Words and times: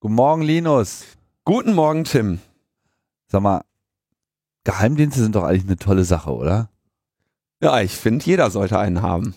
Guten 0.00 0.14
Morgen, 0.14 0.42
Linus. 0.42 1.06
Guten 1.44 1.74
Morgen, 1.74 2.04
Tim. 2.04 2.38
Sag 3.26 3.42
mal, 3.42 3.64
Geheimdienste 4.62 5.20
sind 5.20 5.34
doch 5.34 5.42
eigentlich 5.42 5.64
eine 5.64 5.76
tolle 5.76 6.04
Sache, 6.04 6.32
oder? 6.32 6.70
Ja, 7.60 7.80
ich 7.80 7.96
finde, 7.96 8.24
jeder 8.24 8.48
sollte 8.52 8.78
einen 8.78 9.02
haben. 9.02 9.34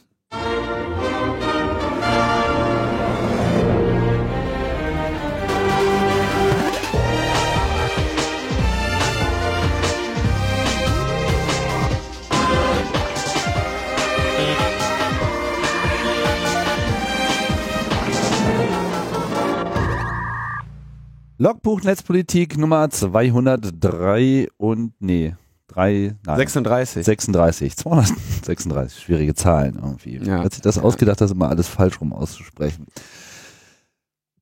Logbuch 21.42 21.82
Netzpolitik 21.82 22.56
Nummer 22.56 22.88
203 22.92 24.50
und 24.58 24.94
nee, 25.00 25.36
3, 25.70 26.16
nein, 26.24 26.38
36. 26.38 27.04
36, 27.04 27.78
236, 27.78 29.02
schwierige 29.02 29.34
Zahlen 29.34 29.80
irgendwie. 29.82 30.18
Ja. 30.18 30.44
Hat 30.44 30.54
sich 30.54 30.62
das 30.62 30.78
ausgedacht, 30.78 31.20
das 31.20 31.32
immer 31.32 31.50
alles 31.50 31.68
falsch 31.68 32.00
rum 32.00 32.14
auszusprechen. 32.14 32.86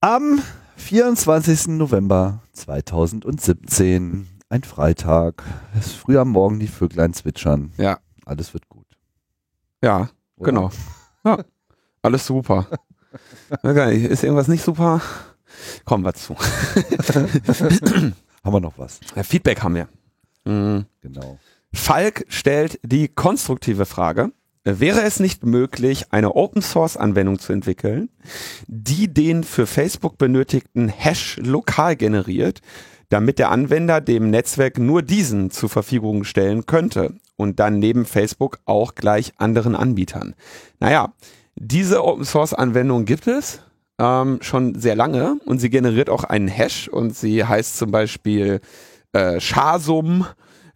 Am 0.01 0.41
24. 0.75 1.69
November 1.69 2.43
2017, 2.51 4.27
ein 4.49 4.63
Freitag, 4.63 5.45
es 5.79 5.85
ist 5.85 5.95
früh 5.95 6.17
am 6.17 6.31
Morgen, 6.31 6.59
die 6.59 6.67
Vöglein 6.67 7.13
zwitschern. 7.13 7.71
Ja. 7.77 7.99
Alles 8.25 8.53
wird 8.53 8.67
gut. 8.67 8.87
Ja, 9.81 10.09
oder? 10.35 10.51
genau. 10.51 10.71
Ja, 11.23 11.45
alles 12.01 12.25
super. 12.25 12.67
Okay, 13.63 14.05
ist 14.05 14.23
irgendwas 14.23 14.47
nicht 14.47 14.63
super? 14.63 15.01
Kommen 15.85 16.03
wir 16.03 16.13
zu. 16.13 16.35
Haben 18.43 18.53
wir 18.53 18.59
noch 18.59 18.77
was? 18.77 18.99
Ja, 19.15 19.23
Feedback 19.23 19.61
haben 19.61 19.75
wir. 19.75 19.87
Mhm. 20.45 20.85
Genau. 21.01 21.37
Falk 21.73 22.25
stellt 22.29 22.79
die 22.83 23.07
konstruktive 23.07 23.85
Frage. 23.85 24.31
Wäre 24.63 25.01
es 25.01 25.19
nicht 25.19 25.45
möglich, 25.45 26.05
eine 26.11 26.35
Open 26.35 26.61
Source 26.61 26.97
Anwendung 26.97 27.39
zu 27.39 27.53
entwickeln, 27.53 28.09
die 28.67 29.11
den 29.11 29.43
für 29.43 29.65
Facebook 29.65 30.17
benötigten 30.17 30.89
Hash 30.89 31.37
lokal 31.37 31.95
generiert, 31.95 32.61
damit 33.09 33.39
der 33.39 33.51
Anwender 33.51 34.01
dem 34.01 34.29
Netzwerk 34.29 34.77
nur 34.77 35.01
diesen 35.01 35.49
zur 35.49 35.69
Verfügung 35.69 36.23
stellen 36.23 36.65
könnte 36.65 37.15
und 37.37 37.59
dann 37.59 37.79
neben 37.79 38.05
Facebook 38.05 38.59
auch 38.65 38.95
gleich 38.95 39.33
anderen 39.37 39.75
Anbietern? 39.75 40.35
Naja, 40.79 41.13
diese 41.55 42.03
Open 42.03 42.25
Source 42.25 42.53
Anwendung 42.53 43.05
gibt 43.05 43.27
es 43.27 43.61
ähm, 43.99 44.39
schon 44.41 44.75
sehr 44.79 44.95
lange 44.95 45.39
und 45.45 45.59
sie 45.59 45.69
generiert 45.69 46.09
auch 46.09 46.23
einen 46.23 46.47
Hash 46.47 46.87
und 46.87 47.15
sie 47.15 47.43
heißt 47.43 47.77
zum 47.77 47.91
Beispiel 47.91 48.61
äh, 49.11 49.39
SHA-Sum 49.39 50.25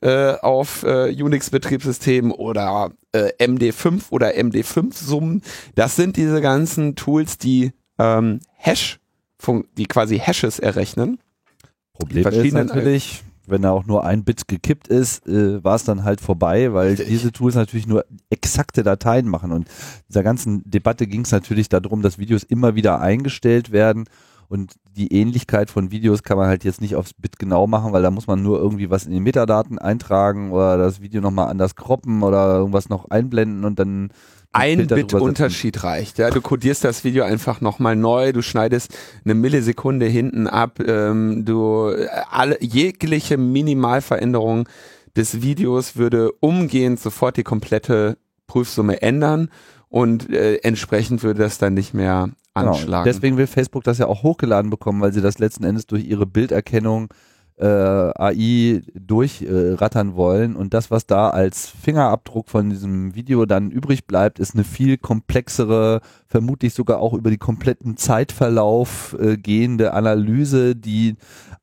äh, 0.02 0.34
auf 0.42 0.84
äh, 0.84 1.10
Unix-Betriebssystemen 1.10 2.32
oder 2.32 2.92
äh, 3.14 3.32
MD5 3.40 4.04
oder 4.10 4.36
MD5-Summen. 4.36 5.42
Das 5.76 5.96
sind 5.96 6.18
diese 6.18 6.42
ganzen 6.42 6.96
Tools, 6.96 7.38
die 7.38 7.72
ähm, 7.98 8.40
Hash, 8.58 9.00
die 9.78 9.86
quasi 9.86 10.20
Hashes 10.20 10.60
errechnen. 10.60 11.20
Problem 11.94 12.28
ist 12.28 12.54
natürlich, 12.54 13.24
wenn 13.48 13.62
da 13.62 13.72
auch 13.72 13.86
nur 13.86 14.04
ein 14.06 14.24
Bit 14.24 14.48
gekippt 14.48 14.88
ist, 14.88 15.28
äh, 15.28 15.64
war 15.64 15.76
es 15.76 15.84
dann 15.84 16.04
halt 16.04 16.22
vorbei, 16.22 16.74
weil 16.74 16.96
diese 16.96 17.32
Tools 17.32 17.56
natürlich 17.56 17.88
nur 17.88 18.06
exakte 18.30 18.84
Dateien 18.84 19.28
machen. 19.28 19.52
Und 19.52 19.68
dieser 20.10 20.24
ganzen 20.24 20.64
Debatte 20.70 21.08
ging 21.08 21.22
es 21.22 21.32
natürlich 21.32 21.70
darum, 21.70 22.02
dass 22.02 22.18
Videos 22.18 22.44
immer 22.44 22.76
wieder 22.76 23.02
eingestellt 23.02 23.72
werden. 23.72 24.06
Und 24.48 24.76
die 24.96 25.12
Ähnlichkeit 25.12 25.72
von 25.72 25.90
Videos 25.90 26.22
kann 26.22 26.38
man 26.38 26.48
halt 26.48 26.64
jetzt 26.64 26.80
nicht 26.80 26.96
aufs 26.96 27.14
Bit 27.14 27.40
genau 27.40 27.66
machen, 27.66 27.92
weil 27.92 28.04
da 28.04 28.12
muss 28.12 28.28
man 28.28 28.44
nur 28.44 28.60
irgendwie 28.60 28.90
was 28.90 29.06
in 29.06 29.12
die 29.12 29.20
Metadaten 29.20 29.80
eintragen 29.80 30.52
oder 30.52 30.78
das 30.78 31.02
Video 31.02 31.22
nochmal 31.22 31.50
anders 31.50 31.76
kroppen 31.76 32.22
oder 32.22 32.58
irgendwas 32.58 32.90
noch 32.90 33.10
einblenden 33.10 33.66
und 33.66 33.80
dann 33.80 34.10
Ein 34.54 34.88
Bit. 34.88 35.14
Unterschied 35.14 35.84
reicht. 35.84 36.20
Ja, 36.20 36.30
du 36.30 36.40
kodierst 36.40 36.84
das 36.84 37.04
Video 37.04 37.24
einfach 37.24 37.60
nochmal 37.60 37.96
neu, 37.96 38.32
du 38.32 38.42
schneidest 38.42 38.96
eine 39.26 39.34
Millisekunde 39.34 40.06
hinten 40.06 40.48
ab, 40.48 40.80
ähm, 40.80 41.44
du 41.44 41.90
äh, 41.90 42.08
alle 42.30 42.58
jegliche 42.62 43.38
Minimalveränderung 43.38 44.70
des 45.16 45.42
Videos 45.42 45.96
würde 45.96 46.32
umgehend 46.40 47.00
sofort 47.00 47.38
die 47.38 47.44
komplette 47.44 48.18
Prüfsumme 48.48 49.02
ändern 49.02 49.50
und 49.90 50.30
äh, 50.30 50.58
entsprechend 50.58 51.24
würde 51.24 51.42
das 51.42 51.58
dann 51.58 51.74
nicht 51.74 51.94
mehr 51.94 52.30
Genau. 52.56 52.72
anschlagen. 52.74 53.06
Deswegen 53.06 53.38
will 53.38 53.48
Facebook 53.48 53.84
das 53.84 53.98
ja 53.98 54.06
auch 54.06 54.22
hochgeladen 54.22 54.70
bekommen, 54.70 55.02
weil 55.02 55.12
sie 55.12 55.22
das 55.22 55.40
letzten 55.40 55.64
Endes 55.64 55.88
durch 55.88 56.06
ihre 56.06 56.28
Bilderkennung 56.28 57.10
äh, 57.58 57.66
AI 57.66 58.82
durchrattern 58.94 60.12
äh, 60.12 60.16
wollen. 60.16 60.56
Und 60.56 60.74
das, 60.74 60.92
was 60.92 61.06
da 61.06 61.30
als 61.30 61.70
Fingerabdruck 61.70 62.50
von 62.50 62.70
diesem 62.70 63.16
Video 63.16 63.46
dann 63.46 63.72
übrig 63.72 64.06
bleibt, 64.06 64.40
ist 64.40 64.56
eine 64.56 64.64
viel 64.64 64.98
komplexere, 64.98 66.02
vermutlich 66.28 66.74
sogar 66.74 67.00
auch 67.00 67.14
über 67.14 67.30
die 67.30 67.38
kompletten 67.38 67.98
Zeitverlauf 67.98 69.16
äh, 69.20 69.38
gehende 69.38 69.94
Analyse, 69.94 70.76
die 70.76 71.16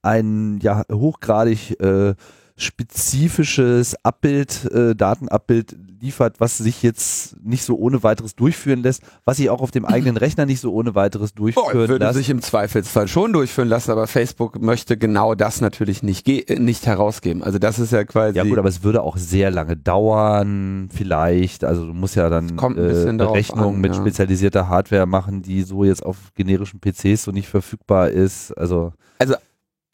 ein 0.03 0.59
ja 0.63 0.83
hochgradig 0.91 1.81
äh, 1.81 2.15
spezifisches 2.57 3.97
Abbild, 4.05 4.71
äh, 4.73 4.95
Datenabbild 4.95 5.77
liefert, 6.01 6.41
was 6.41 6.59
sich 6.59 6.83
jetzt 6.83 7.37
nicht 7.45 7.63
so 7.65 7.77
ohne 7.79 8.03
weiteres 8.03 8.35
durchführen 8.35 8.83
lässt, 8.83 9.03
was 9.25 9.37
sich 9.37 9.51
auch 9.51 9.61
auf 9.61 9.71
dem 9.71 9.85
eigenen 9.85 10.17
Rechner 10.17 10.47
nicht 10.47 10.61
so 10.61 10.73
ohne 10.73 10.95
weiteres 10.95 11.31
Oh, 11.33 11.37
durchführen 11.37 11.75
würde 11.75 11.99
lässt. 11.99 12.15
sich 12.17 12.31
im 12.31 12.41
Zweifelsfall 12.43 13.09
schon 13.09 13.33
durchführen 13.33 13.69
lassen, 13.69 13.91
aber 13.91 14.07
Facebook 14.07 14.61
möchte 14.61 14.97
genau 14.97 15.35
das 15.35 15.61
natürlich 15.61 16.03
nicht, 16.03 16.25
ge- 16.25 16.41
äh, 16.47 16.59
nicht 16.59 16.87
herausgeben. 16.87 17.43
Also 17.43 17.59
das 17.59 17.79
ist 17.79 17.93
ja 17.93 18.05
quasi. 18.05 18.37
Ja 18.37 18.45
gut, 18.45 18.59
aber 18.59 18.69
es 18.69 18.83
würde 18.83 19.03
auch 19.03 19.17
sehr 19.17 19.51
lange 19.51 19.77
dauern, 19.77 20.89
vielleicht. 20.93 21.65
Also 21.65 21.87
du 21.87 21.93
musst 21.93 22.17
ja 22.17 22.29
dann 22.31 22.51
äh, 22.51 23.13
Berechnungen 23.17 23.77
an, 23.77 23.81
mit 23.81 23.95
ja. 23.95 24.01
spezialisierter 24.01 24.69
Hardware 24.69 25.07
machen, 25.07 25.43
die 25.43 25.63
so 25.63 25.85
jetzt 25.85 26.05
auf 26.05 26.17
generischen 26.35 26.81
PCs 26.81 27.25
so 27.25 27.31
nicht 27.31 27.49
verfügbar 27.49 28.11
ist. 28.11 28.53
Also, 28.53 28.93
Also 29.19 29.35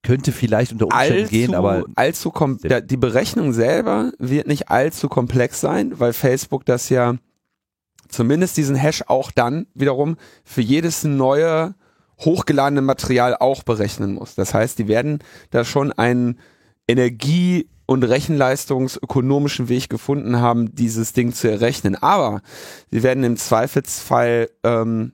könnte 0.07 0.31
vielleicht 0.31 0.73
unter 0.73 0.87
Umständen 0.87 1.23
allzu, 1.23 1.31
gehen, 1.31 1.55
aber 1.55 1.85
allzu 1.97 2.31
kom 2.31 2.59
der, 2.59 2.81
die 2.81 2.97
Berechnung 2.97 3.53
selber 3.53 4.13
wird 4.19 4.47
nicht 4.47 4.69
allzu 4.69 5.09
komplex 5.09 5.61
sein, 5.61 5.99
weil 5.99 6.13
Facebook 6.13 6.65
das 6.65 6.89
ja 6.91 7.17
zumindest 8.09 8.57
diesen 8.57 8.77
Hash 8.77 9.03
auch 9.09 9.33
dann 9.33 9.67
wiederum 9.75 10.17
für 10.45 10.61
jedes 10.61 11.03
neue 11.03 11.75
hochgeladene 12.21 12.83
Material 12.83 13.37
auch 13.37 13.65
berechnen 13.65 14.15
muss. 14.15 14.37
Das 14.37 14.55
heißt, 14.55 14.79
die 14.79 14.87
werden 14.87 15.19
da 15.51 15.65
schon 15.65 15.91
einen 15.93 16.39
Energie- 16.87 17.69
und 17.87 18.05
rechenleistungsökonomischen 18.05 19.69
Weg 19.69 19.89
gefunden 19.89 20.41
haben, 20.41 20.73
dieses 20.75 21.15
Ding 21.15 21.33
zu 21.33 21.51
errechnen. 21.51 21.97
Aber 21.97 22.43
sie 22.93 23.03
werden 23.03 23.25
im 23.25 23.37
Zweifelsfall, 23.37 24.51
ähm, 24.63 25.13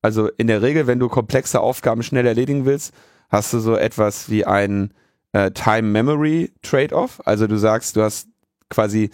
also 0.00 0.28
in 0.28 0.46
der 0.46 0.62
Regel, 0.62 0.86
wenn 0.86 1.00
du 1.00 1.08
komplexe 1.08 1.60
Aufgaben 1.60 2.04
schnell 2.04 2.26
erledigen 2.26 2.64
willst, 2.64 2.94
hast 3.28 3.52
du 3.52 3.60
so 3.60 3.76
etwas 3.76 4.30
wie 4.30 4.44
ein 4.44 4.92
äh, 5.32 5.50
Time-Memory-Trade-off. 5.50 7.20
Also 7.24 7.46
du 7.46 7.56
sagst, 7.56 7.96
du 7.96 8.02
hast 8.02 8.28
quasi, 8.70 9.10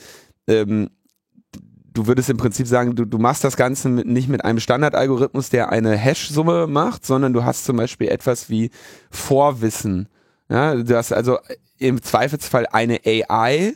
ähm, 0.46 0.90
du 1.92 2.06
würdest 2.06 2.30
im 2.30 2.36
Prinzip 2.36 2.66
sagen, 2.66 2.94
du, 2.94 3.04
du 3.04 3.18
machst 3.18 3.44
das 3.44 3.56
Ganze 3.56 3.88
mit, 3.88 4.06
nicht 4.06 4.28
mit 4.28 4.44
einem 4.44 4.60
Standardalgorithmus, 4.60 5.50
der 5.50 5.70
eine 5.70 5.96
Hash-Summe 5.96 6.66
macht, 6.66 7.04
sondern 7.04 7.32
du 7.32 7.44
hast 7.44 7.64
zum 7.64 7.76
Beispiel 7.76 8.08
etwas 8.08 8.50
wie 8.50 8.70
Vorwissen. 9.10 10.08
Ja, 10.48 10.74
du 10.74 10.96
hast 10.96 11.12
also 11.12 11.38
im 11.78 12.02
Zweifelsfall 12.02 12.66
eine 12.66 13.00
AI, 13.04 13.74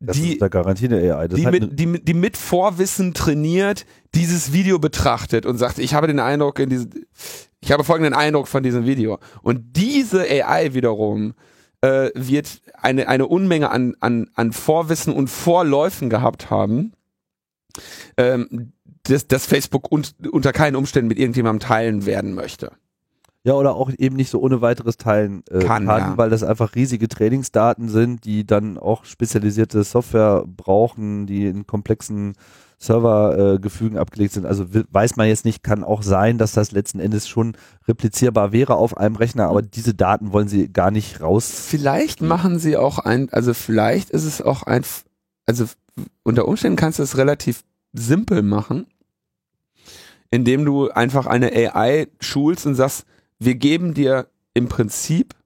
das 0.00 0.16
die, 0.16 0.32
ist 0.32 0.42
da 0.42 0.48
Garantie 0.48 0.86
eine 0.86 1.14
AI. 1.14 1.28
Das 1.28 1.38
die, 1.38 1.46
mit, 1.46 1.78
die, 1.78 2.04
die 2.04 2.14
mit 2.14 2.36
Vorwissen 2.36 3.14
trainiert 3.14 3.86
dieses 4.14 4.52
Video 4.52 4.80
betrachtet 4.80 5.46
und 5.46 5.58
sagt, 5.58 5.78
ich 5.78 5.94
habe 5.94 6.08
den 6.08 6.18
Eindruck 6.18 6.58
in 6.58 6.70
diesem, 6.70 6.90
ich 7.62 7.70
habe 7.70 7.84
folgenden 7.84 8.12
Eindruck 8.12 8.48
von 8.48 8.62
diesem 8.62 8.84
Video. 8.84 9.18
Und 9.42 9.76
diese 9.76 10.22
AI 10.22 10.74
wiederum 10.74 11.34
äh, 11.80 12.10
wird 12.14 12.60
eine, 12.74 13.08
eine 13.08 13.26
Unmenge 13.26 13.70
an, 13.70 13.94
an, 14.00 14.28
an 14.34 14.52
Vorwissen 14.52 15.12
und 15.14 15.28
Vorläufen 15.28 16.10
gehabt 16.10 16.50
haben, 16.50 16.92
ähm, 18.16 18.72
dass, 19.04 19.28
dass 19.28 19.46
Facebook 19.46 19.90
un, 19.92 20.04
unter 20.30 20.52
keinen 20.52 20.76
Umständen 20.76 21.08
mit 21.08 21.18
irgendjemandem 21.18 21.66
teilen 21.66 22.04
werden 22.04 22.34
möchte. 22.34 22.72
Ja, 23.44 23.54
oder 23.54 23.74
auch 23.74 23.90
eben 23.96 24.14
nicht 24.14 24.30
so 24.30 24.40
ohne 24.40 24.60
weiteres 24.60 24.96
teilen 24.96 25.42
äh, 25.50 25.60
Kann, 25.60 25.86
kann, 25.86 26.00
ja. 26.00 26.16
weil 26.16 26.30
das 26.30 26.44
einfach 26.44 26.76
riesige 26.76 27.08
Trainingsdaten 27.08 27.88
sind, 27.88 28.24
die 28.24 28.46
dann 28.46 28.78
auch 28.78 29.04
spezialisierte 29.04 29.82
Software 29.82 30.44
brauchen, 30.46 31.26
die 31.26 31.46
in 31.46 31.66
komplexen 31.66 32.34
Servergefügen 32.82 33.96
äh, 33.96 34.00
abgelegt 34.00 34.34
sind. 34.34 34.44
Also 34.44 34.66
weiß 34.68 35.14
man 35.16 35.28
jetzt 35.28 35.44
nicht, 35.44 35.62
kann 35.62 35.84
auch 35.84 36.02
sein, 36.02 36.36
dass 36.36 36.52
das 36.52 36.72
letzten 36.72 36.98
Endes 36.98 37.28
schon 37.28 37.56
replizierbar 37.86 38.50
wäre 38.50 38.74
auf 38.74 38.96
einem 38.96 39.14
Rechner, 39.14 39.46
aber 39.46 39.62
diese 39.62 39.94
Daten 39.94 40.32
wollen 40.32 40.48
sie 40.48 40.68
gar 40.68 40.90
nicht 40.90 41.20
raus. 41.20 41.48
Vielleicht 41.68 42.22
machen 42.22 42.58
sie 42.58 42.76
auch 42.76 42.98
ein, 42.98 43.28
also 43.30 43.54
vielleicht 43.54 44.10
ist 44.10 44.24
es 44.24 44.42
auch 44.42 44.64
ein, 44.64 44.82
also 45.46 45.66
unter 46.24 46.48
Umständen 46.48 46.76
kannst 46.76 46.98
du 46.98 47.04
es 47.04 47.16
relativ 47.16 47.62
simpel 47.92 48.42
machen, 48.42 48.86
indem 50.32 50.64
du 50.64 50.90
einfach 50.90 51.26
eine 51.26 51.52
AI 51.52 52.08
schulst 52.20 52.66
und 52.66 52.74
sagst, 52.74 53.04
wir 53.38 53.54
geben 53.54 53.94
dir 53.94 54.26
im 54.54 54.68
Prinzip 54.68 55.36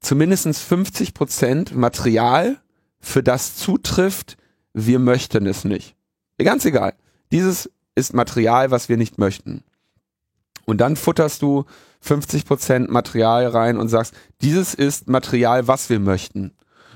zumindest 0.00 0.48
50 0.48 1.14
Prozent 1.14 1.76
Material, 1.76 2.58
für 2.98 3.22
das 3.22 3.54
zutrifft, 3.54 4.36
wir 4.74 4.98
möchten 4.98 5.46
es 5.46 5.64
nicht. 5.64 5.96
Ganz 6.44 6.64
egal. 6.64 6.94
Dieses 7.32 7.70
ist 7.94 8.14
Material, 8.14 8.70
was 8.70 8.88
wir 8.88 8.96
nicht 8.96 9.18
möchten. 9.18 9.62
Und 10.64 10.80
dann 10.80 10.96
futterst 10.96 11.42
du 11.42 11.64
50 12.00 12.44
Prozent 12.46 12.90
Material 12.90 13.46
rein 13.46 13.76
und 13.76 13.88
sagst, 13.88 14.14
dieses 14.40 14.74
ist 14.74 15.08
Material, 15.08 15.68
was 15.68 15.90
wir 15.90 16.00
möchten. 16.00 16.52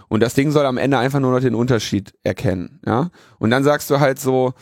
Und 0.08 0.22
das 0.22 0.34
Ding 0.34 0.50
soll 0.50 0.66
am 0.66 0.78
Ende 0.78 0.98
einfach 0.98 1.20
nur 1.20 1.32
noch 1.32 1.40
den 1.40 1.54
Unterschied 1.54 2.14
erkennen, 2.22 2.80
ja. 2.86 3.10
Und 3.38 3.50
dann 3.50 3.64
sagst 3.64 3.90
du 3.90 4.00
halt 4.00 4.20
so, 4.20 4.54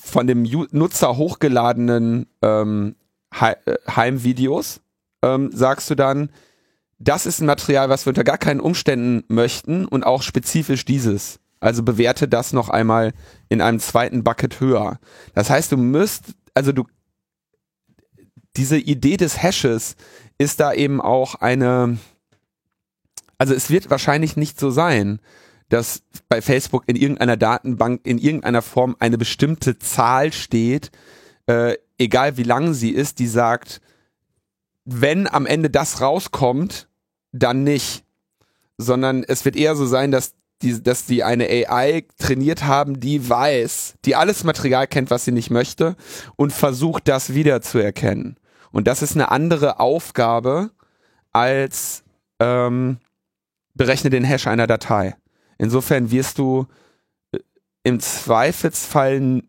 von 0.00 0.26
dem 0.26 0.42
Nutzer 0.70 1.16
hochgeladenen 1.16 2.26
ähm, 2.40 2.94
Heimvideos 3.34 4.80
ähm, 5.22 5.50
sagst 5.52 5.90
du 5.90 5.94
dann, 5.94 6.30
das 6.98 7.26
ist 7.26 7.40
ein 7.40 7.46
Material, 7.46 7.88
was 7.88 8.06
wir 8.06 8.12
unter 8.12 8.24
gar 8.24 8.38
keinen 8.38 8.60
Umständen 8.60 9.24
möchten 9.28 9.86
und 9.86 10.04
auch 10.04 10.22
spezifisch 10.22 10.84
dieses. 10.84 11.40
Also 11.62 11.84
bewerte 11.84 12.26
das 12.26 12.52
noch 12.52 12.70
einmal 12.70 13.12
in 13.48 13.60
einem 13.60 13.78
zweiten 13.78 14.24
Bucket 14.24 14.58
höher. 14.58 14.98
Das 15.32 15.48
heißt, 15.48 15.70
du 15.70 15.76
müsst, 15.76 16.34
also 16.54 16.72
du, 16.72 16.86
diese 18.56 18.78
Idee 18.78 19.16
des 19.16 19.40
Hashes 19.40 19.94
ist 20.38 20.58
da 20.58 20.72
eben 20.72 21.00
auch 21.00 21.36
eine, 21.36 21.98
also 23.38 23.54
es 23.54 23.70
wird 23.70 23.90
wahrscheinlich 23.90 24.36
nicht 24.36 24.58
so 24.58 24.72
sein, 24.72 25.20
dass 25.68 26.02
bei 26.28 26.42
Facebook 26.42 26.82
in 26.88 26.96
irgendeiner 26.96 27.36
Datenbank 27.36 28.00
in 28.02 28.18
irgendeiner 28.18 28.62
Form 28.62 28.96
eine 28.98 29.16
bestimmte 29.16 29.78
Zahl 29.78 30.32
steht, 30.32 30.90
äh, 31.46 31.76
egal 31.96 32.36
wie 32.36 32.42
lang 32.42 32.74
sie 32.74 32.90
ist, 32.90 33.20
die 33.20 33.28
sagt, 33.28 33.80
wenn 34.84 35.28
am 35.28 35.46
Ende 35.46 35.70
das 35.70 36.00
rauskommt, 36.00 36.88
dann 37.30 37.62
nicht. 37.62 38.04
Sondern 38.78 39.22
es 39.22 39.44
wird 39.44 39.54
eher 39.54 39.76
so 39.76 39.86
sein, 39.86 40.10
dass 40.10 40.34
die, 40.62 40.82
dass 40.82 41.06
die 41.06 41.24
eine 41.24 41.46
AI 41.48 42.04
trainiert 42.18 42.64
haben, 42.64 43.00
die 43.00 43.28
weiß, 43.28 43.94
die 44.04 44.16
alles 44.16 44.44
Material 44.44 44.86
kennt, 44.86 45.10
was 45.10 45.24
sie 45.24 45.32
nicht 45.32 45.50
möchte 45.50 45.96
und 46.36 46.52
versucht, 46.52 47.08
das 47.08 47.34
wiederzuerkennen. 47.34 48.36
Und 48.70 48.86
das 48.86 49.02
ist 49.02 49.14
eine 49.14 49.30
andere 49.30 49.80
Aufgabe 49.80 50.70
als 51.32 52.04
ähm, 52.40 52.98
berechne 53.74 54.10
den 54.10 54.24
Hash 54.24 54.46
einer 54.46 54.66
Datei. 54.66 55.16
Insofern 55.58 56.10
wirst 56.10 56.38
du 56.38 56.66
äh, 57.32 57.38
im 57.82 58.00
Zweifelsfall 58.00 59.42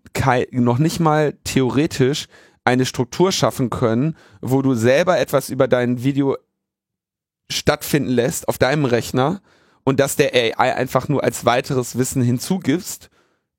noch 0.52 0.78
nicht 0.78 1.00
mal 1.00 1.34
theoretisch 1.44 2.28
eine 2.66 2.86
Struktur 2.86 3.32
schaffen 3.32 3.70
können, 3.70 4.16
wo 4.42 4.62
du 4.62 4.74
selber 4.74 5.20
etwas 5.20 5.50
über 5.50 5.68
dein 5.68 6.04
Video 6.04 6.38
stattfinden 7.50 8.10
lässt 8.10 8.48
auf 8.48 8.58
deinem 8.58 8.86
Rechner 8.86 9.42
und 9.84 10.00
das 10.00 10.16
der 10.16 10.34
AI 10.34 10.76
einfach 10.76 11.10
nur 11.10 11.24
als 11.24 11.46
weiteres 11.46 11.98
Wissen 11.98 12.22
hinzugibst 12.22 13.10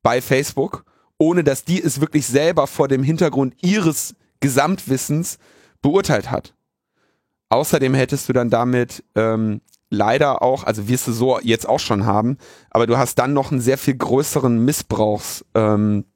bei 0.03 0.21
Facebook, 0.21 0.85
ohne 1.17 1.43
dass 1.43 1.63
die 1.63 1.81
es 1.81 2.01
wirklich 2.01 2.27
selber 2.27 2.67
vor 2.67 2.87
dem 2.87 3.03
Hintergrund 3.03 3.55
ihres 3.61 4.15
Gesamtwissens 4.39 5.37
beurteilt 5.81 6.31
hat. 6.31 6.53
Außerdem 7.49 7.93
hättest 7.93 8.27
du 8.27 8.33
dann 8.33 8.49
damit 8.49 9.03
ähm, 9.15 9.61
leider 9.89 10.41
auch, 10.41 10.63
also 10.63 10.87
wirst 10.87 11.07
du 11.07 11.11
so 11.11 11.39
jetzt 11.39 11.67
auch 11.67 11.79
schon 11.79 12.05
haben, 12.05 12.37
aber 12.69 12.87
du 12.87 12.97
hast 12.97 13.15
dann 13.15 13.33
noch 13.33 13.51
einen 13.51 13.61
sehr 13.61 13.77
viel 13.77 13.95
größeren 13.95 14.63
Missbrauchs, 14.63 15.45
ähm, 15.53 16.05
äh, 16.05 16.14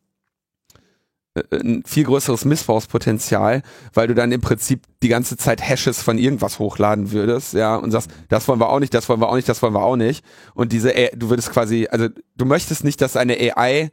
ein 1.52 1.84
viel 1.86 2.06
größeres 2.06 2.46
Missbrauchspotenzial, 2.46 3.62
weil 3.94 4.08
du 4.08 4.16
dann 4.16 4.32
im 4.32 4.42
Prinzip 4.42 4.84
die 5.04 5.10
ganze 5.10 5.38
Zeit 5.38 5.62
Hashes 5.62 6.02
von 6.02 6.18
irgendwas 6.18 6.60
hochladen 6.60 7.12
würdest, 7.12 7.54
ja, 7.54 7.76
und 7.76 7.92
sagst, 7.92 8.10
das 8.30 8.48
wollen 8.48 8.60
wir 8.60 8.70
auch 8.70 8.80
nicht, 8.80 8.94
das 8.94 9.08
wollen 9.10 9.22
wir 9.22 9.30
auch 9.30 9.36
nicht, 9.36 9.48
das 9.48 9.62
wollen 9.62 9.74
wir 9.74 9.84
auch 9.84 9.96
nicht. 9.96 10.26
Und 10.54 10.72
diese, 10.72 10.94
AI, 10.96 11.12
du 11.16 11.30
würdest 11.30 11.52
quasi, 11.52 11.88
also 11.90 12.08
du 12.36 12.46
möchtest 12.46 12.84
nicht, 12.84 13.02
dass 13.02 13.16
eine 13.16 13.38
AI 13.38 13.92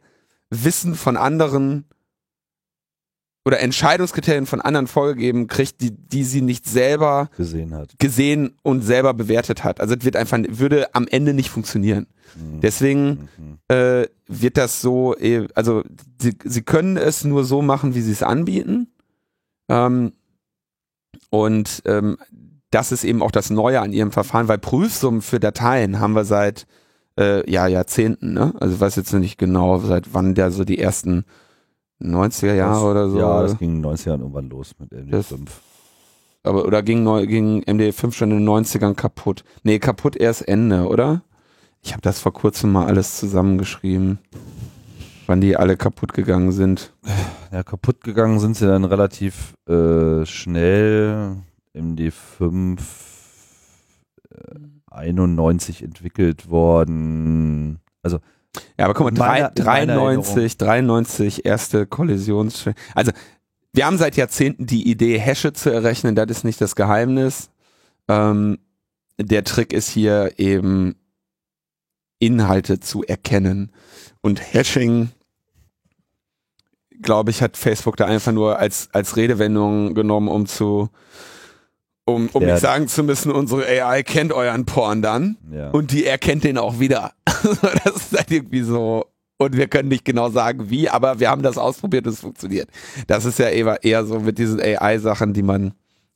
Wissen 0.49 0.95
von 0.95 1.17
anderen 1.17 1.85
oder 3.45 3.61
Entscheidungskriterien 3.61 4.45
von 4.45 4.59
anderen 4.59 4.87
vorgegeben 4.87 5.47
kriegt, 5.47 5.79
die, 5.79 5.91
die 5.91 6.25
sie 6.25 6.41
nicht 6.41 6.65
selber 6.65 7.29
gesehen 7.37 7.73
hat. 7.73 7.97
Gesehen 7.97 8.55
und 8.61 8.81
selber 8.81 9.13
bewertet 9.13 9.63
hat. 9.63 9.79
Also 9.79 9.95
es 9.95 10.03
wird 10.03 10.17
einfach, 10.17 10.37
würde 10.49 10.93
am 10.93 11.07
Ende 11.07 11.33
nicht 11.33 11.49
funktionieren. 11.49 12.07
Mhm. 12.35 12.59
Deswegen 12.61 13.29
mhm. 13.37 13.57
Äh, 13.69 14.07
wird 14.27 14.57
das 14.57 14.81
so, 14.81 15.15
eh, 15.17 15.47
also 15.55 15.83
sie, 16.21 16.37
sie 16.43 16.61
können 16.61 16.97
es 16.97 17.23
nur 17.23 17.43
so 17.43 17.61
machen, 17.61 17.95
wie 17.95 18.01
sie 18.01 18.11
es 18.11 18.23
anbieten. 18.23 18.87
Ähm, 19.69 20.13
und 21.29 21.81
ähm, 21.85 22.17
das 22.71 22.91
ist 22.91 23.03
eben 23.03 23.21
auch 23.21 23.31
das 23.31 23.49
Neue 23.49 23.81
an 23.81 23.93
ihrem 23.93 24.11
Verfahren, 24.11 24.47
weil 24.47 24.57
Prüfsummen 24.57 25.21
für 25.21 25.39
Dateien 25.39 25.99
haben 25.99 26.13
wir 26.13 26.25
seit 26.25 26.67
äh, 27.17 27.49
ja, 27.49 27.67
Jahrzehnten, 27.67 28.33
ne? 28.33 28.53
Also 28.59 28.75
ich 28.75 28.81
weiß 28.81 28.95
jetzt 28.97 29.13
nicht 29.13 29.37
genau, 29.37 29.79
seit 29.79 30.13
wann 30.13 30.35
der 30.35 30.51
so 30.51 30.63
die 30.63 30.79
ersten 30.79 31.25
90er 32.01 32.53
Jahre 32.53 32.73
das, 32.73 32.83
oder 32.83 33.09
so. 33.09 33.19
Ja, 33.19 33.41
das 33.41 33.57
ging 33.57 33.77
in 33.77 33.81
den 33.81 33.91
90ern 33.91 34.19
irgendwann 34.19 34.49
los 34.49 34.75
mit 34.79 34.91
MD5. 34.91 35.11
Das, 35.11 35.33
aber, 36.43 36.65
oder 36.65 36.83
ging, 36.83 37.05
ging 37.27 37.63
MD5 37.63 38.13
schon 38.13 38.31
in 38.31 38.39
den 38.39 38.47
90ern 38.47 38.93
kaputt? 38.93 39.43
Nee, 39.63 39.79
kaputt 39.79 40.15
erst 40.15 40.47
Ende, 40.47 40.87
oder? 40.87 41.23
Ich 41.87 41.93
habe 41.93 42.01
das 42.01 42.19
vor 42.19 42.33
kurzem 42.33 42.73
mal 42.73 42.85
alles 42.85 43.15
zusammengeschrieben, 43.15 44.19
wann 45.25 45.39
die 45.39 45.55
alle 45.55 45.77
kaputt 45.77 46.11
gegangen 46.11 46.51
sind. 46.51 46.91
Ja, 47.49 47.63
kaputt 47.63 48.03
gegangen 48.03 48.41
sind 48.41 48.57
sie 48.57 48.67
dann 48.67 48.83
relativ 48.83 49.53
äh, 49.69 50.25
schnell. 50.25 51.37
MD5 51.73 52.77
äh, 54.31 54.55
91 54.91 55.81
entwickelt 55.81 56.49
worden. 56.49 57.79
Also 58.03 58.19
ja, 58.77 58.83
aber 58.83 58.93
guck 58.93 59.05
mal, 59.05 59.13
meiner, 59.17 59.51
93, 59.51 60.57
93 60.57 61.45
erste 61.45 61.87
Kollisions. 61.87 62.65
Also 62.95 63.13
wir 63.71 63.85
haben 63.85 63.97
seit 63.97 64.17
Jahrzehnten 64.17 64.65
die 64.65 64.91
Idee, 64.91 65.21
Hashe 65.21 65.53
zu 65.53 65.69
errechnen, 65.69 66.15
das 66.15 66.29
ist 66.31 66.43
nicht 66.43 66.59
das 66.59 66.75
Geheimnis. 66.75 67.49
Ähm, 68.09 68.57
der 69.17 69.45
Trick 69.45 69.71
ist 69.71 69.89
hier 69.89 70.33
eben 70.37 70.97
Inhalte 72.19 72.79
zu 72.79 73.03
erkennen. 73.03 73.71
Und 74.21 74.53
Hashing, 74.53 75.09
glaube 77.01 77.31
ich, 77.31 77.41
hat 77.41 77.57
Facebook 77.57 77.97
da 77.97 78.05
einfach 78.05 78.31
nur 78.31 78.59
als, 78.59 78.89
als 78.91 79.15
Redewendung 79.17 79.93
genommen, 79.93 80.27
um 80.27 80.45
zu 80.45 80.89
um, 82.05 82.29
um 82.31 82.45
nicht 82.45 82.59
sagen 82.59 82.87
zu 82.87 83.03
müssen, 83.03 83.33
unsere 83.33 83.65
AI 83.65 84.01
kennt 84.01 84.31
euren 84.31 84.65
Porn 84.65 85.01
dann 85.01 85.35
ja. 85.51 85.71
und 85.71 85.91
die 85.91 86.05
erkennt 86.05 86.45
den 86.45 86.57
auch 86.57 86.79
wieder. 86.79 87.11
das 87.25 87.95
ist 87.97 88.17
halt 88.17 88.31
irgendwie 88.31 88.61
so. 88.61 89.07
Und 89.37 89.57
wir 89.57 89.67
können 89.67 89.89
nicht 89.89 90.05
genau 90.05 90.29
sagen, 90.29 90.69
wie, 90.69 90.89
aber 90.89 91.19
wir 91.19 91.29
haben 91.29 91.43
das 91.43 91.57
ausprobiert 91.57 92.07
und 92.07 92.13
es 92.13 92.21
funktioniert. 92.21 92.69
Das 93.07 93.25
ist 93.25 93.39
ja 93.39 93.49
eher, 93.49 93.83
eher 93.83 94.05
so 94.05 94.21
mit 94.21 94.37
diesen 94.37 94.61
AI-Sachen, 94.61 95.33
die 95.33 95.43
man 95.43 95.73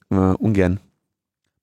äh, 0.10 0.16
ungern 0.16 0.80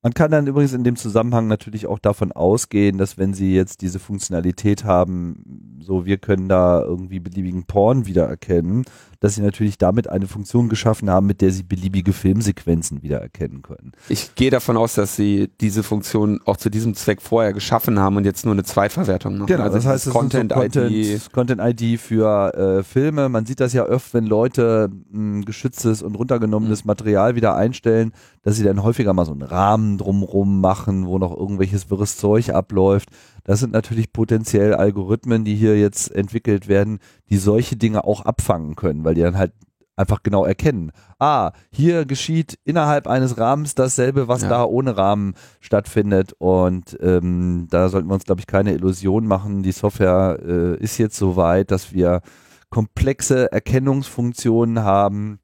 man 0.02 0.14
kann 0.14 0.30
dann 0.30 0.46
übrigens 0.46 0.72
in 0.72 0.84
dem 0.84 0.96
Zusammenhang 0.96 1.48
natürlich 1.48 1.86
auch 1.86 1.98
davon 1.98 2.30
ausgehen, 2.30 2.98
dass 2.98 3.18
wenn 3.18 3.34
sie 3.34 3.54
jetzt 3.54 3.80
diese 3.80 3.98
Funktionalität 3.98 4.84
haben, 4.84 5.78
so 5.80 6.06
wir 6.06 6.18
können 6.18 6.48
da 6.48 6.82
irgendwie 6.82 7.18
beliebigen 7.18 7.64
Porn 7.64 8.06
wiedererkennen, 8.06 8.84
dass 9.20 9.34
sie 9.34 9.42
natürlich 9.42 9.78
damit 9.78 10.08
eine 10.08 10.28
Funktion 10.28 10.68
geschaffen 10.68 11.10
haben, 11.10 11.26
mit 11.26 11.40
der 11.40 11.50
sie 11.50 11.64
beliebige 11.64 12.12
Filmsequenzen 12.12 13.02
wiedererkennen 13.02 13.62
können. 13.62 13.92
Ich 14.08 14.36
gehe 14.36 14.50
davon 14.50 14.76
aus, 14.76 14.94
dass 14.94 15.16
sie 15.16 15.50
diese 15.60 15.82
Funktion 15.82 16.40
auch 16.44 16.56
zu 16.56 16.70
diesem 16.70 16.94
Zweck 16.94 17.20
vorher 17.20 17.52
geschaffen 17.52 17.98
haben 17.98 18.16
und 18.16 18.24
jetzt 18.24 18.44
nur 18.44 18.54
eine 18.54 18.62
Zweitverwertung 18.62 19.36
machen. 19.36 19.46
Genau, 19.46 19.64
also 19.64 19.76
das 19.76 19.86
heißt, 19.86 20.06
es 20.06 20.12
Content, 20.12 20.52
ist 20.52 20.56
so 20.56 20.60
Content, 20.60 20.92
ID. 20.92 21.32
Content 21.32 21.60
ID 21.82 22.00
für 22.00 22.54
äh, 22.54 22.82
Filme. 22.84 23.28
Man 23.28 23.46
sieht 23.46 23.58
das 23.58 23.72
ja 23.72 23.88
oft, 23.88 24.14
wenn 24.14 24.26
Leute 24.26 24.90
mh, 25.10 25.44
geschütztes 25.44 26.02
und 26.02 26.14
runtergenommenes 26.14 26.84
mhm. 26.84 26.88
Material 26.88 27.34
wieder 27.34 27.56
einstellen, 27.56 28.12
dass 28.42 28.56
sie 28.56 28.64
dann 28.64 28.82
häufiger 28.82 29.12
mal 29.12 29.24
so 29.24 29.32
einen 29.32 29.42
Rahmen 29.42 29.97
drumrum 29.98 30.60
machen, 30.60 31.06
wo 31.06 31.18
noch 31.18 31.36
irgendwelches 31.36 31.90
wirres 31.90 32.16
Zeug 32.16 32.50
abläuft. 32.50 33.10
Das 33.44 33.60
sind 33.60 33.72
natürlich 33.72 34.12
potenziell 34.12 34.74
Algorithmen, 34.74 35.44
die 35.44 35.54
hier 35.54 35.78
jetzt 35.78 36.14
entwickelt 36.14 36.68
werden, 36.68 36.98
die 37.30 37.36
solche 37.36 37.76
Dinge 37.76 38.04
auch 38.04 38.22
abfangen 38.22 38.76
können, 38.76 39.04
weil 39.04 39.14
die 39.14 39.22
dann 39.22 39.36
halt 39.36 39.52
einfach 39.98 40.22
genau 40.22 40.44
erkennen. 40.44 40.92
Ah, 41.18 41.52
hier 41.70 42.06
geschieht 42.06 42.58
innerhalb 42.64 43.06
eines 43.06 43.36
Rahmens 43.36 43.74
dasselbe, 43.74 44.28
was 44.28 44.42
ja. 44.42 44.48
da 44.48 44.64
ohne 44.64 44.96
Rahmen 44.96 45.34
stattfindet. 45.60 46.34
Und 46.38 46.96
ähm, 47.00 47.66
da 47.70 47.88
sollten 47.88 48.08
wir 48.08 48.14
uns, 48.14 48.24
glaube 48.24 48.40
ich, 48.40 48.46
keine 48.46 48.72
Illusion 48.72 49.26
machen. 49.26 49.62
Die 49.62 49.72
Software 49.72 50.38
äh, 50.42 50.76
ist 50.76 50.98
jetzt 50.98 51.16
so 51.16 51.36
weit, 51.36 51.70
dass 51.70 51.92
wir 51.92 52.22
komplexe 52.70 53.50
Erkennungsfunktionen 53.50 54.84
haben, 54.84 55.40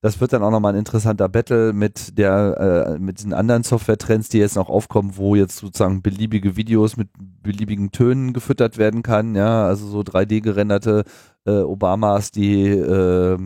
das 0.00 0.20
wird 0.20 0.32
dann 0.32 0.42
auch 0.42 0.50
nochmal 0.50 0.74
ein 0.74 0.78
interessanter 0.78 1.28
Battle 1.28 1.72
mit 1.72 2.16
der, 2.18 2.94
äh, 2.96 2.98
mit 2.98 3.18
diesen 3.18 3.32
anderen 3.32 3.64
Software-Trends, 3.64 4.28
die 4.28 4.38
jetzt 4.38 4.56
noch 4.56 4.68
aufkommen, 4.68 5.16
wo 5.16 5.34
jetzt 5.34 5.56
sozusagen 5.58 6.02
beliebige 6.02 6.56
Videos 6.56 6.96
mit 6.96 7.08
beliebigen 7.42 7.90
Tönen 7.90 8.32
gefüttert 8.32 8.78
werden 8.78 9.02
kann, 9.02 9.34
ja, 9.34 9.66
also 9.66 9.86
so 9.88 10.00
3D 10.00 10.40
gerenderte 10.40 11.04
äh, 11.46 11.60
Obamas, 11.62 12.30
die 12.30 12.68
äh, 12.68 13.38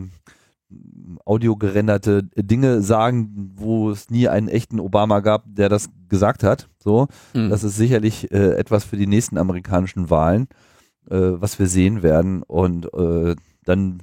audiogerenderte 1.25 2.23
Dinge 2.35 2.81
sagen, 2.81 3.51
wo 3.55 3.89
es 3.91 4.09
nie 4.09 4.27
einen 4.27 4.47
echten 4.47 4.79
Obama 4.79 5.19
gab, 5.19 5.43
der 5.47 5.69
das 5.69 5.89
gesagt 6.09 6.43
hat. 6.43 6.69
So, 6.79 7.07
Mhm. 7.33 7.49
das 7.49 7.63
ist 7.63 7.77
sicherlich 7.77 8.31
äh, 8.31 8.55
etwas 8.55 8.83
für 8.83 8.97
die 8.97 9.07
nächsten 9.07 9.37
amerikanischen 9.37 10.09
Wahlen, 10.09 10.47
äh, 11.09 11.15
was 11.17 11.59
wir 11.59 11.67
sehen 11.67 12.03
werden. 12.03 12.43
Und 12.43 12.93
äh, 12.93 13.35
dann 13.65 13.99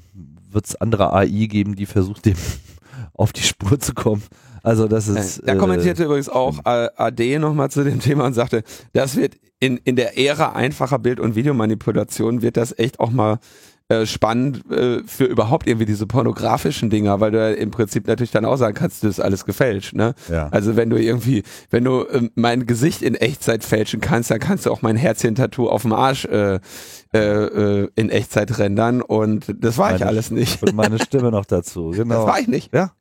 wird 0.53 0.67
es 0.67 0.77
andere 0.77 1.13
AI 1.13 1.47
geben, 1.47 1.77
die 1.77 1.87
versucht, 1.87 2.27
dem 2.27 2.37
auf 3.15 3.33
die 3.33 3.43
Spur 3.43 3.79
zu 3.79 3.95
kommen. 3.95 4.23
Also 4.63 4.89
das 4.89 5.09
ist. 5.09 5.43
Da 5.47 5.55
äh, 5.55 5.57
kommentierte 5.57 6.05
übrigens 6.05 6.29
auch 6.29 6.59
äh, 6.65 6.89
AD 6.97 7.39
nochmal 7.39 7.71
zu 7.71 7.85
dem 7.85 8.01
Thema 8.01 8.27
und 8.27 8.35
sagte, 8.35 8.63
das 8.93 9.17
wird 9.17 9.37
in, 9.59 9.77
in 9.79 9.97
der 9.97 10.19
Ära 10.19 10.53
einfacher 10.53 10.99
Bild- 10.99 11.21
und 11.21 11.35
Videomanipulation 11.35 12.43
wird 12.43 12.57
das 12.57 12.77
echt 12.79 13.01
auch 13.01 13.11
mal 13.11 13.39
äh, 13.91 14.07
spannend 14.07 14.71
äh, 14.71 15.03
für 15.05 15.25
überhaupt 15.25 15.67
irgendwie 15.67 15.85
diese 15.85 16.07
pornografischen 16.07 16.91
Dinger, 16.91 17.21
weil 17.21 17.33
du 17.33 17.39
ja 17.39 17.51
im 17.55 17.71
Prinzip 17.71 18.07
natürlich 18.07 18.31
dann 18.31 18.45
auch 18.45 18.57
sagen 18.57 18.75
kannst, 18.75 19.03
das 19.05 19.11
ist 19.11 19.21
alles 19.21 19.45
gefälscht, 19.45 19.95
ne? 19.95 20.15
Ja. 20.31 20.49
Also 20.51 20.77
wenn 20.77 20.89
du 20.91 20.97
irgendwie, 20.97 21.43
wenn 21.71 21.85
du 21.85 22.07
ähm, 22.11 22.31
mein 22.37 22.67
Gesicht 22.67 23.03
in 23.03 23.15
Echtzeit 23.15 23.65
fälschen 23.65 24.01
kannst, 24.01 24.31
dann 24.31 24.39
kannst 24.39 24.65
du 24.67 24.71
auch 24.71 24.81
mein 24.83 24.97
Herzchen-Tattoo 24.97 25.69
auf 25.69 25.83
dem 25.83 25.93
Arsch 25.93 26.25
äh, 26.27 26.61
äh, 27.13 27.19
äh, 27.19 27.89
in 27.97 28.11
Echtzeit 28.11 28.59
rendern 28.59 29.03
und 29.03 29.47
das 29.59 29.77
war 29.77 29.93
ich 29.93 29.99
Meine- 30.01 30.11
alles 30.11 30.31
nicht. 30.31 30.63
Und 30.63 30.75
meine 30.75 30.99
Stimme 31.05 31.31
noch 31.33 31.45
dazu, 31.45 31.91
Das 31.91 31.99
genau. 31.99 32.27
war 32.27 32.39
ich 32.41 32.49
nicht. 32.49 32.73
Ja. 32.73 32.93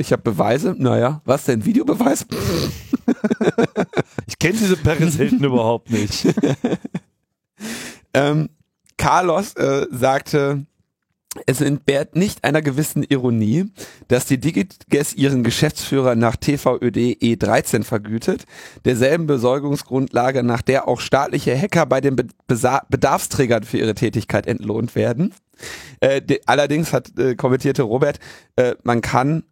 Ich 0.00 0.12
habe 0.12 0.22
Beweise. 0.22 0.74
Naja, 0.78 1.22
was 1.24 1.44
denn? 1.44 1.64
Videobeweis? 1.64 2.26
Ich 4.26 4.38
kenne 4.38 4.54
diese 4.58 4.76
Paris 4.76 5.16
Hilton 5.16 5.42
überhaupt 5.44 5.90
nicht. 5.90 6.26
Ähm, 8.14 8.48
Carlos 8.98 9.54
äh, 9.54 9.86
sagte, 9.90 10.66
es 11.46 11.60
entbehrt 11.60 12.16
nicht 12.16 12.44
einer 12.44 12.62
gewissen 12.62 13.02
Ironie, 13.02 13.66
dass 14.08 14.26
die 14.26 14.38
Digitges 14.38 15.14
ihren 15.14 15.44
Geschäftsführer 15.44 16.14
nach 16.14 16.36
TVÖD 16.36 17.20
E13 17.22 17.84
vergütet, 17.84 18.44
derselben 18.84 19.26
Besorgungsgrundlage, 19.26 20.42
nach 20.42 20.62
der 20.62 20.88
auch 20.88 21.00
staatliche 21.00 21.56
Hacker 21.56 21.86
bei 21.86 22.00
den 22.00 22.16
Be 22.16 22.26
Bedarfsträgern 22.46 23.64
für 23.64 23.78
ihre 23.78 23.94
Tätigkeit 23.94 24.46
entlohnt 24.46 24.94
werden. 24.94 25.34
Äh, 26.00 26.22
allerdings 26.46 26.92
hat 26.92 27.18
äh, 27.18 27.34
kommentierte 27.34 27.82
Robert, 27.82 28.18
äh, 28.56 28.74
man 28.82 29.00
kann 29.00 29.44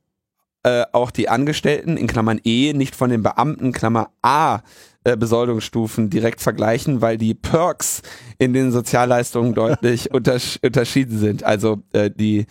äh, 0.63 0.85
auch 0.93 1.11
die 1.11 1.29
Angestellten 1.29 1.97
in 1.97 2.07
Klammern 2.07 2.41
E 2.43 2.73
nicht 2.73 2.97
von 2.97 3.11
den 3.11 3.23
Beamten 3.23 3.73
Klammer 3.73 4.11
A 4.23 4.61
äh, 5.07 5.17
Besoldungsstufen 5.17 6.11
direkt 6.11 6.41
vergleichen, 6.41 7.01
weil 7.01 7.17
die 7.17 7.35
Perks 7.35 8.03
in 8.39 8.53
den 8.53 8.73
Sozialleistungen 8.73 9.55
deutlich 9.55 10.11
untersch 10.13 10.59
unterschieden 10.63 11.19
sind. 11.19 11.45
Also 11.45 11.83
äh, 11.93 12.11
die 12.11 12.47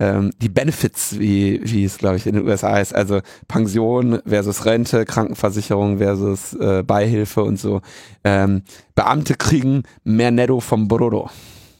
ähm, 0.00 0.32
die 0.42 0.48
Benefits, 0.48 1.20
wie, 1.20 1.60
wie 1.62 1.84
es 1.84 1.98
glaube 1.98 2.16
ich 2.16 2.26
in 2.26 2.34
den 2.34 2.48
USA 2.48 2.72
heißt, 2.72 2.94
also 2.94 3.20
Pension 3.46 4.20
versus 4.26 4.64
Rente, 4.64 5.04
Krankenversicherung 5.04 5.98
versus 5.98 6.54
äh, 6.54 6.82
Beihilfe 6.82 7.44
und 7.44 7.60
so. 7.60 7.80
Ähm, 8.24 8.62
Beamte 8.96 9.34
kriegen 9.34 9.84
mehr 10.02 10.32
Netto 10.32 10.58
vom 10.58 10.88
Brutto. 10.88 11.30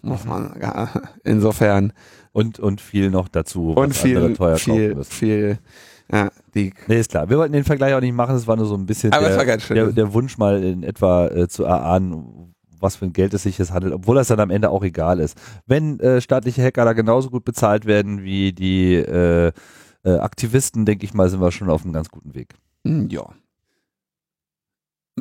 Muss 0.03 0.25
man, 0.27 0.55
ja, 0.61 0.91
insofern 1.25 1.93
Und, 2.33 2.61
und 2.61 2.81
viel 2.81 3.11
noch 3.11 3.27
dazu, 3.27 3.73
und 3.73 3.97
viel, 3.97 4.35
teuer 4.35 4.57
viel, 4.57 5.03
viel, 5.03 5.59
die 6.55 6.73
Nee, 6.87 7.01
ist 7.01 7.11
klar. 7.11 7.29
Wir 7.29 7.39
wollten 7.39 7.53
den 7.53 7.65
Vergleich 7.65 7.95
auch 7.95 8.01
nicht 8.01 8.15
machen, 8.15 8.37
es 8.37 8.47
war 8.47 8.57
nur 8.57 8.67
so 8.67 8.75
ein 8.75 8.87
bisschen 8.87 9.13
der, 9.37 9.37
der, 9.75 9.87
der 9.93 10.13
Wunsch 10.15 10.39
mal 10.39 10.63
in 10.63 10.83
etwa 10.83 11.27
äh, 11.29 11.49
zu 11.49 11.65
erahnen, 11.65 12.55
was 12.81 12.97
für 12.97 13.05
ein 13.05 13.13
Geld 13.13 13.35
es 13.35 13.43
sich 13.43 13.59
jetzt 13.59 13.73
handelt, 13.73 13.93
obwohl 13.93 14.17
das 14.17 14.29
dann 14.29 14.41
am 14.41 14.51
Ende 14.51 14.71
auch 14.71 14.83
egal 14.83 15.21
ist. 15.21 15.37
Wenn 15.67 16.01
äh, 16.01 16.21
staatliche 16.21 16.63
Hacker 16.63 16.85
da 16.85 16.93
genauso 16.93 17.31
gut 17.31 17.45
bezahlt 17.45 17.85
werden 17.85 18.23
wie 18.23 18.53
die 18.53 18.95
äh, 18.95 19.53
äh, 20.03 20.11
Aktivisten, 20.19 20.87
denke 20.87 21.05
ich 21.05 21.15
mal, 21.15 21.29
sind 21.29 21.41
wir 21.41 21.53
schon 21.53 21.71
auf 21.71 21.85
einem 21.85 21.93
ganz 21.93 22.09
guten 22.09 22.35
Weg. 22.35 22.55
Hm, 22.87 23.09
Ja. 23.11 23.29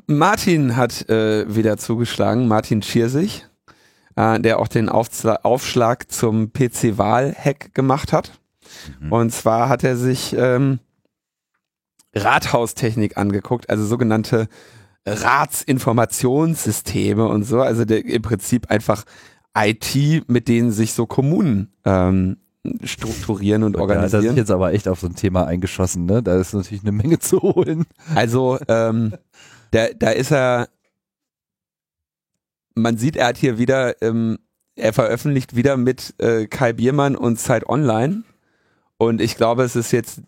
Martin 0.07 0.77
hat 0.77 1.09
äh, 1.09 1.53
wieder 1.53 1.77
zugeschlagen, 1.77 2.47
Martin 2.47 2.81
Schiersig, 2.81 3.47
äh, 4.15 4.39
der 4.39 4.59
auch 4.59 4.69
den 4.69 4.87
Aufzla 4.87 5.39
Aufschlag 5.43 6.09
zum 6.11 6.53
PC-Wahl-Hack 6.53 7.73
gemacht 7.73 8.13
hat. 8.13 8.39
Mhm. 9.01 9.11
Und 9.11 9.31
zwar 9.31 9.67
hat 9.67 9.83
er 9.83 9.97
sich 9.97 10.35
ähm, 10.37 10.79
Rathaustechnik 12.23 13.17
angeguckt, 13.17 13.69
also 13.69 13.85
sogenannte 13.85 14.47
Ratsinformationssysteme 15.05 17.27
und 17.27 17.43
so, 17.43 17.61
also 17.61 17.85
der, 17.85 18.05
im 18.05 18.21
Prinzip 18.21 18.69
einfach 18.69 19.03
IT, 19.57 20.23
mit 20.27 20.47
denen 20.47 20.71
sich 20.71 20.93
so 20.93 21.05
Kommunen 21.05 21.73
ähm, 21.85 22.37
strukturieren 22.83 23.63
und 23.63 23.73
Da 23.73 23.81
hat 23.81 23.89
er 23.89 23.95
sich 23.95 24.03
organisieren. 24.03 24.37
jetzt 24.37 24.51
aber 24.51 24.73
echt 24.73 24.87
auf 24.87 24.99
so 24.99 25.07
ein 25.07 25.15
Thema 25.15 25.45
eingeschossen, 25.45 26.05
ne? 26.05 26.21
Da 26.21 26.39
ist 26.39 26.53
natürlich 26.53 26.83
eine 26.83 26.91
Menge 26.91 27.19
zu 27.19 27.41
holen. 27.41 27.85
Also, 28.15 28.59
ähm, 28.67 29.13
da, 29.71 29.87
da 29.97 30.09
ist 30.11 30.31
er, 30.31 30.69
man 32.75 32.97
sieht, 32.97 33.15
er 33.15 33.27
hat 33.27 33.37
hier 33.37 33.57
wieder, 33.57 34.01
ähm, 34.01 34.39
er 34.75 34.93
veröffentlicht 34.93 35.55
wieder 35.55 35.77
mit 35.77 36.13
äh, 36.19 36.47
Kai 36.47 36.73
Biermann 36.73 37.15
und 37.15 37.39
Zeit 37.39 37.67
Online. 37.67 38.23
Und 39.01 39.21
ich 39.21 39.37
glaube, 39.37 39.63
es 39.63 39.77
ist 39.77 39.93
jetzt 39.93 40.21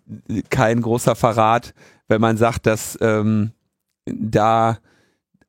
kein 0.49 0.81
großer 0.81 1.15
Verrat, 1.15 1.73
wenn 2.07 2.21
man 2.21 2.37
sagt, 2.37 2.65
dass 2.65 2.97
ähm, 3.01 3.51
da 4.05 4.77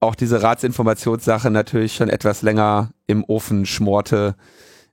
auch 0.01 0.17
diese 0.17 0.43
Ratsinformationssache 0.43 1.49
natürlich 1.49 1.95
schon 1.95 2.09
etwas 2.09 2.43
länger 2.43 2.91
im 3.07 3.23
Ofen 3.25 3.65
schmorte, 3.65 4.35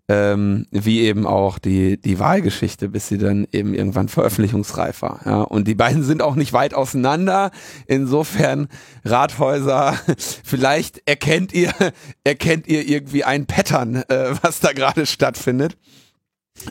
ähm, 0.08 0.68
wie 0.70 1.02
eben 1.02 1.26
auch 1.26 1.58
die, 1.58 2.00
die 2.00 2.20
Wahlgeschichte, 2.20 2.88
bis 2.88 3.08
sie 3.08 3.18
dann 3.18 3.48
eben 3.52 3.74
irgendwann 3.74 4.10
veröffentlichungsreif 4.10 5.02
war. 5.02 5.22
Ja. 5.26 5.42
Und 5.42 5.68
die 5.68 5.74
beiden 5.74 6.04
sind 6.04 6.22
auch 6.22 6.36
nicht 6.36 6.54
weit 6.54 6.76
auseinander. 6.76 7.50
Insofern 7.88 8.68
Rathäuser, 9.04 9.98
vielleicht 10.44 11.02
erkennt 11.08 11.52
ihr, 11.52 11.74
erkennt 12.24 12.68
ihr 12.68 12.88
irgendwie 12.88 13.24
ein 13.24 13.48
Pattern, 13.48 14.04
äh, 14.08 14.36
was 14.44 14.60
da 14.60 14.74
gerade 14.74 15.08
stattfindet. 15.08 15.78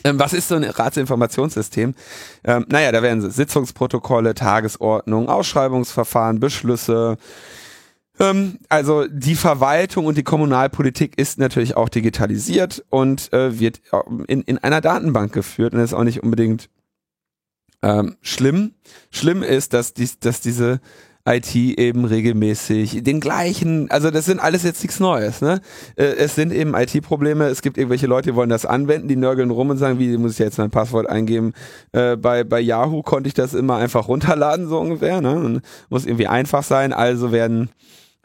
Ähm, 0.03 0.19
was 0.19 0.33
ist 0.33 0.47
so 0.47 0.55
ein 0.55 0.63
Ratsinformationssystem? 0.63 1.95
Ähm, 2.43 2.65
naja, 2.69 2.91
da 2.91 3.01
werden 3.01 3.29
Sitzungsprotokolle, 3.29 4.33
Tagesordnung, 4.35 5.29
Ausschreibungsverfahren, 5.29 6.39
Beschlüsse, 6.39 7.17
ähm, 8.19 8.59
also 8.67 9.07
die 9.07 9.35
Verwaltung 9.35 10.05
und 10.05 10.17
die 10.17 10.23
Kommunalpolitik 10.23 11.17
ist 11.17 11.39
natürlich 11.39 11.77
auch 11.77 11.89
digitalisiert 11.89 12.83
und 12.89 13.31
äh, 13.33 13.59
wird 13.59 13.81
in, 14.27 14.41
in 14.41 14.57
einer 14.57 14.81
Datenbank 14.81 15.31
geführt 15.33 15.73
und 15.73 15.79
ist 15.79 15.93
auch 15.93 16.03
nicht 16.03 16.21
unbedingt 16.21 16.69
ähm, 17.81 18.17
schlimm. 18.21 18.73
Schlimm 19.09 19.41
ist, 19.41 19.73
dass, 19.73 19.93
dies, 19.93 20.19
dass 20.19 20.41
diese 20.41 20.81
IT 21.29 21.55
eben 21.55 22.05
regelmäßig 22.05 23.03
den 23.03 23.19
gleichen, 23.19 23.89
also 23.91 24.09
das 24.09 24.25
sind 24.25 24.39
alles 24.39 24.63
jetzt 24.63 24.81
nichts 24.81 24.99
Neues, 24.99 25.41
ne? 25.41 25.61
Äh, 25.95 26.05
Es 26.17 26.35
sind 26.35 26.51
eben 26.51 26.73
IT-Probleme, 26.73 27.45
es 27.45 27.61
gibt 27.61 27.77
irgendwelche 27.77 28.07
Leute, 28.07 28.31
die 28.31 28.35
wollen 28.35 28.49
das 28.49 28.65
anwenden, 28.65 29.07
die 29.07 29.15
nörgeln 29.15 29.51
rum 29.51 29.69
und 29.69 29.77
sagen, 29.77 29.99
wie 29.99 30.17
muss 30.17 30.33
ich 30.33 30.39
jetzt 30.39 30.57
mein 30.57 30.71
Passwort 30.71 31.07
eingeben? 31.07 31.53
Äh, 31.91 32.17
bei, 32.17 32.43
bei 32.43 32.59
Yahoo 32.59 33.03
konnte 33.03 33.27
ich 33.27 33.35
das 33.35 33.53
immer 33.53 33.77
einfach 33.77 34.07
runterladen, 34.07 34.67
so 34.67 34.79
ungefähr, 34.79 35.21
ne? 35.21 35.61
Muss 35.89 36.05
irgendwie 36.05 36.27
einfach 36.27 36.63
sein, 36.63 36.93
also 36.93 37.31
werden 37.31 37.69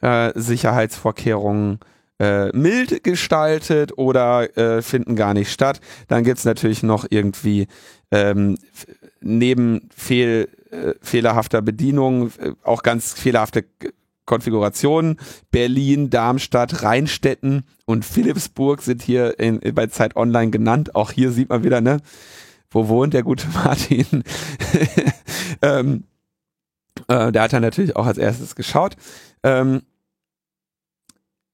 äh, 0.01 0.33
Sicherheitsvorkehrungen 0.35 1.81
äh, 2.19 2.57
mild 2.57 3.05
gestaltet 3.05 3.99
oder 3.99 4.57
äh, 4.57 4.83
finden 4.83 5.17
gar 5.17 5.35
nicht 5.35 5.51
statt. 5.51 5.81
Dann 6.09 6.25
gibt's 6.25 6.45
natürlich 6.45 6.83
noch 6.83 7.07
irgendwie 7.11 7.67
ähm, 8.11 8.57
neben 9.21 9.89
fehl, 9.95 10.49
äh, 10.75 10.95
fehlerhafter 11.01 11.63
Bedienung 11.63 12.31
äh, 12.39 12.53
auch 12.63 12.83
ganz 12.83 13.13
fehlerhafte 13.13 13.65
Konfigurationen. 14.27 15.19
Berlin, 15.51 16.11
Darmstadt, 16.11 16.83
Rheinstetten 16.83 17.65
und 17.85 18.05
Philipsburg 18.05 18.83
sind 18.83 19.03
hier 19.03 19.39
in, 19.39 19.61
bei 19.75 19.87
Zeit 19.87 20.17
Online 20.17 20.51
genannt. 20.51 20.95
Auch 20.95 21.13
hier 21.13 21.31
sieht 21.31 21.51
man 21.51 21.65
wieder, 21.65 21.81
ne? 21.81 21.99
Wo 22.71 22.89
wohnt 22.89 23.15
der 23.15 23.23
gute 23.23 23.47
Martin? 23.55 24.25
ähm, 25.63 26.05
äh, 27.09 27.31
der 27.31 27.43
hat 27.43 27.53
dann 27.53 27.63
natürlich 27.63 27.97
auch 27.97 28.07
als 28.07 28.19
erstes 28.19 28.57
geschaut. 28.57 28.97
Ähm, 29.43 29.83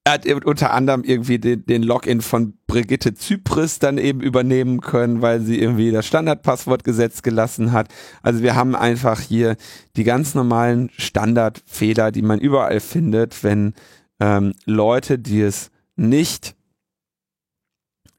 er 0.04 0.14
hat 0.14 0.26
unter 0.44 0.72
anderem 0.72 1.04
irgendwie 1.04 1.38
den, 1.38 1.66
den 1.66 1.82
Login 1.82 2.22
von 2.22 2.54
Brigitte 2.66 3.14
Zypris 3.14 3.78
dann 3.78 3.98
eben 3.98 4.20
übernehmen 4.20 4.80
können, 4.80 5.20
weil 5.20 5.40
sie 5.40 5.60
irgendwie 5.60 5.90
das 5.90 6.06
Standardpasswort 6.06 6.84
gesetzt 6.84 7.22
gelassen 7.22 7.72
hat. 7.72 7.88
Also 8.22 8.42
wir 8.42 8.54
haben 8.54 8.74
einfach 8.74 9.20
hier 9.20 9.56
die 9.96 10.04
ganz 10.04 10.34
normalen 10.34 10.90
Standardfehler, 10.96 12.12
die 12.12 12.22
man 12.22 12.40
überall 12.40 12.80
findet, 12.80 13.44
wenn 13.44 13.74
ähm, 14.20 14.54
Leute, 14.64 15.18
die 15.18 15.42
es 15.42 15.70
nicht, 15.96 16.54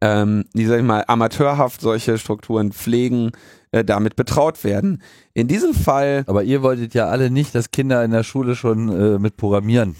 ähm, 0.01 0.45
die 0.53 0.65
sag 0.65 0.79
ich 0.79 0.85
mal, 0.85 1.03
amateurhaft 1.07 1.81
solche 1.81 2.19
Strukturen 2.19 2.73
pflegen, 2.73 3.31
äh, 3.71 3.83
damit 3.83 4.15
betraut 4.15 4.63
werden. 4.63 5.01
In 5.33 5.47
diesem 5.47 5.73
Fall 5.73 6.25
Aber 6.27 6.43
ihr 6.43 6.61
wolltet 6.61 6.93
ja 6.93 7.07
alle 7.07 7.31
nicht, 7.31 7.55
dass 7.55 7.71
Kinder 7.71 8.03
in 8.03 8.11
der 8.11 8.23
Schule 8.23 8.55
schon 8.55 8.89
äh, 8.89 9.17
mit 9.17 9.35
Programmieren 9.37 9.95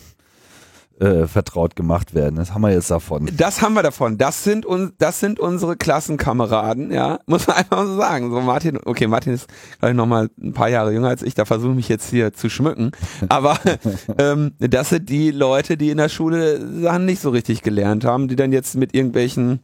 äh, 1.01 1.27
vertraut 1.27 1.75
gemacht 1.75 2.13
werden. 2.13 2.36
Das 2.36 2.53
haben 2.53 2.62
wir 2.62 2.72
jetzt 2.72 2.91
davon. 2.91 3.27
Das 3.36 3.62
haben 3.62 3.74
wir 3.74 3.81
davon. 3.81 4.20
Das 4.20 4.43
sind 4.43 4.65
uns, 4.65 4.93
das 5.00 5.20
sind 5.20 5.39
unsere 5.39 5.75
Klassenkameraden, 5.75 6.91
ja. 6.91 7.20
Muss 7.25 7.48
man 7.48 7.58
einfach 7.58 7.86
so 7.86 7.98
sagen. 7.98 8.29
So 8.29 8.39
Martin, 8.41 8.79
okay, 8.86 9.08
Martin 9.08 9.34
ist 9.34 9.48
glaube 9.79 9.91
ich 9.91 9.98
noch 9.98 10.05
mal 10.05 10.29
ein 10.39 10.53
paar 10.53 10.70
Jahre 10.70 10.93
jünger 10.93 11.10
als 11.10 11.24
ich. 11.24 11.34
Da 11.34 11.46
versuche 11.46 11.72
ich 11.72 11.75
mich 11.77 11.89
jetzt 11.89 12.12
hier 12.12 12.34
zu 12.34 12.50
schmücken. 12.50 12.91
Aber 13.29 13.58
ähm, 14.20 14.51
das 14.60 14.89
sind 14.89 15.10
die 15.10 15.31
Leute, 15.31 15.75
die 15.75 15.89
in 15.89 15.98
der 15.98 16.10
Schule 16.10 16.81
Sachen 16.81 17.05
nicht 17.05 17.22
so 17.22 17.31
richtig 17.31 17.63
gelernt 17.63 18.05
haben, 18.05 18.27
die 18.27 18.36
dann 18.36 18.51
jetzt 18.51 18.75
mit 18.75 18.93
irgendwelchen 18.93 19.62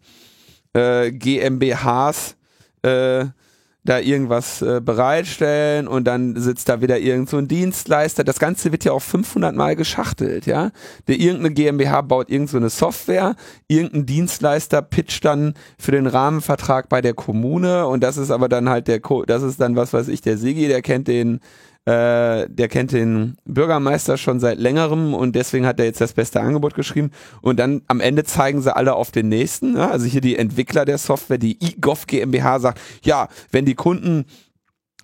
äh, 0.74 1.12
GmbHs 1.12 2.36
äh, 2.82 3.26
da 3.88 4.00
irgendwas 4.00 4.62
äh, 4.62 4.82
bereitstellen 4.84 5.88
und 5.88 6.04
dann 6.06 6.36
sitzt 6.36 6.68
da 6.68 6.82
wieder 6.82 7.00
irgend 7.00 7.30
so 7.30 7.38
ein 7.38 7.48
Dienstleister. 7.48 8.26
Das 8.26 8.38
Ganze 8.38 8.72
wird 8.74 8.84
ja 8.84 8.92
auch 8.92 9.02
500 9.02 9.56
Mal 9.56 9.78
geschachtelt, 9.78 10.46
ja. 10.46 10.72
Der 11.08 11.16
irgendeine 11.16 11.54
GmbH 11.54 12.02
baut 12.02 12.30
irgend 12.30 12.50
so 12.50 12.58
eine 12.58 12.70
Software, 12.70 13.36
irgendein 13.70 14.06
Dienstleister 14.06 14.82
pitcht 14.82 15.24
dann 15.24 15.54
für 15.80 15.92
den 15.92 16.06
Rahmenvertrag 16.06 16.90
bei 16.90 17.02
der 17.02 17.14
Kommune 17.14 17.88
und 17.88 18.04
das 18.04 18.18
ist 18.18 18.30
aber 18.30 18.50
dann 18.50 18.68
halt 18.68 18.90
der, 18.90 19.00
Co 19.00 19.24
das 19.24 19.42
ist 19.42 19.62
dann 19.62 19.78
was 19.78 19.94
weiß 19.94 20.10
ich, 20.10 20.20
der 20.22 20.38
Sigi, 20.38 20.68
der 20.68 20.82
kennt 20.82 21.08
den 21.08 21.40
äh, 21.88 22.50
der 22.50 22.68
kennt 22.68 22.92
den 22.92 23.38
Bürgermeister 23.46 24.18
schon 24.18 24.42
seit 24.42 24.60
längerem 24.60 25.14
und 25.14 25.38
deswegen 25.38 25.66
hat 25.66 25.80
er 25.80 25.86
jetzt 25.86 26.02
das 26.02 26.12
beste 26.12 26.42
Angebot 26.42 26.74
geschrieben. 26.74 27.12
Und 27.42 27.62
dann 27.62 27.82
am 27.88 28.02
Ende 28.02 28.26
zeigen 28.26 28.62
sie 28.62 28.76
alle 28.76 28.94
auf 28.94 29.12
den 29.12 29.30
nächsten. 29.30 29.76
Ne? 29.76 29.90
Also 29.90 30.06
hier 30.06 30.20
die 30.20 30.36
Entwickler 30.36 30.84
der 30.84 30.98
Software, 30.98 31.38
die 31.38 31.58
eGov 31.62 32.06
GmbH 32.06 32.60
sagt, 32.60 32.82
ja, 33.04 33.30
wenn 33.52 33.64
die 33.64 33.76
Kunden, 33.76 34.26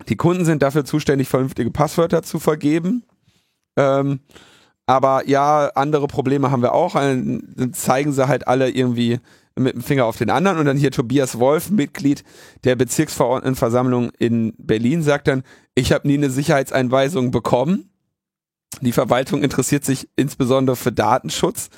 die 0.09 0.17
Kunden 0.17 0.43
sind 0.43 0.61
dafür 0.61 0.83
zuständig, 0.83 1.29
vernünftige 1.29 1.71
Passwörter 1.71 2.21
zu 2.21 2.37
vergeben. 2.37 3.03
Ähm, 3.77 4.19
aber 4.85 5.25
ja, 5.25 5.71
andere 5.75 6.07
Probleme 6.07 6.51
haben 6.51 6.63
wir 6.63 6.73
auch. 6.73 6.95
Dann 6.95 7.71
zeigen 7.71 8.11
sie 8.11 8.27
halt 8.27 8.49
alle 8.49 8.69
irgendwie 8.69 9.21
mit 9.55 9.73
dem 9.75 9.81
Finger 9.81 10.05
auf 10.05 10.17
den 10.17 10.29
anderen 10.29 10.57
und 10.57 10.65
dann 10.65 10.77
hier 10.77 10.91
Tobias 10.91 11.39
Wolf, 11.39 11.69
Mitglied 11.69 12.23
der 12.63 12.75
Bezirksverordnetenversammlung 12.75 14.11
in 14.17 14.53
Berlin, 14.57 15.03
sagt 15.03 15.27
dann, 15.27 15.43
ich 15.75 15.91
habe 15.91 16.07
nie 16.07 16.15
eine 16.15 16.29
Sicherheitseinweisung 16.29 17.31
bekommen. 17.31 17.89
Die 18.81 18.91
Verwaltung 18.91 19.43
interessiert 19.43 19.85
sich 19.85 20.09
insbesondere 20.15 20.75
für 20.75 20.91
Datenschutz 20.91 21.69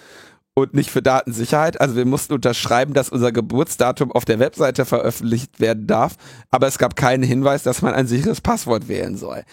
und 0.53 0.73
nicht 0.73 0.89
für 0.89 1.01
Datensicherheit. 1.01 1.81
Also 1.81 1.95
wir 1.95 2.05
mussten 2.05 2.33
unterschreiben, 2.33 2.93
dass 2.93 3.09
unser 3.09 3.31
Geburtsdatum 3.31 4.11
auf 4.11 4.25
der 4.25 4.39
Webseite 4.39 4.85
veröffentlicht 4.85 5.59
werden 5.59 5.85
darf, 5.85 6.15
aber 6.49 6.67
es 6.67 6.77
gab 6.77 6.95
keinen 6.95 7.23
Hinweis, 7.23 7.63
dass 7.63 7.81
man 7.81 7.93
ein 7.93 8.07
sicheres 8.07 8.41
Passwort 8.41 8.87
wählen 8.87 9.17
soll. 9.17 9.43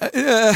Äh, 0.00 0.52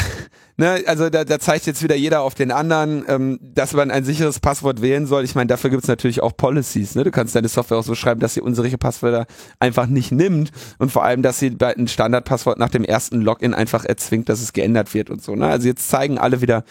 ne, 0.57 0.83
also 0.85 1.09
da, 1.09 1.23
da 1.23 1.39
zeigt 1.39 1.65
jetzt 1.65 1.81
wieder 1.83 1.95
jeder 1.95 2.21
auf 2.21 2.35
den 2.35 2.51
anderen, 2.51 3.05
ähm, 3.07 3.39
dass 3.41 3.73
man 3.73 3.91
ein 3.91 4.03
sicheres 4.03 4.39
Passwort 4.39 4.81
wählen 4.81 5.05
soll. 5.05 5.23
Ich 5.23 5.35
meine, 5.35 5.47
dafür 5.47 5.69
gibt 5.69 5.83
es 5.83 5.87
natürlich 5.87 6.21
auch 6.21 6.35
Policies. 6.35 6.95
Ne? 6.95 7.03
Du 7.03 7.11
kannst 7.11 7.35
deine 7.35 7.47
Software 7.47 7.77
auch 7.77 7.83
so 7.83 7.95
schreiben, 7.95 8.19
dass 8.19 8.33
sie 8.33 8.41
unsere 8.41 8.69
Passwörter 8.77 9.27
einfach 9.59 9.87
nicht 9.87 10.11
nimmt 10.11 10.51
und 10.77 10.91
vor 10.91 11.03
allem, 11.03 11.21
dass 11.21 11.39
sie 11.39 11.51
bei 11.51 11.75
ein 11.75 11.87
Standardpasswort 11.87 12.59
nach 12.59 12.69
dem 12.69 12.83
ersten 12.83 13.21
Login 13.21 13.53
einfach 13.53 13.85
erzwingt, 13.85 14.29
dass 14.29 14.41
es 14.41 14.53
geändert 14.53 14.93
wird 14.93 15.09
und 15.09 15.23
so. 15.23 15.35
Ne? 15.35 15.47
Also 15.47 15.67
jetzt 15.67 15.89
zeigen 15.89 16.17
alle 16.17 16.41
wieder 16.41 16.63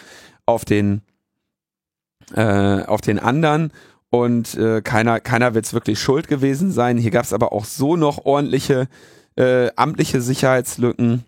auf 0.45 0.64
den 0.64 1.02
äh, 2.35 2.83
auf 2.83 3.00
den 3.00 3.19
anderen 3.19 3.73
und 4.11 4.55
äh, 4.57 4.83
keiner 4.83 5.21
keiner 5.21 5.55
wird 5.55 5.64
es 5.64 5.75
wirklich 5.75 6.00
schuld 6.00 6.28
gewesen 6.28 6.73
sein. 6.73 6.99
Hier 6.99 7.11
gab 7.11 7.25
es 7.25 7.33
aber 7.33 7.52
auch 7.52 7.64
so 7.64 7.97
noch 7.97 8.25
ordentliche 8.25 8.88
äh, 9.37 9.71
amtliche 9.76 10.21
Sicherheitslücken 10.21 11.25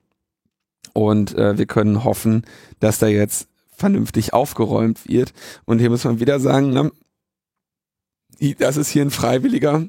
und 0.92 1.36
äh, 1.36 1.58
wir 1.58 1.66
können 1.66 2.04
hoffen, 2.04 2.44
dass 2.80 2.98
da 2.98 3.06
jetzt 3.06 3.48
vernünftig 3.70 4.32
aufgeräumt 4.32 5.08
wird. 5.08 5.32
Und 5.64 5.78
hier 5.78 5.90
muss 5.90 6.04
man 6.04 6.20
wieder 6.20 6.40
sagen, 6.40 6.70
ne, 6.70 6.90
das 8.58 8.76
ist 8.76 8.88
hier 8.88 9.02
ein 9.02 9.10
Freiwilliger. 9.10 9.84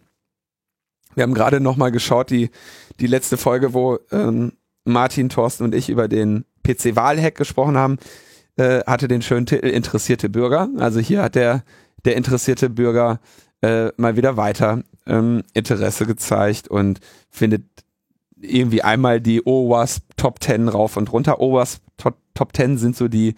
Wir 1.15 1.23
haben 1.23 1.33
gerade 1.33 1.59
noch 1.59 1.75
mal 1.75 1.89
geschaut, 1.89 2.29
die, 2.29 2.51
die 2.99 3.07
letzte 3.07 3.37
Folge, 3.37 3.73
wo 3.73 3.99
ähm, 4.11 4.53
Martin, 4.85 5.29
Thorsten 5.29 5.63
und 5.63 5.75
ich 5.75 5.89
über 5.89 6.07
den 6.07 6.45
PC-Wahlhack 6.63 7.35
gesprochen 7.35 7.77
haben, 7.77 7.97
äh, 8.57 8.81
hatte 8.85 9.07
den 9.07 9.21
schönen 9.21 9.45
Titel 9.45 9.67
Interessierte 9.67 10.29
Bürger. 10.29 10.69
Also 10.77 10.99
hier 10.99 11.23
hat 11.23 11.35
der, 11.35 11.63
der 12.05 12.15
interessierte 12.15 12.69
Bürger 12.69 13.19
äh, 13.61 13.91
mal 13.97 14.15
wieder 14.15 14.37
weiter 14.37 14.83
ähm, 15.05 15.43
Interesse 15.53 16.05
gezeigt 16.05 16.67
und 16.67 16.99
findet 17.29 17.63
irgendwie 18.41 18.81
einmal 18.81 19.21
die 19.21 19.45
OWASP 19.45 20.03
Top 20.17 20.41
10 20.41 20.69
rauf 20.69 20.97
und 20.97 21.11
runter. 21.11 21.39
OWASP 21.39 21.81
Top, 21.97 22.17
Top 22.33 22.55
10 22.55 22.77
sind 22.77 22.95
so 22.95 23.07
die, 23.07 23.35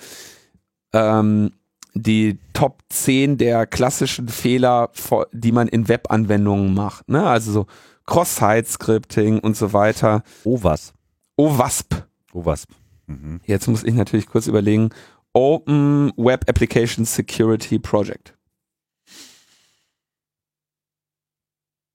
ähm, 0.93 1.51
die 1.93 2.37
Top 2.53 2.83
10 2.89 3.37
der 3.37 3.65
klassischen 3.65 4.29
Fehler, 4.29 4.91
die 5.31 5.51
man 5.51 5.67
in 5.67 5.87
Webanwendungen 5.87 6.73
macht. 6.73 7.09
Ne? 7.09 7.25
Also 7.25 7.51
so 7.51 7.65
Cross-Site-Scripting 8.05 9.39
und 9.39 9.55
so 9.55 9.73
weiter. 9.73 10.23
OWASP. 10.43 10.93
OWASP. 11.37 12.05
OWASP. 12.33 12.69
Mhm. 13.07 13.41
Jetzt 13.45 13.67
muss 13.67 13.83
ich 13.83 13.93
natürlich 13.93 14.27
kurz 14.27 14.47
überlegen. 14.47 14.89
Open 15.33 16.11
Web 16.17 16.49
Application 16.49 17.05
Security 17.05 17.79
Project. 17.79 18.33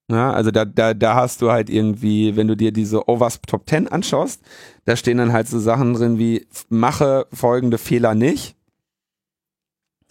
Ja, 0.09 0.33
also 0.33 0.53
da, 0.53 0.65
da, 0.65 0.95
da 0.95 1.17
hast 1.17 1.43
du 1.43 1.51
halt 1.51 1.69
irgendwie, 1.69 2.37
wenn 2.37 2.47
du 2.47 2.57
dir 2.57 2.71
diese 2.73 3.09
OWASP 3.09 3.47
Top 3.49 3.69
10 3.69 3.89
anschaust, 3.89 4.41
da 4.85 4.95
stehen 4.95 5.19
dann 5.19 5.33
halt 5.33 5.49
so 5.49 5.59
Sachen 5.59 5.95
drin 5.95 6.19
wie 6.19 6.47
mache 6.69 7.27
folgende 7.33 7.77
Fehler 7.77 8.15
nicht. 8.15 8.55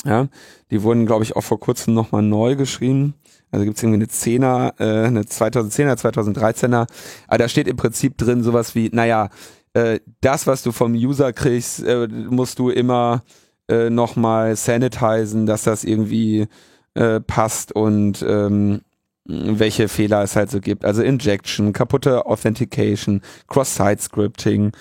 Ja, 0.04 0.28
die 0.70 0.84
wurden, 0.84 1.06
glaube 1.06 1.24
ich, 1.24 1.36
auch 1.36 1.42
vor 1.42 1.60
kurzem 1.60 1.94
nochmal 1.94 2.22
neu 2.22 2.56
geschrieben. 2.56 3.16
Also 3.52 3.66
gibt 3.66 3.78
es 3.78 3.84
irgendwie 3.84 4.04
eine 4.04 4.06
10er, 4.08 4.80
äh, 4.80 5.08
eine 5.08 5.22
2010er, 5.22 5.96
2013er. 5.98 6.88
Aber 7.28 7.38
da 7.38 7.48
steht 7.48 7.68
im 7.68 7.78
Prinzip 7.78 8.18
drin 8.18 8.44
sowas 8.44 8.76
wie, 8.76 8.90
naja, 8.92 9.30
äh, 9.74 10.00
das, 10.22 10.46
was 10.46 10.62
du 10.62 10.72
vom 10.72 10.94
User 10.94 11.34
kriegst, 11.34 11.84
äh, 11.84 12.08
musst 12.08 12.60
du 12.60 12.70
immer 12.70 13.24
äh, 13.70 13.90
nochmal 13.90 14.56
sanitizen, 14.58 15.46
dass 15.46 15.64
das 15.64 15.84
irgendwie 15.84 16.48
äh, 16.96 17.22
passt 17.22 17.72
und 17.72 18.24
ähm, 18.28 18.82
welche 19.26 19.88
Fehler 19.88 20.24
es 20.24 20.36
halt 20.36 20.52
so 20.52 20.62
gibt. 20.62 20.86
Also 20.86 21.02
Injection, 21.02 21.74
kaputte 21.74 22.26
Authentication, 22.26 23.22
Cross-Site-Scripting, 23.48 24.72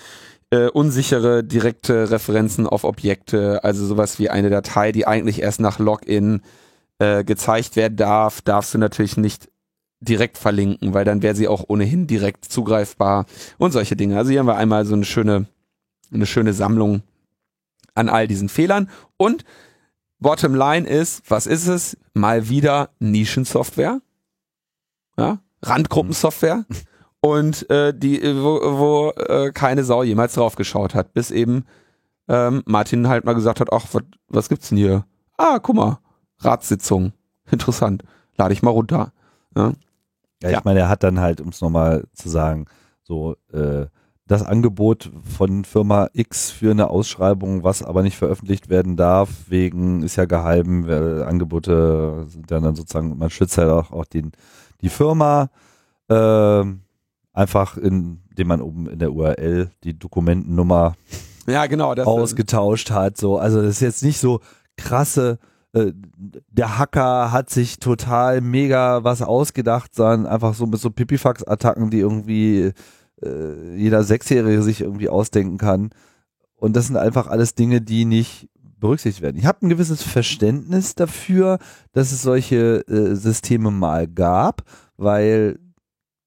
äh, 0.51 0.67
unsichere 0.67 1.43
direkte 1.43 2.11
Referenzen 2.11 2.67
auf 2.67 2.83
Objekte, 2.83 3.63
also 3.63 3.85
sowas 3.85 4.19
wie 4.19 4.29
eine 4.29 4.49
Datei, 4.49 4.91
die 4.91 5.07
eigentlich 5.07 5.41
erst 5.41 5.59
nach 5.59 5.79
Login 5.79 6.41
äh, 6.99 7.23
gezeigt 7.23 7.75
werden 7.75 7.97
darf, 7.97 8.41
darfst 8.41 8.73
du 8.73 8.77
natürlich 8.77 9.17
nicht 9.17 9.49
direkt 9.99 10.37
verlinken, 10.37 10.93
weil 10.93 11.05
dann 11.05 11.23
wäre 11.23 11.35
sie 11.35 11.47
auch 11.47 11.65
ohnehin 11.67 12.05
direkt 12.05 12.45
zugreifbar 12.45 13.25
und 13.57 13.71
solche 13.71 13.95
Dinge. 13.95 14.17
Also 14.17 14.29
hier 14.29 14.39
haben 14.39 14.47
wir 14.47 14.57
einmal 14.57 14.85
so 14.85 14.93
eine 14.93 15.05
schöne, 15.05 15.47
eine 16.13 16.27
schöne 16.27 16.53
Sammlung 16.53 17.01
an 17.95 18.09
all 18.09 18.27
diesen 18.27 18.49
Fehlern 18.49 18.89
und 19.17 19.43
Bottom 20.19 20.55
line 20.55 20.87
ist, 20.87 21.23
was 21.29 21.45
ist 21.45 21.67
es? 21.67 21.97
Mal 22.13 22.47
wieder 22.47 22.89
Nischensoftware 22.99 24.01
ja, 25.17 25.39
Randgruppensoftware 25.61 26.65
und 27.21 27.69
äh, 27.69 27.93
die, 27.97 28.21
wo, 28.21 28.59
wo 28.77 29.09
äh, 29.11 29.51
keine 29.51 29.83
Sau 29.83 30.03
jemals 30.03 30.33
drauf 30.33 30.55
geschaut 30.55 30.93
hat, 30.93 31.13
bis 31.13 31.31
eben 31.31 31.65
ähm, 32.27 32.63
Martin 32.65 33.07
halt 33.07 33.25
mal 33.25 33.33
gesagt 33.33 33.59
hat, 33.59 33.71
ach, 33.71 33.87
wat, 33.93 34.05
was 34.27 34.49
gibt's 34.49 34.69
denn 34.69 34.77
hier? 34.77 35.05
Ah, 35.37 35.59
guck 35.59 35.75
mal, 35.75 35.99
Ratssitzung, 36.39 37.13
interessant, 37.51 38.03
lade 38.37 38.53
ich 38.53 38.63
mal 38.63 38.71
runter. 38.71 39.11
Ja, 39.55 39.73
ja, 40.43 40.49
ja. 40.49 40.57
ich 40.57 40.63
meine, 40.63 40.81
er 40.81 40.89
hat 40.89 41.03
dann 41.03 41.19
halt, 41.19 41.41
um 41.41 41.49
es 41.49 41.61
nochmal 41.61 42.05
zu 42.13 42.29
sagen, 42.29 42.65
so 43.03 43.35
äh, 43.53 43.85
das 44.27 44.43
Angebot 44.43 45.11
von 45.37 45.65
Firma 45.65 46.09
X 46.13 46.49
für 46.49 46.71
eine 46.71 46.89
Ausschreibung, 46.89 47.63
was 47.63 47.83
aber 47.83 48.01
nicht 48.01 48.17
veröffentlicht 48.17 48.69
werden 48.69 48.97
darf, 48.97 49.29
wegen, 49.49 50.01
ist 50.01 50.15
ja 50.15 50.25
geheim, 50.25 50.89
Angebote 50.89 52.25
sind 52.27 52.49
ja 52.49 52.59
dann 52.59 52.75
sozusagen, 52.75 53.17
man 53.17 53.29
schützt 53.29 53.57
halt 53.57 53.69
auch, 53.69 53.91
auch 53.91 54.05
den 54.05 54.31
die 54.81 54.89
Firma 54.89 55.49
äh, 56.09 56.63
einfach, 57.33 57.77
indem 57.77 58.47
man 58.47 58.61
oben 58.61 58.89
in 58.89 58.99
der 58.99 59.13
URL 59.13 59.69
die 59.83 59.97
Dokumentennummer 59.97 60.95
ja, 61.47 61.65
genau, 61.67 61.93
ausgetauscht 61.93 62.91
hat. 62.91 63.17
So, 63.17 63.37
also 63.37 63.61
das 63.61 63.75
ist 63.75 63.81
jetzt 63.81 64.03
nicht 64.03 64.19
so 64.19 64.39
krasse 64.77 65.39
äh, 65.75 65.91
der 66.49 66.77
Hacker 66.77 67.33
hat 67.33 67.49
sich 67.49 67.79
total 67.79 68.39
mega 68.39 69.03
was 69.03 69.21
ausgedacht, 69.21 69.93
sondern 69.93 70.25
einfach 70.25 70.53
so 70.53 70.65
mit 70.65 70.79
so 70.79 70.89
Pipifax-Attacken, 70.89 71.89
die 71.89 71.99
irgendwie 71.99 72.71
äh, 73.21 73.75
jeder 73.75 74.03
Sechsjährige 74.03 74.63
sich 74.63 74.81
irgendwie 74.81 75.09
ausdenken 75.09 75.57
kann. 75.57 75.89
Und 76.55 76.77
das 76.77 76.87
sind 76.87 76.95
einfach 76.95 77.27
alles 77.27 77.55
Dinge, 77.55 77.81
die 77.81 78.05
nicht 78.05 78.49
berücksichtigt 78.79 79.21
werden. 79.21 79.37
Ich 79.37 79.45
habe 79.45 79.65
ein 79.65 79.69
gewisses 79.69 80.01
Verständnis 80.03 80.95
dafür, 80.95 81.59
dass 81.93 82.11
es 82.11 82.21
solche 82.21 82.87
äh, 82.87 83.15
Systeme 83.15 83.71
mal 83.71 84.07
gab, 84.07 84.63
weil 84.97 85.59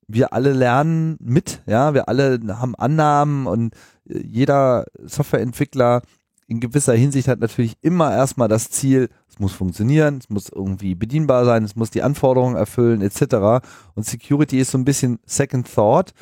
wir 0.06 0.32
alle 0.32 0.52
lernen 0.52 1.16
mit, 1.20 1.62
ja, 1.66 1.94
wir 1.94 2.08
alle 2.08 2.40
haben 2.48 2.74
Annahmen 2.74 3.46
und 3.46 3.74
äh, 4.08 4.18
jeder 4.26 4.86
Softwareentwickler 5.04 6.02
in 6.48 6.60
gewisser 6.60 6.94
Hinsicht 6.94 7.28
hat 7.28 7.40
natürlich 7.40 7.76
immer 7.82 8.10
erstmal 8.10 8.48
das 8.48 8.70
Ziel, 8.70 9.10
es 9.28 9.38
muss 9.38 9.52
funktionieren, 9.52 10.16
es 10.16 10.30
muss 10.30 10.48
irgendwie 10.48 10.94
bedienbar 10.94 11.44
sein, 11.44 11.62
es 11.62 11.76
muss 11.76 11.90
die 11.90 12.02
Anforderungen 12.02 12.56
erfüllen, 12.56 13.02
etc. 13.02 13.62
Und 13.94 14.06
Security 14.06 14.58
ist 14.58 14.70
so 14.70 14.78
ein 14.78 14.86
bisschen 14.86 15.18
Second 15.26 15.72
Thought, 15.72 16.14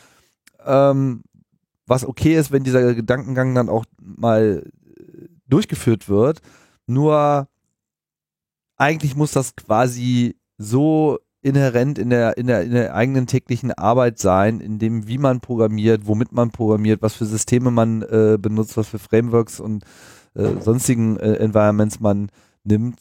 ähm, 0.66 1.22
was 1.86 2.04
okay 2.04 2.34
ist, 2.34 2.50
wenn 2.50 2.64
dieser 2.64 2.94
Gedankengang 2.94 3.54
dann 3.54 3.68
auch 3.68 3.84
mal 4.00 4.64
durchgeführt 5.48 6.08
wird. 6.08 6.40
Nur 6.86 7.48
eigentlich 8.76 9.16
muss 9.16 9.32
das 9.32 9.56
quasi 9.56 10.36
so 10.58 11.18
inhärent 11.42 11.98
in 11.98 12.10
der, 12.10 12.36
in 12.36 12.48
der, 12.48 12.62
in 12.62 12.72
der 12.72 12.94
eigenen 12.94 13.26
täglichen 13.26 13.72
Arbeit 13.72 14.18
sein, 14.18 14.60
in 14.60 14.78
dem, 14.78 15.06
wie 15.06 15.18
man 15.18 15.40
programmiert, 15.40 16.06
womit 16.06 16.32
man 16.32 16.50
programmiert, 16.50 17.02
was 17.02 17.14
für 17.14 17.26
Systeme 17.26 17.70
man 17.70 18.02
äh, 18.02 18.36
benutzt, 18.40 18.76
was 18.76 18.88
für 18.88 18.98
Frameworks 18.98 19.60
und 19.60 19.84
äh, 20.34 20.60
sonstigen 20.60 21.16
äh, 21.18 21.34
Environments 21.34 22.00
man 22.00 22.30
nimmt. 22.64 22.98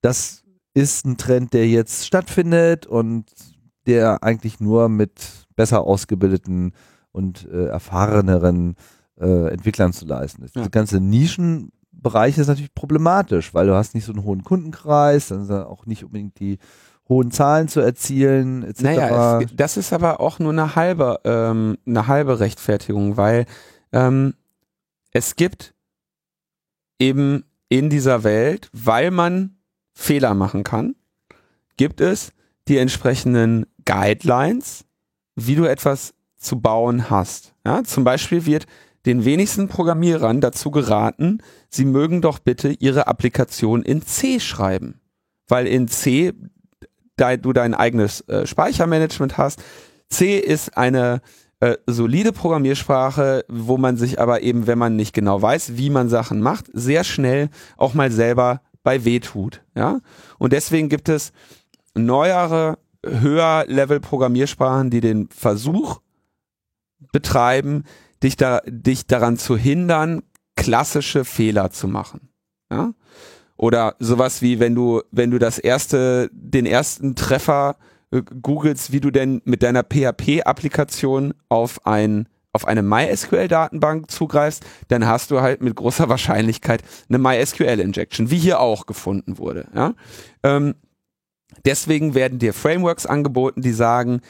Das 0.00 0.42
ist 0.72 1.04
ein 1.04 1.16
Trend, 1.16 1.52
der 1.52 1.68
jetzt 1.68 2.06
stattfindet 2.06 2.86
und 2.86 3.26
der 3.86 4.22
eigentlich 4.22 4.58
nur 4.60 4.88
mit 4.88 5.46
besser 5.54 5.82
ausgebildeten 5.82 6.72
und 7.12 7.48
äh, 7.50 7.66
erfahreneren 7.66 8.76
äh, 9.20 9.48
Entwicklern 9.52 9.92
zu 9.92 10.06
leisten 10.06 10.42
ist. 10.42 10.54
Ja. 10.54 10.62
Diese 10.62 10.70
ganze 10.70 11.00
Nischenbereich 11.00 12.38
ist 12.38 12.48
natürlich 12.48 12.74
problematisch, 12.74 13.54
weil 13.54 13.66
du 13.66 13.74
hast 13.74 13.94
nicht 13.94 14.04
so 14.04 14.12
einen 14.12 14.24
hohen 14.24 14.44
Kundenkreis, 14.44 15.28
dann 15.28 15.42
ist 15.42 15.50
auch 15.50 15.86
nicht 15.86 16.04
unbedingt 16.04 16.38
die 16.38 16.58
hohen 17.08 17.30
Zahlen 17.30 17.68
zu 17.68 17.80
erzielen, 17.80 18.64
etc. 18.64 18.82
Naja, 18.82 19.40
es, 19.40 19.50
das 19.54 19.76
ist 19.76 19.92
aber 19.92 20.20
auch 20.20 20.38
nur 20.38 20.52
eine 20.52 20.74
halbe, 20.74 21.20
ähm, 21.24 21.78
eine 21.86 22.06
halbe 22.06 22.40
Rechtfertigung, 22.40 23.16
weil 23.16 23.46
ähm, 23.92 24.34
es 25.12 25.36
gibt 25.36 25.74
eben 26.98 27.44
in 27.68 27.90
dieser 27.90 28.24
Welt, 28.24 28.70
weil 28.72 29.10
man 29.10 29.56
Fehler 29.92 30.34
machen 30.34 30.64
kann, 30.64 30.94
gibt 31.76 32.00
es 32.00 32.32
die 32.68 32.78
entsprechenden 32.78 33.66
Guidelines, 33.84 34.84
wie 35.36 35.54
du 35.54 35.64
etwas 35.64 36.14
zu 36.36 36.60
bauen 36.60 37.08
hast. 37.08 37.54
Ja, 37.64 37.82
zum 37.84 38.04
Beispiel 38.04 38.46
wird 38.46 38.66
den 39.06 39.24
wenigsten 39.24 39.68
Programmierern 39.68 40.40
dazu 40.40 40.70
geraten, 40.70 41.38
sie 41.68 41.84
mögen 41.84 42.20
doch 42.20 42.38
bitte 42.38 42.68
ihre 42.68 43.06
Applikation 43.06 43.82
in 43.82 44.02
C 44.02 44.40
schreiben. 44.40 45.00
Weil 45.48 45.66
in 45.66 45.88
C 45.88 46.32
de, 47.18 47.38
du 47.38 47.52
dein 47.52 47.74
eigenes 47.74 48.20
äh, 48.28 48.46
Speichermanagement 48.46 49.38
hast. 49.38 49.62
C 50.08 50.38
ist 50.38 50.76
eine 50.76 51.20
äh, 51.60 51.76
solide 51.86 52.32
Programmiersprache, 52.32 53.44
wo 53.48 53.78
man 53.78 53.96
sich 53.96 54.20
aber 54.20 54.42
eben, 54.42 54.66
wenn 54.66 54.78
man 54.78 54.96
nicht 54.96 55.14
genau 55.14 55.40
weiß, 55.40 55.76
wie 55.76 55.90
man 55.90 56.08
Sachen 56.08 56.40
macht, 56.40 56.66
sehr 56.72 57.04
schnell 57.04 57.48
auch 57.76 57.94
mal 57.94 58.10
selber 58.10 58.60
bei 58.82 59.04
weh 59.04 59.20
tut. 59.20 59.62
Ja? 59.74 60.00
Und 60.38 60.52
deswegen 60.52 60.88
gibt 60.88 61.08
es 61.08 61.32
neuere, 61.94 62.78
höher 63.04 63.64
Level 63.66 64.00
Programmiersprachen, 64.00 64.90
die 64.90 65.00
den 65.00 65.28
Versuch 65.28 66.00
betreiben, 67.12 67.84
dich, 68.22 68.36
da, 68.36 68.60
dich 68.66 69.06
daran 69.06 69.36
zu 69.36 69.56
hindern, 69.56 70.22
klassische 70.56 71.24
Fehler 71.24 71.70
zu 71.70 71.88
machen. 71.88 72.28
Ja? 72.70 72.92
Oder 73.56 73.96
sowas 73.98 74.42
wie, 74.42 74.60
wenn 74.60 74.74
du, 74.74 75.02
wenn 75.10 75.30
du 75.30 75.38
das 75.38 75.58
erste, 75.58 76.28
den 76.32 76.66
ersten 76.66 77.14
Treffer 77.14 77.76
äh, 78.10 78.22
googelst, 78.22 78.92
wie 78.92 79.00
du 79.00 79.10
denn 79.10 79.40
mit 79.44 79.62
deiner 79.62 79.82
PHP-Applikation 79.82 81.34
auf 81.48 81.86
ein 81.86 82.28
auf 82.56 82.66
eine 82.66 82.82
MySQL-Datenbank 82.82 84.10
zugreifst, 84.10 84.64
dann 84.88 85.06
hast 85.06 85.30
du 85.30 85.42
halt 85.42 85.60
mit 85.60 85.76
großer 85.76 86.08
Wahrscheinlichkeit 86.08 86.82
eine 87.08 87.18
MySQL-Injection, 87.18 88.30
wie 88.30 88.38
hier 88.38 88.60
auch 88.60 88.86
gefunden 88.86 89.36
wurde. 89.36 89.68
Ja? 89.74 89.92
Ähm, 90.42 90.74
deswegen 91.66 92.14
werden 92.14 92.38
dir 92.38 92.54
Frameworks 92.54 93.04
angeboten, 93.04 93.60
die 93.60 93.72
sagen, 93.72 94.22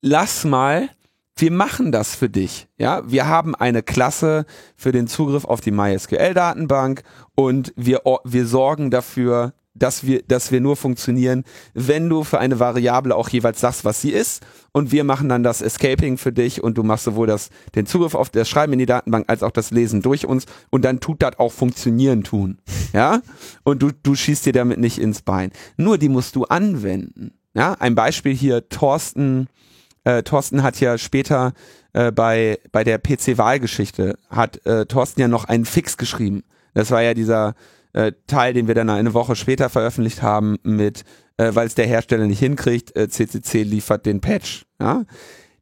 lass 0.00 0.44
mal 0.44 0.88
wir 1.38 1.50
machen 1.50 1.92
das 1.92 2.14
für 2.14 2.30
dich. 2.30 2.66
Ja, 2.78 3.02
wir 3.10 3.26
haben 3.26 3.54
eine 3.54 3.82
Klasse 3.82 4.46
für 4.76 4.92
den 4.92 5.06
Zugriff 5.06 5.44
auf 5.44 5.60
die 5.60 5.70
MySQL-Datenbank 5.70 7.02
und 7.34 7.72
wir, 7.76 8.02
wir 8.24 8.46
sorgen 8.46 8.90
dafür, 8.90 9.52
dass 9.78 10.06
wir, 10.06 10.22
dass 10.22 10.50
wir 10.50 10.62
nur 10.62 10.76
funktionieren, 10.76 11.44
wenn 11.74 12.08
du 12.08 12.24
für 12.24 12.38
eine 12.38 12.58
Variable 12.58 13.14
auch 13.14 13.28
jeweils 13.28 13.60
sagst, 13.60 13.84
was 13.84 14.00
sie 14.00 14.10
ist. 14.10 14.44
Und 14.72 14.92
wir 14.92 15.04
machen 15.04 15.28
dann 15.28 15.42
das 15.42 15.60
Escaping 15.60 16.16
für 16.16 16.32
dich 16.32 16.62
und 16.62 16.78
du 16.78 16.82
machst 16.82 17.04
sowohl 17.04 17.26
das, 17.26 17.50
den 17.74 17.86
Zugriff 17.86 18.14
auf 18.14 18.30
das 18.30 18.48
Schreiben 18.48 18.72
in 18.72 18.78
die 18.78 18.86
Datenbank 18.86 19.26
als 19.28 19.42
auch 19.42 19.50
das 19.50 19.70
Lesen 19.70 20.02
durch 20.02 20.26
uns 20.26 20.46
und 20.70 20.84
dann 20.84 21.00
tut 21.00 21.22
das 21.22 21.38
auch 21.38 21.52
funktionieren 21.52 22.24
tun. 22.24 22.58
Ja? 22.92 23.20
Und 23.62 23.82
du, 23.82 23.90
du 24.02 24.14
schießt 24.14 24.46
dir 24.46 24.52
damit 24.52 24.78
nicht 24.78 24.98
ins 24.98 25.22
Bein. 25.22 25.50
Nur 25.76 25.98
die 25.98 26.08
musst 26.08 26.36
du 26.36 26.44
anwenden. 26.44 27.32
Ja? 27.54 27.74
Ein 27.78 27.94
Beispiel 27.94 28.34
hier, 28.34 28.68
Thorsten, 28.68 29.48
äh, 30.06 30.22
Thorsten 30.22 30.62
hat 30.62 30.78
ja 30.78 30.98
später 30.98 31.52
äh, 31.92 32.12
bei, 32.12 32.60
bei 32.70 32.84
der 32.84 32.98
PC-Wahlgeschichte, 32.98 34.16
hat 34.30 34.64
äh, 34.64 34.86
Thorsten 34.86 35.20
ja 35.20 35.28
noch 35.28 35.46
einen 35.46 35.64
Fix 35.64 35.96
geschrieben. 35.96 36.44
Das 36.74 36.92
war 36.92 37.02
ja 37.02 37.12
dieser 37.12 37.54
äh, 37.92 38.12
Teil, 38.28 38.54
den 38.54 38.68
wir 38.68 38.76
dann 38.76 38.88
eine 38.88 39.14
Woche 39.14 39.34
später 39.34 39.68
veröffentlicht 39.68 40.22
haben 40.22 40.58
mit, 40.62 41.02
äh, 41.38 41.50
weil 41.54 41.66
es 41.66 41.74
der 41.74 41.86
Hersteller 41.86 42.26
nicht 42.26 42.38
hinkriegt, 42.38 42.96
äh, 42.96 43.08
CCC 43.08 43.64
liefert 43.64 44.06
den 44.06 44.20
Patch. 44.20 44.66
Ja? 44.80 45.04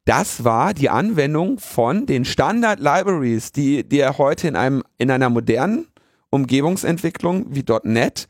Das 0.05 0.43
war 0.43 0.75
die 0.75 0.91
Anwendung 0.91 1.57
von 1.57 2.05
den 2.05 2.23
Standard-Libraries, 2.23 3.51
die, 3.51 3.83
die 3.83 3.99
er 3.99 4.19
heute 4.19 4.47
in 4.47 4.55
einem, 4.55 4.83
in 4.99 5.09
einer 5.09 5.31
modernen 5.31 5.87
Umgebungsentwicklung 6.29 7.47
wie 7.49 7.65
.NET 7.83 8.27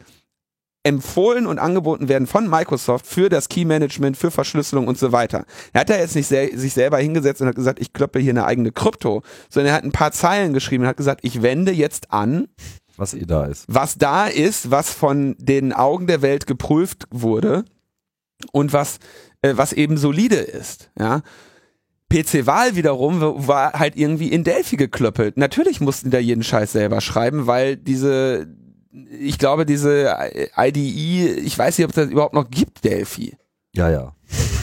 empfohlen 0.85 1.47
und 1.47 1.57
angeboten 1.57 2.07
werden 2.09 2.27
von 2.27 2.47
Microsoft 2.47 3.07
für 3.07 3.27
das 3.27 3.49
Key 3.49 3.65
Management, 3.65 4.17
für 4.17 4.29
Verschlüsselung 4.29 4.87
und 4.87 4.99
so 4.99 5.11
weiter. 5.11 5.45
Er 5.73 5.81
hat 5.81 5.89
da 5.89 5.97
jetzt 5.97 6.15
nicht 6.15 6.27
sel 6.27 6.55
sich 6.57 6.73
selber 6.73 6.99
hingesetzt 6.99 7.41
und 7.41 7.47
hat 7.47 7.55
gesagt, 7.55 7.79
ich 7.79 7.91
klöppe 7.91 8.19
hier 8.19 8.31
eine 8.31 8.45
eigene 8.45 8.71
Krypto, 8.71 9.23
sondern 9.49 9.71
er 9.71 9.77
hat 9.77 9.83
ein 9.83 9.91
paar 9.91 10.11
Zeilen 10.11 10.53
geschrieben 10.53 10.83
und 10.83 10.89
hat 10.89 10.97
gesagt, 10.97 11.21
ich 11.23 11.41
wende 11.41 11.71
jetzt 11.71 12.13
an, 12.13 12.47
was 12.97 13.15
eh 13.15 13.25
da 13.25 13.45
ist. 13.45 13.65
Was 13.67 13.97
da 13.97 14.27
ist, 14.27 14.69
was 14.69 14.91
von 14.91 15.35
den 15.39 15.73
Augen 15.73 16.05
der 16.05 16.21
Welt 16.21 16.45
geprüft 16.45 17.07
wurde 17.09 17.65
und 18.51 18.71
was, 18.71 18.99
äh, 19.41 19.53
was 19.55 19.73
eben 19.73 19.97
solide 19.97 20.37
ist, 20.37 20.91
ja. 20.97 21.21
PC-Wahl 22.13 22.75
wiederum 22.75 23.47
war 23.47 23.73
halt 23.73 23.97
irgendwie 23.97 24.27
in 24.27 24.43
Delphi 24.43 24.77
geklöppelt. 24.77 25.37
Natürlich 25.37 25.81
mussten 25.81 26.11
die 26.11 26.11
da 26.11 26.19
jeden 26.19 26.43
Scheiß 26.43 26.71
selber 26.71 27.01
schreiben, 27.01 27.47
weil 27.47 27.75
diese, 27.75 28.47
ich 29.19 29.37
glaube, 29.37 29.65
diese 29.65 30.15
IDE, 30.57 31.39
ich 31.39 31.57
weiß 31.57 31.77
nicht, 31.77 31.85
ob 31.85 31.91
es 31.91 31.95
das 31.95 32.09
überhaupt 32.09 32.33
noch 32.33 32.49
gibt, 32.49 32.83
Delphi. 32.83 33.35
Ja, 33.73 33.89
ja. 33.89 34.15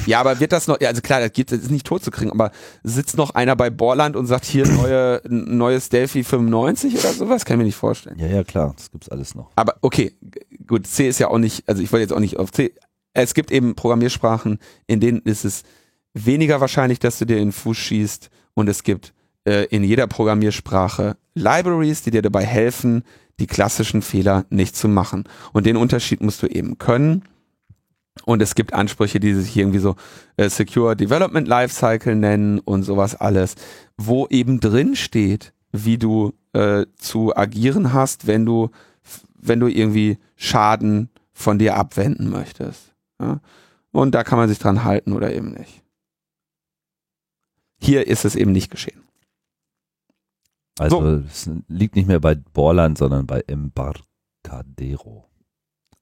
Ja, 0.07 0.21
aber 0.21 0.41
wird 0.41 0.53
das 0.53 0.67
noch, 0.67 0.81
ja, 0.81 0.89
also 0.89 1.01
klar, 1.01 1.21
das 1.21 1.33
geht, 1.33 1.53
das 1.53 1.61
ist 1.61 1.71
nicht 1.71 1.87
tot 1.87 2.03
zu 2.03 2.11
kriegen, 2.11 2.33
aber 2.33 2.51
sitzt 2.83 3.17
noch 3.17 3.31
einer 3.35 3.55
bei 3.55 3.71
Borland 3.71 4.17
und 4.17 4.27
sagt 4.27 4.45
hier 4.45 4.67
neue, 4.67 5.21
neues 5.29 5.91
Delphi 5.91 6.25
95 6.25 6.99
oder 6.99 7.13
sowas? 7.13 7.45
Kann 7.45 7.55
ich 7.55 7.59
mir 7.59 7.65
nicht 7.65 7.77
vorstellen. 7.77 8.19
Ja, 8.19 8.27
ja, 8.27 8.43
klar, 8.43 8.73
das 8.77 8.91
gibt's 8.91 9.09
alles 9.09 9.35
noch. 9.35 9.51
Aber 9.55 9.77
okay, 9.81 10.17
gut, 10.67 10.87
C 10.87 11.09
ist 11.09 11.21
ja 11.21 11.29
auch 11.29 11.39
nicht, 11.39 11.69
also 11.69 11.83
ich 11.83 11.93
wollte 11.93 12.03
jetzt 12.03 12.13
auch 12.13 12.21
nicht 12.21 12.39
auf 12.39 12.51
C. 12.51 12.75
Es 13.13 13.35
gibt 13.35 13.53
eben 13.53 13.77
Programmiersprachen, 13.77 14.59
in 14.87 14.99
denen 14.99 15.21
ist 15.21 15.45
es 15.45 15.63
weniger 16.15 16.61
wahrscheinlich, 16.61 16.99
dass 16.99 17.19
du 17.19 17.25
dir 17.25 17.37
in 17.37 17.49
den 17.49 17.53
Fuß 17.53 17.77
schießt 17.77 18.31
und 18.55 18.69
es 18.69 18.83
gibt 18.83 19.15
äh, 19.45 19.67
in 19.67 19.85
jeder 19.85 20.07
Programmiersprache 20.07 21.17
Libraries, 21.35 22.03
die 22.03 22.11
dir 22.11 22.23
dabei 22.23 22.45
helfen, 22.45 23.05
die 23.43 23.49
klassischen 23.49 24.03
Fehler 24.03 24.47
nicht 24.51 24.77
zu 24.77 24.89
machen. 24.89 25.25
Und 25.53 25.67
den 25.67 25.77
Unterschied 25.77 26.23
musst 26.23 26.43
du 26.45 26.47
eben 26.47 26.79
können. 26.79 27.25
Und 28.25 28.41
es 28.41 28.55
gibt 28.55 28.73
Ansprüche, 28.73 29.19
die 29.19 29.35
sich 29.35 29.57
irgendwie 29.57 29.81
so 29.81 29.97
äh, 30.37 30.49
Secure 30.49 30.95
Development 30.95 31.49
Lifecycle 31.49 32.15
nennen 32.15 32.61
und 32.61 32.85
sowas 32.85 33.17
alles, 33.17 33.57
wo 33.97 34.29
eben 34.29 34.61
drin 34.61 34.95
steht, 34.95 35.53
wie 35.73 35.99
du 35.99 36.35
äh, 36.53 36.87
zu 36.97 37.37
agieren 37.37 37.93
hast, 37.93 38.29
wenn 38.29 38.47
du, 38.47 38.71
wenn 39.35 39.59
du 39.59 39.67
irgendwie 39.67 40.19
Schaden 40.37 41.09
von 41.33 41.59
dir 41.59 41.77
abwenden 41.77 42.31
möchtest. 42.31 42.95
Ja? 43.21 43.41
Und 43.91 44.15
da 44.15 44.23
kann 44.23 44.39
man 44.39 44.49
sich 44.49 44.61
dran 44.61 44.85
halten 44.85 45.15
oder 45.15 45.35
eben 45.35 45.51
nicht. 45.51 45.83
Hier 47.81 48.07
ist 48.07 48.25
es 48.25 48.37
eben 48.37 48.53
nicht 48.53 48.71
geschehen. 48.71 49.03
Also 50.79 51.01
so. 51.01 51.23
es 51.27 51.51
liegt 51.69 51.97
nicht 51.97 52.09
mehr 52.09 52.21
bei 52.21 52.35
Borland, 52.35 52.99
sondern 52.99 53.27
bei 53.27 53.43
Embarcadero. 53.47 55.29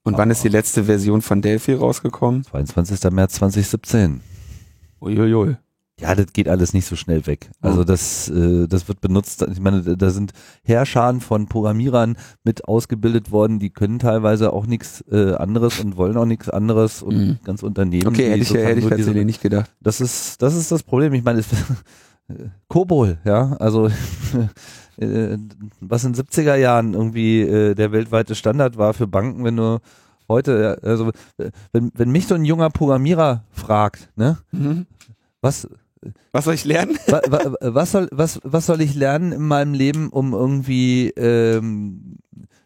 Und 0.02 0.16
wann 0.16 0.30
ist 0.30 0.42
die 0.42 0.48
letzte 0.48 0.84
Version 0.84 1.22
von 1.22 1.42
Delphi 1.42 1.74
rausgekommen? 1.74 2.44
22. 2.44 3.10
März 3.10 3.34
2017. 3.34 4.20
Uiuiui. 5.00 5.56
Ja, 6.00 6.14
das 6.14 6.32
geht 6.32 6.48
alles 6.48 6.72
nicht 6.72 6.86
so 6.86 6.96
schnell 6.96 7.26
weg. 7.26 7.50
Also 7.60 7.84
das, 7.84 8.28
äh, 8.30 8.66
das 8.66 8.88
wird 8.88 9.02
benutzt. 9.02 9.46
Ich 9.52 9.60
meine, 9.60 9.82
da 9.82 10.10
sind 10.10 10.32
Herrscharen 10.64 11.20
von 11.20 11.46
Programmierern 11.46 12.16
mit 12.42 12.66
ausgebildet 12.66 13.30
worden, 13.30 13.58
die 13.58 13.68
können 13.68 13.98
teilweise 13.98 14.54
auch 14.54 14.66
nichts 14.66 15.04
äh, 15.10 15.34
anderes 15.34 15.78
und 15.78 15.98
wollen 15.98 16.16
auch 16.16 16.24
nichts 16.24 16.48
anderes 16.48 17.02
und 17.02 17.16
mhm. 17.16 17.38
ganz 17.44 17.62
Unternehmen. 17.62 18.08
Okay, 18.08 18.30
hätte 18.30 18.40
ich, 18.40 18.54
hätte 18.54 18.80
ich 18.80 18.88
tatsächlich 18.88 19.26
nicht 19.26 19.42
gedacht. 19.42 19.70
Das 19.80 20.00
ist, 20.00 20.40
das 20.40 20.54
ist 20.54 20.72
das 20.72 20.82
Problem. 20.82 21.12
Ich 21.12 21.22
meine, 21.22 21.40
es, 21.40 21.48
Kobol, 22.68 23.18
ja, 23.24 23.56
also 23.58 23.88
äh, 24.96 25.38
was 25.80 26.04
in 26.04 26.14
70er 26.14 26.56
Jahren 26.56 26.94
irgendwie 26.94 27.40
äh, 27.40 27.74
der 27.74 27.92
weltweite 27.92 28.34
Standard 28.34 28.76
war 28.76 28.94
für 28.94 29.06
Banken, 29.06 29.44
wenn 29.44 29.56
du 29.56 29.80
heute, 30.28 30.78
also 30.82 31.10
wenn, 31.72 31.90
wenn 31.94 32.10
mich 32.10 32.26
so 32.26 32.34
ein 32.34 32.44
junger 32.44 32.70
Programmierer 32.70 33.44
fragt, 33.50 34.10
ne, 34.16 34.38
mhm. 34.52 34.86
was 35.40 35.68
was 36.32 36.44
soll 36.44 36.54
ich 36.54 36.64
lernen? 36.64 36.96
was, 37.06 37.52
was, 37.60 37.92
soll, 37.92 38.08
was, 38.10 38.40
was 38.42 38.66
soll 38.66 38.80
ich 38.80 38.94
lernen 38.94 39.32
in 39.32 39.46
meinem 39.46 39.74
Leben, 39.74 40.08
um 40.08 40.32
irgendwie 40.32 41.10
ähm, 41.10 42.16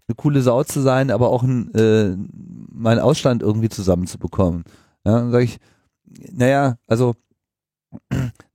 eine 0.07 0.15
coole 0.17 0.43
Sau 0.43 0.63
zu 0.63 0.81
sein, 0.81 1.11
aber 1.11 1.31
auch 1.31 1.43
ein, 1.43 1.75
äh, 1.75 2.17
meinen 2.73 3.01
Ausstand 3.01 3.43
irgendwie 3.43 3.71
zusammenzubekommen? 3.71 4.65
Ja, 5.05 5.19
dann 5.19 5.33
sage 5.33 5.45
ich, 5.45 5.59
naja, 6.33 6.77
also 6.87 7.15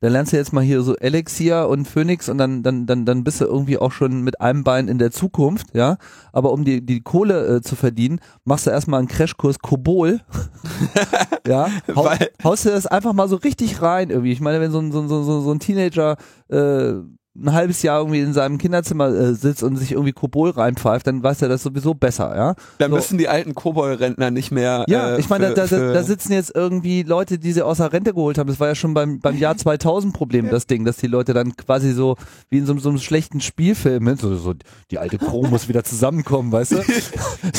dann 0.02 0.12
lernst 0.14 0.34
du 0.34 0.38
jetzt 0.38 0.54
mal 0.54 0.64
hier 0.64 0.82
so 0.82 0.96
Elixir 0.96 1.68
und 1.68 1.88
Phoenix 1.88 2.30
und 2.30 2.38
dann, 2.38 2.64
dann, 2.64 2.86
dann, 2.86 3.06
dann 3.06 3.24
bist 3.24 3.42
du 3.42 3.46
irgendwie 3.46 3.78
auch 3.78 3.92
schon 3.92 4.22
mit 4.22 4.40
einem 4.42 4.64
Bein 4.64 4.88
in 4.88 4.98
der 4.98 5.12
Zukunft, 5.12 5.68
ja. 5.74 5.98
Aber 6.32 6.52
um 6.52 6.64
die, 6.64 6.86
die 6.86 7.02
Kohle 7.02 7.58
äh, 7.58 7.62
zu 7.62 7.76
verdienen, 7.76 8.20
machst 8.46 8.68
du 8.68 8.72
erstmal 8.72 9.00
einen 9.00 9.08
Crashkurs 9.08 9.60
Kobol. 9.60 10.22
ja. 11.48 11.70
Hau, 11.96 12.10
haust 12.44 12.66
du 12.66 12.70
das 12.70 12.88
einfach 12.88 13.14
mal 13.14 13.28
so 13.28 13.36
richtig 13.36 13.82
rein 13.82 14.10
irgendwie. 14.10 14.32
Ich 14.32 14.42
meine, 14.42 14.62
wenn 14.62 14.72
so 14.72 14.80
ein, 14.80 14.92
so, 14.92 15.08
so, 15.08 15.42
so 15.42 15.52
ein 15.52 15.60
Teenager 15.60 16.18
äh, 16.50 16.94
ein 17.36 17.54
halbes 17.54 17.84
Jahr 17.84 18.00
irgendwie 18.00 18.20
in 18.20 18.34
seinem 18.34 18.58
Kinderzimmer 18.58 19.10
äh, 19.10 19.34
sitzt 19.34 19.64
und 19.64 19.78
sich 19.78 19.92
irgendwie 19.92 20.12
Kobol 20.12 20.50
reinpfeift, 20.50 21.06
dann 21.08 21.24
weiß 21.24 21.42
er 21.44 21.50
das 21.50 21.64
sowieso 21.64 21.94
besser, 21.94 22.36
ja. 22.36 22.56
Dann 22.80 22.90
so. 22.90 22.98
müssen 22.98 23.18
die 23.18 23.28
alten 23.28 23.54
Kobol-Rentner 23.54 24.32
nicht 24.32 24.52
mehr. 24.52 24.84
Ja, 24.88 25.12
äh, 25.12 25.20
ich 25.20 25.30
meine, 25.30 25.54
da, 25.54 25.68
da, 25.68 25.94
da, 25.94 26.04
sitzen 26.04 26.34
jetzt 26.34 26.54
irgendwie 26.56 27.04
Leute, 27.04 27.38
die 27.38 27.52
sie 27.52 27.62
aus 27.62 27.78
der 27.78 27.94
Rente 27.94 28.14
geholt 28.14 28.38
haben. 28.38 28.48
Das 28.48 28.60
war 28.60 28.68
ja 28.68 28.76
schon 28.76 28.94
beim, 28.94 29.20
beim 29.20 29.38
Jahr 29.38 29.56
2000 29.56 30.14
Problem, 30.14 30.50
das 30.50 30.66
Ding, 30.66 30.86
dass 30.86 30.98
die 30.98 31.08
Leute 31.08 31.34
dann 31.34 31.56
quasi 31.56 31.94
so 31.94 32.16
wie 32.50 32.58
in 32.58 32.66
so, 32.66 32.78
so 32.80 32.90
einem 32.90 32.98
schlechten 32.98 33.42
Spielfilm, 33.42 34.04
ne, 34.04 34.16
so, 34.18 34.36
so 34.36 34.54
die 34.90 34.98
alte 34.98 35.18
Crew 35.18 35.48
muss 35.48 35.68
wieder 35.68 35.84
zusammenkommen, 35.84 36.52
weißt 36.52 36.72
du? 36.72 36.76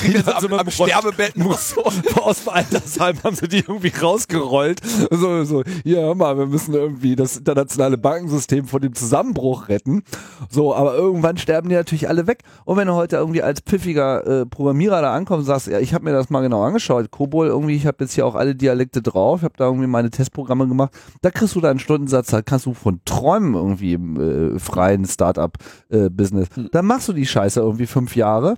die 0.04 0.18
so 0.18 0.32
am, 0.32 0.52
am 0.54 0.70
Sterbebett 0.70 1.36
muss. 1.36 1.76
Aus 1.78 2.44
dem 2.44 2.52
Altersheim 2.52 3.16
haben 3.22 3.36
sie 3.36 3.48
die 3.48 3.58
irgendwie 3.58 3.92
rausgerollt. 3.96 4.80
So, 5.10 5.44
so, 5.44 5.62
ja, 5.84 6.00
hör 6.00 6.14
mal, 6.14 6.36
wir 6.36 6.46
müssen 6.46 6.74
irgendwie 6.74 7.16
das 7.16 7.36
internationale 7.38 7.96
Bankensystem 7.96 8.66
vor 8.66 8.80
dem 8.80 8.94
Zusammenbruch 8.94 9.59
retten. 9.68 10.02
So, 10.48 10.74
aber 10.74 10.94
irgendwann 10.94 11.36
sterben 11.36 11.68
die 11.68 11.74
natürlich 11.74 12.08
alle 12.08 12.26
weg. 12.26 12.42
Und 12.64 12.76
wenn 12.76 12.86
du 12.86 12.94
heute 12.94 13.16
irgendwie 13.16 13.42
als 13.42 13.60
pfiffiger 13.60 14.26
äh, 14.26 14.46
Programmierer 14.46 15.02
da 15.02 15.14
ankommst 15.14 15.40
und 15.40 15.46
sagst, 15.46 15.66
ja, 15.66 15.78
ich 15.78 15.94
habe 15.94 16.04
mir 16.04 16.12
das 16.12 16.30
mal 16.30 16.40
genau 16.40 16.62
angeschaut, 16.62 17.10
Kobol 17.10 17.48
irgendwie, 17.48 17.76
ich 17.76 17.86
habe 17.86 17.98
jetzt 18.00 18.14
hier 18.14 18.26
auch 18.26 18.34
alle 18.34 18.54
Dialekte 18.54 19.02
drauf, 19.02 19.40
ich 19.40 19.44
habe 19.44 19.54
da 19.56 19.66
irgendwie 19.66 19.86
meine 19.86 20.10
Testprogramme 20.10 20.68
gemacht, 20.68 20.92
da 21.22 21.30
kriegst 21.30 21.54
du 21.54 21.60
deinen 21.60 21.78
Stundensatz, 21.78 22.28
da 22.28 22.42
kannst 22.42 22.66
du 22.66 22.74
von 22.74 23.00
träumen 23.04 23.54
irgendwie 23.54 23.94
im 23.94 24.56
äh, 24.56 24.58
freien 24.58 25.04
Startup-Business. 25.04 26.48
Äh, 26.48 26.54
hm. 26.54 26.68
Dann 26.72 26.86
machst 26.86 27.08
du 27.08 27.12
die 27.12 27.26
Scheiße 27.26 27.60
irgendwie 27.60 27.86
fünf 27.86 28.16
Jahre. 28.16 28.56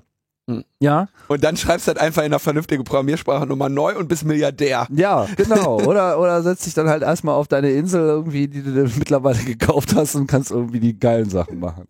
Ja. 0.80 1.08
Und 1.28 1.44
dann 1.44 1.56
schreibst 1.56 1.86
du 1.86 1.88
halt 1.88 1.98
einfach 1.98 2.22
in 2.22 2.26
einer 2.26 2.38
vernünftigen 2.38 2.84
Programmiersprache 2.84 3.46
nochmal 3.46 3.70
neu 3.70 3.96
und 3.96 4.08
bist 4.08 4.24
Milliardär. 4.24 4.86
Ja, 4.90 5.26
genau. 5.36 5.80
Oder, 5.86 6.18
oder 6.18 6.42
setzt 6.42 6.66
dich 6.66 6.74
dann 6.74 6.88
halt 6.88 7.02
erstmal 7.02 7.34
auf 7.34 7.48
deine 7.48 7.70
Insel 7.70 8.00
irgendwie, 8.00 8.48
die 8.48 8.62
du 8.62 8.70
mittlerweile 8.98 9.42
gekauft 9.42 9.94
hast 9.94 10.14
und 10.14 10.26
kannst 10.26 10.50
irgendwie 10.50 10.80
die 10.80 10.98
geilen 10.98 11.30
Sachen 11.30 11.58
machen. 11.58 11.86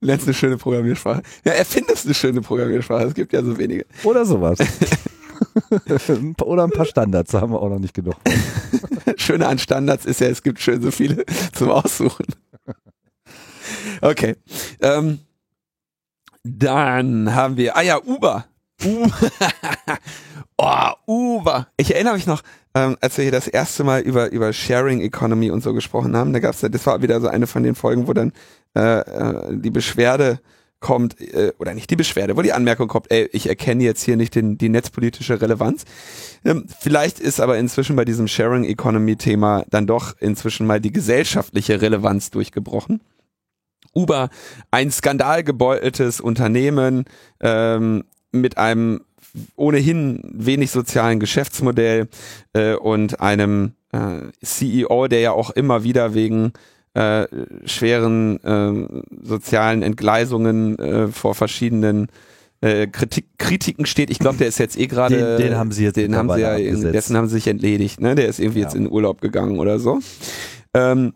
Lernst 0.00 0.26
eine 0.26 0.34
schöne 0.34 0.56
Programmiersprache. 0.56 1.22
Ja, 1.44 1.52
erfindest 1.52 2.06
eine 2.06 2.14
schöne 2.14 2.40
Programmiersprache. 2.40 3.04
Es 3.04 3.14
gibt 3.14 3.32
ja 3.32 3.42
so 3.42 3.58
wenige. 3.58 3.84
Oder 4.04 4.24
sowas. 4.24 4.58
Oder 6.42 6.64
ein 6.64 6.70
paar 6.70 6.86
Standards, 6.86 7.32
da 7.32 7.40
haben 7.40 7.52
wir 7.52 7.60
auch 7.60 7.68
noch 7.68 7.78
nicht 7.78 7.94
genug. 7.94 8.14
Schöne 9.16 9.46
an 9.46 9.58
Standards 9.58 10.04
ist 10.04 10.20
ja, 10.20 10.28
es 10.28 10.42
gibt 10.42 10.60
schön 10.60 10.82
so 10.82 10.90
viele 10.90 11.24
zum 11.52 11.70
Aussuchen. 11.70 12.26
Okay. 14.00 14.36
Ähm, 14.80 15.20
dann 16.56 17.34
haben 17.34 17.56
wir, 17.56 17.76
ah 17.76 17.82
ja, 17.82 18.00
Uber. 18.02 18.46
oh, 20.56 20.90
Uber. 21.06 21.68
Ich 21.76 21.94
erinnere 21.94 22.14
mich 22.14 22.26
noch, 22.26 22.42
ähm, 22.74 22.96
als 23.00 23.16
wir 23.16 23.22
hier 23.22 23.32
das 23.32 23.48
erste 23.48 23.84
Mal 23.84 24.02
über, 24.02 24.30
über 24.30 24.52
Sharing 24.52 25.00
Economy 25.00 25.50
und 25.50 25.62
so 25.62 25.74
gesprochen 25.74 26.16
haben, 26.16 26.32
da 26.32 26.38
gab's 26.38 26.62
ja, 26.62 26.68
das 26.68 26.86
war 26.86 27.02
wieder 27.02 27.20
so 27.20 27.28
eine 27.28 27.46
von 27.46 27.62
den 27.62 27.74
Folgen, 27.74 28.06
wo 28.06 28.12
dann 28.12 28.32
äh, 28.76 29.00
äh, 29.00 29.56
die 29.56 29.70
Beschwerde 29.70 30.40
kommt, 30.80 31.20
äh, 31.20 31.52
oder 31.58 31.74
nicht 31.74 31.90
die 31.90 31.96
Beschwerde, 31.96 32.36
wo 32.36 32.42
die 32.42 32.52
Anmerkung 32.52 32.86
kommt, 32.88 33.10
ey, 33.10 33.28
ich 33.32 33.48
erkenne 33.48 33.82
jetzt 33.82 34.02
hier 34.02 34.16
nicht 34.16 34.34
den, 34.34 34.58
die 34.58 34.68
netzpolitische 34.68 35.40
Relevanz. 35.40 35.84
Ähm, 36.44 36.66
vielleicht 36.78 37.18
ist 37.18 37.40
aber 37.40 37.58
inzwischen 37.58 37.96
bei 37.96 38.04
diesem 38.04 38.28
Sharing 38.28 38.64
Economy 38.64 39.16
Thema 39.16 39.64
dann 39.70 39.86
doch 39.86 40.14
inzwischen 40.20 40.66
mal 40.66 40.80
die 40.80 40.92
gesellschaftliche 40.92 41.80
Relevanz 41.80 42.30
durchgebrochen. 42.30 43.00
Uber 43.94 44.30
ein 44.70 44.90
skandalgebeuteltes 44.90 46.20
Unternehmen 46.20 47.04
ähm, 47.40 48.04
mit 48.32 48.58
einem 48.58 49.00
ohnehin 49.56 50.20
wenig 50.24 50.70
sozialen 50.70 51.20
Geschäftsmodell 51.20 52.08
äh, 52.52 52.74
und 52.74 53.20
einem 53.20 53.72
äh, 53.92 54.20
CEO, 54.42 55.08
der 55.08 55.20
ja 55.20 55.32
auch 55.32 55.50
immer 55.50 55.84
wieder 55.84 56.14
wegen 56.14 56.52
äh, 56.94 57.26
schweren 57.64 58.42
äh, 58.42 59.02
sozialen 59.22 59.82
Entgleisungen 59.82 60.78
äh, 60.78 61.08
vor 61.08 61.34
verschiedenen 61.34 62.08
äh, 62.60 62.88
Kritik, 62.88 63.26
Kritiken 63.38 63.86
steht. 63.86 64.10
Ich 64.10 64.18
glaube, 64.18 64.38
der 64.38 64.48
ist 64.48 64.58
jetzt 64.58 64.78
eh 64.78 64.86
gerade. 64.86 65.36
Den, 65.36 65.48
den, 65.48 65.56
haben 65.56 65.70
sie 65.70 65.84
jetzt 65.84 65.96
den 65.96 66.16
haben 66.16 66.30
sie 66.32 66.40
ja, 66.40 66.56
dessen 66.58 67.16
haben 67.16 67.28
sie 67.28 67.36
sich 67.36 67.46
entledigt. 67.46 68.00
Ne? 68.00 68.14
Der 68.14 68.26
ist 68.26 68.40
irgendwie 68.40 68.60
ja. 68.60 68.66
jetzt 68.66 68.74
in 68.74 68.90
Urlaub 68.90 69.20
gegangen 69.20 69.58
oder 69.60 69.78
so. 69.78 70.00
Ähm, 70.74 71.12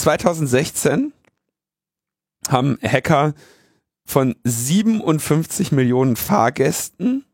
2016 0.00 1.12
haben 2.48 2.78
Hacker 2.82 3.34
von 4.04 4.34
57 4.44 5.72
Millionen 5.72 6.16
Fahrgästen 6.16 7.24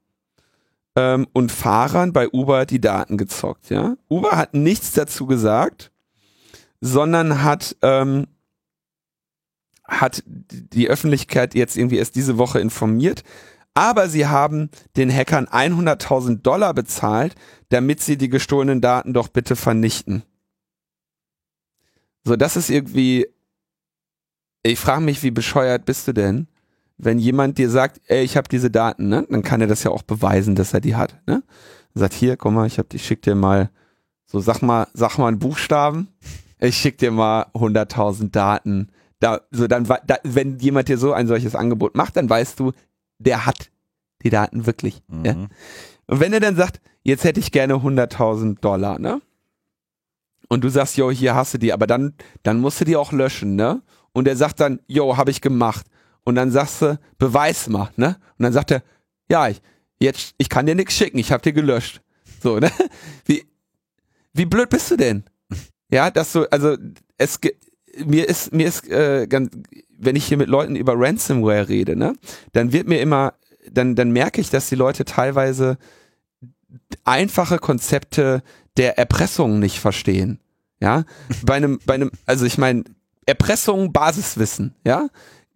ähm, 0.97 1.27
und 1.33 1.53
Fahrern 1.53 2.13
bei 2.13 2.29
Uber 2.29 2.67
die 2.67 2.81
Daten 2.81 3.17
gezockt. 3.17 3.71
Ja? 3.71 3.97
Uber 4.11 4.33
hat 4.37 4.55
nichts 4.55 4.93
dazu 4.93 5.27
gesagt, 5.27 5.93
sondern 6.81 7.43
hat 7.43 7.77
ähm, 7.83 8.27
hat 9.89 10.25
die 10.27 10.89
Öffentlichkeit 10.89 11.55
jetzt 11.55 11.77
irgendwie 11.77 11.99
erst 11.99 12.17
diese 12.17 12.39
Woche 12.39 12.59
informiert. 12.59 13.23
Aber 13.75 14.09
sie 14.09 14.27
haben 14.27 14.71
den 14.97 15.13
Hackern 15.13 15.47
100.000 15.47 16.43
Dollar 16.43 16.75
bezahlt, 16.75 17.35
damit 17.69 18.01
sie 18.01 18.17
die 18.17 18.29
gestohlenen 18.29 18.81
Daten 18.81 19.13
doch 19.13 19.29
bitte 19.29 19.55
vernichten. 19.55 20.25
So, 22.27 22.35
das 22.35 22.57
ist 22.57 22.71
irgendwie. 22.71 23.29
Ich 24.65 24.81
frage 24.81 25.01
mich, 25.01 25.23
wie 25.23 25.31
bescheuert 25.31 25.85
bist 25.85 26.09
du 26.09 26.13
denn, 26.13 26.49
wenn 26.99 27.21
jemand 27.21 27.57
dir 27.57 27.71
sagt, 27.71 28.01
ey, 28.09 28.25
ich 28.25 28.37
habe 28.37 28.49
diese 28.49 28.69
Daten, 28.69 29.09
ne? 29.09 29.25
Dann 29.31 29.45
kann 29.45 29.61
er 29.61 29.69
das 29.69 29.85
ja 29.85 29.93
auch 29.93 30.03
beweisen, 30.03 30.57
dass 30.57 30.75
er 30.75 30.81
die 30.81 30.97
hat, 30.97 31.21
ne? 31.29 31.45
Sagt, 31.95 32.15
hier, 32.15 32.37
guck 32.37 32.53
mal, 32.53 32.67
ich 32.67 32.81
hab, 32.81 32.93
ich 32.93 33.07
schick 33.07 33.23
dir 33.23 33.37
mal, 33.37 33.71
so 34.25 34.41
sag 34.41 34.61
mal, 34.61 34.89
sag 34.93 35.19
mal 35.19 35.29
einen 35.29 35.39
Buchstaben. 35.39 36.09
Ich 36.59 36.77
schick 36.77 36.99
dir 36.99 37.13
mal 37.13 37.47
100.000 37.55 38.33
Daten. 38.33 38.89
Da, 39.21 39.43
so 39.53 39.69
dann, 39.69 39.85
da, 39.85 40.19
wenn 40.25 40.59
jemand 40.59 40.89
dir 40.89 40.99
so 40.99 41.13
ein 41.13 41.29
solches 41.29 41.55
Angebot 41.55 41.95
macht, 41.95 42.17
dann 42.17 42.29
weißt 42.29 42.59
du, 42.59 42.73
der 43.19 43.47
hat 43.47 43.71
die 44.25 44.31
Daten 44.31 44.67
wirklich. 44.67 45.01
Mhm. 45.07 45.25
Ja? 45.25 45.33
Und 46.09 46.21
wenn 46.21 46.33
er 46.33 46.41
dann 46.41 46.57
sagt, 46.57 46.81
jetzt 47.05 47.23
hätte 47.23 47.39
ich 47.39 47.53
gerne 47.53 47.75
100.000 47.75 48.61
Dollar, 48.61 48.99
ne? 48.99 49.21
Und 50.49 50.65
du 50.65 50.69
sagst, 50.69 50.97
yo, 50.97 51.11
hier 51.11 51.35
hast 51.35 51.55
du 51.55 51.59
die, 51.59 51.73
aber 51.73 51.87
dann, 51.87 52.15
dann 52.43 52.61
musst 52.61 52.81
du 52.81 52.85
die 52.85 52.97
auch 52.97 53.13
löschen, 53.13 53.57
ne? 53.57 53.83
Und 54.13 54.29
er 54.29 54.37
sagt 54.37 54.61
dann, 54.61 54.81
yo, 54.87 55.17
habe 55.17 55.31
ich 55.31 55.41
gemacht. 55.41 55.87
Und 56.25 56.37
dann 56.37 56.51
sagst 56.51 56.83
du, 56.83 56.99
Beweis 57.19 57.69
mal, 57.69 57.91
ne? 57.97 58.17
Und 58.39 58.43
dann 58.45 58.53
sagt 58.53 58.71
er, 58.71 58.83
ja, 59.29 59.49
ich, 59.49 59.61
jetzt, 59.99 60.35
ich 60.39 60.49
kann 60.49 60.67
dir 60.67 60.75
nichts 60.75 60.95
schicken, 60.95 61.19
ich 61.19 61.33
habe 61.33 61.43
dir 61.43 61.53
gelöscht. 61.53 62.01
So, 62.43 62.59
ne? 62.59 62.71
Wie, 63.25 63.45
wie 64.33 64.45
blöd 64.45 64.69
bist 64.69 64.91
du 64.91 64.97
denn? 64.97 65.25
Ja, 65.91 66.11
dass 66.11 66.33
du, 66.33 66.45
also 66.53 66.77
es 67.17 67.41
mir 68.05 68.29
ist, 68.29 68.53
mir 68.53 68.67
ist 68.67 68.89
äh, 68.89 69.27
ganz, 69.27 69.51
wenn 69.97 70.17
ich 70.17 70.27
hier 70.27 70.37
mit 70.37 70.49
Leuten 70.49 70.77
über 70.77 70.95
Ransomware 70.97 71.69
rede, 71.69 71.97
ne, 71.97 72.15
dann 72.53 72.73
wird 72.73 72.87
mir 72.87 73.01
immer, 73.01 73.35
dann, 73.71 73.95
dann 73.95 74.11
merke 74.11 74.41
ich, 74.41 74.51
dass 74.51 74.69
die 74.69 74.75
Leute 74.75 75.05
teilweise 75.05 75.79
einfache 77.05 77.59
Konzepte 77.59 78.43
der 78.77 78.99
Erpressung 78.99 79.59
nicht 79.59 79.81
verstehen. 79.81 80.41
Ja, 80.81 81.05
bei 81.43 81.55
einem, 81.55 81.79
bei 81.87 81.95
einem, 81.95 82.11
also 82.27 82.45
ich 82.45 82.59
meine, 82.59 82.85
Erpressung, 83.25 83.93
Basiswissen, 83.93 84.75
ja, 84.85 85.09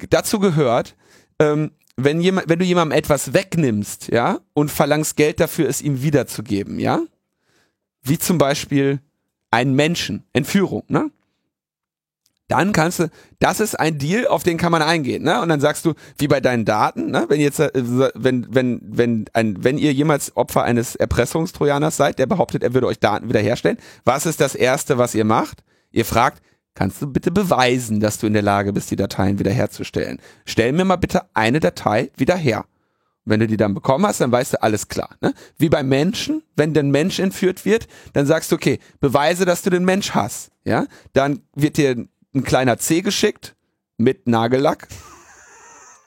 dazu 0.08 0.40
gehört, 0.40 0.96
ähm, 1.38 1.72
wenn 1.96 2.20
jemand, 2.20 2.48
wenn 2.48 2.58
du 2.58 2.64
jemandem 2.64 2.96
etwas 2.96 3.34
wegnimmst, 3.34 4.08
ja, 4.08 4.40
und 4.54 4.70
verlangst 4.70 5.16
Geld 5.16 5.38
dafür, 5.38 5.68
es 5.68 5.82
ihm 5.82 6.02
wiederzugeben, 6.02 6.78
ja, 6.78 7.00
wie 8.02 8.18
zum 8.18 8.38
Beispiel 8.38 9.00
einen 9.50 9.74
Menschen, 9.74 10.24
Entführung, 10.32 10.84
ne, 10.88 11.10
dann 12.50 12.72
kannst 12.72 12.98
du, 12.98 13.08
das 13.38 13.60
ist 13.60 13.78
ein 13.78 13.98
Deal, 13.98 14.26
auf 14.26 14.42
den 14.42 14.56
kann 14.56 14.72
man 14.72 14.82
eingehen, 14.82 15.22
ne? 15.22 15.40
Und 15.40 15.48
dann 15.48 15.60
sagst 15.60 15.84
du, 15.84 15.94
wie 16.18 16.26
bei 16.26 16.40
deinen 16.40 16.64
Daten, 16.64 17.12
ne? 17.12 17.26
Wenn 17.28 17.40
jetzt, 17.40 17.60
äh, 17.60 17.70
wenn, 17.74 18.46
wenn, 18.50 18.80
wenn, 18.82 19.26
ein, 19.32 19.62
wenn 19.62 19.78
ihr 19.78 19.92
jemals 19.92 20.36
Opfer 20.36 20.64
eines 20.64 20.96
Erpressungstrojaners 20.96 21.96
seid, 21.96 22.18
der 22.18 22.26
behauptet, 22.26 22.64
er 22.64 22.74
würde 22.74 22.88
euch 22.88 22.98
Daten 22.98 23.28
wiederherstellen, 23.28 23.78
was 24.04 24.26
ist 24.26 24.40
das 24.40 24.56
erste, 24.56 24.98
was 24.98 25.14
ihr 25.14 25.24
macht? 25.24 25.62
Ihr 25.92 26.04
fragt, 26.04 26.42
kannst 26.74 27.00
du 27.00 27.06
bitte 27.06 27.30
beweisen, 27.30 28.00
dass 28.00 28.18
du 28.18 28.26
in 28.26 28.32
der 28.32 28.42
Lage 28.42 28.72
bist, 28.72 28.90
die 28.90 28.96
Dateien 28.96 29.38
wiederherzustellen? 29.38 30.18
Stell 30.44 30.72
mir 30.72 30.84
mal 30.84 30.96
bitte 30.96 31.22
eine 31.34 31.60
Datei 31.60 32.10
wieder 32.16 32.36
her. 32.36 32.64
Wenn 33.24 33.38
du 33.38 33.46
die 33.46 33.58
dann 33.58 33.74
bekommen 33.74 34.06
hast, 34.06 34.20
dann 34.20 34.32
weißt 34.32 34.54
du 34.54 34.62
alles 34.62 34.88
klar. 34.88 35.10
Ne? 35.20 35.34
Wie 35.56 35.68
beim 35.68 35.88
Menschen, 35.88 36.42
wenn 36.56 36.74
der 36.74 36.82
Mensch 36.82 37.20
entführt 37.20 37.64
wird, 37.64 37.86
dann 38.12 38.26
sagst 38.26 38.50
du, 38.50 38.56
okay, 38.56 38.80
beweise, 38.98 39.44
dass 39.44 39.62
du 39.62 39.70
den 39.70 39.84
Mensch 39.84 40.12
hast. 40.12 40.50
Ja, 40.64 40.86
dann 41.12 41.42
wird 41.54 41.76
dir 41.76 42.08
ein 42.34 42.44
kleiner 42.44 42.78
C 42.78 43.02
geschickt 43.02 43.54
mit 43.96 44.26
Nagellack. 44.26 44.88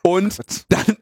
Und 0.01 0.39
dann 0.69 0.97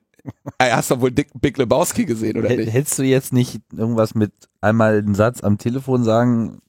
äh, 0.59 0.71
hast 0.71 0.91
du 0.91 1.01
wohl 1.01 1.11
Dick, 1.11 1.29
Big 1.39 1.57
Lebowski 1.57 2.05
gesehen, 2.05 2.37
oder 2.37 2.49
nicht? 2.49 2.71
Hättest 2.71 2.99
du 2.99 3.03
jetzt 3.03 3.33
nicht 3.33 3.59
irgendwas 3.75 4.15
mit 4.15 4.31
einmal 4.61 4.99
einen 4.99 5.15
Satz 5.15 5.41
am 5.41 5.57
Telefon 5.57 6.03
sagen? 6.03 6.61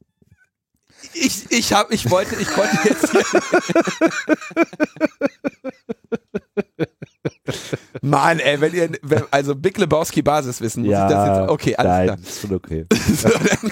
Ich, 1.14 1.50
ich 1.50 1.72
hab, 1.72 1.92
ich 1.92 2.10
wollte, 2.10 2.36
ich 2.36 2.56
wollte 2.56 2.88
jetzt. 2.88 3.12
Mann, 8.02 8.38
ey, 8.38 8.60
wenn 8.60 8.74
ihr, 8.74 8.90
wenn, 9.02 9.24
also 9.30 9.54
Big 9.54 9.78
Lebowski 9.78 10.22
Basiswissen, 10.22 10.84
muss 10.84 10.92
ja, 10.92 11.06
ich 11.06 11.12
das 11.12 11.40
jetzt, 11.40 11.50
okay, 11.50 11.76
alles 11.76 11.90
nein, 11.90 12.06
klar. 12.06 12.18
Ist 12.18 12.40
schon 12.40 12.54
okay. 12.54 12.86
So, 13.16 13.28
dann, 13.28 13.70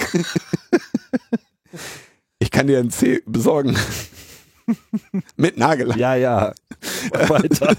ich 2.38 2.50
kann 2.50 2.66
dir 2.66 2.78
einen 2.78 2.90
C 2.90 3.22
besorgen. 3.26 3.76
Mit 5.36 5.56
Nagellack. 5.58 5.96
Ja, 5.96 6.14
ja. 6.14 6.52
Weiter. 7.28 7.76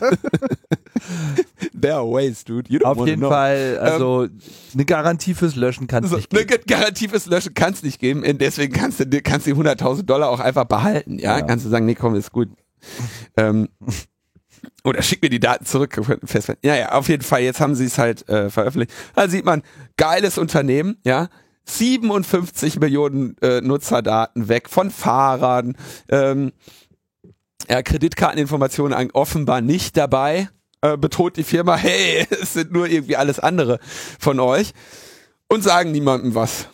There 1.80 1.96
are 1.96 2.06
ways, 2.12 2.44
dude. 2.44 2.70
You 2.72 2.80
don't 2.80 2.86
Auf 3.00 3.08
jeden 3.08 3.22
know. 3.22 3.30
Fall, 3.30 3.78
also 3.80 4.28
eine 4.74 4.86
Garantie 4.86 5.34
fürs 5.34 5.56
Löschen 5.56 5.88
kann 5.88 6.04
es 6.04 6.10
So, 6.12 6.18
nicht 6.18 6.30
geben. 6.30 6.64
Garantie 6.68 7.08
fürs 7.08 7.26
Löschen 7.26 7.54
kann 7.54 7.74
es 7.74 7.82
nicht 7.84 8.00
geben. 8.00 8.24
Und 8.24 8.40
deswegen 8.42 8.74
kannst 8.74 9.00
du 9.00 9.06
dir- 9.06 9.22
kannst 9.22 9.48
du 9.48 9.52
die 9.54 9.60
100.000 9.60 10.04
Dollar 10.04 10.30
auch 10.30 10.40
einfach 10.40 10.66
behalten. 10.66 11.18
Ja? 11.20 11.40
Ja. 11.40 11.46
kannst 11.46 11.66
du 11.66 11.70
sagen, 11.70 11.86
nee, 11.86 11.96
komm, 11.96 12.16
ist 12.16 12.32
gut. 12.32 12.50
ähm, 13.38 13.70
oder 14.84 15.02
schick 15.02 15.22
mir 15.22 15.30
die 15.30 15.40
Daten 15.40 15.66
zurück. 15.66 16.00
Festhalten. 16.26 16.66
Ja, 16.68 16.76
ja, 16.76 16.92
auf 16.92 17.10
jeden 17.10 17.24
Fall. 17.24 17.42
Jetzt 17.42 17.60
haben 17.62 17.76
sie 17.76 17.86
es 17.86 17.98
halt 17.98 18.28
äh, 18.30 18.50
veröffentlicht. 18.50 18.92
Da 19.16 19.28
sieht 19.28 19.46
man, 19.46 19.64
geiles 19.98 20.38
Unternehmen, 20.38 20.98
ja. 21.04 21.30
57 21.64 22.80
Millionen 22.80 23.38
äh, 23.42 23.62
Nutzerdaten 23.62 24.50
weg 24.50 24.68
von 24.68 24.90
Fahrern. 24.90 25.76
Ähm, 26.10 26.52
ja, 27.70 27.82
Kreditkarteninformationen 27.82 29.12
offenbar 29.12 29.62
nicht 29.62 29.98
dabei. 29.98 30.50
Äh, 30.82 30.98
betont 30.98 31.38
die 31.38 31.44
Firma, 31.44 31.76
hey, 31.78 32.28
es 32.30 32.54
sind 32.54 32.72
nur 32.72 32.88
irgendwie 32.88 33.16
alles 33.16 33.40
andere 33.40 33.80
von 34.20 34.40
euch. 34.40 34.74
Und 35.48 35.64
sagen 35.64 35.92
niemandem 35.92 36.34
was. 36.34 36.68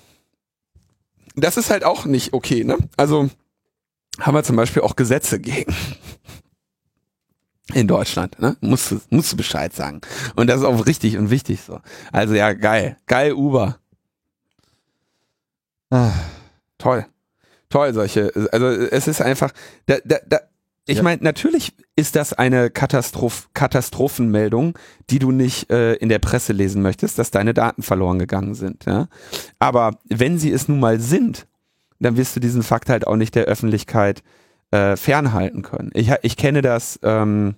Das 1.36 1.58
ist 1.58 1.70
halt 1.70 1.84
auch 1.84 2.06
nicht 2.06 2.34
okay, 2.34 2.64
ne? 2.64 2.78
Also 2.96 3.30
haben 4.20 4.36
wir 4.36 4.44
zum 4.44 4.56
Beispiel 4.56 4.82
auch 4.82 4.96
Gesetze 4.96 5.40
gegen. 5.40 5.76
In 7.74 7.88
Deutschland, 7.88 8.40
ne? 8.40 8.56
Musst 8.62 8.92
du, 8.92 9.02
musst 9.10 9.34
du 9.34 9.38
Bescheid 9.38 9.74
sagen. 9.74 10.02
Und 10.36 10.48
das 10.48 10.62
ist 10.62 10.66
auch 10.66 10.86
richtig 10.86 11.18
und 11.18 11.30
wichtig 11.30 11.62
so. 11.62 11.82
Also 12.12 12.34
ja, 12.34 12.54
geil. 12.54 12.98
Geil 13.08 13.34
Uber. 13.34 13.78
Ah, 15.90 16.14
Toll. 16.78 17.06
Toll, 17.70 17.94
solche. 17.94 18.32
Also 18.52 18.68
es 18.68 19.08
ist 19.08 19.22
einfach. 19.22 19.52
Da, 19.88 19.98
da, 20.06 20.18
da, 20.26 20.40
ich 20.88 20.98
Ja. 20.98 21.04
meine, 21.04 21.24
natürlich 21.24 21.74
ist 21.96 22.16
das 22.16 22.34
eine 22.34 22.70
Katastroph 22.70 23.50
Katastrophenmeldung, 23.54 24.78
die 25.10 25.20
du 25.20 25.32
nicht 25.32 25.70
äh, 25.70 25.94
in 25.96 26.10
der 26.10 26.20
Presse 26.20 26.54
lesen 26.54 26.82
möchtest, 26.82 27.20
dass 27.20 27.32
deine 27.32 27.54
Daten 27.54 27.84
verloren 27.84 28.20
gegangen 28.20 28.56
sind. 28.56 28.86
Ja? 28.86 29.08
Aber 29.60 29.98
wenn 30.08 30.40
sie 30.40 30.52
es 30.52 30.68
nun 30.68 30.80
mal 30.80 31.00
sind, 31.00 31.46
dann 32.00 32.18
wirst 32.18 32.36
du 32.36 32.40
diesen 32.40 32.64
Fakt 32.64 32.90
halt 32.90 33.06
auch 33.08 33.16
nicht 33.16 33.36
der 33.36 33.46
Öffentlichkeit 33.46 34.24
äh, 34.72 34.96
fernhalten 34.96 35.62
können. 35.62 35.92
Ich, 35.94 36.12
ich 36.22 36.38
kenne 36.38 36.62
das 36.62 37.00
ähm, 37.04 37.56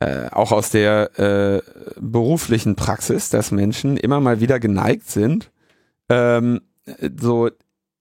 äh, 0.00 0.28
auch 0.30 0.52
aus 0.52 0.70
der 0.70 1.18
äh, 1.18 1.62
beruflichen 2.00 2.76
Praxis, 2.76 3.30
dass 3.30 3.50
Menschen 3.50 3.96
immer 3.96 4.20
mal 4.20 4.40
wieder 4.40 4.60
geneigt 4.60 5.10
sind, 5.10 5.50
ähm, 6.08 6.60
so 7.20 7.50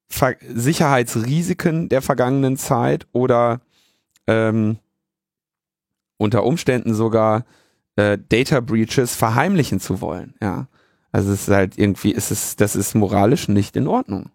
Ver 0.09 0.35
Sicherheitsrisiken 0.41 1.89
der 1.89 2.01
vergangenen 2.01 2.57
Zeit 2.57 3.07
oder 3.11 3.61
ähm, 4.25 4.77
unter 6.17 6.43
Umständen 6.43 6.93
sogar 6.93 7.45
äh, 7.95 8.17
Data 8.29 8.59
Breaches 8.61 9.15
verheimlichen 9.15 9.79
zu 9.79 10.01
wollen. 10.01 10.35
Ja, 10.41 10.67
also 11.11 11.31
es 11.31 11.47
ist 11.47 11.53
halt 11.53 11.77
irgendwie, 11.77 12.11
ist 12.11 12.31
es, 12.31 12.55
das 12.55 12.75
ist 12.75 12.95
moralisch 12.95 13.47
nicht 13.47 13.75
in 13.75 13.87
Ordnung. 13.87 14.29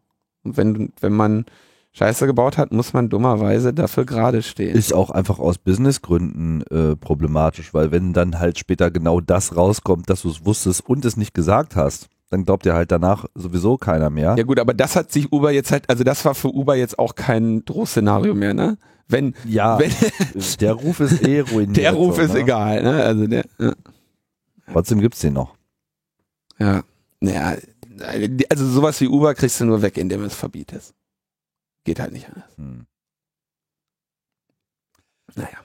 Und 0.45 0.57
wenn 0.57 0.93
wenn 1.01 1.13
man 1.13 1.47
Scheiße 1.95 2.27
gebaut 2.27 2.57
hat, 2.57 2.73
muss 2.73 2.95
man 2.95 3.11
dummerweise 3.11 3.75
dafür 3.75 4.07
gerade 4.07 4.43
stehen. 4.43 4.75
Ist 4.75 4.95
auch 4.95 5.11
einfach 5.11 5.39
aus 5.39 5.59
Businessgründen 5.59 6.63
äh, 6.69 6.97
problematisch, 6.97 7.75
weil 7.75 7.91
wenn 7.91 8.15
dann 8.15 8.39
halt 8.39 8.59
später 8.59 8.91
genau 8.91 9.21
das 9.21 9.57
rauskommt, 9.57 10.09
dass 10.09 10.23
du 10.23 10.31
es 10.31 10.45
wusstest 10.45 10.89
und 10.89 11.05
es 11.05 11.19
nicht 11.19 11.35
gesagt 11.35 11.77
hast, 11.77 12.09
dann 12.33 12.47
glaubt 12.47 12.65
dir 12.65 12.73
halt 12.75 12.91
danach 12.91 13.27
sowieso 13.35 13.77
keiner 13.77 14.09
mehr. 14.11 14.35
ja 14.39 14.43
gut, 14.45 14.59
aber 14.59 14.73
das 14.73 14.97
hat 14.97 15.13
sich 15.13 15.31
Uber 15.33 15.51
jetzt 15.53 15.71
halt, 15.71 15.89
also 15.91 16.03
das 16.03 16.25
war 16.25 16.35
für 16.35 16.49
Uber 16.49 16.75
jetzt 16.75 16.99
auch 16.99 17.15
kein 17.15 17.65
Drohszenario 17.67 18.35
mehr, 18.35 18.55
ne? 18.55 18.79
Wenn, 19.07 19.35
Ja, 19.47 19.79
wenn 19.79 19.93
der 20.61 20.73
Ruf 20.73 21.01
ist 21.01 21.23
eh 21.23 21.41
ruiniert. 21.53 21.77
der 21.77 21.93
Ruf 21.93 22.17
so, 22.17 22.23
ist 22.23 22.33
ne? 22.33 22.41
egal, 22.41 22.83
ne? 22.83 23.03
Also 23.03 23.27
der, 23.27 23.45
ja. 23.59 23.75
Trotzdem 24.73 25.01
gibt's 25.01 25.21
den 25.21 25.35
noch. 25.35 25.55
Ja. 26.59 26.83
Naja, 27.21 27.57
also 28.49 28.67
sowas 28.67 29.01
wie 29.03 29.09
Uber 29.09 29.35
kriegst 29.35 29.61
du 29.61 29.67
nur 29.67 29.83
weg, 29.83 29.99
indem 29.99 30.21
du 30.21 30.27
es 30.27 30.35
verbietest. 30.35 30.95
Geht 31.85 32.01
halt 32.01 32.13
nicht 32.13 32.29
anders. 32.29 32.57
Hm. 32.57 32.87
Naja. 35.35 35.59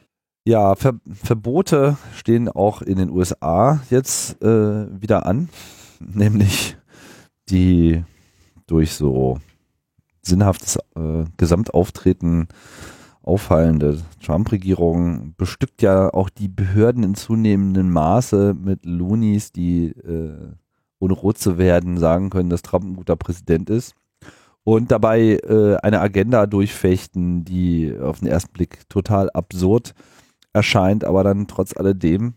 Ja, 0.45 0.75
Ver 0.75 0.93
Verbote 1.13 1.97
stehen 2.15 2.49
auch 2.49 2.81
in 2.81 2.97
den 2.97 3.09
USA 3.09 3.81
jetzt 3.89 4.41
äh, 4.41 5.01
wieder 5.01 5.25
an, 5.25 5.49
nämlich 6.13 6.77
die 7.49 8.03
durch 8.67 8.93
so 8.93 9.39
sinnhaftes 10.21 10.77
äh, 10.95 11.23
Gesamtauftreten 11.37 12.47
auffallende 13.23 14.01
Trump-Regierung 14.23 15.33
bestückt 15.37 15.81
ja 15.81 16.13
auch 16.13 16.29
die 16.29 16.47
Behörden 16.47 17.03
in 17.03 17.15
zunehmendem 17.15 17.91
Maße 17.91 18.55
mit 18.57 18.85
Loonies, 18.85 19.51
die 19.51 19.87
äh, 19.87 20.53
ohne 20.99 21.13
rot 21.13 21.37
zu 21.37 21.57
werden 21.57 21.97
sagen 21.97 22.29
können, 22.29 22.49
dass 22.49 22.61
Trump 22.61 22.85
ein 22.85 22.95
guter 22.95 23.15
Präsident 23.15 23.69
ist 23.69 23.95
und 24.63 24.91
dabei 24.91 25.39
äh, 25.43 25.75
eine 25.83 25.99
Agenda 26.01 26.45
durchfechten, 26.45 27.43
die 27.43 27.93
auf 27.97 28.19
den 28.19 28.27
ersten 28.27 28.53
Blick 28.53 28.89
total 28.89 29.29
absurd 29.29 29.93
erscheint, 30.53 31.03
aber 31.03 31.23
dann 31.23 31.47
trotz 31.47 31.75
alledem 31.75 32.33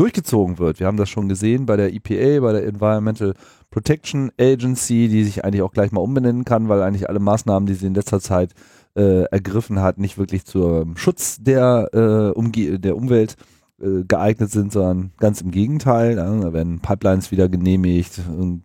durchgezogen 0.00 0.58
wird. 0.58 0.80
Wir 0.80 0.86
haben 0.86 0.96
das 0.96 1.10
schon 1.10 1.28
gesehen 1.28 1.66
bei 1.66 1.76
der 1.76 1.92
EPA, 1.92 2.40
bei 2.40 2.52
der 2.52 2.66
Environmental 2.66 3.34
Protection 3.70 4.32
Agency, 4.40 5.08
die 5.08 5.24
sich 5.24 5.44
eigentlich 5.44 5.60
auch 5.60 5.72
gleich 5.72 5.92
mal 5.92 6.00
umbenennen 6.00 6.46
kann, 6.46 6.70
weil 6.70 6.82
eigentlich 6.82 7.08
alle 7.08 7.20
Maßnahmen, 7.20 7.66
die 7.66 7.74
sie 7.74 7.86
in 7.86 7.94
letzter 7.94 8.20
Zeit 8.20 8.52
äh, 8.96 9.24
ergriffen 9.24 9.80
hat, 9.80 9.98
nicht 9.98 10.16
wirklich 10.16 10.46
zum 10.46 10.96
Schutz 10.96 11.36
der, 11.40 11.90
äh, 11.92 12.30
Umge 12.36 12.80
der 12.80 12.96
Umwelt 12.96 13.36
äh, 13.78 14.04
geeignet 14.08 14.50
sind, 14.50 14.72
sondern 14.72 15.12
ganz 15.18 15.42
im 15.42 15.50
Gegenteil. 15.50 16.16
Da 16.16 16.52
werden 16.54 16.80
Pipelines 16.80 17.30
wieder 17.30 17.50
genehmigt 17.50 18.22
und 18.28 18.64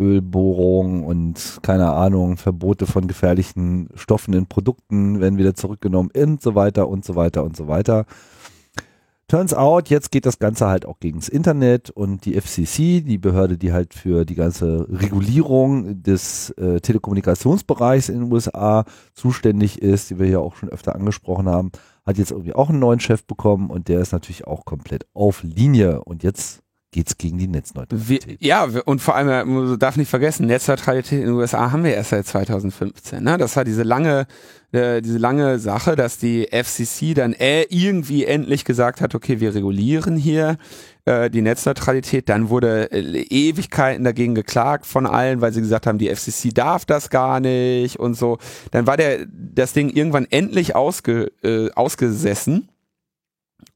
Ölbohrungen 0.00 1.04
und 1.04 1.60
keine 1.62 1.92
Ahnung, 1.92 2.36
Verbote 2.36 2.86
von 2.86 3.06
gefährlichen 3.06 3.88
Stoffen 3.94 4.34
in 4.34 4.46
Produkten 4.46 5.20
werden 5.20 5.38
wieder 5.38 5.54
zurückgenommen 5.54 6.10
und 6.16 6.42
so 6.42 6.56
weiter 6.56 6.88
und 6.88 7.04
so 7.04 7.14
weiter 7.14 7.44
und 7.44 7.56
so 7.56 7.68
weiter. 7.68 8.06
Turns 9.32 9.54
out, 9.54 9.88
jetzt 9.88 10.10
geht 10.10 10.26
das 10.26 10.38
Ganze 10.38 10.66
halt 10.66 10.84
auch 10.84 11.00
gegen 11.00 11.18
das 11.18 11.30
Internet 11.30 11.88
und 11.88 12.26
die 12.26 12.38
FCC, 12.38 13.00
die 13.00 13.16
Behörde, 13.16 13.56
die 13.56 13.72
halt 13.72 13.94
für 13.94 14.26
die 14.26 14.34
ganze 14.34 14.86
Regulierung 14.90 16.02
des 16.02 16.50
äh, 16.58 16.80
Telekommunikationsbereichs 16.80 18.10
in 18.10 18.24
den 18.24 18.30
USA 18.30 18.84
zuständig 19.14 19.80
ist, 19.80 20.10
die 20.10 20.18
wir 20.18 20.26
hier 20.26 20.42
auch 20.42 20.56
schon 20.56 20.68
öfter 20.68 20.94
angesprochen 20.94 21.48
haben, 21.48 21.72
hat 22.04 22.18
jetzt 22.18 22.30
irgendwie 22.30 22.52
auch 22.52 22.68
einen 22.68 22.80
neuen 22.80 23.00
Chef 23.00 23.24
bekommen 23.24 23.70
und 23.70 23.88
der 23.88 24.00
ist 24.00 24.12
natürlich 24.12 24.46
auch 24.46 24.66
komplett 24.66 25.06
auf 25.14 25.42
Linie. 25.42 26.04
Und 26.04 26.22
jetzt 26.22 26.61
geht's 26.92 27.16
gegen 27.16 27.38
die 27.38 27.48
Netzneutralität. 27.48 28.08
Wir, 28.08 28.36
ja, 28.38 28.68
und 28.84 29.00
vor 29.00 29.16
allem, 29.16 29.52
man 29.52 29.78
darf 29.78 29.96
nicht 29.96 30.10
vergessen, 30.10 30.46
Netzneutralität 30.46 31.20
in 31.20 31.26
den 31.26 31.34
USA 31.34 31.72
haben 31.72 31.84
wir 31.84 31.94
erst 31.94 32.10
seit 32.10 32.26
2015. 32.26 33.24
Ne? 33.24 33.38
Das 33.38 33.56
war 33.56 33.64
diese 33.64 33.82
lange, 33.82 34.26
äh, 34.72 35.00
diese 35.00 35.18
lange 35.18 35.58
Sache, 35.58 35.96
dass 35.96 36.18
die 36.18 36.48
FCC 36.52 37.14
dann 37.14 37.32
äh, 37.32 37.62
irgendwie 37.70 38.26
endlich 38.26 38.64
gesagt 38.64 39.00
hat, 39.00 39.14
okay, 39.14 39.40
wir 39.40 39.54
regulieren 39.54 40.16
hier 40.16 40.58
äh, 41.06 41.30
die 41.30 41.40
Netzneutralität. 41.40 42.28
Dann 42.28 42.50
wurde 42.50 42.92
äh, 42.92 43.22
Ewigkeiten 43.22 44.04
dagegen 44.04 44.34
geklagt 44.34 44.84
von 44.84 45.06
allen, 45.06 45.40
weil 45.40 45.52
sie 45.52 45.62
gesagt 45.62 45.86
haben, 45.86 45.98
die 45.98 46.14
FCC 46.14 46.52
darf 46.52 46.84
das 46.84 47.08
gar 47.08 47.40
nicht 47.40 47.98
und 47.98 48.14
so. 48.14 48.36
Dann 48.70 48.86
war 48.86 48.98
der 48.98 49.26
das 49.26 49.72
Ding 49.72 49.88
irgendwann 49.88 50.26
endlich 50.30 50.76
ausge, 50.76 51.32
äh, 51.42 51.70
ausgesessen 51.72 52.68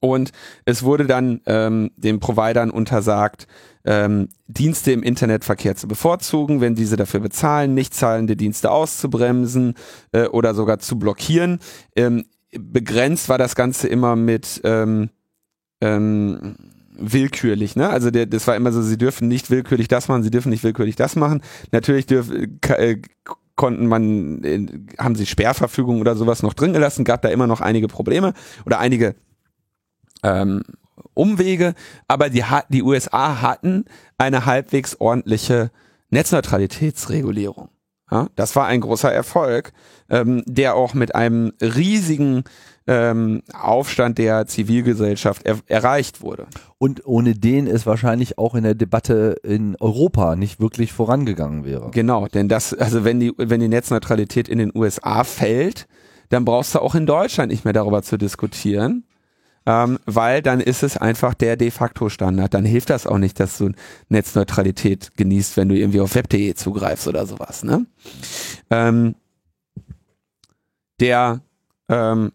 und 0.00 0.32
es 0.64 0.82
wurde 0.82 1.06
dann 1.06 1.40
ähm, 1.46 1.90
den 1.96 2.20
Providern 2.20 2.70
untersagt, 2.70 3.46
ähm, 3.84 4.28
Dienste 4.48 4.92
im 4.92 5.02
Internetverkehr 5.02 5.76
zu 5.76 5.88
bevorzugen, 5.88 6.60
wenn 6.60 6.74
diese 6.74 6.96
dafür 6.96 7.20
bezahlen, 7.20 7.74
nicht 7.74 7.94
zahlende 7.94 8.36
Dienste 8.36 8.70
auszubremsen 8.70 9.74
äh, 10.12 10.26
oder 10.26 10.54
sogar 10.54 10.78
zu 10.80 10.98
blockieren. 10.98 11.60
Ähm, 11.94 12.24
begrenzt 12.58 13.28
war 13.28 13.38
das 13.38 13.54
Ganze 13.54 13.88
immer 13.88 14.16
mit 14.16 14.60
ähm, 14.64 15.10
ähm, 15.80 16.56
willkürlich, 16.98 17.76
ne? 17.76 17.88
Also 17.90 18.10
der, 18.10 18.26
das 18.26 18.46
war 18.46 18.56
immer 18.56 18.72
so, 18.72 18.82
sie 18.82 18.98
dürfen 18.98 19.28
nicht 19.28 19.50
willkürlich 19.50 19.88
das 19.88 20.08
machen, 20.08 20.22
sie 20.22 20.30
dürfen 20.30 20.50
nicht 20.50 20.64
willkürlich 20.64 20.96
das 20.96 21.14
machen. 21.16 21.42
Natürlich 21.70 22.06
dürf, 22.06 22.30
äh, 22.30 23.00
konnten 23.54 23.86
man, 23.86 24.42
äh, 24.44 24.66
haben 24.98 25.14
sie 25.14 25.26
Sperrverfügung 25.26 26.00
oder 26.00 26.16
sowas 26.16 26.42
noch 26.42 26.54
drin 26.54 26.72
gelassen, 26.72 27.04
gab 27.04 27.22
da 27.22 27.28
immer 27.28 27.46
noch 27.46 27.60
einige 27.60 27.88
Probleme 27.88 28.32
oder 28.64 28.78
einige 28.78 29.14
ähm, 30.26 30.62
Umwege, 31.14 31.74
aber 32.08 32.28
die, 32.28 32.44
die 32.68 32.82
USA 32.82 33.40
hatten 33.40 33.84
eine 34.18 34.44
halbwegs 34.44 35.00
ordentliche 35.00 35.70
Netzneutralitätsregulierung. 36.10 37.68
Ja, 38.10 38.28
das 38.36 38.54
war 38.54 38.66
ein 38.66 38.82
großer 38.82 39.12
Erfolg, 39.12 39.72
ähm, 40.08 40.44
der 40.46 40.76
auch 40.76 40.94
mit 40.94 41.16
einem 41.16 41.52
riesigen 41.60 42.44
ähm, 42.86 43.42
Aufstand 43.52 44.18
der 44.18 44.46
Zivilgesellschaft 44.46 45.44
er 45.44 45.58
erreicht 45.66 46.20
wurde. 46.20 46.46
Und 46.78 47.04
ohne 47.04 47.34
den 47.34 47.66
es 47.66 47.84
wahrscheinlich 47.84 48.38
auch 48.38 48.54
in 48.54 48.62
der 48.62 48.76
Debatte 48.76 49.36
in 49.42 49.74
Europa 49.80 50.36
nicht 50.36 50.60
wirklich 50.60 50.92
vorangegangen 50.92 51.64
wäre. 51.64 51.90
Genau, 51.90 52.28
denn 52.28 52.48
das, 52.48 52.74
also 52.74 53.04
wenn 53.04 53.18
die, 53.18 53.32
wenn 53.36 53.58
die 53.58 53.68
Netzneutralität 53.68 54.48
in 54.48 54.58
den 54.58 54.70
USA 54.72 55.24
fällt, 55.24 55.88
dann 56.28 56.44
brauchst 56.44 56.76
du 56.76 56.80
auch 56.80 56.94
in 56.94 57.06
Deutschland 57.06 57.50
nicht 57.50 57.64
mehr 57.64 57.74
darüber 57.74 58.02
zu 58.02 58.18
diskutieren 58.18 59.05
ähm, 59.66 59.98
weil 60.06 60.42
dann 60.42 60.60
ist 60.60 60.82
es 60.82 60.96
einfach 60.96 61.34
der 61.34 61.56
de 61.56 61.70
facto 61.70 62.08
Standard. 62.08 62.54
Dann 62.54 62.64
hilft 62.64 62.90
das 62.90 63.06
auch 63.06 63.18
nicht, 63.18 63.38
dass 63.40 63.58
du 63.58 63.72
Netzneutralität 64.08 65.16
genießt, 65.16 65.56
wenn 65.56 65.68
du 65.68 65.76
irgendwie 65.76 66.00
auf 66.00 66.14
web.de 66.14 66.54
zugreifst 66.54 67.08
oder 67.08 67.26
sowas. 67.26 67.64
Ne? 67.64 67.84
Ähm, 68.70 69.16
der 71.00 71.40
ähm, 71.88 72.32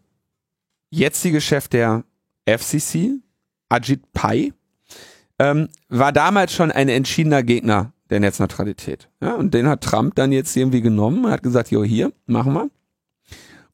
jetzige 0.89 1.39
Chef 1.39 1.69
der 1.69 2.03
FCC, 2.45 3.21
Ajit 3.69 4.11
Pai, 4.11 4.51
ähm, 5.39 5.69
war 5.87 6.11
damals 6.11 6.53
schon 6.53 6.71
ein 6.71 6.89
entschiedener 6.89 7.43
Gegner 7.43 7.93
der 8.09 8.19
Netzneutralität. 8.19 9.09
Ja, 9.21 9.35
und 9.35 9.53
den 9.53 9.67
hat 9.67 9.81
Trump 9.81 10.15
dann 10.15 10.33
jetzt 10.33 10.55
irgendwie 10.57 10.81
genommen 10.81 11.31
hat 11.31 11.43
gesagt, 11.43 11.71
jo, 11.71 11.83
hier, 11.83 12.11
machen 12.25 12.53
wir. 12.53 12.69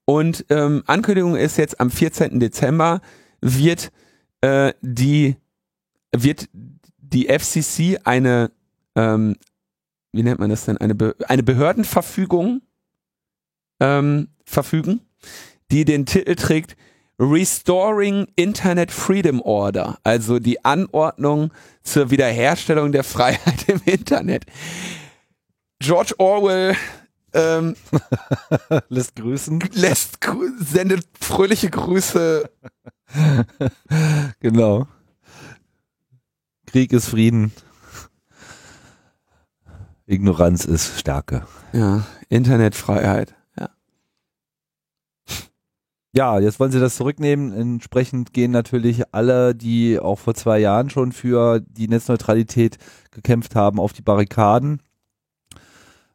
Und 0.05 0.45
ähm, 0.49 0.83
Ankündigung 0.85 1.35
ist 1.35 1.57
jetzt 1.57 1.81
am 1.81 1.89
14. 1.89 2.39
Dezember 2.39 3.01
wird 3.41 3.91
äh, 4.41 4.73
die 4.81 5.37
wird 6.15 6.49
die 6.97 7.27
FCC 7.27 7.99
eine 8.03 8.51
ähm, 8.95 9.35
wie 10.11 10.23
nennt 10.23 10.39
man 10.39 10.49
das 10.49 10.65
denn 10.65 10.77
eine 10.77 10.95
Be 10.95 11.15
eine 11.27 11.43
Behördenverfügung 11.43 12.61
ähm, 13.79 14.29
verfügen, 14.45 15.01
die 15.71 15.85
den 15.85 16.05
Titel 16.05 16.35
trägt 16.35 16.75
Restoring 17.19 18.27
Internet 18.35 18.91
Freedom 18.91 19.41
Order, 19.41 19.97
also 20.03 20.37
die 20.37 20.63
Anordnung 20.63 21.51
zur 21.81 22.11
Wiederherstellung 22.11 22.91
der 22.91 23.03
Freiheit 23.03 23.63
im 23.67 23.81
Internet. 23.85 24.45
George 25.79 26.13
Orwell 26.19 26.75
ähm, 27.37 27.75
lässt 28.89 29.15
grüßen. 29.15 29.59
Lässt, 29.73 30.19
sendet 30.59 31.05
fröhliche 31.19 31.69
Grüße 31.69 32.49
genau. 34.39 34.87
Krieg 36.65 36.91
ist 36.91 37.07
Frieden. 37.07 37.51
Ignoranz 40.05 40.65
ist 40.65 40.99
Stärke. 40.99 41.45
Ja, 41.73 42.05
Internetfreiheit. 42.29 43.35
Ja. 43.57 43.69
Ja, 46.13 46.39
jetzt 46.39 46.59
wollen 46.59 46.71
sie 46.71 46.79
das 46.79 46.95
zurücknehmen. 46.95 47.51
Entsprechend 47.53 48.33
gehen 48.33 48.51
natürlich 48.51 49.13
alle, 49.13 49.53
die 49.53 49.99
auch 49.99 50.19
vor 50.19 50.33
zwei 50.33 50.59
Jahren 50.59 50.89
schon 50.89 51.11
für 51.11 51.59
die 51.59 51.87
Netzneutralität 51.87 52.77
gekämpft 53.11 53.55
haben, 53.55 53.79
auf 53.79 53.93
die 53.93 54.01
Barrikaden. 54.01 54.81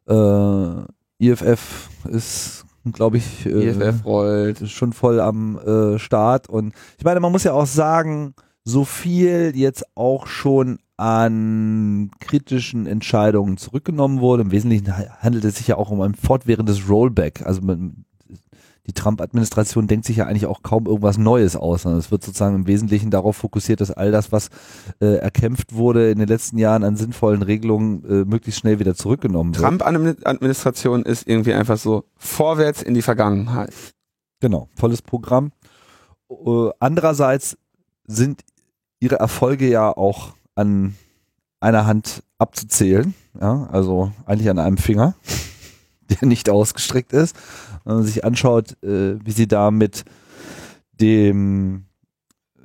Äh, 0.07 0.83
IFF 1.27 1.89
ist 2.09 2.65
glaube 2.91 3.17
ich, 3.17 3.45
äh, 3.45 3.69
IFF 3.69 4.03
rollt. 4.03 4.69
schon 4.69 4.91
voll 4.91 5.21
am 5.21 5.57
äh, 5.57 5.97
Start. 5.99 6.49
Und 6.49 6.73
ich 6.97 7.05
meine, 7.05 7.19
man 7.21 7.31
muss 7.31 7.45
ja 7.45 7.53
auch 7.53 7.65
sagen, 7.65 8.33
so 8.65 8.83
viel 8.83 9.53
jetzt 9.55 9.85
auch 9.95 10.27
schon 10.27 10.79
an 10.97 12.11
kritischen 12.19 12.85
Entscheidungen 12.85 13.57
zurückgenommen 13.57 14.19
wurde. 14.19 14.43
Im 14.43 14.51
Wesentlichen 14.51 14.95
handelt 15.21 15.43
es 15.45 15.55
sich 15.55 15.67
ja 15.67 15.77
auch 15.77 15.89
um 15.89 16.01
ein 16.01 16.15
fortwährendes 16.15 16.87
Rollback. 16.89 17.45
Also 17.45 17.61
man, 17.61 18.05
die 18.87 18.93
Trump-Administration 18.93 19.87
denkt 19.87 20.05
sich 20.05 20.17
ja 20.17 20.25
eigentlich 20.25 20.45
auch 20.45 20.61
kaum 20.61 20.87
irgendwas 20.87 21.17
Neues 21.17 21.55
aus, 21.55 21.83
sondern 21.83 21.99
es 21.99 22.11
wird 22.11 22.23
sozusagen 22.23 22.55
im 22.55 22.67
Wesentlichen 22.67 23.11
darauf 23.11 23.37
fokussiert, 23.37 23.79
dass 23.79 23.91
all 23.91 24.11
das, 24.11 24.31
was 24.31 24.49
äh, 24.99 25.15
erkämpft 25.15 25.73
wurde 25.73 26.11
in 26.11 26.19
den 26.19 26.27
letzten 26.27 26.57
Jahren 26.57 26.83
an 26.83 26.97
sinnvollen 26.97 27.41
Regelungen, 27.43 28.03
äh, 28.03 28.25
möglichst 28.25 28.59
schnell 28.59 28.79
wieder 28.79 28.93
zurückgenommen 28.93 29.55
wird. 29.55 29.63
Trump-Administration 29.63 31.03
ist 31.03 31.27
irgendwie 31.27 31.53
einfach 31.53 31.77
so 31.77 32.03
vorwärts 32.17 32.81
in 32.81 32.93
die 32.93 33.01
Vergangenheit. 33.01 33.73
Genau, 34.41 34.67
volles 34.75 35.01
Programm. 35.01 35.53
Äh, 36.29 36.69
andererseits 36.79 37.57
sind 38.05 38.41
ihre 38.99 39.15
Erfolge 39.15 39.69
ja 39.69 39.95
auch 39.95 40.33
an 40.55 40.95
einer 41.61 41.85
Hand 41.85 42.23
abzuzählen, 42.37 43.13
ja, 43.39 43.69
also 43.71 44.11
eigentlich 44.25 44.49
an 44.49 44.59
einem 44.59 44.77
Finger, 44.77 45.15
der 46.09 46.27
nicht 46.27 46.49
ausgestreckt 46.49 47.13
ist 47.13 47.35
wenn 47.83 47.95
man 47.95 48.03
sich 48.03 48.23
anschaut, 48.23 48.81
äh, 48.83 49.17
wie 49.23 49.31
sie 49.31 49.47
da 49.47 49.71
mit 49.71 50.03
dem 50.99 51.85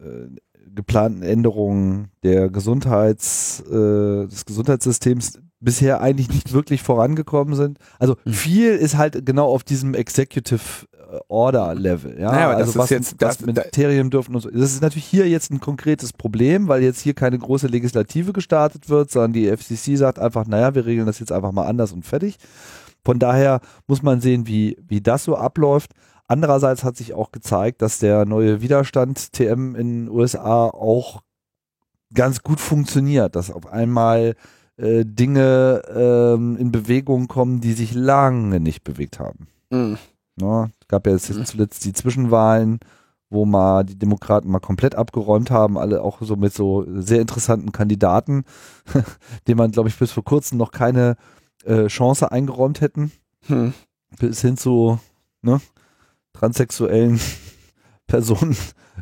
äh, 0.01 0.29
geplanten 0.75 1.23
Änderungen 1.23 2.11
der 2.23 2.51
Gesundheits, 2.51 3.63
äh, 3.69 4.27
des 4.27 4.45
Gesundheitssystems 4.45 5.41
bisher 5.61 6.01
eigentlich 6.01 6.29
nicht 6.29 6.53
wirklich 6.53 6.83
vorangekommen 6.83 7.55
sind. 7.55 7.79
Also 7.99 8.17
mhm. 8.25 8.33
viel 8.33 8.71
ist 8.77 8.97
halt 8.97 9.27
genau 9.27 9.49
auf 9.49 9.65
diesem 9.65 9.95
Executive 9.95 10.87
äh, 10.93 11.19
Order 11.27 11.75
Level. 11.75 12.17
Ja, 12.17 12.31
naja, 12.31 12.51
also 12.51 12.79
was, 12.79 12.91
jetzt, 12.91 13.17
was 13.19 13.41
Ministerien 13.41 14.09
dürfen 14.09 14.37
und 14.37 14.41
so. 14.41 14.51
Das 14.51 14.73
ist 14.73 14.83
natürlich 14.83 15.07
hier 15.07 15.29
jetzt 15.29 15.51
ein 15.51 15.59
konkretes 15.59 16.13
Problem, 16.13 16.69
weil 16.69 16.85
jetzt 16.85 17.01
hier 17.01 17.15
keine 17.15 17.39
große 17.39 17.67
Legislative 17.67 18.33
gestartet 18.33 18.89
wird, 18.89 19.11
sondern 19.11 19.33
die 19.33 19.49
FCC 19.49 19.97
sagt 19.97 20.21
einfach, 20.21 20.47
naja, 20.47 20.77
wir 20.77 20.87
regeln 20.87 21.07
das 21.07 21.19
jetzt 21.19 21.33
einfach 21.33 21.51
mal 21.51 21.67
anders 21.67 21.91
und 21.91 22.07
fertig. 22.07 22.39
Von 23.05 23.19
daher 23.19 23.61
muss 23.87 24.03
man 24.03 24.21
sehen, 24.21 24.47
wie, 24.47 24.77
wie 24.87 25.01
das 25.01 25.25
so 25.25 25.37
abläuft. 25.37 25.93
Andererseits 26.27 26.85
hat 26.85 26.97
sich 26.97 27.15
auch 27.15 27.33
gezeigt, 27.33 27.81
dass 27.81 27.99
der 27.99 28.27
neue 28.27 28.61
Widerstand 28.61 29.33
TM 29.33 29.75
in 29.75 30.07
den 30.07 30.09
USA 30.11 30.67
auch 30.67 31.23
ganz 32.15 32.43
gut 32.43 32.61
funktioniert, 32.61 33.37
dass 33.37 33.51
auf 33.51 33.67
einmal 33.67 34.35
äh, 34.77 35.05
Dinge 35.05 35.83
ähm, 35.89 36.57
in 36.57 36.71
Bewegung 36.71 37.29
kommen, 37.29 37.61
die 37.61 37.73
sich 37.73 37.95
lange 37.95 38.61
nicht 38.61 38.85
bewegt 38.85 39.19
haben. 39.19 39.49
Mhm. 39.71 39.99
Ja, 40.41 40.71
gab 40.87 41.07
ja 41.07 41.13
jetzt 41.13 41.35
mhm. 41.35 41.45
zuletzt 41.45 41.85
die 41.85 41.93
Zwischenwahlen, 41.93 42.79
wo 43.31 43.45
mal 43.45 43.85
die 43.85 43.99
Demokraten 43.99 44.51
mal 44.51 44.61
komplett 44.61 44.95
abgeräumt 44.95 45.51
haben, 45.51 45.77
alle 45.77 46.03
auch 46.03 46.19
so 46.23 46.37
mit 46.37 46.55
so 46.55 46.85
sehr 47.01 47.21
interessanten 47.21 47.73
Kandidaten, 47.73 48.45
denen 49.47 49.59
man, 49.59 49.71
glaube 49.71 49.89
ich, 49.89 49.99
bis 49.99 50.13
vor 50.13 50.25
kurzem 50.25 50.59
noch 50.59 50.71
keine 50.71 51.17
äh, 51.65 51.87
Chance 51.87 52.31
eingeräumt 52.31 52.81
hätten. 52.81 53.13
Hm. 53.47 53.73
Bis 54.19 54.41
hin 54.41 54.57
zu 54.57 54.99
ne, 55.43 55.61
transsexuellen 56.33 57.21
Personen 58.07 58.57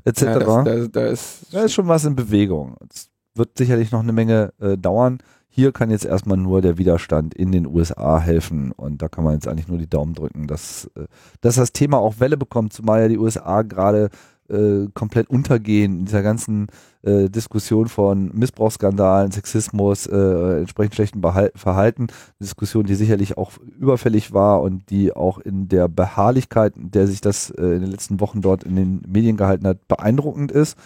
etc. 0.04 0.22
Ja, 0.22 0.38
das, 0.38 0.64
da, 0.64 0.86
da, 0.88 1.06
ist 1.06 1.46
da 1.52 1.64
ist 1.64 1.74
schon 1.74 1.88
was 1.88 2.04
in 2.04 2.16
Bewegung. 2.16 2.76
Es 2.90 3.08
wird 3.34 3.56
sicherlich 3.56 3.92
noch 3.92 4.00
eine 4.00 4.12
Menge 4.12 4.52
äh, 4.60 4.76
dauern. 4.76 5.18
Hier 5.48 5.72
kann 5.72 5.90
jetzt 5.90 6.04
erstmal 6.04 6.36
nur 6.36 6.60
der 6.60 6.76
Widerstand 6.76 7.34
in 7.34 7.50
den 7.50 7.66
USA 7.66 8.20
helfen 8.20 8.72
und 8.72 9.00
da 9.00 9.08
kann 9.08 9.24
man 9.24 9.34
jetzt 9.34 9.48
eigentlich 9.48 9.68
nur 9.68 9.78
die 9.78 9.88
Daumen 9.88 10.12
drücken, 10.12 10.46
dass, 10.46 10.90
äh, 10.96 11.06
dass 11.40 11.54
das 11.54 11.72
Thema 11.72 11.98
auch 11.98 12.20
Welle 12.20 12.36
bekommt, 12.36 12.72
zumal 12.72 13.00
ja 13.00 13.08
die 13.08 13.18
USA 13.18 13.62
gerade 13.62 14.10
äh, 14.48 14.88
komplett 14.94 15.28
untergehen 15.30 16.00
in 16.00 16.04
dieser 16.06 16.22
ganzen 16.22 16.68
äh, 17.02 17.28
Diskussion 17.28 17.88
von 17.88 18.30
Missbrauchsskandalen, 18.34 19.30
Sexismus, 19.30 20.06
äh, 20.06 20.58
entsprechend 20.58 20.94
schlechtem 20.94 21.20
Behal 21.20 21.52
Verhalten. 21.54 22.08
Diskussion, 22.40 22.86
die 22.86 22.94
sicherlich 22.94 23.38
auch 23.38 23.52
überfällig 23.78 24.32
war 24.32 24.62
und 24.62 24.90
die 24.90 25.12
auch 25.14 25.38
in 25.38 25.68
der 25.68 25.88
Beharrlichkeit, 25.88 26.74
der 26.76 27.06
sich 27.06 27.20
das 27.20 27.50
äh, 27.50 27.62
in 27.62 27.82
den 27.82 27.90
letzten 27.90 28.20
Wochen 28.20 28.40
dort 28.40 28.64
in 28.64 28.76
den 28.76 29.02
Medien 29.06 29.36
gehalten 29.36 29.66
hat, 29.66 29.86
beeindruckend 29.88 30.52
ist. 30.52 30.76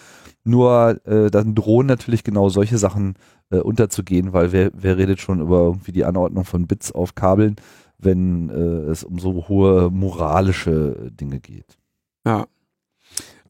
Nur 0.44 1.00
äh, 1.06 1.30
dann 1.30 1.54
drohen 1.54 1.86
natürlich 1.86 2.24
genau 2.24 2.48
solche 2.48 2.78
Sachen 2.78 3.14
äh, 3.50 3.58
unterzugehen, 3.58 4.32
weil 4.32 4.52
wer, 4.52 4.70
wer 4.74 4.96
redet 4.96 5.20
schon 5.20 5.40
über 5.40 5.60
irgendwie 5.62 5.92
die 5.92 6.04
Anordnung 6.04 6.44
von 6.44 6.66
Bits 6.66 6.92
auf 6.92 7.14
Kabeln, 7.14 7.56
wenn 7.98 8.48
äh, 8.48 8.90
es 8.90 9.04
um 9.04 9.18
so 9.18 9.48
hohe 9.48 9.90
moralische 9.90 11.10
Dinge 11.12 11.40
geht. 11.40 11.78
Ja. 12.26 12.46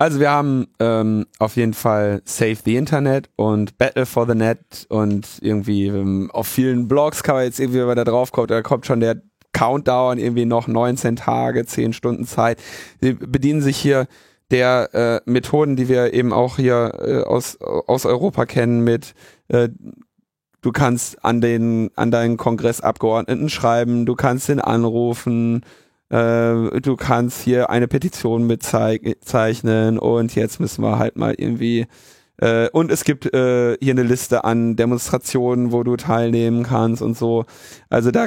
Also 0.00 0.18
wir 0.18 0.30
haben 0.30 0.66
ähm, 0.78 1.26
auf 1.38 1.56
jeden 1.56 1.74
Fall 1.74 2.22
Save 2.24 2.56
the 2.64 2.76
Internet 2.76 3.28
und 3.36 3.76
Battle 3.76 4.06
for 4.06 4.26
the 4.26 4.34
Net 4.34 4.86
und 4.88 5.26
irgendwie 5.42 5.88
ähm, 5.88 6.30
auf 6.32 6.46
vielen 6.46 6.88
Blogs 6.88 7.22
kann 7.22 7.34
man 7.34 7.44
jetzt 7.44 7.60
irgendwie, 7.60 7.80
wenn 7.80 7.86
man 7.86 7.96
da 7.96 8.04
drauf 8.04 8.32
kommt, 8.32 8.50
da 8.50 8.62
kommt 8.62 8.86
schon 8.86 9.00
der 9.00 9.20
Countdown, 9.52 10.16
irgendwie 10.16 10.46
noch 10.46 10.68
19 10.68 11.16
Tage, 11.16 11.66
10 11.66 11.92
Stunden 11.92 12.24
Zeit. 12.24 12.62
Sie 13.02 13.12
bedienen 13.12 13.60
sich 13.60 13.76
hier 13.76 14.06
der 14.50 14.88
äh, 14.94 15.30
Methoden, 15.30 15.76
die 15.76 15.90
wir 15.90 16.14
eben 16.14 16.32
auch 16.32 16.56
hier 16.56 16.94
äh, 16.98 17.22
aus, 17.22 17.60
aus 17.60 18.06
Europa 18.06 18.46
kennen 18.46 18.82
mit 18.82 19.12
äh, 19.48 19.68
du 20.62 20.72
kannst 20.72 21.22
an 21.22 21.42
den 21.42 21.90
an 21.94 22.10
deinen 22.10 22.38
Kongressabgeordneten 22.38 23.50
schreiben, 23.50 24.06
du 24.06 24.14
kannst 24.14 24.48
ihn 24.48 24.60
anrufen, 24.60 25.60
äh, 26.10 26.80
du 26.80 26.96
kannst 26.96 27.42
hier 27.42 27.70
eine 27.70 27.88
Petition 27.88 28.46
mitzeichnen 28.46 29.98
und 29.98 30.34
jetzt 30.34 30.60
müssen 30.60 30.82
wir 30.82 30.98
halt 30.98 31.16
mal 31.16 31.34
irgendwie 31.36 31.86
äh, 32.38 32.68
und 32.70 32.90
es 32.90 33.04
gibt 33.04 33.32
äh, 33.32 33.76
hier 33.80 33.92
eine 33.92 34.02
Liste 34.02 34.44
an 34.44 34.76
Demonstrationen, 34.76 35.72
wo 35.72 35.82
du 35.82 35.96
teilnehmen 35.96 36.64
kannst 36.64 37.00
und 37.02 37.16
so. 37.16 37.46
Also 37.88 38.10
da 38.10 38.26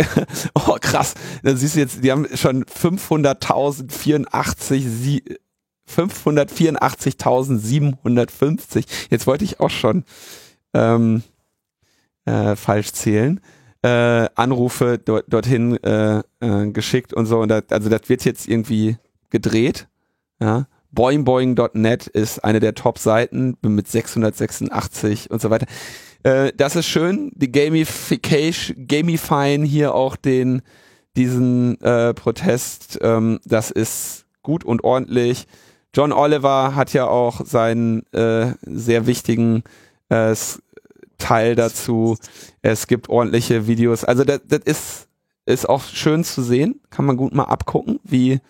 oh 0.54 0.76
krass, 0.80 1.14
da 1.42 1.56
siehst 1.56 1.74
du 1.74 1.80
jetzt, 1.80 2.04
die 2.04 2.12
haben 2.12 2.28
schon 2.36 2.64
500.084 2.64 5.38
584.750. 5.88 8.84
Jetzt 9.10 9.26
wollte 9.26 9.44
ich 9.44 9.58
auch 9.58 9.70
schon 9.70 10.04
ähm, 10.74 11.22
äh, 12.26 12.54
falsch 12.56 12.92
zählen. 12.92 13.40
Äh, 13.82 14.28
Anrufe 14.34 14.98
dort, 14.98 15.26
dorthin 15.28 15.76
äh, 15.84 16.22
äh, 16.40 16.70
geschickt 16.72 17.14
und 17.14 17.26
so. 17.26 17.38
Und 17.40 17.48
das, 17.48 17.64
also 17.70 17.88
das 17.88 18.08
wird 18.08 18.24
jetzt 18.24 18.48
irgendwie 18.48 18.96
gedreht. 19.30 19.88
Ja. 20.40 20.66
Boingboing.net 20.90 22.06
ist 22.06 22.42
eine 22.44 22.60
der 22.60 22.74
Top-Seiten 22.74 23.56
mit 23.62 23.88
686 23.88 25.30
und 25.30 25.40
so 25.40 25.50
weiter. 25.50 25.66
Äh, 26.22 26.52
das 26.56 26.76
ist 26.76 26.86
schön. 26.86 27.30
Die 27.34 27.52
Gamification, 27.52 28.86
Gamifying 28.86 29.64
hier 29.64 29.94
auch 29.94 30.16
den 30.16 30.62
diesen 31.16 31.80
äh, 31.80 32.14
Protest. 32.14 32.98
Ähm, 33.02 33.40
das 33.44 33.70
ist 33.70 34.26
gut 34.42 34.64
und 34.64 34.84
ordentlich. 34.84 35.46
John 35.94 36.12
Oliver 36.12 36.74
hat 36.74 36.92
ja 36.92 37.06
auch 37.06 37.44
seinen 37.44 38.06
äh, 38.12 38.52
sehr 38.62 39.06
wichtigen 39.06 39.64
äh, 40.10 40.34
Teil 41.18 41.54
dazu. 41.54 42.16
Es 42.62 42.86
gibt 42.86 43.08
ordentliche 43.08 43.66
Videos. 43.66 44.04
Also 44.04 44.24
das, 44.24 44.40
das 44.46 44.60
ist, 44.64 45.08
ist 45.46 45.68
auch 45.68 45.82
schön 45.82 46.24
zu 46.24 46.42
sehen. 46.42 46.80
Kann 46.90 47.04
man 47.04 47.16
gut 47.16 47.34
mal 47.34 47.44
abgucken, 47.44 48.00
wie 48.04 48.40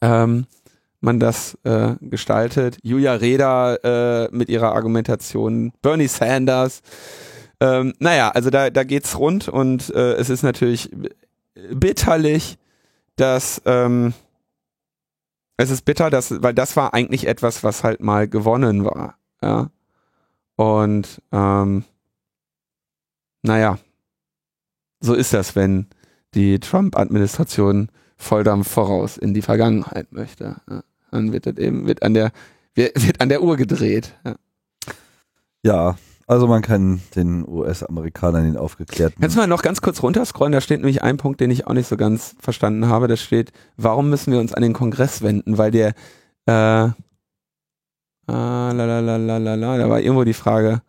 ähm, 0.00 0.46
man 1.00 1.20
das 1.20 1.56
äh, 1.64 1.94
gestaltet. 2.00 2.78
Julia 2.82 3.14
Reda 3.14 3.76
äh, 3.76 4.28
mit 4.32 4.48
ihrer 4.48 4.74
Argumentation, 4.74 5.72
Bernie 5.82 6.08
Sanders. 6.08 6.82
Ähm, 7.60 7.94
naja, 7.98 8.30
also 8.30 8.50
da, 8.50 8.70
da 8.70 8.84
geht's 8.84 9.18
rund 9.18 9.48
und 9.48 9.90
äh, 9.94 10.14
es 10.14 10.30
ist 10.30 10.42
natürlich 10.42 10.90
bitterlich, 11.72 12.58
dass 13.16 13.60
ähm, 13.66 14.14
es 15.56 15.70
ist 15.70 15.84
bitter, 15.84 16.08
dass, 16.08 16.42
weil 16.42 16.54
das 16.54 16.76
war 16.76 16.94
eigentlich 16.94 17.26
etwas, 17.26 17.62
was 17.62 17.84
halt 17.84 18.00
mal 18.00 18.28
gewonnen 18.28 18.84
war. 18.84 19.16
Ja. 19.42 19.70
Und 20.60 21.22
ähm, 21.32 21.84
naja, 23.40 23.78
so 25.00 25.14
ist 25.14 25.32
das, 25.32 25.56
wenn 25.56 25.86
die 26.34 26.60
Trump-Administration 26.60 27.88
Volldampf 28.18 28.68
voraus 28.68 29.16
in 29.16 29.32
die 29.32 29.40
Vergangenheit 29.40 30.12
möchte. 30.12 30.56
Ja. 30.68 30.82
Dann 31.12 31.32
wird 31.32 31.46
das 31.46 31.56
eben 31.56 31.86
wird 31.86 32.02
an 32.02 32.12
der 32.12 32.30
wird 32.74 33.22
an 33.22 33.30
der 33.30 33.42
Uhr 33.42 33.56
gedreht. 33.56 34.12
Ja. 34.22 34.34
ja, 35.62 35.98
also 36.26 36.46
man 36.46 36.60
kann 36.60 37.00
den 37.16 37.48
US-Amerikanern 37.48 38.44
den 38.44 38.58
aufgeklärten. 38.58 39.18
Kannst 39.18 39.36
du 39.36 39.40
mal 39.40 39.46
noch 39.46 39.62
ganz 39.62 39.80
kurz 39.80 40.02
runterscrollen? 40.02 40.52
Da 40.52 40.60
steht 40.60 40.80
nämlich 40.80 41.02
ein 41.02 41.16
Punkt, 41.16 41.40
den 41.40 41.50
ich 41.50 41.66
auch 41.68 41.72
nicht 41.72 41.88
so 41.88 41.96
ganz 41.96 42.36
verstanden 42.38 42.86
habe. 42.86 43.08
Da 43.08 43.16
steht, 43.16 43.50
warum 43.78 44.10
müssen 44.10 44.30
wir 44.30 44.40
uns 44.40 44.52
an 44.52 44.62
den 44.62 44.74
Kongress 44.74 45.22
wenden? 45.22 45.56
Weil 45.56 45.70
der 45.70 45.94
äh, 46.44 46.90
Ah, 48.26 48.72
la, 48.74 48.84
la, 48.84 49.00
la, 49.00 49.16
la, 49.16 49.38
la, 49.38 49.54
la. 49.54 49.78
Da 49.78 49.88
war 49.88 50.00
irgendwo 50.00 50.24
die 50.24 50.34
Frage. 50.34 50.82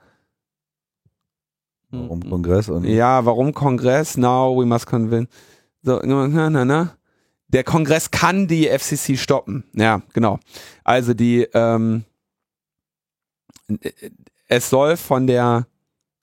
Warum 1.91 2.21
Kongress? 2.29 2.69
Und 2.69 2.85
ja, 2.85 3.25
warum 3.25 3.53
Kongress? 3.53 4.17
Now 4.17 4.55
we 4.55 4.65
must 4.65 4.85
convince. 4.85 5.29
So, 5.83 5.99
na, 6.03 6.49
na, 6.49 6.65
na. 6.65 6.97
Der 7.49 7.65
Kongress 7.65 8.11
kann 8.11 8.47
die 8.47 8.67
FCC 8.67 9.17
stoppen. 9.17 9.65
Ja, 9.73 10.01
genau. 10.13 10.39
Also 10.85 11.13
die, 11.13 11.47
ähm, 11.53 12.05
es 14.47 14.69
soll 14.69 14.95
von 14.95 15.27
der, 15.27 15.67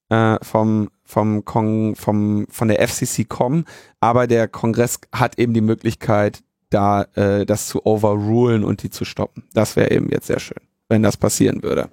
äh, 0.08 0.38
vom, 0.42 0.88
vom, 1.04 1.44
Kong, 1.44 1.96
vom, 1.96 2.46
von 2.48 2.68
der 2.68 2.86
FCC 2.88 3.28
kommen, 3.28 3.66
aber 4.00 4.26
der 4.26 4.48
Kongress 4.48 5.00
hat 5.12 5.38
eben 5.38 5.52
die 5.52 5.60
Möglichkeit, 5.60 6.42
da 6.70 7.02
äh, 7.14 7.44
das 7.44 7.68
zu 7.68 7.84
overrulen 7.84 8.64
und 8.64 8.82
die 8.82 8.90
zu 8.90 9.04
stoppen. 9.04 9.44
Das 9.52 9.76
wäre 9.76 9.90
eben 9.90 10.08
jetzt 10.08 10.28
sehr 10.28 10.40
schön 10.40 10.67
wenn 10.88 11.02
das 11.02 11.16
passieren 11.16 11.62
würde. 11.62 11.90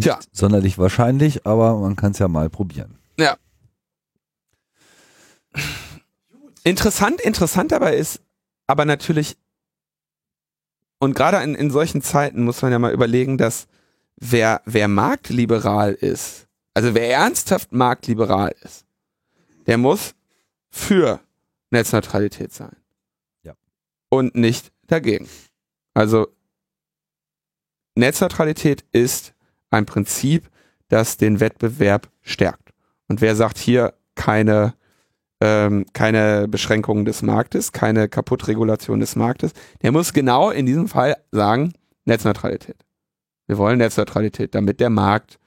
Tja. 0.00 0.16
Nicht 0.16 0.36
sonderlich 0.36 0.78
wahrscheinlich, 0.78 1.46
aber 1.46 1.76
man 1.76 1.96
kann 1.96 2.12
es 2.12 2.18
ja 2.18 2.28
mal 2.28 2.48
probieren. 2.48 2.98
Ja. 3.18 3.36
Interessant, 6.64 7.20
interessant 7.20 7.72
dabei 7.72 7.96
ist, 7.96 8.20
aber 8.66 8.84
natürlich, 8.84 9.36
und 10.98 11.14
gerade 11.14 11.42
in, 11.42 11.54
in 11.54 11.70
solchen 11.70 12.02
Zeiten 12.02 12.44
muss 12.44 12.62
man 12.62 12.72
ja 12.72 12.78
mal 12.78 12.92
überlegen, 12.92 13.38
dass 13.38 13.66
wer, 14.16 14.62
wer 14.64 14.86
marktliberal 14.86 15.92
ist, 15.92 16.46
also 16.74 16.94
wer 16.94 17.10
ernsthaft 17.10 17.72
marktliberal 17.72 18.54
ist, 18.62 18.84
der 19.66 19.78
muss 19.78 20.14
für 20.70 21.20
Netzneutralität 21.70 22.52
sein. 22.52 22.76
Ja. 23.42 23.54
Und 24.08 24.34
nicht 24.34 24.72
dagegen. 24.86 25.28
Also 25.94 26.28
Netzneutralität 28.00 28.84
ist 28.92 29.34
ein 29.70 29.86
Prinzip, 29.86 30.50
das 30.88 31.16
den 31.16 31.40
Wettbewerb 31.40 32.08
stärkt. 32.22 32.70
Und 33.08 33.20
wer 33.20 33.36
sagt 33.36 33.58
hier 33.58 33.94
keine, 34.14 34.74
ähm, 35.40 35.86
keine 35.92 36.48
Beschränkungen 36.48 37.04
des 37.04 37.22
Marktes, 37.22 37.72
keine 37.72 38.08
Kaputtregulation 38.08 39.00
des 39.00 39.16
Marktes, 39.16 39.52
der 39.82 39.92
muss 39.92 40.12
genau 40.12 40.50
in 40.50 40.66
diesem 40.66 40.88
Fall 40.88 41.16
sagen, 41.30 41.72
Netzneutralität. 42.04 42.76
Wir 43.46 43.58
wollen 43.58 43.78
Netzneutralität, 43.78 44.54
damit 44.54 44.80
der 44.80 44.90
Markt 44.90 45.38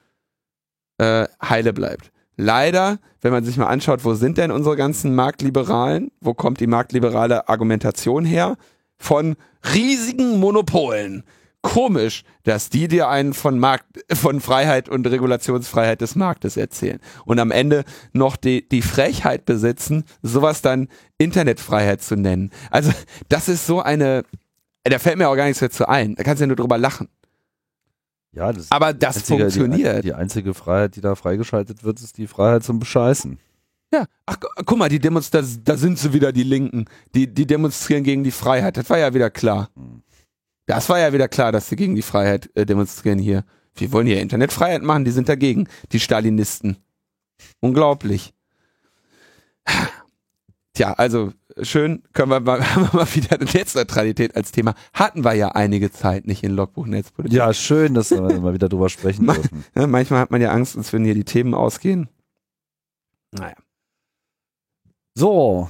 äh, 0.98 1.28
heile 1.42 1.74
bleibt. 1.74 2.12
Leider, 2.36 3.00
wenn 3.22 3.32
man 3.32 3.44
sich 3.44 3.58
mal 3.58 3.68
anschaut, 3.68 4.04
wo 4.04 4.14
sind 4.14 4.38
denn 4.38 4.52
unsere 4.52 4.76
ganzen 4.76 5.14
Marktliberalen? 5.14 6.12
Wo 6.20 6.34
kommt 6.34 6.60
die 6.60 6.68
marktliberale 6.68 7.48
Argumentation 7.48 8.26
her? 8.26 8.58
Von 8.98 9.36
riesigen 9.74 10.40
Monopolen 10.40 11.24
komisch, 11.64 12.24
dass 12.44 12.70
die 12.70 12.88
dir 12.88 13.10
einen 13.10 13.34
von 13.34 13.58
Markt, 13.58 14.06
von 14.14 14.40
Freiheit 14.42 14.90
und 14.90 15.08
Regulationsfreiheit 15.08 16.02
des 16.02 16.16
Marktes 16.16 16.56
erzählen 16.58 17.00
und 17.26 17.40
am 17.40 17.50
Ende 17.50 17.86
noch 18.12 18.36
die, 18.36 18.68
die 18.70 18.84
Frechheit 18.84 19.46
besitzen, 19.46 20.04
sowas 20.22 20.62
dann 20.62 20.90
Internetfreiheit 21.18 22.04
zu 22.04 22.16
nennen. 22.16 22.52
Also, 22.70 22.92
das 23.30 23.50
ist 23.50 23.66
so 23.66 23.82
eine, 23.82 24.24
da 24.84 25.00
fällt 25.00 25.18
mir 25.18 25.30
auch 25.30 25.36
gar 25.36 25.46
nichts 25.46 25.62
dazu 25.62 25.88
ein. 25.88 26.16
Da 26.16 26.24
kannst 26.24 26.42
du 26.42 26.44
ja 26.44 26.48
nur 26.48 26.58
drüber 26.58 26.78
lachen. 26.78 27.08
Ja, 28.34 28.52
das 28.52 28.70
aber 28.70 28.94
das 28.94 29.18
einzige, 29.18 29.44
funktioniert. 29.44 30.00
Die, 30.00 30.10
die 30.10 30.14
einzige 30.14 30.54
Freiheit, 30.54 30.96
die 30.96 31.02
da 31.02 31.16
freigeschaltet 31.16 31.84
wird, 31.84 32.02
ist 32.02 32.18
die 32.18 32.28
Freiheit 32.28 32.64
zum 32.64 32.80
Bescheißen. 32.80 33.40
Ja, 33.94 34.06
ach 34.26 34.38
guck 34.66 34.78
mal, 34.78 34.90
die 34.90 35.00
Demos, 35.00 35.30
da, 35.30 35.44
da 35.64 35.78
sind 35.78 36.00
sie 36.00 36.14
wieder, 36.14 36.32
die 36.32 36.44
Linken. 36.44 36.86
Die, 37.14 37.32
die 37.32 37.46
demonstrieren 37.46 38.04
gegen 38.04 38.24
die 38.24 38.32
Freiheit. 38.32 38.76
Das 38.76 38.90
war 38.90 38.98
ja 38.98 39.14
wieder 39.14 39.30
klar. 39.30 39.70
Hm. 39.76 40.02
Das 40.66 40.90
war 40.90 41.00
ja 41.00 41.14
wieder 41.14 41.28
klar, 41.28 41.52
dass 41.52 41.70
sie 41.70 41.76
gegen 41.76 41.96
die 41.96 42.02
Freiheit 42.02 42.50
äh, 42.56 42.66
demonstrieren 42.66 43.20
hier. 43.20 43.44
Wir 43.76 43.92
wollen 43.92 44.08
hier 44.08 44.22
Internetfreiheit 44.22 44.84
machen, 44.84 45.04
die 45.04 45.12
sind 45.12 45.28
dagegen, 45.30 45.68
die 45.92 46.00
Stalinisten. 46.00 46.78
Unglaublich. 47.60 48.34
Tja, 50.74 50.94
also 50.94 51.34
schön, 51.62 52.04
können 52.14 52.32
wir 52.32 52.40
mal, 52.40 52.64
haben 52.76 52.84
wir 52.92 53.00
mal 53.02 53.16
wieder 53.16 53.38
Netzneutralität 53.38 54.36
als 54.36 54.52
Thema. 54.52 54.74
Hatten 54.94 55.24
wir 55.24 55.34
ja 55.34 55.50
einige 55.50 55.92
Zeit 55.92 56.26
nicht 56.26 56.44
in 56.44 56.52
Logbuch 56.52 56.88
Netzpolitik. 56.88 57.38
Ja, 57.38 57.54
schön, 57.54 57.94
dass 57.94 58.12
wir 58.12 58.22
mal 58.42 58.54
wieder 58.54 58.70
drüber 58.70 58.90
sprechen 58.90 59.28
dürfen. 59.28 59.66
Ja, 59.76 59.88
manchmal 59.88 60.20
hat 60.20 60.32
man 60.32 60.42
ja 60.42 60.52
Angst, 60.52 60.78
als 60.78 60.92
würden 60.92 61.06
hier 61.06 61.14
die 61.14 61.26
Themen 61.26 61.54
ausgehen. 61.54 62.10
Naja. 63.32 63.56
So, 65.16 65.70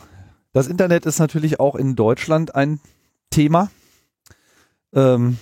das 0.54 0.68
Internet 0.68 1.06
ist 1.06 1.20
natürlich 1.20 1.60
auch 1.60 1.76
in 1.76 1.96
Deutschland 1.96 2.56
ein 2.56 2.80
Thema. 3.30 3.70
Ähm, 4.96 5.38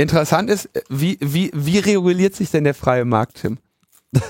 Interessant 0.00 0.48
ist, 0.48 0.70
wie, 0.88 1.18
wie, 1.20 1.50
wie 1.52 1.78
reguliert 1.80 2.36
sich 2.36 2.52
denn 2.52 2.62
der 2.62 2.74
freie 2.74 3.04
Markt, 3.04 3.40
Tim? 3.40 3.58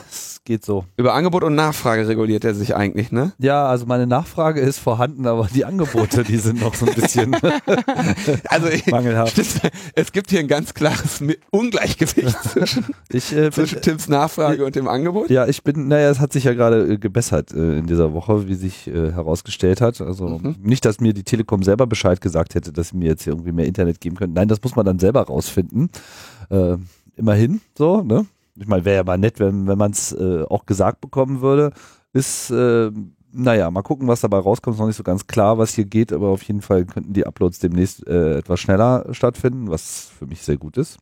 geht 0.49 0.65
so. 0.65 0.85
Über 0.97 1.15
Angebot 1.15 1.45
und 1.45 1.55
Nachfrage 1.55 2.09
reguliert 2.09 2.45
er 2.45 2.55
sich 2.55 2.75
eigentlich, 2.75 3.13
ne? 3.13 3.33
Ja, 3.39 3.67
also 3.67 3.87
meine 3.87 4.07
Nachfrage 4.09 4.61
ist 4.61 4.79
vorhanden, 4.81 5.27
aber 5.27 5.47
die 5.55 5.65
Angebote, 5.65 6.25
die 6.25 6.39
sind 6.39 6.61
noch 6.61 6.75
so 6.75 6.87
ein 6.87 6.95
bisschen 6.95 7.37
Also 8.49 8.69
mangelhaft. 8.91 9.39
es 9.95 10.13
gibt 10.13 10.31
hier 10.31 10.41
ein 10.41 10.49
ganz 10.49 10.75
klares 10.75 11.23
Ungleichgewicht 11.51 12.37
zwischen, 12.43 12.87
Ich, 13.11 13.33
äh, 13.33 13.43
bin, 13.43 13.53
zwischen 13.53 13.81
Tims 13.83 14.09
Nachfrage 14.09 14.65
und 14.65 14.75
dem 14.75 14.89
Angebot. 14.89 15.31
ja, 15.31 15.47
ich 15.47 15.63
bin, 15.63 15.89
naja, 15.89 16.11
es 16.11 16.19
hat 16.19 16.33
sich 16.33 16.45
ja 16.45 16.55
gerade 16.55 16.95
äh, 16.95 16.99
gebessert 16.99 17.53
äh, 17.53 17.79
in 17.79 17.87
dieser 17.87 18.13
Woche, 18.15 18.49
wie 18.49 18.55
sich 18.55 18.89
äh, 18.89 19.13
herausgestellt 19.13 19.81
hat. 19.81 20.01
Also 20.01 20.27
Mhm. 20.29 20.57
nicht, 20.63 20.85
dass 20.85 21.01
mir 21.01 21.13
die 21.13 21.25
Telekom 21.25 21.63
selber 21.63 21.87
Bescheid 21.87 22.21
gesagt 22.21 22.55
hätte, 22.55 22.73
dass 22.73 22.89
sie 22.89 22.97
mir 22.97 23.07
jetzt 23.07 23.25
hier 23.25 23.35
irgendwie 23.35 23.53
mehr 23.53 23.67
Internet 23.67 24.01
geben 24.01 24.17
können. 24.17 24.33
Nein, 24.33 24.49
das 24.49 24.63
muss 24.63 24.75
man 24.77 24.87
dann 24.87 24.99
selber 24.99 25.23
rausfinden. 25.23 25.91
Äh, 26.51 26.77
immerhin, 27.17 27.61
so, 27.77 28.03
ne? 28.03 28.27
Ich 28.59 28.67
meine, 28.67 28.85
wäre 28.85 28.97
ja 28.97 29.05
mal 29.05 29.19
nett, 29.19 29.39
wenn, 29.41 29.67
wenn 29.67 29.79
man 29.79 29.93
es 29.93 30.13
äh, 30.13 30.43
auch 30.49 30.67
gesagt 30.67 31.01
bekommen 31.01 31.41
würde. 31.41 31.73
Ist, 32.13 32.51
äh, 32.51 32.91
naja, 33.31 33.71
mal 33.71 33.83
gucken, 33.83 34.09
was 34.09 34.21
dabei 34.21 34.39
rauskommt. 34.39 34.75
Ist 34.75 34.81
noch 34.81 34.87
nicht 34.87 34.97
so 34.97 35.03
ganz 35.03 35.27
klar, 35.27 35.59
was 35.59 35.75
hier 35.75 35.85
geht, 35.85 36.13
aber 36.13 36.29
auf 36.29 36.43
jeden 36.43 36.63
Fall 36.63 36.85
könnten 36.87 37.13
die 37.13 37.27
Uploads 37.27 37.59
demnächst 37.59 38.07
äh, 38.07 38.39
etwas 38.39 38.61
schneller 38.61 39.07
stattfinden, 39.13 39.69
was 39.71 40.11
für 40.19 40.27
mich 40.27 40.43
sehr 40.43 40.57
gut 40.57 40.77
ist. 40.77 40.99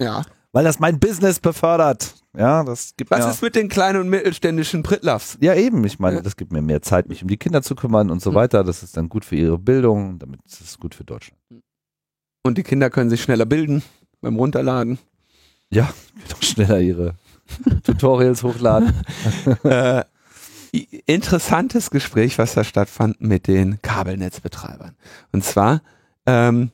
Ja. 0.00 0.22
Weil 0.52 0.64
das 0.64 0.78
mein 0.78 0.98
Business 1.00 1.40
befördert. 1.40 2.14
Ja, 2.36 2.62
das 2.64 2.94
gibt 2.96 3.10
Was 3.10 3.24
mir, 3.24 3.30
ist 3.30 3.42
mit 3.42 3.54
den 3.56 3.68
kleinen 3.68 4.00
und 4.00 4.08
mittelständischen 4.08 4.82
Prittlaffs? 4.82 5.36
ja 5.40 5.54
eben, 5.54 5.84
ich 5.84 5.98
meine, 5.98 6.22
das 6.22 6.36
gibt 6.36 6.52
mir 6.52 6.62
mehr 6.62 6.80
Zeit, 6.82 7.08
mich 7.08 7.22
um 7.22 7.28
die 7.28 7.36
Kinder 7.36 7.62
zu 7.62 7.74
kümmern 7.74 8.10
und 8.10 8.22
so 8.22 8.30
Mhm. 8.30 8.34
weiter. 8.36 8.64
Das 8.64 8.82
ist 8.82 8.96
dann 8.96 9.08
gut 9.08 9.24
für 9.24 9.36
ihre 9.36 9.58
Bildung, 9.58 10.18
damit 10.18 10.40
ist 10.46 10.60
es 10.60 10.78
gut 10.78 10.94
für 10.94 11.04
Deutschland. 11.04 11.40
Und 12.44 12.58
die 12.58 12.62
Kinder 12.62 12.90
können 12.90 13.10
sich 13.10 13.22
schneller 13.22 13.46
bilden 13.46 13.82
beim 14.20 14.36
Runterladen. 14.36 14.98
Ja, 15.74 15.92
doch 16.28 16.40
schneller 16.40 16.78
ihre 16.78 17.14
Tutorials 17.82 18.44
hochladen. 18.44 18.92
äh, 19.64 20.04
interessantes 21.06 21.90
Gespräch, 21.90 22.38
was 22.38 22.54
da 22.54 22.62
stattfand 22.62 23.20
mit 23.20 23.48
den 23.48 23.82
Kabelnetzbetreibern. 23.82 24.94
Und 25.32 25.42
zwar 25.44 25.82
ähm, 26.26 26.70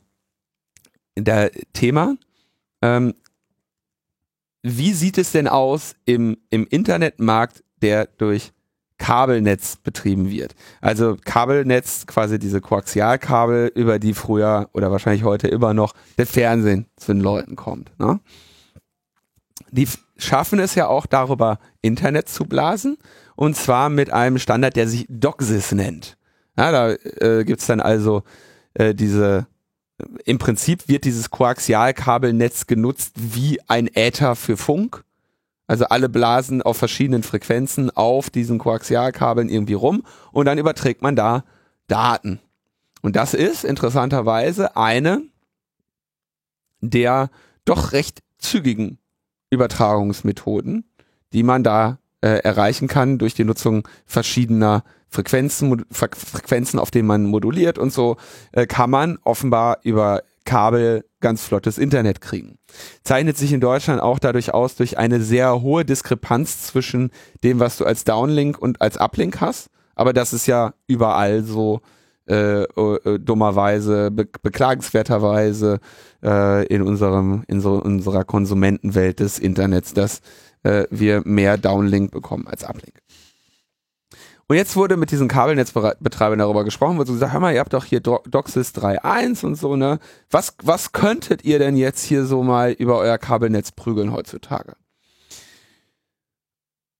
der 1.16 1.50
Thema, 1.72 2.16
ähm, 2.82 3.14
wie 4.62 4.92
sieht 4.92 5.16
es 5.16 5.32
denn 5.32 5.48
aus 5.48 5.94
im, 6.04 6.36
im 6.50 6.66
Internetmarkt, 6.66 7.64
der 7.80 8.04
durch 8.18 8.52
Kabelnetz 8.98 9.76
betrieben 9.76 10.28
wird? 10.28 10.54
Also 10.82 11.16
Kabelnetz, 11.24 12.06
quasi 12.06 12.38
diese 12.38 12.60
Koaxialkabel, 12.60 13.72
über 13.74 13.98
die 13.98 14.12
früher 14.12 14.68
oder 14.74 14.90
wahrscheinlich 14.90 15.24
heute 15.24 15.48
immer 15.48 15.72
noch 15.72 15.94
der 16.18 16.26
Fernsehen 16.26 16.84
zu 16.96 17.14
den 17.14 17.22
Leuten 17.22 17.56
kommt. 17.56 17.98
Ne? 17.98 18.20
Die 19.70 19.88
schaffen 20.16 20.58
es 20.58 20.74
ja 20.74 20.86
auch 20.88 21.06
darüber, 21.06 21.58
Internet 21.82 22.28
zu 22.28 22.44
blasen. 22.44 22.98
Und 23.36 23.56
zwar 23.56 23.88
mit 23.88 24.12
einem 24.12 24.38
Standard, 24.38 24.76
der 24.76 24.88
sich 24.88 25.06
DOCSIS 25.08 25.72
nennt. 25.72 26.16
Ja, 26.58 26.72
da 26.72 26.90
äh, 26.92 27.44
gibt's 27.44 27.66
dann 27.66 27.80
also 27.80 28.22
äh, 28.74 28.94
diese, 28.94 29.46
im 30.24 30.38
Prinzip 30.38 30.88
wird 30.88 31.04
dieses 31.04 31.30
Koaxialkabelnetz 31.30 32.66
genutzt 32.66 33.14
wie 33.16 33.58
ein 33.68 33.88
Äther 33.94 34.36
für 34.36 34.56
Funk. 34.56 35.04
Also 35.66 35.86
alle 35.86 36.08
blasen 36.08 36.62
auf 36.62 36.76
verschiedenen 36.76 37.22
Frequenzen 37.22 37.90
auf 37.90 38.28
diesen 38.28 38.58
Koaxialkabeln 38.58 39.48
irgendwie 39.48 39.74
rum 39.74 40.02
und 40.32 40.46
dann 40.46 40.58
überträgt 40.58 41.00
man 41.00 41.14
da 41.16 41.44
Daten. 41.86 42.40
Und 43.02 43.16
das 43.16 43.34
ist 43.34 43.64
interessanterweise 43.64 44.76
eine 44.76 45.22
der 46.80 47.30
doch 47.64 47.92
recht 47.92 48.22
zügigen 48.38 48.98
Übertragungsmethoden, 49.50 50.84
die 51.32 51.42
man 51.42 51.62
da 51.62 51.98
äh, 52.22 52.38
erreichen 52.42 52.88
kann 52.88 53.18
durch 53.18 53.34
die 53.34 53.44
Nutzung 53.44 53.86
verschiedener 54.06 54.84
Frequenzen, 55.08 55.84
Frequenzen, 55.90 56.78
auf 56.78 56.90
denen 56.90 57.08
man 57.08 57.24
moduliert 57.24 57.78
und 57.78 57.92
so, 57.92 58.16
äh, 58.52 58.66
kann 58.66 58.90
man 58.90 59.18
offenbar 59.24 59.78
über 59.82 60.22
Kabel 60.44 61.04
ganz 61.20 61.44
flottes 61.44 61.78
Internet 61.78 62.20
kriegen. 62.20 62.58
Zeichnet 63.02 63.36
sich 63.36 63.52
in 63.52 63.60
Deutschland 63.60 64.00
auch 64.00 64.18
dadurch 64.18 64.54
aus 64.54 64.76
durch 64.76 64.98
eine 64.98 65.20
sehr 65.20 65.62
hohe 65.62 65.84
Diskrepanz 65.84 66.62
zwischen 66.62 67.10
dem, 67.42 67.60
was 67.60 67.76
du 67.76 67.84
als 67.84 68.04
Downlink 68.04 68.58
und 68.58 68.80
als 68.80 68.96
Uplink 68.96 69.40
hast. 69.40 69.70
Aber 69.94 70.12
das 70.12 70.32
ist 70.32 70.46
ja 70.46 70.74
überall 70.86 71.42
so 71.42 71.80
äh, 72.26 72.62
äh, 72.62 73.18
dummerweise, 73.18 74.10
be 74.10 74.28
beklagenswerterweise 74.42 75.80
äh, 76.22 76.66
in 76.66 76.82
unserem 76.82 77.44
in 77.48 77.60
so 77.60 77.74
unserer 77.74 78.24
Konsumentenwelt 78.24 79.20
des 79.20 79.38
Internets, 79.38 79.94
dass 79.94 80.20
äh, 80.62 80.84
wir 80.90 81.22
mehr 81.24 81.58
Downlink 81.58 82.10
bekommen 82.10 82.46
als 82.46 82.64
Uplink. 82.64 83.00
Und 84.50 84.56
jetzt 84.56 84.74
wurde 84.74 84.96
mit 84.96 85.12
diesen 85.12 85.28
Kabelnetzbetreibern 85.28 86.40
darüber 86.40 86.64
gesprochen, 86.64 86.96
wurde 86.96 87.06
so 87.06 87.12
gesagt, 87.12 87.32
hör 87.32 87.38
mal, 87.38 87.54
ihr 87.54 87.60
habt 87.60 87.72
doch 87.72 87.84
hier 87.84 88.00
Do 88.00 88.18
DOCSIS 88.28 88.74
3.1 88.74 89.46
und 89.46 89.54
so, 89.54 89.76
ne? 89.76 90.00
Was, 90.28 90.56
was 90.60 90.90
könntet 90.90 91.44
ihr 91.44 91.60
denn 91.60 91.76
jetzt 91.76 92.04
hier 92.04 92.24
so 92.24 92.42
mal 92.42 92.72
über 92.72 92.98
euer 92.98 93.16
Kabelnetz 93.16 93.70
prügeln 93.70 94.12
heutzutage? 94.12 94.74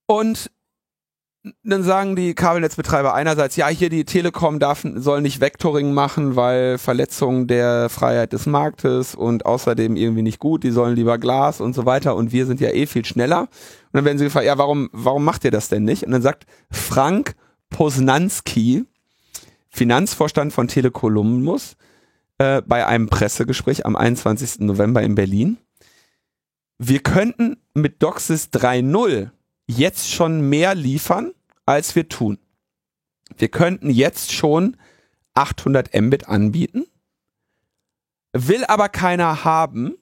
Und 0.06 0.52
dann 1.62 1.82
sagen 1.82 2.16
die 2.16 2.34
Kabelnetzbetreiber 2.34 3.14
einerseits, 3.14 3.57
ja, 3.57 3.68
hier 3.68 3.88
die 3.88 4.05
Telekom 4.05 4.59
darf, 4.59 4.84
soll 4.97 5.22
nicht 5.22 5.41
Vectoring 5.41 5.93
machen, 5.93 6.36
weil 6.36 6.76
Verletzung 6.76 7.47
der 7.47 7.88
Freiheit 7.88 8.34
des 8.34 8.45
Marktes 8.45 9.14
und 9.14 9.47
außerdem 9.47 9.97
irgendwie 9.97 10.22
nicht 10.22 10.38
gut, 10.38 10.64
die 10.64 10.70
sollen 10.70 10.97
lieber 10.97 11.16
Glas 11.16 11.61
und 11.61 11.74
so 11.74 11.86
weiter 11.86 12.14
und 12.14 12.32
wir 12.32 12.45
sind 12.45 12.61
ja 12.61 12.70
eh 12.70 12.86
viel 12.86 13.05
schneller. 13.05 13.43
Und 13.43 13.49
dann 13.93 14.05
werden 14.05 14.18
sie 14.18 14.24
gefragt, 14.24 14.47
ja, 14.47 14.59
warum, 14.59 14.91
warum 14.93 15.24
macht 15.24 15.45
ihr 15.45 15.51
das 15.51 15.68
denn 15.68 15.84
nicht? 15.84 16.05
Und 16.05 16.12
dann 16.12 16.22
sagt 16.22 16.47
Frank 16.70 17.34
Posnanski, 17.70 18.84
Finanzvorstand 19.70 20.53
von 20.53 20.68
Telekolumbus, 20.68 21.76
äh, 22.38 22.61
bei 22.66 22.86
einem 22.86 23.09
Pressegespräch 23.09 23.86
am 23.86 23.97
21. 23.97 24.61
November 24.61 25.03
in 25.03 25.14
Berlin, 25.14 25.57
wir 26.76 27.01
könnten 27.01 27.57
mit 27.74 28.03
DOCSIS 28.03 28.51
3.0 28.53 29.30
jetzt 29.70 30.10
schon 30.10 30.48
mehr 30.48 30.74
liefern, 30.74 31.32
als 31.66 31.94
wir 31.96 32.08
tun. 32.08 32.38
Wir 33.36 33.48
könnten 33.48 33.90
jetzt 33.90 34.32
schon 34.32 34.76
800 35.34 35.94
Mbit 35.94 36.28
anbieten, 36.28 36.84
will 38.32 38.64
aber 38.64 38.88
keiner 38.88 39.44
haben. 39.44 39.94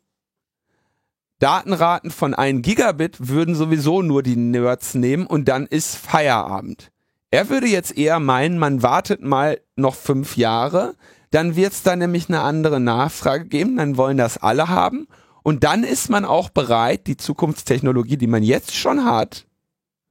Datenraten 1.39 2.11
von 2.11 2.35
1 2.35 2.63
Gigabit 2.63 3.29
würden 3.29 3.55
sowieso 3.55 4.03
nur 4.03 4.23
die 4.23 4.37
Nerds 4.37 4.95
nehmen 4.95 5.27
und 5.27 5.47
dann 5.47 5.67
ist 5.67 5.97
Feierabend. 5.97 6.91
Er 7.31 7.49
würde 7.49 7.67
jetzt 7.67 7.97
eher 7.97 8.19
meinen, 8.19 8.59
man 8.59 8.83
wartet 8.83 9.23
mal 9.23 9.61
noch 9.77 9.95
fünf 9.95 10.37
Jahre, 10.37 10.97
dann 11.31 11.55
wird 11.55 11.75
es 11.75 11.83
da 11.83 11.95
nämlich 11.95 12.29
eine 12.29 12.41
andere 12.41 12.81
Nachfrage 12.81 13.45
geben, 13.45 13.77
dann 13.77 13.97
wollen 13.99 14.17
das 14.17 14.39
alle 14.39 14.69
haben 14.69 15.07
und 15.43 15.63
dann 15.63 15.85
ist 15.85 16.09
man 16.09 16.25
auch 16.25 16.49
bereit, 16.49 17.07
die 17.07 17.17
Zukunftstechnologie, 17.17 18.17
die 18.17 18.27
man 18.27 18.43
jetzt 18.43 18.75
schon 18.75 19.05
hat, 19.05 19.47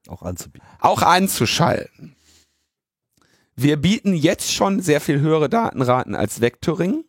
Auch 0.07 0.21
anzubieten. 0.23 0.65
auch 0.79 1.01
anzuschalten. 1.01 2.15
Wir 3.55 3.77
bieten 3.77 4.13
jetzt 4.13 4.53
schon 4.53 4.81
sehr 4.81 5.01
viel 5.01 5.19
höhere 5.19 5.49
Datenraten 5.49 6.15
als 6.15 6.41
Vectoring. 6.41 7.03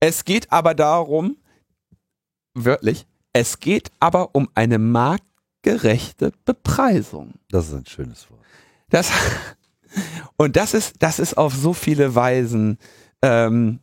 Es 0.00 0.24
geht 0.24 0.52
aber 0.52 0.74
darum, 0.74 1.38
wörtlich, 2.54 3.06
es 3.32 3.58
geht 3.58 3.90
aber 3.98 4.34
um 4.34 4.48
eine 4.54 4.78
marktgerechte 4.78 6.32
Bepreisung. 6.44 7.34
Das 7.50 7.68
ist 7.68 7.74
ein 7.74 7.86
schönes 7.86 8.30
Wort. 8.30 8.40
Das, 8.90 9.10
und 10.36 10.56
das 10.56 10.74
ist, 10.74 10.96
das 10.98 11.18
ist 11.18 11.38
auf 11.38 11.54
so 11.54 11.72
viele 11.72 12.14
Weisen, 12.14 12.78
ähm, 13.22 13.80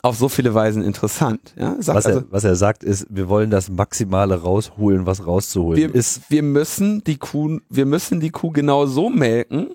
auf 0.00 0.16
so 0.16 0.28
viele 0.28 0.54
Weisen 0.54 0.82
interessant. 0.82 1.54
Ja? 1.56 1.76
Sagt 1.80 1.96
Was, 1.96 2.06
also, 2.06 2.20
er, 2.20 2.32
was 2.32 2.44
er 2.44 2.56
sagt 2.56 2.82
ist, 2.82 3.06
wir 3.10 3.28
wollen 3.28 3.50
das 3.50 3.68
Maximale 3.68 4.40
rausholen, 4.40 5.06
was 5.06 5.26
rauszuholen 5.26 5.78
wir, 5.78 5.94
ist. 5.94 6.30
wir 6.30 6.42
müssen 6.42 7.04
die 7.04 7.18
Kuh, 7.18 7.60
wir 7.68 7.86
müssen 7.86 8.20
die 8.20 8.30
Kuh 8.30 8.50
genau 8.50 8.86
so 8.86 9.10
melken, 9.10 9.74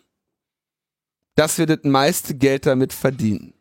dass 1.35 1.57
wir 1.57 1.65
das 1.65 1.79
meiste 1.83 2.35
Geld 2.35 2.65
damit 2.65 2.93
verdienen. 2.93 3.53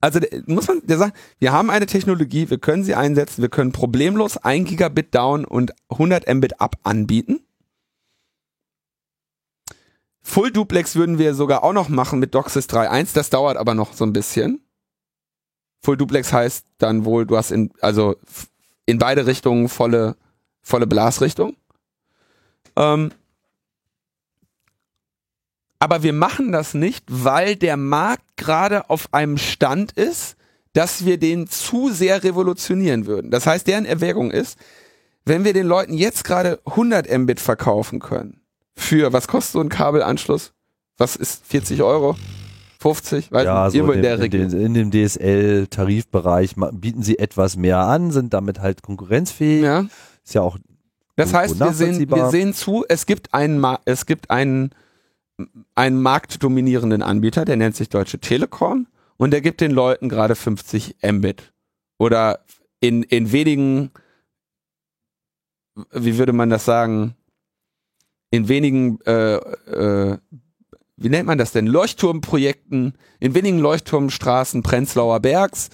Also 0.00 0.20
der, 0.20 0.42
muss 0.46 0.68
man, 0.68 0.80
der 0.86 0.98
sagt, 0.98 1.16
wir 1.38 1.52
haben 1.52 1.70
eine 1.70 1.86
Technologie, 1.86 2.48
wir 2.50 2.58
können 2.58 2.84
sie 2.84 2.94
einsetzen, 2.94 3.42
wir 3.42 3.48
können 3.48 3.72
problemlos 3.72 4.36
1 4.36 4.68
Gigabit 4.68 5.14
down 5.14 5.44
und 5.44 5.72
100 5.90 6.32
Mbit 6.32 6.60
up 6.60 6.76
anbieten. 6.84 7.40
Full 10.22 10.52
Duplex 10.52 10.94
würden 10.94 11.18
wir 11.18 11.34
sogar 11.34 11.64
auch 11.64 11.72
noch 11.72 11.88
machen 11.88 12.18
mit 12.18 12.34
DOCSIS 12.34 12.68
3.1, 12.68 13.14
das 13.14 13.30
dauert 13.30 13.56
aber 13.56 13.74
noch 13.74 13.92
so 13.92 14.04
ein 14.04 14.12
bisschen. 14.12 14.60
Full 15.80 15.96
Duplex 15.96 16.32
heißt 16.32 16.66
dann 16.78 17.04
wohl, 17.04 17.26
du 17.26 17.36
hast 17.36 17.50
in, 17.50 17.70
also 17.80 18.16
in 18.86 18.98
beide 18.98 19.26
Richtungen 19.26 19.68
volle, 19.68 20.16
volle 20.62 20.86
Blasrichtung. 20.86 21.56
Ähm, 22.76 23.10
aber 25.78 26.02
wir 26.02 26.12
machen 26.12 26.52
das 26.52 26.74
nicht, 26.74 27.04
weil 27.08 27.54
der 27.56 27.76
Markt 27.76 28.36
gerade 28.36 28.90
auf 28.90 29.12
einem 29.12 29.38
Stand 29.38 29.92
ist, 29.92 30.36
dass 30.72 31.04
wir 31.04 31.18
den 31.18 31.48
zu 31.48 31.90
sehr 31.90 32.22
revolutionieren 32.24 33.06
würden. 33.06 33.30
Das 33.30 33.46
heißt, 33.46 33.66
deren 33.66 33.84
Erwägung 33.84 34.30
ist, 34.30 34.58
wenn 35.24 35.44
wir 35.44 35.52
den 35.52 35.66
Leuten 35.66 35.94
jetzt 35.94 36.24
gerade 36.24 36.60
100 36.64 37.10
Mbit 37.18 37.40
verkaufen 37.40 38.00
können, 38.00 38.40
für, 38.74 39.12
was 39.12 39.28
kostet 39.28 39.52
so 39.52 39.60
ein 39.60 39.68
Kabelanschluss? 39.68 40.52
Was 40.96 41.16
ist 41.16 41.44
40 41.46 41.82
Euro? 41.82 42.16
50? 42.78 43.32
Weiß 43.32 43.44
ja, 43.44 43.64
nicht, 43.64 43.76
so 43.76 43.92
in, 43.92 44.02
der 44.02 44.20
in, 44.20 44.30
den, 44.30 44.52
in 44.52 44.74
dem 44.74 44.90
DSL-Tarifbereich 44.90 46.54
bieten 46.72 47.02
sie 47.02 47.18
etwas 47.18 47.56
mehr 47.56 47.78
an, 47.78 48.12
sind 48.12 48.32
damit 48.32 48.60
halt 48.60 48.82
konkurrenzfähig. 48.82 49.64
Ja. 49.64 49.86
Ist 50.24 50.34
ja 50.34 50.42
auch. 50.42 50.58
Das 51.16 51.34
heißt, 51.34 51.58
wir 51.58 51.72
sehen, 51.72 52.08
wir 52.08 52.30
sehen 52.30 52.54
zu, 52.54 52.84
es 52.88 53.04
gibt 53.04 53.34
einen, 53.34 53.64
es 53.84 54.06
gibt 54.06 54.30
einen, 54.30 54.70
einen 55.74 56.00
marktdominierenden 56.00 57.02
Anbieter, 57.02 57.44
der 57.44 57.56
nennt 57.56 57.74
sich 57.74 57.88
Deutsche 57.88 58.20
Telekom 58.20 58.86
und 59.16 59.32
der 59.32 59.40
gibt 59.40 59.60
den 59.60 59.72
Leuten 59.72 60.08
gerade 60.08 60.36
50 60.36 60.96
Mbit. 61.02 61.52
Oder 61.98 62.44
in, 62.78 63.02
in 63.02 63.32
wenigen, 63.32 63.90
wie 65.90 66.18
würde 66.18 66.32
man 66.32 66.50
das 66.50 66.64
sagen, 66.64 67.16
in 68.30 68.46
wenigen, 68.46 69.00
äh, 69.00 69.34
äh, 69.34 70.18
wie 70.98 71.08
nennt 71.08 71.26
man 71.26 71.38
das 71.38 71.52
denn, 71.52 71.66
Leuchtturmprojekten, 71.66 72.94
in 73.20 73.34
wenigen 73.34 73.58
Leuchtturmstraßen 73.58 74.62
Prenzlauer 74.62 75.20
Bergs 75.20 75.70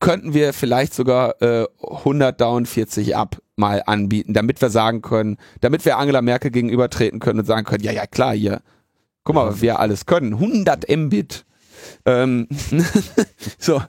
könnten 0.00 0.34
wir 0.34 0.52
vielleicht 0.52 0.94
sogar 0.94 1.40
äh, 1.40 1.66
100 1.82 2.40
down 2.40 2.66
40 2.66 3.14
ab 3.14 3.40
mal 3.56 3.82
anbieten, 3.86 4.32
damit 4.32 4.60
wir 4.60 4.70
sagen 4.70 5.02
können, 5.02 5.36
damit 5.60 5.84
wir 5.84 5.96
Angela 5.96 6.22
Merkel 6.22 6.50
gegenübertreten 6.50 7.20
können 7.20 7.40
und 7.40 7.46
sagen 7.46 7.64
können, 7.64 7.84
ja, 7.84 7.92
ja, 7.92 8.06
klar, 8.06 8.34
hier, 8.34 8.62
guck 9.22 9.36
mal, 9.36 9.46
was 9.46 9.60
wir 9.60 9.78
alles 9.78 10.06
können, 10.06 10.34
100 10.34 10.88
Mbit. 10.88 11.44
Ähm, 12.04 12.48
so. 13.58 13.80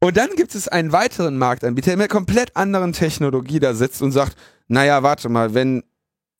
Und 0.00 0.16
dann 0.16 0.30
gibt 0.36 0.54
es 0.54 0.68
einen 0.68 0.92
weiteren 0.92 1.36
Marktanbieter, 1.36 1.90
der 1.90 1.98
mit 1.98 2.10
komplett 2.10 2.56
anderen 2.56 2.92
Technologie 2.92 3.58
da 3.58 3.74
sitzt 3.74 4.00
und 4.00 4.12
sagt, 4.12 4.36
naja, 4.68 5.02
warte 5.02 5.28
mal, 5.28 5.54
wenn 5.54 5.82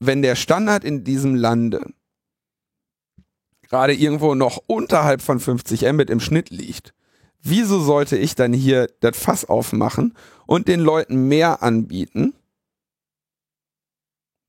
wenn 0.00 0.22
der 0.22 0.36
Standard 0.36 0.84
in 0.84 1.04
diesem 1.04 1.34
Lande 1.34 1.84
gerade 3.68 3.94
irgendwo 3.94 4.34
noch 4.34 4.58
unterhalb 4.66 5.22
von 5.22 5.40
50 5.40 5.82
Mbit 5.92 6.10
im 6.10 6.20
Schnitt 6.20 6.50
liegt, 6.50 6.94
wieso 7.42 7.80
sollte 7.80 8.16
ich 8.16 8.34
dann 8.34 8.52
hier 8.52 8.88
das 9.00 9.16
Fass 9.16 9.44
aufmachen 9.44 10.14
und 10.46 10.68
den 10.68 10.80
Leuten 10.80 11.28
mehr 11.28 11.62
anbieten, 11.62 12.34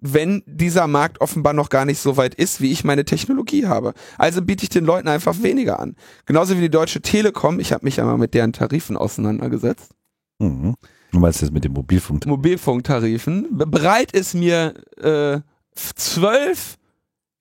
wenn 0.02 0.44
dieser 0.46 0.88
Markt 0.88 1.20
offenbar 1.20 1.54
noch 1.54 1.70
gar 1.70 1.86
nicht 1.86 2.00
so 2.00 2.16
weit 2.16 2.34
ist, 2.36 2.62
wie 2.62 2.72
ich 2.72 2.86
meine 2.86 3.04
Technologie 3.04 3.68
habe. 3.68 3.94
Also 4.18 4.42
biete 4.42 4.64
ich 4.64 4.70
den 4.70 4.86
Leuten 4.86 5.10
einfach 5.10 5.42
weniger 5.42 5.80
an. 5.80 5.96
Genauso 6.26 6.56
wie 6.56 6.62
die 6.62 6.70
Deutsche 6.70 7.02
Telekom, 7.02 7.60
ich 7.60 7.74
habe 7.74 7.86
mich 7.86 8.00
einmal 8.00 8.18
mit 8.18 8.34
deren 8.34 8.54
Tarifen 8.54 8.96
auseinandergesetzt. 8.96 9.92
Mhm. 10.40 10.76
Du 11.12 11.20
meinst 11.20 11.42
jetzt 11.42 11.52
mit 11.52 11.66
den 11.66 11.74
Mobilfunk 11.74 12.26
Mobilfunktarifen. 12.26 13.48
Bereit 13.52 14.12
ist 14.14 14.36
mir 14.36 14.74
äh, 15.02 15.42
12 15.76 16.79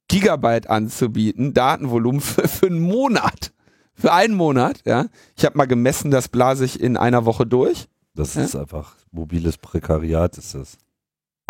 Gigabyte 0.09 0.69
anzubieten, 0.69 1.55
Datenvolumen 1.55 2.21
für, 2.21 2.49
für 2.49 2.67
einen 2.67 2.81
Monat. 2.81 3.53
Für 3.95 4.13
einen 4.13 4.35
Monat, 4.35 4.83
ja. 4.85 5.07
Ich 5.37 5.45
habe 5.45 5.59
mal 5.59 5.67
gemessen, 5.67 6.11
das 6.11 6.29
blase 6.29 6.65
ich 6.65 6.81
in 6.81 6.97
einer 6.97 7.25
Woche 7.25 7.47
durch. 7.47 7.89
Das 8.15 8.35
ja? 8.35 8.43
ist 8.43 8.57
einfach 8.57 8.95
mobiles 9.11 9.59
Prekariat, 9.59 10.39
ist 10.39 10.55
das. 10.55 10.79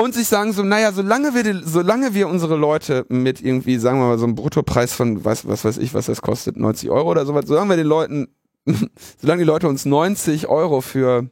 Und 0.00 0.14
sich 0.14 0.28
sagen 0.28 0.52
so, 0.52 0.62
naja, 0.62 0.92
solange 0.92 1.34
wir, 1.34 1.42
die, 1.42 1.60
solange 1.64 2.14
wir 2.14 2.28
unsere 2.28 2.56
Leute 2.56 3.04
mit 3.08 3.40
irgendwie, 3.40 3.78
sagen 3.78 3.98
wir 3.98 4.06
mal, 4.06 4.18
so 4.18 4.24
einem 4.24 4.36
Bruttopreis 4.36 4.94
von, 4.94 5.24
was, 5.24 5.46
was 5.46 5.64
weiß 5.64 5.78
ich, 5.78 5.92
was 5.92 6.06
das 6.06 6.22
kostet, 6.22 6.56
90 6.56 6.88
Euro 6.90 7.10
oder 7.10 7.26
sowas, 7.26 7.46
solange 7.46 7.70
wir 7.70 7.76
den 7.76 7.86
Leuten, 7.86 8.28
solange 9.20 9.42
die 9.42 9.46
Leute 9.46 9.68
uns 9.68 9.84
90 9.84 10.46
Euro 10.46 10.82
für 10.82 11.28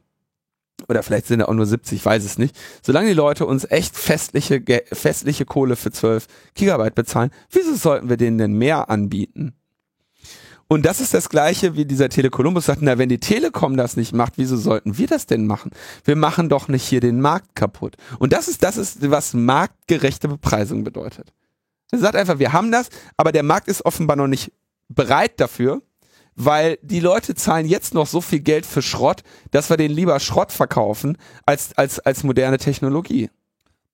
oder 0.87 1.03
vielleicht 1.03 1.27
sind 1.27 1.39
er 1.39 1.49
auch 1.49 1.53
nur 1.53 1.65
70, 1.65 1.99
ich 1.99 2.05
weiß 2.05 2.23
es 2.23 2.37
nicht. 2.37 2.55
Solange 2.81 3.09
die 3.09 3.13
Leute 3.13 3.45
uns 3.45 3.65
echt 3.69 3.97
festliche, 3.97 4.61
festliche 4.91 5.45
Kohle 5.45 5.75
für 5.75 5.91
12 5.91 6.27
Gigabyte 6.53 6.95
bezahlen, 6.95 7.31
wieso 7.51 7.75
sollten 7.75 8.09
wir 8.09 8.17
denen 8.17 8.37
denn 8.37 8.53
mehr 8.53 8.89
anbieten? 8.89 9.53
Und 10.69 10.85
das 10.85 10.99
ist 10.99 11.13
das 11.13 11.29
Gleiche, 11.29 11.75
wie 11.75 11.85
dieser 11.85 12.09
Telekolumbus 12.09 12.65
sagt, 12.65 12.81
na, 12.81 12.97
wenn 12.97 13.07
die 13.07 13.19
Telekom 13.19 13.77
das 13.77 13.95
nicht 13.95 14.13
macht, 14.13 14.33
wieso 14.35 14.57
sollten 14.57 14.97
wir 14.97 15.07
das 15.07 15.25
denn 15.25 15.47
machen? 15.47 15.71
Wir 16.03 16.17
machen 16.17 16.49
doch 16.49 16.67
nicht 16.67 16.83
hier 16.83 16.99
den 16.99 17.21
Markt 17.21 17.55
kaputt. 17.55 17.95
Und 18.19 18.33
das 18.33 18.49
ist, 18.49 18.63
das 18.63 18.75
ist, 18.75 19.09
was 19.09 19.33
marktgerechte 19.33 20.27
Bepreisung 20.27 20.83
bedeutet. 20.83 21.33
Er 21.91 21.99
sagt 21.99 22.17
einfach, 22.17 22.39
wir 22.39 22.51
haben 22.51 22.71
das, 22.71 22.89
aber 23.15 23.31
der 23.31 23.43
Markt 23.43 23.69
ist 23.69 23.85
offenbar 23.85 24.17
noch 24.17 24.27
nicht 24.27 24.51
bereit 24.89 25.39
dafür, 25.39 25.81
weil 26.37 26.77
die 26.83 26.99
Leute 26.99 27.35
zahlen 27.35 27.65
jetzt 27.65 27.93
noch 27.93 28.07
so 28.07 28.21
viel 28.21 28.39
Geld 28.39 28.65
für 28.65 28.81
Schrott, 28.81 29.23
dass 29.51 29.69
wir 29.69 29.75
den 29.75 29.91
lieber 29.91 30.19
Schrott 30.19 30.51
verkaufen 30.51 31.17
als, 31.45 31.75
als, 31.77 31.99
als 31.99 32.23
moderne 32.23 32.59
Technologie. 32.59 33.29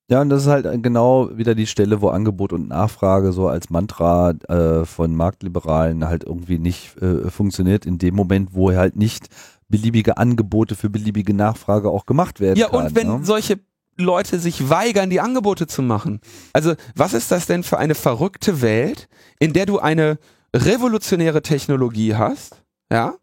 Ja, 0.10 0.22
und 0.22 0.30
das 0.30 0.44
ist 0.44 0.50
halt 0.50 0.68
genau 0.84 1.30
wieder 1.38 1.56
die 1.56 1.66
Stelle, 1.66 2.02
wo 2.02 2.10
Angebot 2.10 2.52
und 2.52 2.68
Nachfrage 2.68 3.32
so 3.32 3.48
als 3.48 3.70
Mantra 3.70 4.32
äh, 4.50 4.86
von 4.86 5.16
Marktliberalen 5.16 6.06
halt 6.06 6.26
irgendwie 6.26 6.60
nicht 6.60 7.02
äh, 7.02 7.32
funktioniert, 7.32 7.86
in 7.86 7.98
dem 7.98 8.14
Moment, 8.14 8.50
wo 8.54 8.72
halt 8.74 8.98
nicht 8.98 9.30
beliebige 9.70 10.18
Angebote 10.18 10.76
für 10.76 10.90
beliebige 10.90 11.34
Nachfrage 11.34 11.90
auch 11.90 12.06
gemacht 12.06 12.42
werden. 12.42 12.60
Ja, 12.60 12.68
kann, 12.68 12.88
und 12.88 12.96
wenn 12.96 13.08
ne? 13.08 13.20
solche 13.24 13.60
Leute 13.96 14.40
sich 14.40 14.70
weigern, 14.70 15.10
die 15.10 15.22
Angebote 15.22 15.68
zu 15.68 15.82
machen. 15.82 16.20
Also, 16.52 16.74
was 16.96 17.14
ist 17.14 17.32
das 17.32 17.46
denn 17.46 17.64
für 17.64 17.78
eine 17.78 17.96
verrückte 17.96 18.62
Welt, 18.62 19.08
in 19.40 19.54
der 19.54 19.66
du 19.66 19.80
eine 19.80 20.18
revolutionäre 20.56 21.42
Technologie 21.42 22.16
hast, 22.16 22.62
ja, 22.92 23.16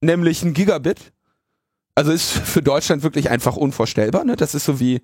nämlich 0.00 0.42
ein 0.42 0.54
Gigabit, 0.54 1.12
also 1.94 2.12
ist 2.12 2.30
für 2.30 2.62
Deutschland 2.62 3.02
wirklich 3.02 3.30
einfach 3.30 3.56
unvorstellbar, 3.56 4.24
ne? 4.24 4.36
Das 4.36 4.54
ist 4.54 4.64
so 4.64 4.80
wie 4.80 5.00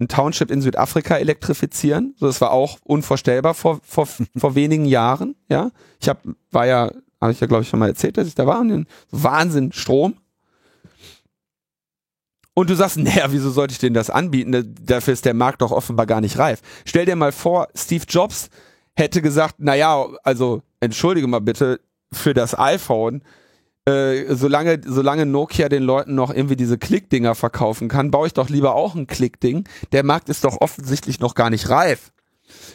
ein 0.00 0.08
Township 0.08 0.50
in 0.50 0.60
Südafrika 0.60 1.16
elektrifizieren. 1.16 2.14
So, 2.18 2.26
das 2.26 2.40
war 2.40 2.50
auch 2.50 2.78
unvorstellbar 2.82 3.54
vor, 3.54 3.80
vor, 3.84 4.08
vor 4.36 4.54
wenigen 4.54 4.86
Jahren, 4.86 5.36
ja. 5.48 5.70
Ich 6.00 6.08
hab, 6.08 6.22
war 6.50 6.66
ja, 6.66 6.90
habe 7.20 7.32
ich 7.32 7.40
ja 7.40 7.46
glaube 7.46 7.62
ich 7.62 7.68
schon 7.68 7.78
mal 7.78 7.88
erzählt, 7.88 8.16
dass 8.18 8.26
ich 8.26 8.34
da 8.34 8.46
war, 8.46 8.60
und 8.60 8.86
Wahnsinn, 9.10 9.72
Strom. 9.72 10.16
Und 12.54 12.70
du 12.70 12.74
sagst, 12.74 12.96
naja, 12.98 13.26
wieso 13.30 13.50
sollte 13.50 13.72
ich 13.72 13.78
denen 13.78 13.94
das 13.94 14.10
anbieten? 14.10 14.74
Dafür 14.82 15.12
ist 15.12 15.24
der 15.24 15.34
Markt 15.34 15.62
doch 15.62 15.70
offenbar 15.70 16.06
gar 16.06 16.20
nicht 16.20 16.38
reif. 16.38 16.60
Stell 16.84 17.06
dir 17.06 17.16
mal 17.16 17.32
vor, 17.32 17.68
Steve 17.74 18.04
Jobs 18.08 18.48
hätte 18.96 19.22
gesagt, 19.22 19.56
naja, 19.58 20.06
also 20.22 20.62
entschuldige 20.80 21.26
mal 21.26 21.40
bitte 21.40 21.80
für 22.12 22.34
das 22.34 22.58
iPhone, 22.58 23.22
äh, 23.86 24.34
solange, 24.34 24.80
solange 24.86 25.26
Nokia 25.26 25.68
den 25.68 25.82
Leuten 25.82 26.14
noch 26.14 26.32
irgendwie 26.32 26.56
diese 26.56 26.78
Klickdinger 26.78 27.34
verkaufen 27.34 27.88
kann, 27.88 28.10
baue 28.10 28.26
ich 28.26 28.32
doch 28.32 28.48
lieber 28.48 28.74
auch 28.74 28.94
ein 28.94 29.06
Klickding. 29.06 29.68
Der 29.92 30.04
Markt 30.04 30.28
ist 30.28 30.44
doch 30.44 30.60
offensichtlich 30.60 31.20
noch 31.20 31.34
gar 31.34 31.50
nicht 31.50 31.68
reif. 31.68 32.10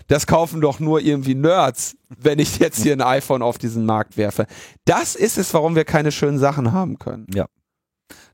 Das 0.08 0.28
kaufen 0.28 0.62
doch 0.62 0.80
nur 0.80 1.00
irgendwie 1.00 1.36
Nerds, 1.36 1.96
wenn 2.10 2.40
ich 2.40 2.60
jetzt 2.60 2.82
hier 2.82 2.94
ein 2.94 3.02
iPhone 3.02 3.42
auf 3.42 3.58
diesen 3.58 3.86
Markt 3.86 4.18
werfe. 4.18 4.46
Das 4.86 5.16
ist 5.16 5.38
es, 5.38 5.54
warum 5.54 5.76
wir 5.76 5.86
keine 5.86 6.12
schönen 6.12 6.40
Sachen 6.40 6.72
haben 6.74 7.00
können. 7.00 7.28
Ja. 7.34 7.46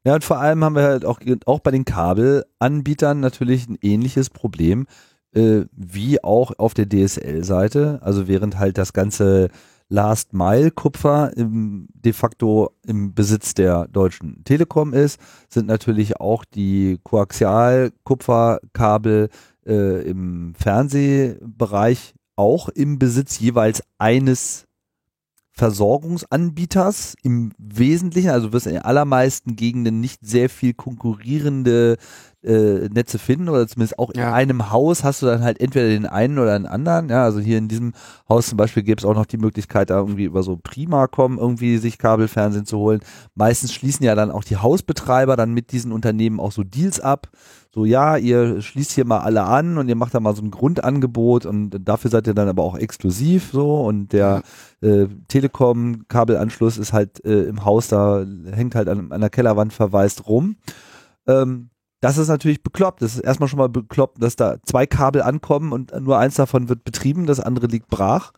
Ja, 0.05 0.13
und 0.13 0.23
vor 0.23 0.39
allem 0.39 0.63
haben 0.63 0.75
wir 0.75 0.83
halt 0.83 1.03
auch, 1.03 1.19
auch 1.45 1.59
bei 1.59 1.71
den 1.71 1.83
Kabelanbietern 1.83 3.19
natürlich 3.19 3.67
ein 3.67 3.77
ähnliches 3.81 4.29
Problem 4.29 4.85
äh, 5.35 5.65
wie 5.71 6.23
auch 6.23 6.53
auf 6.57 6.73
der 6.73 6.87
DSL-Seite. 6.87 7.99
Also 8.01 8.27
während 8.27 8.57
halt 8.57 8.77
das 8.77 8.93
ganze 8.93 9.49
Last 9.87 10.33
Mile 10.33 10.71
Kupfer 10.71 11.31
im, 11.37 11.87
de 11.93 12.13
facto 12.13 12.71
im 12.87 13.13
Besitz 13.13 13.53
der 13.53 13.87
Deutschen 13.87 14.43
Telekom 14.43 14.93
ist, 14.93 15.19
sind 15.47 15.67
natürlich 15.67 16.19
auch 16.19 16.43
die 16.43 16.99
Koaxial 17.03 17.91
Kupferkabel 18.03 19.29
äh, 19.65 20.01
im 20.09 20.53
Fernsehbereich 20.55 22.15
auch 22.35 22.69
im 22.69 22.97
Besitz 22.97 23.39
jeweils 23.39 23.83
eines 23.97 24.65
Versorgungsanbieters 25.57 27.15
im 27.23 27.53
Wesentlichen, 27.57 28.29
also 28.29 28.51
wirst 28.51 28.67
in 28.67 28.73
den 28.73 28.81
allermeisten 28.81 29.55
Gegenden 29.55 30.01
nicht 30.01 30.19
sehr 30.25 30.49
viel 30.49 30.73
konkurrierende 30.73 31.95
äh, 32.45 32.87
Netze 32.93 33.17
finden 33.19 33.49
oder 33.49 33.67
zumindest 33.67 33.99
auch 33.99 34.11
Ja. 34.15 34.27
in 34.29 34.33
einem 34.33 34.71
Haus 34.71 35.03
hast 35.03 35.21
du 35.21 35.25
dann 35.25 35.43
halt 35.43 35.59
entweder 35.59 35.87
den 35.87 36.05
einen 36.05 36.37
oder 36.39 36.57
den 36.57 36.65
anderen. 36.67 37.09
Ja, 37.09 37.23
also 37.23 37.39
hier 37.39 37.57
in 37.57 37.67
diesem 37.67 37.93
Haus 38.29 38.47
zum 38.47 38.57
Beispiel 38.57 38.83
gäbe 38.83 38.99
es 38.99 39.05
auch 39.05 39.15
noch 39.15 39.25
die 39.25 39.37
Möglichkeit, 39.37 39.89
da 39.89 39.97
irgendwie 39.97 40.25
über 40.25 40.43
so 40.43 40.57
Prima.com 40.61 41.37
irgendwie 41.37 41.77
sich 41.77 41.97
Kabelfernsehen 41.97 42.65
zu 42.65 42.77
holen. 42.77 43.01
Meistens 43.33 43.73
schließen 43.73 44.05
ja 44.05 44.15
dann 44.15 44.31
auch 44.31 44.43
die 44.43 44.57
Hausbetreiber 44.57 45.35
dann 45.35 45.53
mit 45.53 45.71
diesen 45.71 45.91
Unternehmen 45.91 46.39
auch 46.39 46.51
so 46.51 46.63
Deals 46.63 46.99
ab. 46.99 47.27
So, 47.73 47.83
ja, 47.83 48.15
ihr 48.15 48.61
schließt 48.61 48.91
hier 48.93 49.03
mal 49.05 49.19
alle 49.19 49.43
an 49.43 49.77
und 49.77 49.89
ihr 49.89 49.95
macht 49.97 50.13
da 50.13 50.21
mal 50.21 50.33
so 50.33 50.41
ein 50.41 50.49
Grundangebot 50.49 51.45
und 51.45 51.71
dafür 51.83 52.09
seid 52.09 52.25
ihr 52.25 52.33
dann 52.33 52.47
aber 52.47 52.63
auch 52.63 52.77
exklusiv 52.77 53.49
so 53.51 53.81
und 53.81 54.13
der 54.13 54.43
äh, 54.81 55.07
Telekom-Kabelanschluss 55.27 56.77
ist 56.77 56.93
halt 56.93 57.23
äh, 57.25 57.43
im 57.43 57.65
Haus, 57.65 57.87
da 57.89 58.25
hängt 58.51 58.75
halt 58.75 58.87
an, 58.87 59.11
an 59.11 59.21
der 59.21 59.29
Kellerwand 59.29 59.73
verwaist 59.73 60.27
rum. 60.27 60.55
Ähm, 61.27 61.69
das 62.01 62.17
ist 62.17 62.27
natürlich 62.27 62.61
bekloppt. 62.61 63.01
Das 63.01 63.15
ist 63.15 63.21
erstmal 63.21 63.49
schon 63.49 63.59
mal 63.59 63.69
bekloppt, 63.69 64.21
dass 64.21 64.35
da 64.35 64.57
zwei 64.65 64.85
Kabel 64.85 65.21
ankommen 65.21 65.71
und 65.71 65.93
nur 66.01 66.17
eins 66.17 66.35
davon 66.35 66.69
wird 66.69 66.83
betrieben, 66.83 67.25
das 67.25 67.39
andere 67.39 67.67
liegt 67.67 67.87
brach. 67.87 68.31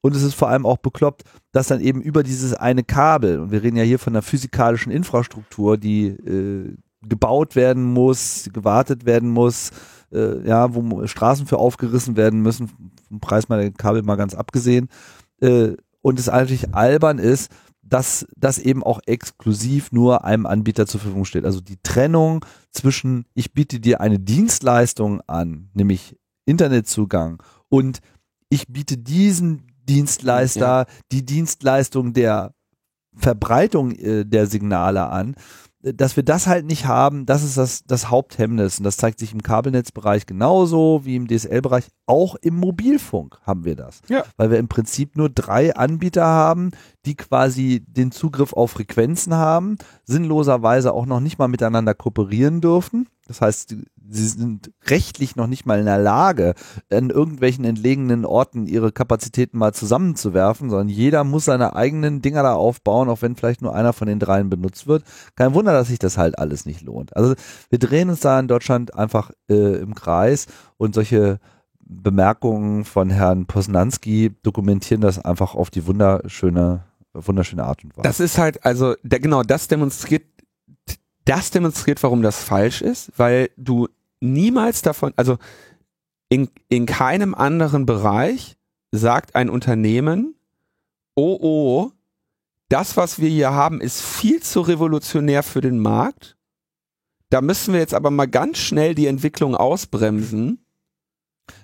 Und 0.00 0.14
es 0.14 0.22
ist 0.22 0.34
vor 0.34 0.48
allem 0.48 0.66
auch 0.66 0.76
bekloppt, 0.76 1.22
dass 1.52 1.68
dann 1.68 1.80
eben 1.80 2.02
über 2.02 2.22
dieses 2.22 2.52
eine 2.52 2.84
Kabel, 2.84 3.40
und 3.40 3.52
wir 3.52 3.62
reden 3.62 3.78
ja 3.78 3.84
hier 3.84 3.98
von 3.98 4.12
einer 4.12 4.20
physikalischen 4.20 4.92
Infrastruktur, 4.92 5.78
die 5.78 6.08
äh, 6.08 6.76
gebaut 7.08 7.56
werden 7.56 7.84
muss, 7.84 8.50
gewartet 8.52 9.06
werden 9.06 9.30
muss, 9.30 9.70
äh, 10.12 10.46
ja, 10.46 10.74
wo 10.74 11.06
Straßen 11.06 11.46
für 11.46 11.58
aufgerissen 11.58 12.16
werden 12.16 12.42
müssen, 12.42 12.70
vom 13.08 13.20
Preis 13.20 13.48
mal 13.48 13.60
der 13.60 13.70
Kabel 13.70 14.02
mal 14.02 14.16
ganz 14.16 14.34
abgesehen. 14.34 14.88
Äh, 15.40 15.72
und 16.02 16.18
es 16.18 16.28
eigentlich 16.28 16.74
albern 16.74 17.18
ist, 17.18 17.50
dass 17.86 18.26
das 18.36 18.58
eben 18.58 18.82
auch 18.82 19.00
exklusiv 19.06 19.92
nur 19.92 20.24
einem 20.24 20.46
Anbieter 20.46 20.86
zur 20.86 21.00
Verfügung 21.00 21.24
steht. 21.24 21.44
Also 21.44 21.60
die 21.60 21.78
Trennung 21.82 22.44
zwischen, 22.70 23.26
ich 23.34 23.52
biete 23.52 23.80
dir 23.80 24.00
eine 24.00 24.18
Dienstleistung 24.18 25.20
an, 25.26 25.70
nämlich 25.74 26.16
Internetzugang, 26.46 27.42
und 27.68 28.00
ich 28.48 28.68
biete 28.68 28.96
diesen 28.96 29.66
Dienstleister 29.88 30.86
die 31.12 31.24
Dienstleistung 31.24 32.12
der 32.12 32.54
Verbreitung 33.16 33.92
äh, 33.92 34.24
der 34.24 34.46
Signale 34.46 35.06
an, 35.08 35.34
dass 35.92 36.16
wir 36.16 36.22
das 36.22 36.46
halt 36.46 36.64
nicht 36.64 36.86
haben, 36.86 37.26
das 37.26 37.42
ist 37.42 37.58
das, 37.58 37.84
das 37.84 38.10
Haupthemmnis. 38.10 38.78
Und 38.78 38.84
das 38.84 38.96
zeigt 38.96 39.18
sich 39.18 39.32
im 39.32 39.42
Kabelnetzbereich 39.42 40.24
genauso 40.24 41.02
wie 41.04 41.16
im 41.16 41.28
DSL-Bereich. 41.28 41.88
Auch 42.06 42.36
im 42.36 42.56
Mobilfunk 42.56 43.38
haben 43.42 43.64
wir 43.64 43.76
das. 43.76 44.00
Ja. 44.08 44.24
Weil 44.36 44.50
wir 44.50 44.58
im 44.58 44.68
Prinzip 44.68 45.16
nur 45.16 45.28
drei 45.28 45.76
Anbieter 45.76 46.24
haben, 46.24 46.70
die 47.04 47.14
quasi 47.16 47.84
den 47.86 48.12
Zugriff 48.12 48.54
auf 48.54 48.72
Frequenzen 48.72 49.34
haben, 49.34 49.76
sinnloserweise 50.04 50.92
auch 50.92 51.04
noch 51.04 51.20
nicht 51.20 51.38
mal 51.38 51.48
miteinander 51.48 51.94
kooperieren 51.94 52.62
dürfen. 52.62 53.08
Das 53.26 53.40
heißt, 53.40 53.76
sie 54.08 54.26
sind 54.26 54.70
rechtlich 54.86 55.36
noch 55.36 55.46
nicht 55.46 55.66
mal 55.66 55.78
in 55.78 55.86
der 55.86 55.98
Lage, 55.98 56.54
an 56.90 57.10
irgendwelchen 57.10 57.64
entlegenen 57.64 58.24
Orten 58.24 58.66
ihre 58.66 58.92
Kapazitäten 58.92 59.58
mal 59.58 59.72
zusammenzuwerfen, 59.72 60.70
sondern 60.70 60.88
jeder 60.88 61.24
muss 61.24 61.46
seine 61.46 61.74
eigenen 61.74 62.20
Dinger 62.22 62.42
da 62.42 62.54
aufbauen, 62.54 63.08
auch 63.08 63.22
wenn 63.22 63.36
vielleicht 63.36 63.62
nur 63.62 63.74
einer 63.74 63.92
von 63.92 64.08
den 64.08 64.18
dreien 64.18 64.50
benutzt 64.50 64.86
wird. 64.86 65.04
Kein 65.36 65.54
Wunder, 65.54 65.72
dass 65.72 65.88
sich 65.88 65.98
das 65.98 66.18
halt 66.18 66.38
alles 66.38 66.66
nicht 66.66 66.82
lohnt. 66.82 67.16
Also 67.16 67.34
wir 67.70 67.78
drehen 67.78 68.10
uns 68.10 68.20
da 68.20 68.38
in 68.38 68.48
Deutschland 68.48 68.94
einfach 68.94 69.30
äh, 69.48 69.76
im 69.78 69.94
Kreis 69.94 70.46
und 70.76 70.94
solche 70.94 71.38
Bemerkungen 71.86 72.84
von 72.84 73.10
Herrn 73.10 73.46
Posnanski 73.46 74.34
dokumentieren 74.42 75.00
das 75.00 75.18
einfach 75.18 75.54
auf 75.54 75.70
die 75.70 75.86
wunderschöne, 75.86 76.84
wunderschöne 77.12 77.64
Art 77.64 77.84
und 77.84 77.96
Weise. 77.96 78.02
Das 78.02 78.20
ist 78.20 78.38
halt, 78.38 78.64
also, 78.64 78.94
der, 79.02 79.20
genau, 79.20 79.42
das 79.42 79.68
demonstriert, 79.68 80.24
das 81.24 81.50
demonstriert, 81.50 82.02
warum 82.02 82.22
das 82.22 82.42
falsch 82.42 82.82
ist, 82.82 83.12
weil 83.16 83.50
du 83.56 83.88
niemals 84.20 84.82
davon, 84.82 85.12
also 85.16 85.38
in, 86.28 86.48
in 86.68 86.86
keinem 86.86 87.34
anderen 87.34 87.86
Bereich 87.86 88.56
sagt 88.92 89.34
ein 89.34 89.50
Unternehmen, 89.50 90.34
oh, 91.14 91.38
oh, 91.40 91.90
das, 92.68 92.96
was 92.96 93.18
wir 93.20 93.28
hier 93.28 93.52
haben, 93.52 93.80
ist 93.80 94.02
viel 94.02 94.42
zu 94.42 94.60
revolutionär 94.60 95.42
für 95.42 95.60
den 95.60 95.78
Markt. 95.78 96.36
Da 97.30 97.40
müssen 97.40 97.72
wir 97.72 97.80
jetzt 97.80 97.94
aber 97.94 98.10
mal 98.10 98.26
ganz 98.26 98.58
schnell 98.58 98.94
die 98.94 99.06
Entwicklung 99.06 99.54
ausbremsen. 99.54 100.64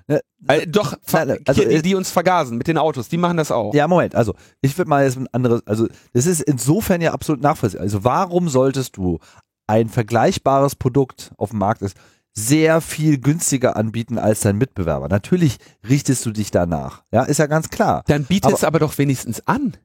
Ne, 0.06 0.20
Äh, 0.46 0.66
doch, 0.66 0.96
also, 1.46 1.64
die, 1.64 1.82
die 1.82 1.94
uns 1.94 2.10
vergasen 2.10 2.58
mit 2.58 2.66
den 2.66 2.78
Autos, 2.78 3.08
die 3.08 3.16
machen 3.16 3.36
das 3.36 3.50
auch. 3.50 3.74
Ja, 3.74 3.88
Moment, 3.88 4.14
also 4.14 4.34
ich 4.60 4.76
würde 4.76 4.88
mal 4.88 5.04
jetzt 5.04 5.16
ein 5.16 5.28
anderes, 5.32 5.66
also 5.66 5.86
das 6.12 6.26
ist 6.26 6.40
insofern 6.42 7.00
ja 7.00 7.12
absolut 7.12 7.42
nachvollziehbar. 7.42 7.84
Also 7.84 8.04
warum 8.04 8.48
solltest 8.48 8.96
du 8.96 9.18
ein 9.70 9.88
vergleichbares 9.88 10.74
Produkt 10.74 11.32
auf 11.36 11.50
dem 11.50 11.60
Markt 11.60 11.82
ist, 11.82 11.96
sehr 12.32 12.80
viel 12.80 13.18
günstiger 13.18 13.76
anbieten 13.76 14.18
als 14.18 14.40
dein 14.40 14.58
Mitbewerber? 14.58 15.08
Natürlich 15.08 15.58
richtest 15.88 16.26
du 16.26 16.32
dich 16.32 16.50
danach. 16.50 17.04
Ja, 17.12 17.22
ist 17.22 17.38
ja 17.38 17.46
ganz 17.46 17.68
klar. 17.70 18.02
Dann 18.08 18.24
biete 18.24 18.48
Aber- 18.48 18.56
es 18.56 18.64
aber 18.64 18.80
doch 18.80 18.98
wenigstens 18.98 19.46
an. 19.46 19.76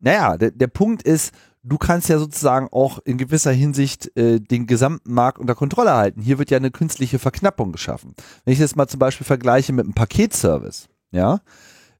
Naja, 0.00 0.36
der, 0.36 0.50
der 0.50 0.66
Punkt 0.66 1.02
ist, 1.02 1.32
du 1.62 1.78
kannst 1.78 2.08
ja 2.10 2.18
sozusagen 2.18 2.68
auch 2.70 2.98
in 3.04 3.16
gewisser 3.16 3.52
Hinsicht 3.52 4.14
äh, 4.16 4.38
den 4.38 4.66
gesamten 4.66 5.14
Markt 5.14 5.38
unter 5.38 5.54
Kontrolle 5.54 5.94
halten. 5.94 6.20
Hier 6.20 6.38
wird 6.38 6.50
ja 6.50 6.58
eine 6.58 6.70
künstliche 6.70 7.18
Verknappung 7.18 7.72
geschaffen. 7.72 8.14
Wenn 8.44 8.52
ich 8.52 8.60
das 8.60 8.76
mal 8.76 8.86
zum 8.86 8.98
Beispiel 9.00 9.26
vergleiche 9.26 9.72
mit 9.72 9.84
einem 9.86 9.94
Paketservice, 9.94 10.88
ja, 11.10 11.40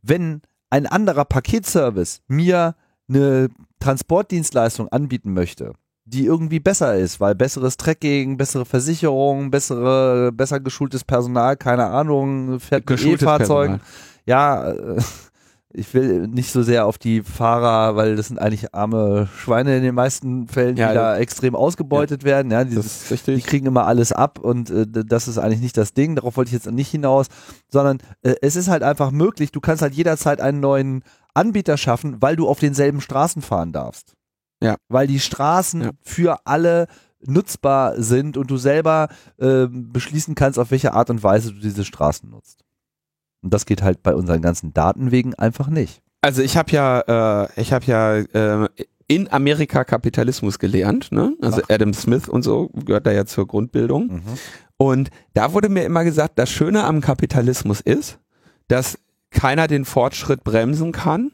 wenn 0.03 0.43
ein 0.69 0.87
anderer 0.87 1.25
Paketservice 1.25 2.21
mir 2.29 2.77
eine 3.09 3.49
Transportdienstleistung 3.81 4.89
anbieten 4.89 5.33
möchte, 5.33 5.73
die 6.07 6.25
irgendwie 6.25 6.61
besser 6.61 6.97
ist, 6.97 7.21
weil 7.21 7.35
besseres 7.35 7.77
Tracking, 7.77 8.37
bessere 8.37 8.65
Versicherung, 8.65 9.51
bessere, 9.51 10.31
besser 10.33 10.61
geschultes 10.61 11.05
Personal, 11.05 11.57
keine 11.57 11.87
Ahnung, 11.87 12.61
fährt 12.61 12.89
mit 12.89 13.05
E-Fahrzeugen. 13.05 13.81
Ja, 14.25 14.71
äh, 14.71 15.01
ich 15.71 15.93
will 15.93 16.29
nicht 16.29 16.53
so 16.53 16.63
sehr 16.63 16.87
auf 16.87 16.97
die 16.97 17.23
Fahrer, 17.23 17.97
weil 17.97 18.15
das 18.15 18.29
sind 18.29 18.39
eigentlich 18.39 18.73
arme 18.73 19.29
Schweine 19.37 19.77
in 19.77 19.83
den 19.83 19.97
meisten 19.97 20.47
Fällen, 20.47 20.77
Ja, 20.77 20.89
die 20.89 20.95
da 20.95 21.19
extrem 21.19 21.57
ausgebeutet 21.57 22.23
werden. 22.23 22.53
Ja, 22.53 22.63
die, 22.65 22.77
Das 22.77 23.11
ist 23.11 23.27
die 23.27 23.41
kriegen 23.41 23.67
immer 23.67 23.87
alles 23.87 24.13
ab 24.13 24.39
und 24.39 24.71
äh, 24.71 24.87
das 24.87 25.27
ist 25.27 25.39
eigentlich 25.39 25.61
nicht 25.61 25.77
das 25.77 25.93
Ding. 25.93 26.15
Darauf 26.15 26.37
wollte 26.37 26.51
ich 26.51 26.55
jetzt 26.55 26.71
nicht 26.71 26.91
hinaus, 26.91 27.27
sondern 27.69 27.99
äh, 28.23 28.37
es 28.43 28.55
ist 28.55 28.69
halt 28.69 28.85
einfach 28.85 29.11
möglich. 29.11 29.51
Du 29.51 29.61
kannst 29.61 29.83
halt 29.83 29.95
jederzeit 29.95 30.41
einen 30.41 30.61
neuen 30.61 31.03
Anbieter 31.35 31.77
schaffen, 31.77 32.17
weil 32.21 32.37
du 32.37 32.49
auf 32.49 32.61
denselben 32.61 33.01
Straßen 33.01 33.43
fahren 33.43 33.73
darfst. 33.73 34.16
Ja. 34.63 34.77
Weil 34.89 35.07
die 35.07 35.21
Straßen 35.21 35.83
Ja. 35.83 35.91
für 36.03 36.39
alle 36.47 36.87
nutzbar 37.21 38.01
sind 38.01 38.37
und 38.37 38.51
du 38.51 38.57
selber 38.57 39.09
äh, 39.39 39.67
beschließen 39.69 40.35
kannst, 40.35 40.59
auf 40.59 40.71
welche 40.71 40.93
Art 40.93 41.11
und 41.11 41.23
Weise 41.23 41.53
du 41.53 41.61
diese 41.61 41.85
Straßen 41.85 42.29
nutzt. 42.31 42.65
Und 43.43 43.53
das 43.53 43.67
geht 43.67 43.83
halt 43.83 44.03
bei 44.03 44.15
unseren 44.15 44.43
ganzen 44.43 44.73
Datenwegen 44.73 45.35
einfach 45.35 45.69
nicht. 45.69 46.03
Also 46.21 46.43
ich 46.43 46.57
habe 46.57 46.71
ja, 46.73 47.45
äh, 47.45 47.61
ich 47.61 47.73
habe 47.73 47.85
ja 47.87 48.17
äh, 48.17 48.69
in 49.09 49.31
Amerika 49.33 49.85
Kapitalismus 49.85 50.59
gelernt, 50.59 51.13
ne? 51.13 51.35
Also 51.41 51.63
Adam 51.69 51.95
Smith 51.95 52.29
und 52.29 52.43
so 52.43 52.69
gehört 52.75 53.07
da 53.07 53.13
ja 53.13 53.25
zur 53.25 53.47
Grundbildung. 53.47 54.23
Und 54.79 55.11
da 55.35 55.53
wurde 55.53 55.69
mir 55.69 55.85
immer 55.85 56.03
gesagt, 56.05 56.39
das 56.39 56.51
Schöne 56.51 56.85
am 56.85 57.01
Kapitalismus 57.01 57.81
ist, 57.81 58.19
dass 58.69 58.99
keiner 59.31 59.69
den 59.69 59.85
Fortschritt 59.85 60.43
bremsen 60.43 60.91
kann, 60.93 61.31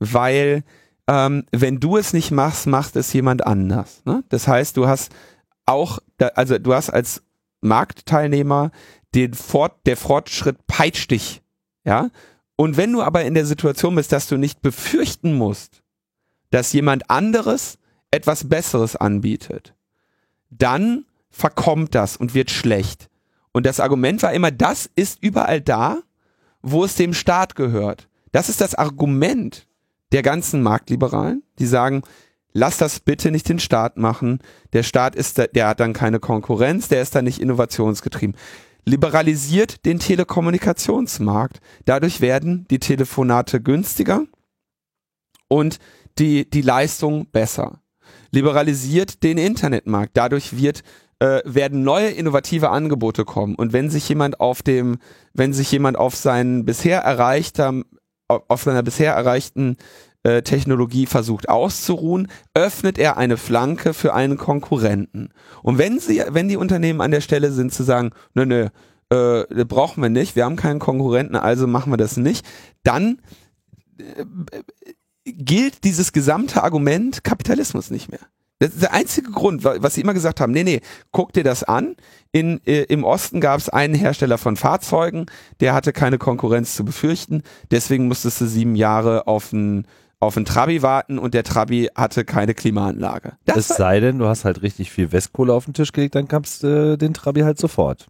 weil 0.00 0.64
ähm, 1.08 1.44
wenn 1.52 1.80
du 1.80 1.96
es 1.96 2.12
nicht 2.12 2.30
machst, 2.30 2.66
macht 2.66 2.96
es 2.96 3.12
jemand 3.12 3.46
anders. 3.46 4.02
Ne? 4.04 4.24
Das 4.28 4.48
heißt, 4.48 4.76
du 4.76 4.86
hast 4.86 5.12
auch, 5.64 5.98
also 6.34 6.58
du 6.58 6.74
hast 6.74 6.90
als 6.90 7.22
Marktteilnehmer 7.60 8.70
den 9.14 9.34
Fort, 9.34 9.74
der 9.86 9.96
Fortschritt 9.96 10.66
peitscht 10.66 11.10
dich, 11.10 11.42
ja. 11.84 12.10
Und 12.56 12.76
wenn 12.76 12.92
du 12.92 13.02
aber 13.02 13.24
in 13.24 13.34
der 13.34 13.44
Situation 13.44 13.94
bist, 13.94 14.12
dass 14.12 14.28
du 14.28 14.38
nicht 14.38 14.62
befürchten 14.62 15.34
musst, 15.34 15.82
dass 16.50 16.72
jemand 16.72 17.10
anderes 17.10 17.78
etwas 18.10 18.48
Besseres 18.48 18.96
anbietet, 18.96 19.74
dann 20.50 21.04
verkommt 21.30 21.94
das 21.94 22.16
und 22.16 22.34
wird 22.34 22.50
schlecht. 22.50 23.10
Und 23.52 23.66
das 23.66 23.80
Argument 23.80 24.22
war 24.22 24.32
immer, 24.32 24.50
das 24.50 24.88
ist 24.96 25.22
überall 25.22 25.60
da, 25.60 25.98
wo 26.62 26.84
es 26.84 26.94
dem 26.94 27.12
Staat 27.12 27.56
gehört. 27.56 28.08
Das 28.32 28.48
ist 28.48 28.60
das 28.60 28.74
Argument 28.74 29.65
der 30.12 30.22
ganzen 30.22 30.62
Marktliberalen, 30.62 31.42
die 31.58 31.66
sagen, 31.66 32.02
lass 32.52 32.78
das 32.78 33.00
bitte 33.00 33.30
nicht 33.30 33.48
den 33.48 33.58
Staat 33.58 33.96
machen. 33.96 34.40
Der 34.72 34.82
Staat 34.82 35.16
ist, 35.16 35.38
der 35.38 35.68
hat 35.68 35.80
dann 35.80 35.92
keine 35.92 36.20
Konkurrenz, 36.20 36.88
der 36.88 37.02
ist 37.02 37.14
dann 37.14 37.24
nicht 37.24 37.40
innovationsgetrieben. 37.40 38.36
Liberalisiert 38.84 39.84
den 39.84 39.98
Telekommunikationsmarkt. 39.98 41.58
Dadurch 41.84 42.20
werden 42.20 42.66
die 42.70 42.78
Telefonate 42.78 43.60
günstiger 43.60 44.24
und 45.48 45.78
die, 46.18 46.48
die 46.48 46.62
Leistung 46.62 47.26
besser. 47.30 47.80
Liberalisiert 48.30 49.22
den 49.22 49.38
Internetmarkt. 49.38 50.16
Dadurch 50.16 50.56
wird 50.56 50.82
äh, 51.18 51.40
werden 51.44 51.82
neue 51.82 52.08
innovative 52.08 52.70
Angebote 52.70 53.24
kommen. 53.24 53.54
Und 53.54 53.72
wenn 53.72 53.90
sich 53.90 54.08
jemand 54.08 54.40
auf 54.40 54.62
dem, 54.62 54.98
wenn 55.32 55.52
sich 55.52 55.70
jemand 55.72 55.96
auf 55.96 56.14
seinen 56.14 56.64
bisher 56.64 57.00
erreichter, 57.00 57.82
auf 58.28 58.62
seiner 58.62 58.82
bisher 58.82 59.12
erreichten 59.14 59.76
äh, 60.26 60.42
Technologie 60.42 61.06
versucht 61.06 61.48
auszuruhen, 61.48 62.28
öffnet 62.54 62.98
er 62.98 63.16
eine 63.16 63.36
Flanke 63.36 63.94
für 63.94 64.12
einen 64.12 64.36
Konkurrenten. 64.36 65.30
Und 65.62 65.78
wenn 65.78 66.00
sie, 66.00 66.22
wenn 66.28 66.48
die 66.48 66.56
Unternehmen 66.56 67.00
an 67.00 67.12
der 67.12 67.20
Stelle 67.20 67.52
sind 67.52 67.72
zu 67.72 67.84
sagen, 67.84 68.10
nö, 68.34 68.44
nö, 68.44 68.68
äh, 69.10 69.64
brauchen 69.64 70.02
wir 70.02 70.10
nicht, 70.10 70.34
wir 70.34 70.44
haben 70.44 70.56
keinen 70.56 70.80
Konkurrenten, 70.80 71.36
also 71.36 71.68
machen 71.68 71.92
wir 71.92 71.96
das 71.96 72.16
nicht, 72.16 72.44
dann 72.82 73.20
äh, 73.98 74.24
gilt 75.24 75.84
dieses 75.84 76.12
gesamte 76.12 76.64
Argument 76.64 77.22
Kapitalismus 77.22 77.90
nicht 77.90 78.10
mehr. 78.10 78.20
Das 78.58 78.70
ist 78.70 78.82
der 78.82 78.94
einzige 78.94 79.30
Grund, 79.30 79.64
was 79.64 79.94
sie 79.94 80.00
immer 80.00 80.14
gesagt 80.14 80.40
haben, 80.40 80.52
nee, 80.52 80.64
nee, 80.64 80.80
guck 81.12 81.32
dir 81.32 81.44
das 81.44 81.62
an. 81.62 81.94
In, 82.32 82.60
äh, 82.66 82.84
Im 82.84 83.04
Osten 83.04 83.40
gab 83.40 83.58
es 83.58 83.68
einen 83.68 83.94
Hersteller 83.94 84.38
von 84.38 84.56
Fahrzeugen, 84.56 85.26
der 85.60 85.74
hatte 85.74 85.92
keine 85.92 86.16
Konkurrenz 86.18 86.74
zu 86.74 86.84
befürchten, 86.84 87.42
deswegen 87.70 88.08
musstest 88.08 88.40
du 88.40 88.46
sieben 88.46 88.74
Jahre 88.74 89.26
auf 89.26 89.52
ein 89.52 89.86
auf 90.18 90.36
einen 90.36 90.46
Trabi 90.46 90.80
warten 90.80 91.18
und 91.18 91.34
der 91.34 91.44
Trabi 91.44 91.90
hatte 91.94 92.24
keine 92.24 92.54
Klimaanlage. 92.54 93.34
Das 93.44 93.70
es 93.70 93.76
sei 93.76 94.00
denn, 94.00 94.18
du 94.18 94.26
hast 94.26 94.46
halt 94.46 94.62
richtig 94.62 94.90
viel 94.90 95.12
Westkohle 95.12 95.52
auf 95.52 95.66
den 95.66 95.74
Tisch 95.74 95.92
gelegt, 95.92 96.14
dann 96.14 96.26
kamst 96.26 96.62
du 96.62 96.94
äh, 96.94 96.96
den 96.96 97.12
Trabi 97.12 97.42
halt 97.42 97.58
sofort. 97.58 98.06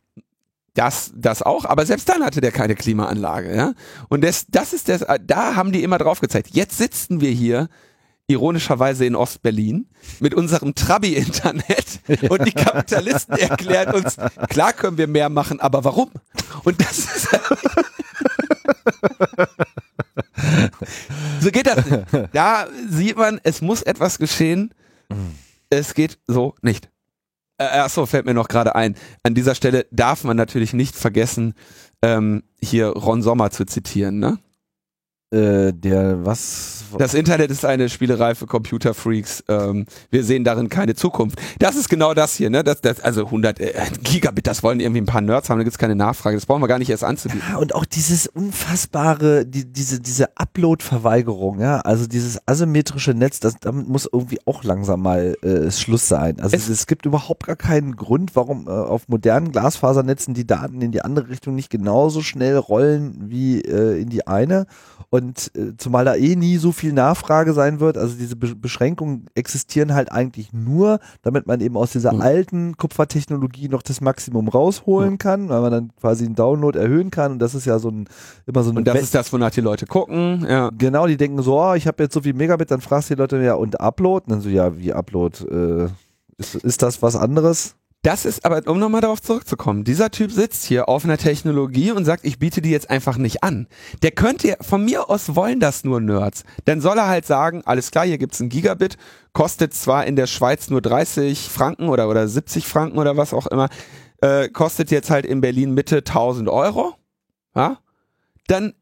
Das, 0.74 1.11
das 1.16 1.42
auch, 1.42 1.64
aber 1.64 1.86
selbst 1.86 2.09
dann 2.09 2.22
hatte 2.22 2.40
der 2.40 2.53
keine 2.53 2.74
Klimaanlage, 2.74 3.57
ja. 3.57 3.72
Und 4.09 4.22
das, 4.22 4.47
das 4.49 4.72
ist 4.72 4.88
das, 4.88 5.05
da 5.26 5.57
haben 5.57 5.72
die 5.72 5.82
immer 5.82 5.99
drauf 5.99 6.20
gezeigt. 6.20 6.51
Jetzt 6.53 6.76
sitzen 6.76 7.20
wir 7.20 7.30
hier 7.30 7.68
ironischerweise 8.29 9.07
in 9.07 9.14
Ostberlin 9.14 9.87
mit 10.20 10.35
unserem 10.35 10.74
Trabi-Internet 10.74 12.01
und 12.29 12.45
die 12.45 12.53
Kapitalisten 12.53 13.37
erklären 13.37 13.95
uns, 13.95 14.16
klar 14.49 14.72
können 14.72 14.99
wir 14.99 15.07
mehr 15.07 15.29
machen, 15.29 15.61
aber 15.61 15.85
warum? 15.85 16.11
Und 16.64 16.81
das 16.81 16.99
ist 16.99 17.29
so 21.41 21.51
geht 21.51 21.66
das 21.66 21.85
nicht. 21.87 22.05
Da 22.33 22.66
sieht 22.89 23.16
man, 23.16 23.41
es 23.43 23.61
muss 23.61 23.83
etwas 23.83 24.18
geschehen. 24.18 24.72
Es 25.70 25.95
geht 25.95 26.18
so 26.27 26.55
nicht. 26.62 26.91
Äh, 27.59 27.64
achso, 27.64 28.07
fällt 28.07 28.27
mir 28.27 28.35
noch 28.35 28.49
gerade 28.49 28.74
ein. 28.74 28.97
An 29.22 29.35
dieser 29.35 29.55
Stelle 29.55 29.87
darf 29.91 30.24
man 30.24 30.37
natürlich 30.37 30.72
nicht 30.72 30.95
vergessen, 30.95 31.55
ähm, 32.03 32.43
hier 32.61 32.89
Ron 32.89 33.22
Sommer 33.22 33.51
zu 33.51 33.64
zitieren, 33.64 34.18
ne? 34.18 34.39
Äh, 35.33 35.72
der 35.72 36.24
was? 36.24 36.85
Das 36.99 37.12
Internet 37.12 37.51
ist 37.51 37.64
eine 37.64 37.89
Spielerei 37.89 38.37
für 38.37 38.47
Computerfreaks. 38.47 39.43
Ähm, 39.49 39.87
wir 40.09 40.22
sehen 40.22 40.45
darin 40.45 40.68
keine 40.68 40.95
Zukunft. 40.95 41.41
Das 41.59 41.74
ist 41.74 41.89
genau 41.89 42.14
das 42.14 42.37
hier, 42.37 42.49
ne? 42.49 42.62
Das, 42.62 42.81
das, 42.81 43.01
also 43.01 43.24
100 43.24 43.59
äh, 43.59 43.72
Gigabit, 44.05 44.47
das 44.47 44.62
wollen 44.62 44.79
irgendwie 44.79 45.01
ein 45.01 45.07
paar 45.07 45.20
Nerds 45.20 45.51
haben, 45.51 45.59
da 45.59 45.64
gibt's 45.64 45.79
keine 45.79 45.97
Nachfrage. 45.97 46.37
Das 46.37 46.47
brauchen 46.47 46.62
wir 46.62 46.68
gar 46.68 46.79
nicht 46.79 46.91
erst 46.91 47.03
anzubieten. 47.03 47.43
Ja, 47.51 47.57
und 47.57 47.74
auch 47.74 47.85
dieses 47.85 48.29
unfassbare, 48.29 49.45
die, 49.45 49.64
diese, 49.64 49.99
diese 49.99 50.37
Upload-Verweigerung, 50.37 51.59
ja, 51.59 51.81
also 51.81 52.07
dieses 52.07 52.39
asymmetrische 52.47 53.12
Netz, 53.12 53.41
das, 53.41 53.57
damit 53.61 53.89
muss 53.89 54.09
irgendwie 54.11 54.39
auch 54.47 54.62
langsam 54.62 55.03
mal 55.03 55.37
äh, 55.43 55.72
Schluss 55.72 56.07
sein. 56.07 56.39
Also 56.39 56.55
es, 56.55 56.68
es, 56.68 56.87
gibt 56.87 57.05
überhaupt 57.05 57.47
gar 57.47 57.57
keinen 57.57 57.97
Grund, 57.97 58.37
warum 58.37 58.68
äh, 58.68 58.70
auf 58.70 59.09
modernen 59.09 59.51
Glasfasernetzen 59.51 60.35
die 60.35 60.47
Daten 60.47 60.81
in 60.83 60.93
die 60.93 61.03
andere 61.03 61.31
Richtung 61.31 61.57
nicht 61.57 61.70
genauso 61.70 62.22
schnell 62.22 62.57
rollen 62.57 63.29
wie 63.29 63.61
äh, 63.61 64.01
in 64.01 64.09
die 64.09 64.24
eine. 64.29 64.66
Und 65.11 65.16
äh, 65.23 65.77
zumal 65.77 66.05
da 66.05 66.14
eh 66.14 66.37
nie 66.37 66.57
so 66.57 66.73
viel 66.73 66.93
Nachfrage 66.93 67.53
sein 67.53 67.81
wird, 67.81 67.99
also 67.99 68.17
diese 68.17 68.37
Be 68.37 68.55
Beschränkungen 68.55 69.27
existieren 69.35 69.95
halt 69.95 70.11
eigentlich 70.11 70.53
nur, 70.53 70.99
damit 71.23 71.47
man 71.47 71.61
eben 71.61 71.77
aus 71.77 71.93
dieser 71.93 72.12
mhm. 72.12 72.21
alten 72.21 72.77
Kupfertechnologie 72.77 73.69
noch 73.69 73.83
das 73.83 74.01
Maximum 74.01 74.49
rausholen 74.49 75.12
mhm. 75.12 75.19
kann, 75.19 75.49
weil 75.49 75.61
man 75.61 75.73
dann 75.73 75.91
quasi 76.01 76.25
einen 76.25 76.35
Download 76.35 76.79
erhöhen 76.79 77.11
kann. 77.11 77.33
Und 77.33 77.39
das 77.39 77.55
ist 77.55 77.67
ja 77.67 77.79
so 77.79 77.91
ein 77.91 78.09
immer 78.47 78.62
so 78.62 78.71
ein. 78.71 78.79
Und 78.79 78.87
das 78.87 79.03
ist 79.03 79.14
das, 79.14 79.33
wonach 79.33 79.51
die 79.51 79.61
Leute 79.61 79.87
gucken. 79.87 80.47
Ja. 80.49 80.71
Genau, 80.77 81.07
die 81.07 81.17
denken 81.17 81.43
so, 81.43 81.61
oh, 81.61 81.75
ich 81.75 81.87
habe 81.87 82.03
jetzt 82.03 82.14
so 82.14 82.23
viel 82.23 82.35
Megabit, 82.35 82.71
dann 82.71 82.81
fragst 82.81 83.11
du 83.11 83.14
die 83.14 83.21
Leute 83.21 83.43
ja 83.43 83.55
und 83.55 83.81
Upload, 83.81 84.25
und 84.27 84.31
dann 84.31 84.41
so 84.41 84.49
ja, 84.49 84.77
wie 84.79 84.93
Upload? 84.93 85.45
Äh, 85.45 85.89
ist, 86.39 86.55
ist 86.55 86.83
das 86.83 87.03
was 87.03 87.17
anderes? 87.17 87.77
Das 88.07 88.24
ist 88.24 88.44
aber, 88.44 88.62
um 88.70 88.78
nochmal 88.78 89.00
darauf 89.00 89.20
zurückzukommen, 89.20 89.82
dieser 89.82 90.12
Typ 90.12 90.30
sitzt 90.30 90.64
hier 90.64 90.88
auf 90.88 91.04
einer 91.04 91.18
Technologie 91.18 91.90
und 91.90 92.04
sagt, 92.04 92.24
ich 92.24 92.38
biete 92.38 92.62
die 92.62 92.70
jetzt 92.70 92.88
einfach 92.88 93.16
nicht 93.16 93.42
an. 93.42 93.66
Der 94.02 94.12
könnte, 94.12 94.57
von 94.61 94.84
mir 94.84 95.11
aus 95.11 95.34
wollen 95.34 95.59
das 95.59 95.82
nur 95.82 96.00
Nerds. 96.00 96.44
Dann 96.66 96.80
soll 96.80 96.98
er 96.98 97.09
halt 97.09 97.26
sagen, 97.26 97.62
alles 97.64 97.90
klar, 97.90 98.07
hier 98.07 98.18
gibt's 98.18 98.38
ein 98.38 98.48
Gigabit, 98.48 98.96
kostet 99.32 99.74
zwar 99.74 100.07
in 100.07 100.14
der 100.14 100.28
Schweiz 100.28 100.70
nur 100.70 100.80
30 100.80 101.48
Franken 101.48 101.88
oder, 101.88 102.09
oder 102.09 102.28
70 102.28 102.64
Franken 102.68 102.98
oder 102.98 103.16
was 103.16 103.34
auch 103.34 103.48
immer, 103.48 103.70
äh, 104.22 104.50
kostet 104.50 104.92
jetzt 104.92 105.11
halt 105.11 105.26
in 105.26 105.40
Berlin 105.40 105.74
Mitte 105.74 105.96
1000 105.96 106.48
Euro, 106.48 106.94
ja, 107.57 107.78
dann, 108.46 108.74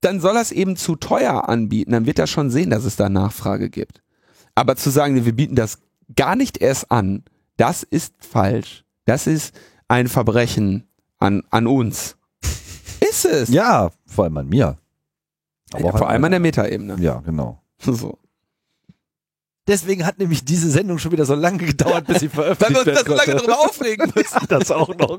dann 0.00 0.20
soll 0.20 0.36
er 0.36 0.42
es 0.42 0.52
eben 0.52 0.76
zu 0.76 0.94
teuer 0.94 1.48
anbieten, 1.48 1.90
dann 1.90 2.06
wird 2.06 2.20
er 2.20 2.28
schon 2.28 2.50
sehen, 2.50 2.70
dass 2.70 2.84
es 2.84 2.94
da 2.94 3.08
Nachfrage 3.08 3.68
gibt. 3.68 4.00
Aber 4.54 4.76
zu 4.76 4.90
sagen, 4.90 5.24
wir 5.24 5.34
bieten 5.34 5.56
das 5.56 5.80
gar 6.14 6.36
nicht 6.36 6.58
erst 6.58 6.92
an, 6.92 7.24
das 7.60 7.82
ist 7.82 8.14
falsch. 8.20 8.84
Das 9.04 9.26
ist 9.26 9.54
ein 9.86 10.08
Verbrechen 10.08 10.88
an, 11.18 11.42
an 11.50 11.66
uns. 11.66 12.16
ist 13.00 13.26
es? 13.26 13.50
Ja, 13.50 13.90
vor 14.06 14.24
allem 14.24 14.38
an 14.38 14.48
mir. 14.48 14.78
Aber 15.72 15.84
ja, 15.84 15.96
vor 15.96 16.08
allem 16.08 16.24
an 16.24 16.30
der 16.30 16.40
Metaebene. 16.40 16.96
Ja, 17.00 17.20
genau. 17.20 17.62
So. 17.78 18.18
Deswegen 19.66 20.06
hat 20.06 20.18
nämlich 20.18 20.44
diese 20.44 20.70
Sendung 20.70 20.98
schon 20.98 21.12
wieder 21.12 21.26
so 21.26 21.34
lange 21.34 21.58
gedauert, 21.58 22.06
bis 22.06 22.20
sie 22.20 22.28
veröffentlicht 22.30 22.86
Weil 22.86 22.86
wir 22.86 22.92
uns 22.92 23.04
da 23.04 23.10
so 23.10 23.16
lange 23.16 23.34
darüber 23.36 23.60
aufregen 23.60 24.12
müssen. 24.14 24.38
Ja, 24.40 24.46
das 24.46 24.70
auch 24.70 24.96
noch. 24.96 25.18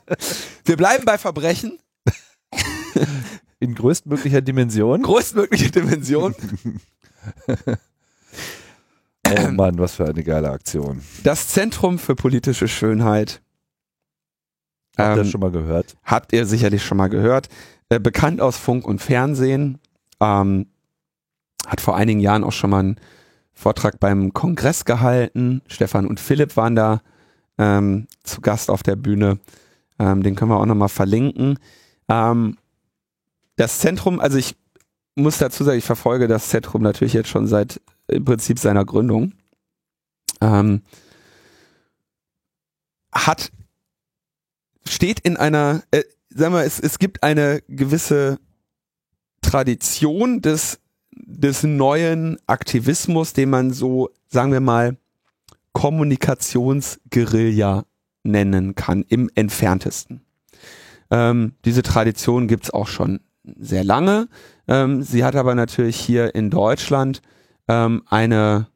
Wir 0.64 0.76
bleiben 0.76 1.04
bei 1.04 1.18
Verbrechen. 1.18 1.78
In 3.58 3.74
größtmöglicher 3.74 4.42
Dimension. 4.42 5.02
Größtmögliche 5.02 5.70
Dimension. 5.70 6.34
Oh 9.38 9.50
Mann, 9.50 9.78
was 9.78 9.94
für 9.94 10.06
eine 10.06 10.22
geile 10.22 10.50
Aktion. 10.50 11.02
Das 11.22 11.48
Zentrum 11.48 11.98
für 11.98 12.14
politische 12.14 12.68
Schönheit. 12.68 13.40
Habt 14.96 15.16
ihr 15.16 15.22
ähm, 15.22 15.28
schon 15.30 15.40
mal 15.40 15.50
gehört? 15.50 15.96
Habt 16.04 16.32
ihr 16.32 16.46
sicherlich 16.46 16.84
schon 16.84 16.98
mal 16.98 17.08
gehört. 17.08 17.48
Äh, 17.88 18.00
bekannt 18.00 18.40
aus 18.40 18.56
Funk 18.56 18.86
und 18.86 19.00
Fernsehen. 19.00 19.78
Ähm, 20.20 20.66
hat 21.66 21.80
vor 21.80 21.96
einigen 21.96 22.20
Jahren 22.20 22.44
auch 22.44 22.52
schon 22.52 22.70
mal 22.70 22.80
einen 22.80 22.96
Vortrag 23.52 24.00
beim 24.00 24.32
Kongress 24.32 24.84
gehalten. 24.84 25.62
Stefan 25.66 26.06
und 26.06 26.20
Philipp 26.20 26.56
waren 26.56 26.74
da 26.74 27.00
ähm, 27.58 28.06
zu 28.22 28.40
Gast 28.40 28.70
auf 28.70 28.82
der 28.82 28.96
Bühne. 28.96 29.38
Ähm, 29.98 30.22
den 30.22 30.34
können 30.34 30.50
wir 30.50 30.58
auch 30.58 30.66
nochmal 30.66 30.88
verlinken. 30.88 31.58
Ähm, 32.08 32.56
das 33.56 33.78
Zentrum, 33.78 34.20
also 34.20 34.38
ich 34.38 34.56
muss 35.14 35.38
dazu 35.38 35.64
sagen, 35.64 35.78
ich 35.78 35.84
verfolge 35.84 36.28
das 36.28 36.48
Zentrum 36.48 36.82
natürlich 36.82 37.12
jetzt 37.12 37.28
schon 37.28 37.46
seit 37.46 37.80
im 38.08 38.24
Prinzip 38.24 38.58
seiner 38.58 38.84
Gründung, 38.84 39.34
ähm, 40.40 40.82
hat, 43.12 43.52
steht 44.86 45.20
in 45.20 45.36
einer, 45.36 45.82
äh, 45.90 46.02
sagen 46.30 46.54
wir, 46.54 46.64
es, 46.64 46.80
es 46.80 46.98
gibt 46.98 47.22
eine 47.22 47.62
gewisse 47.68 48.38
Tradition 49.42 50.40
des, 50.40 50.80
des 51.12 51.62
neuen 51.62 52.38
Aktivismus, 52.46 53.34
den 53.34 53.50
man 53.50 53.70
so, 53.72 54.08
sagen 54.28 54.52
wir 54.52 54.60
mal, 54.60 54.96
Kommunikationsguerilla 55.72 57.84
nennen 58.24 58.74
kann, 58.74 59.04
im 59.08 59.30
entferntesten. 59.34 60.22
Ähm, 61.10 61.52
diese 61.64 61.82
Tradition 61.82 62.48
gibt's 62.48 62.70
auch 62.70 62.88
schon 62.88 63.20
sehr 63.44 63.84
lange. 63.84 64.28
Ähm, 64.68 65.02
sie 65.02 65.24
hat 65.24 65.36
aber 65.36 65.54
natürlich 65.54 65.96
hier 65.96 66.34
in 66.34 66.50
Deutschland 66.50 67.22
ähm, 67.68 68.02
eine 68.06 68.66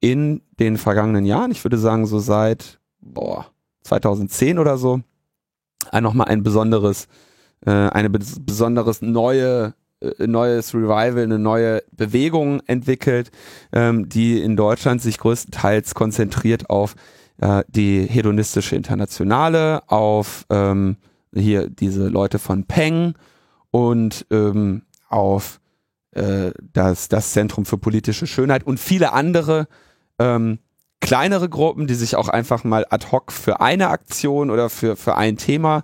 in 0.00 0.42
den 0.60 0.76
vergangenen 0.76 1.24
Jahren, 1.24 1.50
ich 1.50 1.64
würde 1.64 1.78
sagen 1.78 2.06
so 2.06 2.18
seit 2.18 2.78
boah, 3.00 3.46
2010 3.82 4.58
oder 4.58 4.76
so, 4.76 5.00
ein, 5.90 6.02
nochmal 6.02 6.28
ein 6.28 6.42
besonderes, 6.42 7.08
äh, 7.64 7.70
eine 7.70 8.10
besonderes 8.10 9.02
neue 9.02 9.74
äh, 10.00 10.26
neues 10.26 10.74
Revival, 10.74 11.22
eine 11.22 11.38
neue 11.38 11.82
Bewegung 11.92 12.60
entwickelt, 12.66 13.30
ähm, 13.72 14.08
die 14.08 14.40
in 14.40 14.56
Deutschland 14.56 15.02
sich 15.02 15.18
größtenteils 15.18 15.94
konzentriert 15.94 16.68
auf 16.70 16.94
äh, 17.40 17.64
die 17.68 18.02
hedonistische 18.02 18.76
Internationale, 18.76 19.82
auf 19.88 20.46
ähm, 20.50 20.96
hier 21.34 21.68
diese 21.68 22.08
Leute 22.08 22.38
von 22.38 22.64
Peng 22.64 23.14
und 23.70 24.26
ähm, 24.30 24.82
auf 25.08 25.60
äh, 26.14 26.52
das, 26.72 27.08
das 27.08 27.32
Zentrum 27.32 27.64
für 27.64 27.78
politische 27.78 28.26
Schönheit 28.26 28.66
und 28.66 28.80
viele 28.80 29.12
andere 29.12 29.68
ähm, 30.18 30.58
kleinere 31.00 31.48
Gruppen, 31.48 31.86
die 31.86 31.94
sich 31.94 32.16
auch 32.16 32.28
einfach 32.28 32.64
mal 32.64 32.86
ad 32.88 33.08
hoc 33.12 33.30
für 33.30 33.60
eine 33.60 33.88
Aktion 33.88 34.50
oder 34.50 34.70
für, 34.70 34.96
für 34.96 35.16
ein 35.16 35.36
Thema 35.36 35.82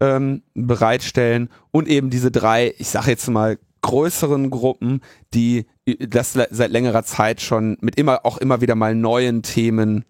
ähm, 0.00 0.42
bereitstellen 0.54 1.48
und 1.70 1.88
eben 1.88 2.10
diese 2.10 2.30
drei, 2.30 2.74
ich 2.78 2.88
sage 2.88 3.10
jetzt 3.10 3.28
mal, 3.28 3.58
größeren 3.82 4.50
Gruppen, 4.50 5.00
die 5.32 5.66
das 6.00 6.32
seit 6.32 6.70
längerer 6.70 7.04
Zeit 7.04 7.40
schon 7.40 7.78
mit 7.80 7.96
immer 7.96 8.26
auch 8.26 8.38
immer 8.38 8.60
wieder 8.60 8.74
mal 8.74 8.94
neuen 8.94 9.42
Themen 9.42 10.04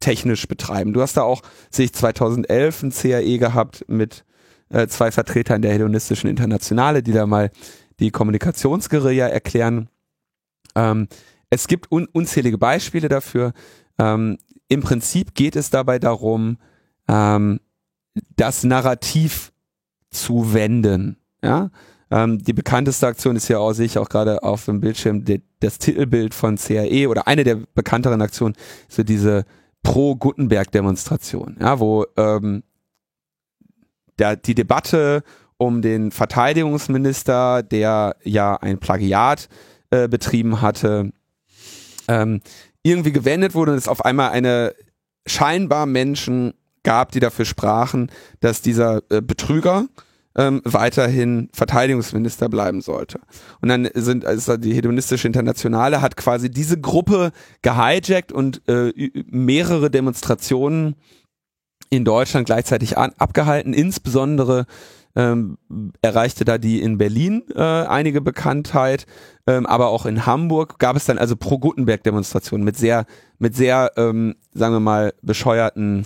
technisch 0.00 0.46
betreiben. 0.46 0.92
Du 0.92 1.00
hast 1.00 1.16
da 1.16 1.22
auch, 1.22 1.42
sehe 1.70 1.86
ich 1.86 1.92
2011 1.92 2.82
ein 2.82 2.92
CAE 2.92 3.38
gehabt 3.38 3.84
mit 3.88 4.24
äh, 4.70 4.86
zwei 4.86 5.10
Vertretern 5.10 5.62
der 5.62 5.72
hedonistischen 5.72 6.28
Internationale, 6.28 7.02
die 7.02 7.12
da 7.12 7.26
mal 7.26 7.50
die 8.00 8.10
Kommunikationsguerilla 8.10 9.28
erklären 9.28 9.88
Ähm, 10.76 11.08
es 11.50 11.66
gibt 11.66 11.90
un 11.90 12.06
unzählige 12.12 12.58
Beispiele 12.58 13.08
dafür. 13.08 13.52
Ähm, 13.98 14.38
Im 14.68 14.82
Prinzip 14.82 15.34
geht 15.34 15.56
es 15.56 15.70
dabei 15.70 15.98
darum, 15.98 16.58
ähm, 17.08 17.60
das 18.36 18.62
Narrativ 18.62 19.52
zu 20.10 20.54
wenden. 20.54 21.16
Ja? 21.42 21.70
Ähm, 22.10 22.42
die 22.42 22.52
bekannteste 22.52 23.06
Aktion 23.06 23.36
ist 23.36 23.48
ja 23.48 23.58
auch, 23.58 23.72
sehe 23.72 23.86
ich 23.86 23.98
auch 23.98 24.08
gerade 24.08 24.42
auf 24.42 24.64
dem 24.64 24.80
Bildschirm, 24.80 25.24
die, 25.24 25.42
das 25.60 25.78
Titelbild 25.78 26.34
von 26.34 26.56
CAE 26.56 27.08
oder 27.08 27.26
eine 27.26 27.44
der 27.44 27.56
bekannteren 27.74 28.22
Aktionen, 28.22 28.54
so 28.88 29.02
diese 29.02 29.44
Pro-Gutenberg-Demonstration, 29.82 31.56
ja, 31.60 31.80
wo 31.80 32.06
ähm, 32.16 32.62
der, 34.18 34.36
die 34.36 34.54
Debatte 34.54 35.22
um 35.60 35.82
den 35.82 36.10
Verteidigungsminister, 36.10 37.62
der 37.62 38.16
ja 38.24 38.56
ein 38.56 38.78
Plagiat 38.78 39.48
äh, 39.90 40.08
betrieben 40.08 40.62
hatte, 40.62 41.12
ähm, 42.08 42.40
irgendwie 42.82 43.12
gewendet 43.12 43.54
wurde 43.54 43.72
und 43.72 43.78
es 43.78 43.86
auf 43.86 44.02
einmal 44.02 44.30
eine 44.30 44.74
scheinbar 45.26 45.84
Menschen 45.84 46.54
gab, 46.82 47.12
die 47.12 47.20
dafür 47.20 47.44
sprachen, 47.44 48.10
dass 48.40 48.62
dieser 48.62 49.02
äh, 49.10 49.20
Betrüger 49.20 49.86
ähm, 50.34 50.62
weiterhin 50.64 51.50
Verteidigungsminister 51.52 52.48
bleiben 52.48 52.80
sollte. 52.80 53.20
Und 53.60 53.68
dann 53.68 53.86
sind 53.94 54.24
also 54.24 54.56
die 54.56 54.72
hedonistische 54.72 55.26
Internationale 55.26 56.00
hat 56.00 56.16
quasi 56.16 56.50
diese 56.50 56.80
Gruppe 56.80 57.32
gehijackt 57.60 58.32
und 58.32 58.66
äh, 58.66 58.92
mehrere 59.26 59.90
Demonstrationen 59.90 60.96
in 61.90 62.06
Deutschland 62.06 62.46
gleichzeitig 62.46 62.96
an, 62.96 63.12
abgehalten. 63.18 63.74
Insbesondere 63.74 64.64
ähm, 65.16 65.58
erreichte 66.02 66.44
da 66.44 66.58
die 66.58 66.80
in 66.80 66.98
Berlin 66.98 67.42
äh, 67.54 67.60
einige 67.60 68.20
Bekanntheit, 68.20 69.06
ähm, 69.46 69.66
aber 69.66 69.88
auch 69.88 70.06
in 70.06 70.26
Hamburg 70.26 70.78
gab 70.78 70.96
es 70.96 71.04
dann 71.04 71.18
also 71.18 71.36
pro 71.36 71.58
Gutenberg 71.58 72.02
Demonstrationen 72.04 72.64
mit 72.64 72.76
sehr 72.76 73.06
mit 73.38 73.56
sehr 73.56 73.92
ähm, 73.96 74.36
sagen 74.54 74.74
wir 74.74 74.80
mal 74.80 75.12
bescheuerten 75.22 76.04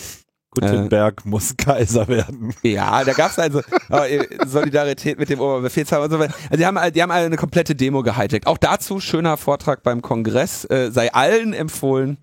Gutenberg 0.54 1.22
äh, 1.24 1.28
muss 1.28 1.56
Kaiser 1.56 2.08
werden. 2.08 2.54
Ja, 2.62 3.04
da 3.04 3.12
gab 3.12 3.30
es 3.30 3.38
also 3.38 3.60
äh, 3.90 4.24
Solidarität 4.46 5.18
mit 5.18 5.28
dem 5.28 5.40
Oberbefehlshaber 5.40 6.04
und 6.04 6.10
so 6.10 6.18
weiter. 6.18 6.34
Also 6.44 6.56
die 6.56 6.66
haben, 6.66 6.92
die 6.92 7.02
haben 7.02 7.10
eine 7.10 7.36
komplette 7.36 7.74
Demo 7.74 8.02
gehijackt. 8.02 8.46
Auch 8.46 8.58
dazu 8.58 9.00
schöner 9.00 9.36
Vortrag 9.36 9.82
beim 9.82 10.00
Kongress. 10.00 10.64
Äh, 10.66 10.90
sei 10.92 11.12
allen 11.12 11.52
empfohlen, 11.52 12.18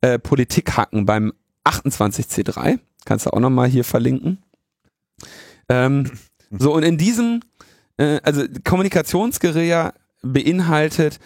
äh, 0.00 0.18
Politik 0.18 0.76
hacken 0.76 1.06
beim 1.06 1.32
28C3. 1.64 2.78
Kannst 3.04 3.26
du 3.26 3.30
auch 3.30 3.40
nochmal 3.40 3.68
hier 3.68 3.84
verlinken. 3.84 4.42
Ähm, 5.68 6.10
so, 6.50 6.74
und 6.74 6.82
in 6.82 6.98
diesem, 6.98 7.40
äh, 7.98 8.20
also 8.22 8.44
Kommunikationsguerilla 8.64 9.94
beinhaltet 10.22 11.18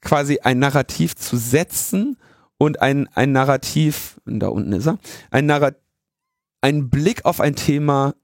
quasi 0.00 0.40
ein 0.40 0.58
Narrativ 0.58 1.16
zu 1.16 1.36
setzen 1.36 2.16
und 2.58 2.80
ein, 2.80 3.08
ein 3.14 3.32
Narrativ, 3.32 4.20
da 4.24 4.48
unten 4.48 4.72
ist 4.72 4.86
er, 4.86 4.98
ein 5.30 5.46
Narrativ, 5.46 5.80
einen 6.60 6.90
Blick 6.90 7.24
auf 7.24 7.40
ein 7.40 7.54
Thema 7.54 8.14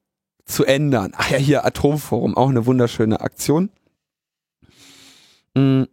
zu 0.44 0.64
ändern. 0.64 1.12
Ach 1.16 1.30
ja, 1.30 1.38
hier 1.38 1.64
Atomforum, 1.64 2.36
auch 2.36 2.48
eine 2.48 2.66
wunderschöne 2.66 3.20
Aktion. 3.20 3.70
Mm. 5.54 5.84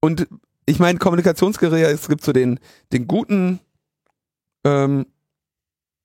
Und 0.00 0.26
ich 0.66 0.80
meine, 0.80 0.98
Kommunikationsguerilla, 0.98 1.88
es 1.88 2.08
gibt 2.08 2.24
so 2.24 2.32
den, 2.32 2.58
den 2.92 3.06
guten 3.06 3.60
ähm, 4.64 5.06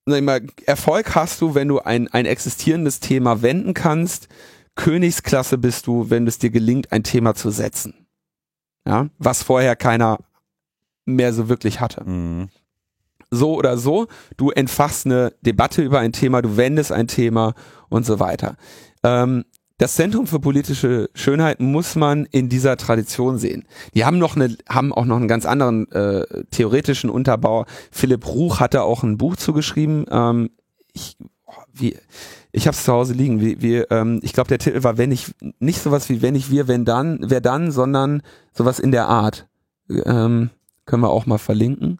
mal, 0.07 0.41
Erfolg 0.65 1.15
hast 1.15 1.41
du, 1.41 1.55
wenn 1.55 1.67
du 1.67 1.79
ein, 1.79 2.07
ein 2.07 2.25
existierendes 2.25 2.99
Thema 2.99 3.41
wenden 3.41 3.73
kannst. 3.73 4.27
Königsklasse 4.75 5.57
bist 5.57 5.87
du, 5.87 6.09
wenn 6.09 6.27
es 6.27 6.39
dir 6.39 6.49
gelingt, 6.49 6.91
ein 6.91 7.03
Thema 7.03 7.35
zu 7.35 7.49
setzen. 7.49 8.07
Ja, 8.87 9.09
was 9.17 9.43
vorher 9.43 9.75
keiner 9.75 10.19
mehr 11.05 11.33
so 11.33 11.49
wirklich 11.49 11.79
hatte. 11.81 12.03
Mhm 12.05 12.49
so 13.29 13.55
oder 13.55 13.77
so. 13.77 14.07
Du 14.37 14.51
entfachst 14.51 15.05
eine 15.05 15.33
Debatte 15.41 15.81
über 15.81 15.99
ein 15.99 16.13
Thema, 16.13 16.41
du 16.41 16.57
wendest 16.57 16.91
ein 16.91 17.07
Thema 17.07 17.53
und 17.89 18.05
so 18.05 18.19
weiter. 18.19 18.55
Ähm, 19.03 19.45
das 19.77 19.95
Zentrum 19.95 20.25
für 20.25 20.39
politische 20.39 21.09
Schönheit 21.13 21.59
muss 21.59 21.95
man 21.95 22.25
in 22.25 22.49
dieser 22.49 22.77
Tradition 22.77 23.37
sehen. 23.37 23.65
Die 23.93 24.05
haben 24.05 24.17
noch 24.17 24.35
eine, 24.35 24.57
haben 24.67 24.91
auch 24.91 25.05
noch 25.05 25.17
einen 25.17 25.27
ganz 25.27 25.45
anderen 25.45 25.91
äh, 25.91 26.25
theoretischen 26.49 27.09
Unterbau. 27.09 27.65
Philipp 27.91 28.25
Ruch 28.25 28.59
hatte 28.59 28.81
auch 28.81 29.03
ein 29.03 29.17
Buch 29.17 29.35
zugeschrieben. 29.35 30.05
Ähm, 30.09 30.49
ich, 30.93 31.15
oh, 31.45 31.53
wie, 31.73 31.95
ich 32.51 32.65
habe 32.65 32.75
es 32.75 32.83
zu 32.83 32.91
Hause 32.91 33.13
liegen. 33.13 33.39
Wie, 33.39 33.61
wie, 33.61 33.75
ähm, 33.91 34.19
ich 34.23 34.33
glaube, 34.33 34.47
der 34.47 34.57
Titel 34.57 34.83
war 34.83 34.97
wenn 34.97 35.11
ich 35.11 35.35
nicht 35.59 35.81
sowas 35.81 36.09
wie 36.09 36.23
wenn 36.23 36.33
ich 36.33 36.49
wir 36.49 36.67
wenn 36.67 36.83
dann 36.83 37.19
wer 37.21 37.41
dann, 37.41 37.71
sondern 37.71 38.23
sowas 38.53 38.79
in 38.79 38.91
der 38.91 39.07
Art. 39.07 39.47
Ähm, 39.89 40.49
können 40.85 41.03
wir 41.03 41.11
auch 41.11 41.27
mal 41.27 41.37
verlinken. 41.37 41.99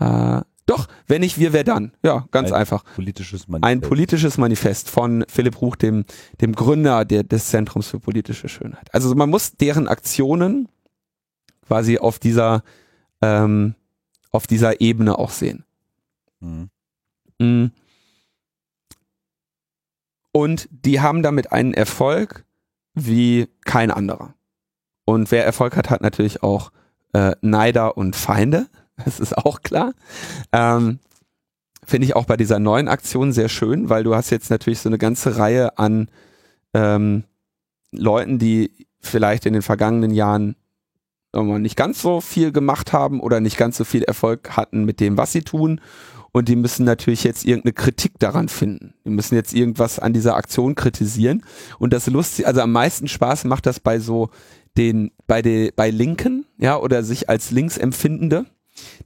Äh, 0.00 0.40
doch, 0.66 0.88
wenn 1.06 1.20
nicht 1.20 1.38
wir, 1.38 1.52
wer 1.52 1.62
dann? 1.62 1.92
Ja, 2.02 2.26
ganz 2.32 2.50
ein 2.50 2.60
einfach. 2.60 2.84
Politisches 2.96 3.46
Manifest. 3.46 3.70
Ein 3.70 3.80
politisches 3.80 4.36
Manifest 4.36 4.90
von 4.90 5.24
Philipp 5.28 5.60
Ruch, 5.60 5.76
dem, 5.76 6.04
dem 6.40 6.54
Gründer 6.54 7.04
der, 7.04 7.22
des 7.22 7.46
Zentrums 7.46 7.88
für 7.88 8.00
politische 8.00 8.48
Schönheit. 8.48 8.92
Also 8.92 9.14
man 9.14 9.30
muss 9.30 9.52
deren 9.52 9.86
Aktionen 9.86 10.68
quasi 11.66 11.98
auf 11.98 12.18
dieser, 12.18 12.64
ähm, 13.22 13.76
auf 14.32 14.48
dieser 14.48 14.80
Ebene 14.80 15.18
auch 15.18 15.30
sehen. 15.30 15.64
Mhm. 16.40 16.70
Mhm. 17.38 17.70
Und 20.32 20.68
die 20.70 21.00
haben 21.00 21.22
damit 21.22 21.52
einen 21.52 21.74
Erfolg 21.74 22.44
wie 22.94 23.48
kein 23.64 23.90
anderer. 23.90 24.34
Und 25.04 25.30
wer 25.30 25.44
Erfolg 25.44 25.76
hat, 25.76 25.90
hat 25.90 26.02
natürlich 26.02 26.42
auch 26.42 26.72
äh, 27.12 27.36
Neider 27.40 27.96
und 27.96 28.16
Feinde. 28.16 28.66
Das 29.04 29.20
ist 29.20 29.36
auch 29.36 29.62
klar. 29.62 29.92
Ähm, 30.52 30.98
Finde 31.84 32.06
ich 32.06 32.16
auch 32.16 32.24
bei 32.24 32.36
dieser 32.36 32.58
neuen 32.58 32.88
Aktion 32.88 33.32
sehr 33.32 33.48
schön, 33.48 33.88
weil 33.88 34.02
du 34.02 34.14
hast 34.14 34.30
jetzt 34.30 34.50
natürlich 34.50 34.80
so 34.80 34.88
eine 34.88 34.98
ganze 34.98 35.36
Reihe 35.36 35.78
an 35.78 36.08
ähm, 36.74 37.24
Leuten, 37.92 38.38
die 38.38 38.86
vielleicht 39.00 39.46
in 39.46 39.52
den 39.52 39.62
vergangenen 39.62 40.10
Jahren 40.10 40.56
nicht 41.32 41.76
ganz 41.76 42.00
so 42.00 42.20
viel 42.20 42.50
gemacht 42.50 42.94
haben 42.94 43.20
oder 43.20 43.40
nicht 43.40 43.58
ganz 43.58 43.76
so 43.76 43.84
viel 43.84 44.02
Erfolg 44.02 44.56
hatten 44.56 44.84
mit 44.84 45.00
dem, 45.00 45.18
was 45.18 45.32
sie 45.32 45.42
tun. 45.42 45.80
Und 46.32 46.48
die 46.48 46.56
müssen 46.56 46.84
natürlich 46.84 47.24
jetzt 47.24 47.44
irgendeine 47.44 47.74
Kritik 47.74 48.18
daran 48.18 48.48
finden. 48.48 48.94
Die 49.04 49.10
müssen 49.10 49.34
jetzt 49.34 49.54
irgendwas 49.54 49.98
an 49.98 50.12
dieser 50.12 50.36
Aktion 50.36 50.74
kritisieren. 50.74 51.44
Und 51.78 51.92
das 51.92 52.06
lustig, 52.06 52.46
also 52.46 52.62
am 52.62 52.72
meisten 52.72 53.06
Spaß 53.06 53.44
macht 53.44 53.66
das 53.66 53.80
bei 53.80 53.98
so 53.98 54.30
den, 54.76 55.12
bei 55.26 55.40
den, 55.40 55.70
bei 55.76 55.90
Linken, 55.90 56.46
ja, 56.58 56.78
oder 56.78 57.02
sich 57.02 57.28
als 57.28 57.50
Linksempfindende 57.50 58.46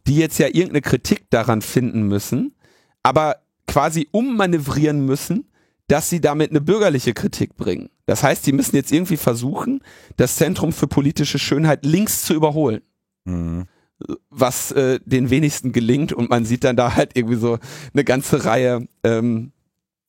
die 0.06 0.16
jetzt 0.16 0.38
ja 0.38 0.46
irgendeine 0.46 0.82
Kritik 0.82 1.30
daran 1.30 1.62
finden 1.62 2.02
müssen, 2.02 2.54
aber 3.02 3.36
quasi 3.66 4.08
ummanövrieren 4.10 5.04
müssen, 5.04 5.46
dass 5.86 6.08
sie 6.08 6.20
damit 6.20 6.50
eine 6.50 6.60
bürgerliche 6.60 7.14
Kritik 7.14 7.56
bringen. 7.56 7.90
Das 8.06 8.22
heißt, 8.22 8.46
die 8.46 8.52
müssen 8.52 8.76
jetzt 8.76 8.92
irgendwie 8.92 9.16
versuchen, 9.16 9.80
das 10.16 10.36
Zentrum 10.36 10.72
für 10.72 10.86
politische 10.86 11.38
Schönheit 11.38 11.84
links 11.84 12.22
zu 12.22 12.34
überholen. 12.34 12.82
Mhm. 13.24 13.66
Was 14.30 14.72
äh, 14.72 15.00
den 15.04 15.30
wenigsten 15.30 15.72
gelingt 15.72 16.12
und 16.12 16.30
man 16.30 16.44
sieht 16.44 16.64
dann 16.64 16.76
da 16.76 16.94
halt 16.94 17.16
irgendwie 17.16 17.36
so 17.36 17.58
eine 17.92 18.04
ganze 18.04 18.44
Reihe 18.44 18.88
ähm, 19.04 19.52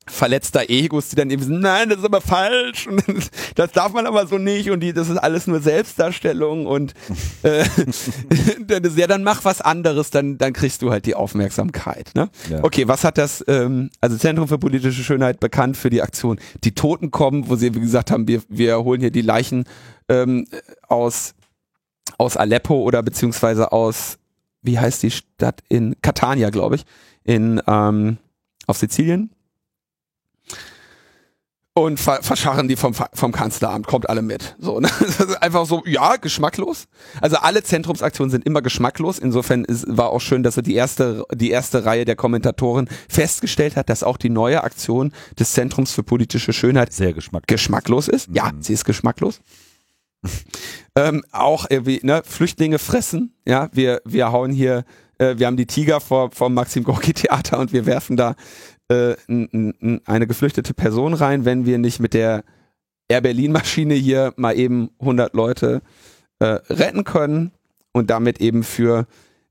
verletzter 0.08 0.70
Egos, 0.70 1.10
die 1.10 1.16
dann 1.16 1.30
eben 1.30 1.44
sagen, 1.44 1.60
nein, 1.60 1.90
das 1.90 2.00
ist 2.00 2.06
aber 2.06 2.22
falsch 2.22 2.88
und 2.88 3.04
das 3.56 3.72
darf 3.72 3.94
man 3.94 4.08
aber 4.08 4.26
so 4.26 4.38
nicht 4.38 4.72
und 4.72 4.80
die, 4.80 4.94
das 4.94 5.10
ist 5.10 5.18
alles 5.18 5.46
nur 5.46 5.62
Selbstdarstellung 5.62 6.66
und 6.66 6.94
äh, 7.44 7.64
ja, 8.96 9.08
dann 9.08 9.24
mach 9.24 9.46
was 9.46 9.62
anderes, 9.62 10.10
dann, 10.10 10.40
dann 10.40 10.54
kriegst 10.54 10.82
du 10.82 10.92
halt 10.92 11.06
die 11.06 11.14
Aufmerksamkeit. 11.14 12.12
Ne? 12.16 12.30
Ja. 12.50 12.64
Okay, 12.64 12.88
was 12.88 13.04
hat 13.04 13.18
das, 13.20 13.44
ähm, 13.48 13.92
also 14.02 14.18
Zentrum 14.18 14.48
für 14.48 14.58
politische 14.58 15.04
Schönheit 15.04 15.40
bekannt 15.40 15.78
für 15.78 15.92
die 15.92 16.02
Aktion 16.02 16.40
Die 16.64 16.74
Toten 16.74 17.12
kommen, 17.12 17.48
wo 17.48 17.56
sie 17.56 17.76
wie 17.76 17.80
gesagt 17.80 18.10
haben, 18.10 18.28
wir, 18.28 18.42
wir 18.50 18.84
holen 18.84 19.02
hier 19.02 19.12
die 19.12 19.22
Leichen 19.22 19.66
ähm, 20.10 20.48
aus, 20.88 21.36
aus 22.18 22.38
Aleppo 22.38 22.82
oder 22.82 23.04
beziehungsweise 23.04 23.72
aus, 23.72 24.18
wie 24.64 24.80
heißt 24.80 25.04
die 25.04 25.12
Stadt 25.12 25.62
in 25.70 25.96
Catania, 26.02 26.50
glaube 26.50 26.76
ich, 26.76 26.86
in 27.24 27.62
ähm, 27.68 28.18
auf 28.66 28.78
Sizilien 28.78 29.30
und 31.74 32.00
ver 32.00 32.22
verscharren 32.22 32.68
die 32.68 32.76
vom, 32.76 32.94
vom 32.94 33.32
Kanzleramt, 33.32 33.88
kommt 33.88 34.10
alle 34.10 34.22
mit. 34.22 34.56
So, 34.60 34.80
ne? 34.80 34.90
Das 35.00 35.20
ist 35.20 35.42
einfach 35.42 35.66
so, 35.66 35.84
ja, 35.86 36.18
geschmacklos. 36.18 36.86
Also 37.22 37.38
alle 37.38 37.64
Zentrumsaktionen 37.64 38.30
sind 38.30 38.46
immer 38.46 38.62
geschmacklos. 38.62 39.20
Insofern 39.20 39.64
ist, 39.64 39.86
war 39.88 40.10
auch 40.10 40.20
schön, 40.20 40.44
dass 40.44 40.58
er 40.58 40.64
die 40.64 40.76
erste, 40.76 41.24
die 41.34 41.50
erste 41.50 41.86
Reihe 41.86 42.04
der 42.04 42.16
Kommentatoren 42.16 42.90
festgestellt 43.08 43.76
hat, 43.76 43.90
dass 43.90 44.04
auch 44.04 44.18
die 44.18 44.30
neue 44.30 44.64
Aktion 44.64 45.14
des 45.40 45.54
Zentrums 45.54 45.94
für 45.94 46.04
politische 46.04 46.52
Schönheit 46.52 46.92
sehr 46.92 47.14
geschmacklos, 47.14 47.48
geschmacklos 47.48 48.08
ist. 48.10 48.30
Mhm. 48.30 48.36
Ja, 48.36 48.52
sie 48.60 48.74
ist 48.74 48.84
geschmacklos. 48.84 49.40
ähm, 50.96 51.24
auch 51.32 51.66
irgendwie, 51.70 52.02
ne, 52.04 52.22
Flüchtlinge 52.26 52.80
fressen. 52.80 53.34
Ja, 53.48 53.70
wir, 53.72 54.02
wir 54.04 54.32
hauen 54.32 54.52
hier, 54.52 54.84
äh, 55.18 55.38
wir 55.38 55.48
haben 55.48 55.58
die 55.58 55.66
Tiger 55.66 56.02
vor, 56.02 56.32
vom 56.32 56.54
Maxim 56.54 56.84
Gorki 56.84 57.14
Theater 57.14 57.60
und 57.60 57.72
wir 57.72 57.86
werfen 57.86 58.18
da 58.18 58.36
äh, 58.92 59.16
eine 60.06 60.28
geflüchtete 60.28 60.74
Person 60.74 61.14
rein, 61.14 61.46
wenn 61.46 61.66
wir 61.66 61.78
nicht 61.78 62.00
mit 62.00 62.14
der 62.14 62.44
Air 63.08 63.22
Berlin 63.22 63.52
Maschine 63.52 63.94
hier 63.94 64.34
mal 64.36 64.58
eben 64.58 64.92
100 65.00 65.34
Leute 65.34 65.82
äh, 66.40 66.46
retten 66.70 67.04
können 67.04 67.52
und 67.92 68.10
damit 68.10 68.42
eben 68.42 68.64
für 68.64 69.06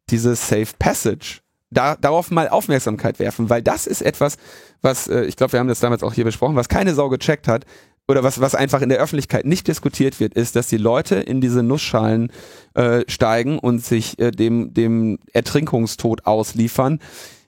diese 0.08 0.34
Safe 0.34 0.68
Passage 0.78 1.40
da, 1.70 1.96
darauf 1.96 2.30
mal 2.30 2.48
Aufmerksamkeit 2.48 3.18
werfen, 3.18 3.48
weil 3.48 3.62
das 3.62 3.86
ist 3.86 4.02
etwas, 4.02 4.36
was, 4.82 5.06
äh, 5.06 5.24
ich 5.24 5.36
glaube, 5.36 5.52
wir 5.52 5.60
haben 5.60 5.68
das 5.68 5.80
damals 5.80 6.02
auch 6.02 6.12
hier 6.12 6.24
besprochen, 6.24 6.56
was 6.56 6.68
keine 6.68 6.94
Sau 6.94 7.08
gecheckt 7.08 7.48
hat, 7.48 7.64
oder 8.08 8.24
was, 8.24 8.40
was 8.40 8.56
einfach 8.56 8.82
in 8.82 8.88
der 8.88 8.98
Öffentlichkeit 8.98 9.46
nicht 9.46 9.68
diskutiert 9.68 10.18
wird, 10.18 10.34
ist, 10.34 10.56
dass 10.56 10.66
die 10.66 10.78
Leute 10.78 11.14
in 11.14 11.40
diese 11.40 11.62
Nussschalen 11.62 12.32
äh, 12.74 13.04
steigen 13.06 13.60
und 13.60 13.84
sich 13.84 14.18
äh, 14.18 14.32
dem, 14.32 14.74
dem 14.74 15.20
Ertrinkungstod 15.32 16.26
ausliefern. 16.26 16.98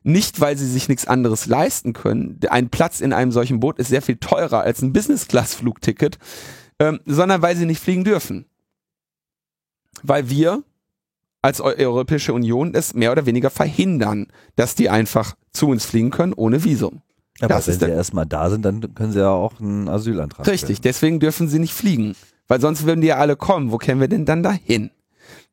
Nicht, 0.05 0.41
weil 0.41 0.57
sie 0.57 0.67
sich 0.67 0.89
nichts 0.89 1.07
anderes 1.07 1.47
leisten 1.47 1.93
können. 1.93 2.41
Ein 2.49 2.71
Platz 2.71 3.01
in 3.01 3.13
einem 3.13 3.31
solchen 3.31 3.61
Boot 3.61 3.79
ist 3.79 3.89
sehr 3.89 4.03
viel 4.03 4.17
teurer 4.17 4.63
als 4.63 4.83
ein 4.83 4.93
Business-Class-Flugticket, 4.93 6.19
ähm, 6.79 7.01
sondern 7.07 7.43
weil 7.43 7.57
sie 7.57 7.67
nicht 7.67 7.81
fliegen 7.81 8.05
dürfen. 8.05 8.47
Weil 10.03 10.29
wir 10.29 10.65
als 11.43 11.61
Europäische 11.61 12.33
Union 12.33 12.75
es 12.75 12.95
mehr 12.95 13.13
oder 13.13 13.27
weniger 13.27 13.51
verhindern, 13.51 14.29
dass 14.57 14.75
die 14.75 14.89
einfach 14.89 15.35
zu 15.53 15.69
uns 15.69 15.85
fliegen 15.85 16.11
können 16.11 16.33
ohne 16.33 16.65
Visum. 16.65 17.03
Aber 17.41 17.55
Das 17.55 17.67
wenn 17.67 17.79
sie 17.79 17.91
erstmal 17.91 18.27
da 18.27 18.51
sind, 18.51 18.65
dann 18.65 18.95
können 18.95 19.13
sie 19.13 19.19
ja 19.19 19.31
auch 19.31 19.59
einen 19.61 19.89
Asylantrag 19.89 20.47
Richtig, 20.47 20.81
deswegen 20.81 21.19
dürfen 21.19 21.49
sie 21.49 21.59
nicht 21.59 21.75
fliegen. 21.75 22.15
Weil 22.47 22.61
sonst 22.61 22.85
würden 22.87 23.01
die 23.01 23.09
ja 23.09 23.17
alle 23.17 23.37
kommen. 23.37 23.73
Wo 23.73 23.79
kämen 23.79 24.01
wir 24.01 24.09
denn 24.09 24.25
dann 24.25 24.43
dahin? 24.43 24.91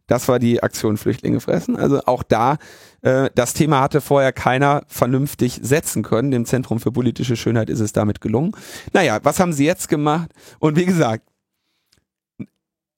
Das 0.09 0.27
war 0.27 0.39
die 0.39 0.61
Aktion 0.61 0.97
Flüchtlinge 0.97 1.39
fressen. 1.39 1.77
Also 1.77 2.01
auch 2.05 2.23
da, 2.23 2.57
äh, 3.01 3.29
das 3.35 3.53
Thema 3.53 3.79
hatte 3.79 4.01
vorher 4.01 4.33
keiner 4.33 4.83
vernünftig 4.87 5.59
setzen 5.61 6.03
können. 6.03 6.31
Dem 6.31 6.45
Zentrum 6.45 6.79
für 6.79 6.91
politische 6.91 7.37
Schönheit 7.37 7.69
ist 7.69 7.79
es 7.79 7.93
damit 7.93 8.19
gelungen. 8.19 8.51
Naja, 8.91 9.19
was 9.23 9.39
haben 9.39 9.53
sie 9.53 9.65
jetzt 9.65 9.87
gemacht? 9.87 10.31
Und 10.57 10.75
wie 10.75 10.85
gesagt, 10.85 11.23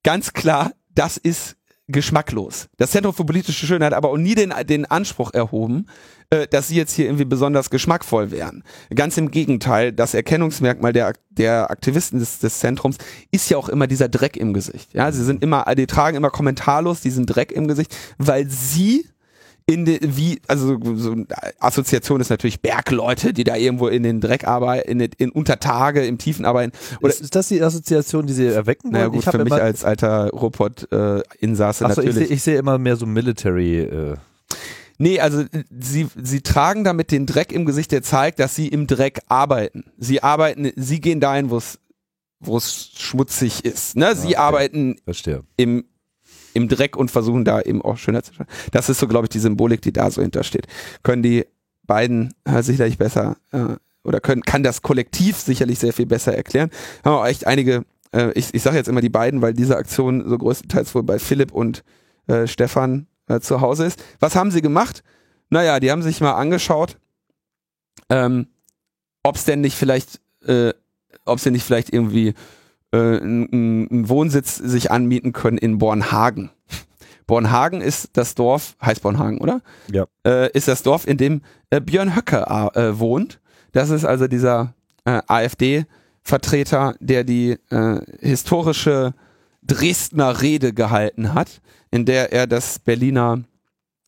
ganz 0.04 0.32
klar, 0.32 0.72
das 0.96 1.18
ist 1.18 1.58
geschmacklos. 1.88 2.70
Das 2.78 2.92
Zentrum 2.92 3.14
für 3.14 3.26
politische 3.26 3.66
Schönheit 3.66 3.94
aber 3.94 4.10
auch 4.10 4.18
nie 4.18 4.36
den, 4.36 4.54
den 4.66 4.86
Anspruch 4.86 5.34
erhoben, 5.34 5.88
äh, 6.32 6.48
dass 6.48 6.70
sie 6.70 6.76
jetzt 6.76 6.94
hier 6.94 7.06
irgendwie 7.06 7.26
besonders 7.26 7.70
geschmackvoll 7.70 8.32
wären. 8.32 8.64
Ganz 8.95 9.18
im 9.18 9.30
Gegenteil, 9.32 9.91
das 9.91 10.14
Erkennungsmerkmal 10.14 10.94
der, 10.94 11.14
der 11.30 11.70
Aktivisten 11.70 12.20
des, 12.20 12.40
des 12.40 12.60
Zentrums 12.60 12.98
ist 13.32 13.49
ja 13.49 13.58
auch 13.58 13.70
immer 13.70 13.86
dieser 13.86 14.10
Dreck 14.10 14.38
im 14.38 14.53
Gesicht. 14.53 14.94
Ja, 14.94 15.12
sie 15.12 15.24
sind 15.24 15.44
immer, 15.44 15.66
die 15.76 15.88
tragen 15.88 16.18
immer 16.18 16.30
kommentarlos 16.30 17.02
diesen 17.02 17.26
Dreck 17.26 17.52
im 17.52 17.68
Gesicht, 17.68 17.95
weil 18.18 18.48
sie 18.49 19.06
in 19.68 19.86
de, 19.86 19.99
wie, 20.02 20.41
also 20.48 20.78
so 20.95 21.12
eine 21.12 21.28
Assoziation 21.60 22.20
ist 22.20 22.30
natürlich 22.30 22.62
Bergleute, 22.62 23.32
die 23.32 23.44
da 23.44 23.56
irgendwo 23.56 23.88
in 23.90 24.03
den 24.03 24.20
Dreck 24.20 24.45
arbeiten, 24.45 24.90
in, 24.90 24.99
den- 24.99 25.12
in 25.18 25.30
Untertage, 25.32 26.06
im 26.06 26.18
Tiefen 26.18 26.45
arbeiten. 26.45 26.72
Oder, 26.99 27.10
Ist, 27.14 27.22
ist 27.22 27.36
das 27.36 27.48
die 27.49 27.62
Assoziation, 27.62 28.26
die 28.26 28.34
sie 28.34 28.48
erwecken 28.48 28.86
wollen? 28.86 28.94
naja 28.94 29.08
gut, 29.08 29.24
ich 29.24 29.30
für 29.30 29.44
mich 29.44 29.53
als 29.53 29.86
alter 29.86 30.30
Robot-Insasse 30.32 31.86
Achso, 31.86 32.02
ich 32.02 32.08
natürlich. 32.08 32.28
sehe 32.28 32.36
ich 32.36 32.44
seh 32.44 32.56
immer 32.56 32.78
mehr 32.80 32.95
so 32.95 33.06
Military. 33.06 33.82
Äh, 33.82 34.16
Nee, 34.97 35.19
also 35.19 35.41
äh, 35.41 35.63
sie, 35.69 36.07
sie 36.22 36.41
tragen 36.41 36.84
damit 36.84 37.11
den 37.11 37.26
Dreck 37.26 37.51
im 37.51 37.65
Gesicht, 37.65 37.91
der 37.91 38.03
zeigt, 38.03 38.39
dass 38.39 38.55
sie 38.55 38.68
im 38.68 38.88
Dreck 38.88 39.22
arbeiten. 39.27 39.85
Sie 39.97 40.23
arbeiten, 40.23 40.72
sie 40.76 41.01
gehen 41.01 41.19
dahin, 41.19 41.49
wo 41.49 41.57
es 41.57 41.80
wo 42.41 42.57
es 42.57 42.91
schmutzig 42.97 43.63
ist. 43.63 43.95
Ne? 43.95 44.15
Sie 44.15 44.30
okay. 44.30 44.35
arbeiten 44.35 44.97
verstehe. 45.03 45.43
im, 45.57 45.85
im 46.53 46.68
Dreck 46.68 46.97
und 46.97 47.11
versuchen 47.11 47.45
da 47.45 47.61
eben 47.61 47.81
auch 47.81 47.97
schöner 47.97 48.23
zu 48.23 48.34
schauen. 48.34 48.47
Das 48.72 48.89
ist 48.89 48.99
so, 48.99 49.07
glaube 49.07 49.26
ich, 49.26 49.30
die 49.30 49.39
Symbolik, 49.39 49.81
die 49.81 49.93
da 49.93 50.09
so 50.09 50.22
hintersteht. 50.22 50.68
Können 51.03 51.23
die 51.23 51.45
beiden 51.85 52.34
äh, 52.43 52.63
sicherlich 52.63 52.97
besser 52.97 53.38
äh, 53.51 53.76
oder 54.03 54.19
können, 54.19 54.41
kann 54.41 54.63
das 54.63 54.81
Kollektiv 54.81 55.38
sicherlich 55.38 55.80
sehr 55.80 55.93
viel 55.93 56.07
besser 56.07 56.35
erklären. 56.35 56.72
Haben 57.05 57.15
auch 57.15 57.26
echt 57.26 57.45
einige, 57.45 57.85
äh, 58.11 58.31
ich, 58.34 58.53
ich 58.53 58.63
sage 58.63 58.77
jetzt 58.77 58.89
immer 58.89 59.01
die 59.01 59.09
beiden, 59.09 59.41
weil 59.41 59.53
diese 59.53 59.77
Aktion 59.77 60.27
so 60.27 60.38
größtenteils 60.38 60.95
wohl 60.95 61.03
bei 61.03 61.19
Philipp 61.19 61.51
und 61.51 61.84
äh, 62.27 62.47
Stefan 62.47 63.07
äh, 63.32 63.40
zu 63.40 63.62
Hause 63.62 63.86
ist. 63.86 64.03
Was 64.20 64.36
haben 64.36 64.52
sie 64.52 64.62
gemacht? 64.62 65.03
Naja, 65.49 65.80
die 65.80 65.91
haben 65.91 66.02
sich 66.02 66.22
mal 66.22 66.34
angeschaut, 66.34 66.98
ähm, 68.10 68.48
ob 69.24 69.36
es 69.36 69.45
denn 69.45 69.62
nicht 69.62 69.76
vielleicht, 69.76 70.22
äh, 70.45 70.74
ob 71.26 71.40
sie 71.40 71.52
nicht 71.52 71.64
vielleicht 71.64 71.91
irgendwie 71.94 72.34
äh, 72.91 72.98
einen 72.98 73.88
einen 73.90 74.10
Wohnsitz 74.10 74.56
sich 74.56 74.91
anmieten 74.91 75.34
können 75.34 75.58
in 75.58 75.78
Bornhagen. 75.78 76.52
Bornhagen 77.28 77.82
ist 77.82 78.10
das 78.14 78.36
Dorf, 78.36 78.76
heißt 78.82 79.02
Bornhagen, 79.02 79.40
oder? 79.40 79.62
Ja. 79.91 80.06
Äh, 80.26 80.52
ist 80.52 80.68
das 80.68 80.84
Dorf, 80.84 81.08
in 81.08 81.18
dem 81.18 81.41
äh, 81.70 81.80
Björn 81.80 82.16
Höcke 82.16 82.45
äh, 82.76 82.98
wohnt. 82.99 83.40
Das 83.72 83.90
ist 83.90 84.06
also 84.06 84.28
dieser 84.28 84.74
äh, 85.06 85.22
AfD-Vertreter, 85.28 86.95
der 86.99 87.24
die 87.24 87.58
äh, 87.70 88.02
historische 88.20 89.14
Dresdner 89.62 90.42
Rede 90.42 90.74
gehalten 90.74 91.34
hat, 91.34 91.62
in 91.92 92.06
der 92.06 92.34
er 92.34 92.48
das 92.48 92.80
Berliner 92.80 93.44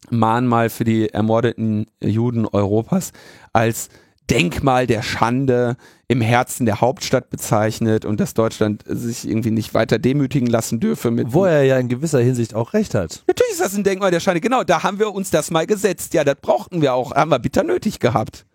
Mahnmal 0.10 0.70
für 0.70 0.84
die 0.84 1.10
ermordeten 1.10 1.86
Juden 2.02 2.46
Europas 2.46 3.12
als 3.54 3.90
Denkmal 4.30 4.88
der 4.88 5.02
Schande 5.02 5.76
im 6.08 6.22
Herzen 6.22 6.66
der 6.66 6.80
Hauptstadt 6.80 7.30
bezeichnet 7.30 8.06
und 8.06 8.20
dass 8.20 8.34
Deutschland 8.34 8.84
sich 8.86 9.28
irgendwie 9.28 9.52
nicht 9.52 9.74
weiter 9.74 10.00
demütigen 10.00 10.48
lassen 10.48 10.80
dürfe 10.80 11.12
mit 11.12 11.34
Wo 11.34 11.46
er 11.46 11.64
ja 11.64 11.78
in 11.78 11.90
gewisser 11.90 12.20
Hinsicht 12.20 12.54
auch 12.54 12.74
recht 12.74 12.96
hat. 12.96 13.24
Natürlich 13.28 13.54
ist 13.54 13.62
das 13.62 13.76
ein 13.76 13.84
Denkmal 13.84 14.12
der 14.12 14.22
Schande. 14.22 14.40
Genau, 14.40 14.64
da 14.64 14.84
haben 14.84 15.00
wir 15.00 15.14
uns 15.14 15.30
das 15.30 15.52
mal 15.52 15.68
gesetzt. 15.68 16.14
Ja, 16.14 16.24
das 16.24 16.36
brauchten 16.42 16.82
wir 16.82 16.94
auch. 16.94 17.14
Haben 17.14 17.32
wir 17.32 17.40
bitter 17.40 17.64
nötig 17.64 18.00
gehabt. 18.00 18.46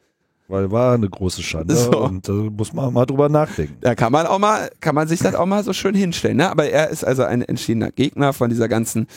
Weil 0.49 0.73
war 0.73 0.95
eine 0.95 1.09
große 1.09 1.43
Schande 1.43 1.77
So. 1.77 1.91
und 1.99 2.27
da 2.27 2.33
muss 2.33 2.73
man 2.73 2.93
mal 2.95 3.05
drüber 3.05 3.29
nachdenken. 3.29 3.77
Da 3.83 3.95
kann 3.95 4.11
man 4.11 4.27
auch 4.27 4.39
mal, 4.39 4.71
kann 4.81 4.95
man 4.95 5.07
sich 5.07 5.21
das 5.21 5.35
auch 5.35 5.45
mal 5.45 5.63
so 5.63 5.75
schön 5.75 5.95
hinstellen. 5.95 6.39
Ne? 6.39 6.51
Aber 6.51 6.65
er 6.65 6.89
ist 6.89 7.05
also 7.05 7.23
ein 7.23 7.43
entschiedener 7.43 7.93
Gegner 7.93 8.33
von 8.33 8.49
dieser 8.49 8.67
ganzen, 8.67 9.09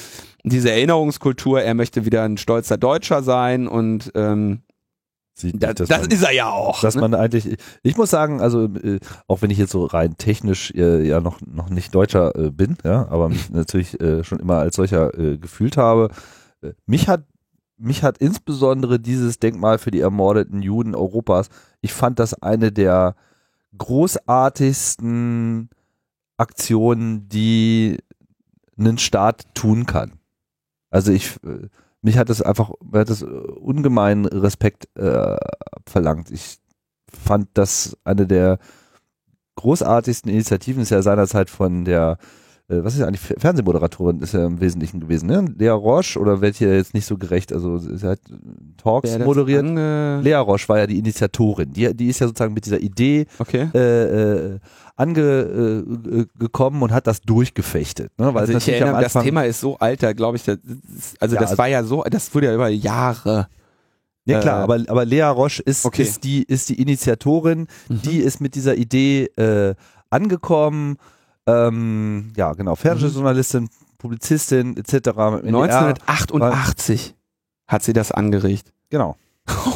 dieser 0.44 0.74
Erinnerungskultur. 0.74 1.62
Er 1.62 1.74
möchte 1.74 2.06
wieder 2.06 2.24
ein 2.24 2.38
stolzer 2.38 2.78
Deutscher 2.78 3.24
sein 3.24 3.70
und 3.70 4.12
ähm, 4.14 4.60
Sieht 5.34 5.64
da, 5.64 5.74
das 5.74 5.88
man, 5.88 6.12
ist 6.12 6.24
er 6.24 6.34
ja 6.34 6.50
auch. 6.50 6.82
dass 6.82 6.96
ne? 6.96 7.02
man 7.02 7.16
eigentlich, 7.16 7.58
ich 7.82 7.96
muss 7.96 8.10
sagen, 8.10 8.42
also 8.42 8.66
äh, 8.66 9.00
auch 9.28 9.42
wenn 9.42 9.50
ich 9.50 9.58
jetzt 9.58 9.72
so 9.72 9.86
rein 9.86 10.18
technisch 10.18 10.72
äh, 10.76 11.08
ja 11.08 11.22
noch 11.22 11.40
noch 11.42 11.70
nicht 11.70 11.96
Deutscher 11.96 12.36
äh, 12.36 12.52
bin, 12.52 12.76
ja, 12.84 13.08
aber 13.10 13.30
mich 13.30 13.50
natürlich 13.50 14.00
äh, 14.02 14.26
schon 14.26 14.40
immer 14.40 14.58
als 14.58 14.76
solcher 14.76 15.18
äh, 15.18 15.38
gefühlt 15.38 15.78
habe, 15.78 16.10
äh, 16.62 16.74
mich 16.86 17.08
hat 17.08 17.24
mich 17.82 18.04
hat 18.04 18.18
insbesondere 18.20 19.00
dieses 19.00 19.40
Denkmal 19.40 19.78
für 19.80 19.92
die 19.92 20.02
ermordeten 20.02 20.62
Juden 20.62 20.96
Europas, 20.96 21.50
ich 21.82 21.94
fand 21.94 22.20
das 22.20 22.34
eine 22.36 22.72
der 22.72 23.16
großartigsten 23.78 25.70
Aktionen, 26.38 27.28
die 27.30 27.98
ein 28.78 28.98
Staat 28.98 29.54
tun 29.54 29.86
kann. 29.86 30.14
Also 30.90 31.12
ich, 31.12 31.38
äh, 31.44 31.68
mich 32.02 32.18
hat 32.18 32.30
das 32.30 32.42
einfach, 32.42 32.72
mir 32.84 33.00
hat 33.00 33.10
das 33.10 33.22
äh, 33.22 33.26
ungemein 33.26 34.26
Respekt 34.26 34.88
äh, 34.98 35.38
verlangt. 35.86 36.32
Ich 36.32 36.58
fand 37.12 37.50
das 37.54 37.98
eine 38.04 38.28
der 38.28 38.60
großartigsten 39.56 40.32
Initiativen, 40.32 40.82
ist 40.82 40.90
ja 40.90 41.02
seinerzeit 41.02 41.50
von 41.50 41.86
der, 41.86 42.18
was 42.84 42.96
ist 42.96 43.02
eigentlich, 43.02 43.22
Fer- 43.22 43.40
Fernsehmoderatorin 43.40 44.22
ist 44.22 44.34
ja 44.34 44.46
im 44.46 44.60
Wesentlichen 44.62 45.00
gewesen, 45.00 45.28
ne? 45.28 45.46
Lea 45.58 45.70
Roche 45.70 46.20
oder 46.20 46.42
welche 46.42 46.68
jetzt 46.68 46.94
nicht 46.94 47.06
so 47.06 47.18
gerecht, 47.18 47.52
also 47.54 47.78
sie 47.78 48.08
hat 48.08 48.20
äh, 48.30 48.34
Talks 48.78 49.12
das 49.14 49.26
moderiert. 49.26 49.66
Lea 49.66 50.36
Roche 50.36 50.68
war 50.70 50.80
ja 50.80 50.88
die 50.88 50.98
Initiatorin. 51.00 51.74
Die, 51.74 51.94
die 51.96 52.08
ist 52.08 52.20
ja 52.20 52.28
sozusagen 52.28 52.54
mit 52.54 52.66
dieser 52.66 52.80
Idee 52.80 53.26
Okay. 53.40 53.70
äh, 53.74 54.54
äh, 54.56 54.60
angekommen 54.96 56.04
äh, 56.06 56.26
gekommen 56.38 56.82
und 56.84 56.92
hat 56.92 57.08
das 57.08 57.22
durchgefechtet. 57.22 58.12
Ne? 58.20 58.34
Weil 58.34 58.42
Also 58.42 58.54
ich 58.58 58.68
erinnere, 58.70 59.02
das 59.02 59.16
Anfang- 59.16 59.24
Thema 59.24 59.44
ist 59.46 59.60
so 59.60 59.78
alt, 59.78 60.04
da 60.04 60.14
glaube 60.14 60.38
ich, 60.38 60.44
das, 60.44 60.58
also 61.20 61.36
Ja, 61.36 61.42
das 61.42 61.52
also- 61.52 61.58
war 61.58 61.68
ja 61.68 61.84
so, 61.84 62.04
das 62.10 62.34
wurde 62.36 62.48
ja 62.48 62.54
über 62.56 62.70
Jahre. 62.70 63.48
Ja 64.26 64.40
klar, 64.40 64.60
Äh, 64.60 64.64
aber, 64.64 64.76
aber 64.88 65.06
Lea 65.06 65.24
Roche 65.24 65.64
ist, 65.64 65.84
okay. 65.86 66.04
ist, 66.04 66.24
die, 66.24 66.44
ist 66.44 66.70
die 66.70 66.80
Initiatorin, 66.80 67.66
die 67.90 68.18
ist 68.20 68.40
mit 68.40 68.54
dieser 68.54 68.76
Idee 68.76 69.26
äh, 69.36 69.74
angekommen. 70.12 70.98
Ähm, 71.52 72.34
ja, 72.36 72.54
genau, 72.54 72.76
Fernsehjournalistin, 72.76 73.70
Publizistin 73.98 74.78
etc. 74.78 74.94
mit 74.94 75.44
NDR. 75.46 75.64
1988 75.64 77.16
hat 77.68 77.84
sie 77.84 77.94
das 77.94 78.12
angeregt. 78.12 78.74
Genau. 78.90 79.16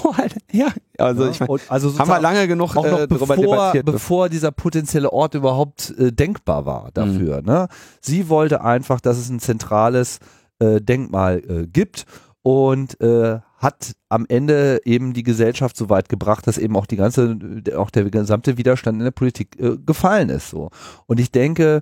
Oh, 0.03 0.13
Alter. 0.15 0.37
Ja, 0.51 0.67
also 0.97 1.27
ich 1.27 1.39
meine, 1.39 1.59
also 1.67 1.97
haben 1.97 2.07
wir 2.07 2.19
lange 2.19 2.47
genug 2.47 2.77
auch 2.77 2.85
noch 2.85 2.99
äh, 2.99 3.07
darüber 3.07 3.35
bevor, 3.35 3.55
debattiert. 3.55 3.85
bevor 3.85 4.29
dieser 4.29 4.51
potenzielle 4.51 5.11
Ort 5.11 5.33
überhaupt 5.33 5.93
äh, 5.97 6.11
denkbar 6.11 6.65
war 6.65 6.91
dafür. 6.93 7.41
Ne? 7.41 7.67
Sie 7.99 8.29
wollte 8.29 8.61
einfach, 8.61 9.01
dass 9.01 9.17
es 9.17 9.29
ein 9.29 9.39
zentrales 9.39 10.19
äh, 10.59 10.79
Denkmal 10.79 11.39
äh, 11.39 11.67
gibt 11.67 12.05
und 12.41 13.01
äh, 13.01 13.39
hat 13.57 13.93
am 14.09 14.25
Ende 14.27 14.81
eben 14.85 15.13
die 15.13 15.23
Gesellschaft 15.23 15.77
so 15.77 15.89
weit 15.89 16.09
gebracht, 16.09 16.45
dass 16.47 16.57
eben 16.57 16.75
auch 16.75 16.85
die 16.85 16.97
ganze, 16.97 17.37
auch 17.75 17.89
der 17.89 18.09
gesamte 18.09 18.57
Widerstand 18.57 18.97
in 18.97 19.03
der 19.03 19.11
Politik 19.11 19.59
äh, 19.59 19.77
gefallen 19.77 20.29
ist. 20.29 20.49
So. 20.49 20.69
Und 21.05 21.19
ich 21.19 21.31
denke, 21.31 21.81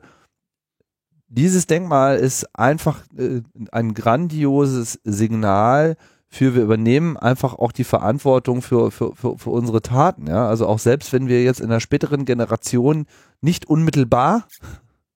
dieses 1.27 1.65
Denkmal 1.65 2.17
ist 2.17 2.47
einfach 2.55 3.01
äh, 3.17 3.41
ein 3.71 3.93
grandioses 3.93 4.99
Signal 5.03 5.97
für 6.33 6.55
wir 6.55 6.63
übernehmen 6.63 7.15
einfach 7.15 7.53
auch 7.53 7.71
die 7.71 7.83
Verantwortung 7.83 8.63
für, 8.63 8.89
für, 8.89 9.15
für, 9.15 9.37
für 9.37 9.51
unsere 9.51 9.83
Taten. 9.83 10.25
Ja? 10.25 10.47
Also 10.47 10.65
auch 10.67 10.79
selbst 10.79 11.13
wenn 11.13 11.27
wir 11.27 11.43
jetzt 11.43 11.59
in 11.59 11.67
einer 11.67 11.79
späteren 11.79 12.25
Generation 12.25 13.05
nicht 13.41 13.67
unmittelbar 13.67 14.47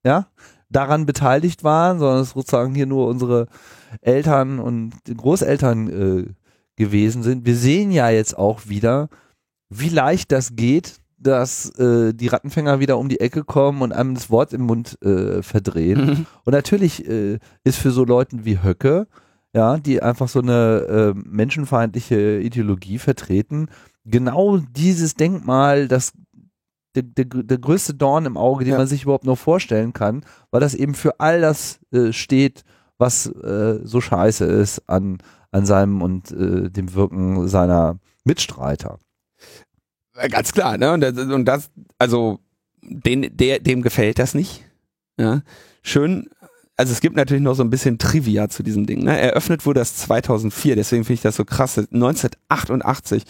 ja, 0.04 0.28
daran 0.70 1.08
beteiligt 1.08 1.64
waren, 1.64 1.98
sondern 1.98 2.22
es 2.22 2.32
sozusagen 2.32 2.76
hier 2.76 2.86
nur 2.86 3.08
unsere 3.08 3.48
Eltern 4.02 4.60
und 4.60 4.94
Großeltern 5.06 5.88
äh, 5.88 6.26
gewesen 6.78 7.24
sind. 7.24 7.46
Wir 7.46 7.56
sehen 7.56 7.92
ja 7.92 8.10
jetzt 8.10 8.38
auch 8.38 8.68
wieder, 8.68 9.10
wie 9.70 9.90
leicht 9.90 10.32
das 10.32 10.56
geht, 10.56 11.02
dass 11.18 11.72
äh, 11.80 12.14
die 12.14 12.28
Rattenfänger 12.28 12.80
wieder 12.80 12.98
um 12.98 13.10
die 13.10 13.20
Ecke 13.20 13.44
kommen 13.44 13.82
und 13.82 13.92
einem 13.92 14.14
das 14.14 14.30
Wort 14.30 14.54
im 14.54 14.62
Mund 14.62 15.02
äh, 15.02 15.42
verdrehen. 15.42 16.06
Mhm. 16.06 16.26
Und 16.46 16.54
natürlich 16.54 17.08
äh, 17.08 17.40
ist 17.64 17.78
für 17.78 17.92
so 17.92 18.06
Leuten 18.06 18.46
wie 18.46 18.62
Höcke, 18.64 19.08
ja, 19.54 19.78
die 19.78 20.02
einfach 20.02 20.28
so 20.28 20.40
eine 20.40 21.14
äh, 21.16 21.20
menschenfeindliche 21.26 22.40
Ideologie 22.40 23.00
vertreten, 23.00 23.68
genau 24.06 24.58
dieses 24.58 25.16
Denkmal, 25.16 25.88
das 25.88 26.14
der, 26.96 27.04
der, 27.04 27.26
der 27.26 27.58
größte 27.58 27.94
Dorn 27.94 28.26
im 28.26 28.38
Auge, 28.38 28.64
den 28.64 28.72
ja. 28.72 28.78
man 28.78 28.88
sich 28.88 29.04
überhaupt 29.04 29.26
nur 29.26 29.38
vorstellen 29.38 29.94
kann, 29.94 30.24
weil 30.52 30.62
das 30.62 30.74
eben 30.74 30.96
für 30.96 31.20
all 31.20 31.42
das 31.42 31.80
äh, 31.92 32.12
steht, 32.12 32.64
was 32.98 33.28
äh, 33.28 33.80
so 33.84 34.02
scheiße 34.02 34.46
ist 34.46 34.88
an, 34.90 35.20
an 35.58 35.66
seinem 35.66 36.02
und 36.02 36.32
äh, 36.32 36.70
dem 36.70 36.94
Wirken 36.94 37.48
seiner 37.48 38.00
Mitstreiter. 38.24 39.00
Ganz 40.30 40.52
klar, 40.52 40.78
ne? 40.78 40.94
Und 40.94 41.02
das, 41.02 41.18
und 41.18 41.46
das 41.46 41.70
also 42.00 42.40
den, 42.82 43.36
der, 43.36 43.60
dem 43.60 43.82
gefällt 43.82 44.20
das 44.20 44.34
nicht. 44.34 44.64
Ja. 45.20 45.42
Schön, 45.84 46.30
also 46.78 46.94
es 46.94 47.02
gibt 47.02 47.16
natürlich 47.16 47.44
noch 47.44 47.56
so 47.56 47.64
ein 47.64 47.72
bisschen 47.72 47.98
Trivia 47.98 48.50
zu 48.50 48.62
diesem 48.62 48.86
Ding. 48.86 49.04
Ne? 49.04 49.20
Eröffnet 49.20 49.66
wurde 49.66 49.80
das 49.80 49.96
2004, 49.98 50.76
deswegen 50.76 51.04
finde 51.04 51.16
ich 51.16 51.22
das 51.22 51.36
so 51.36 51.44
krass. 51.44 51.78
1988 51.78 53.24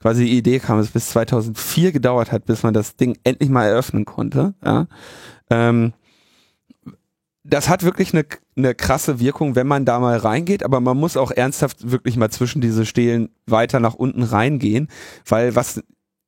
quasi 0.00 0.24
die 0.24 0.38
Idee 0.38 0.60
kam, 0.60 0.78
es 0.78 0.90
bis 0.90 1.08
2004 1.10 1.92
gedauert 1.92 2.30
hat, 2.30 2.44
bis 2.46 2.62
man 2.62 2.74
das 2.74 2.96
Ding 2.96 3.18
endlich 3.24 3.50
mal 3.50 3.66
eröffnen 3.66 4.04
konnte. 4.04 4.54
Ja. 4.64 4.86
Ähm, 5.50 5.92
das 7.42 7.68
hat 7.68 7.82
wirklich 7.82 8.14
eine, 8.14 8.24
eine 8.56 8.74
krasse 8.74 9.18
Wirkung, 9.18 9.56
wenn 9.56 9.66
man 9.66 9.84
da 9.84 9.98
mal 9.98 10.16
reingeht, 10.16 10.62
aber 10.62 10.80
man 10.80 10.96
muss 10.96 11.16
auch 11.16 11.30
ernsthaft 11.30 11.90
wirklich 11.90 12.16
mal 12.16 12.30
zwischen 12.30 12.60
diese 12.60 12.84
Stelen 12.84 13.30
weiter 13.46 13.80
nach 13.80 13.94
unten 13.94 14.22
reingehen, 14.22 14.88
weil 15.26 15.56
was 15.56 15.82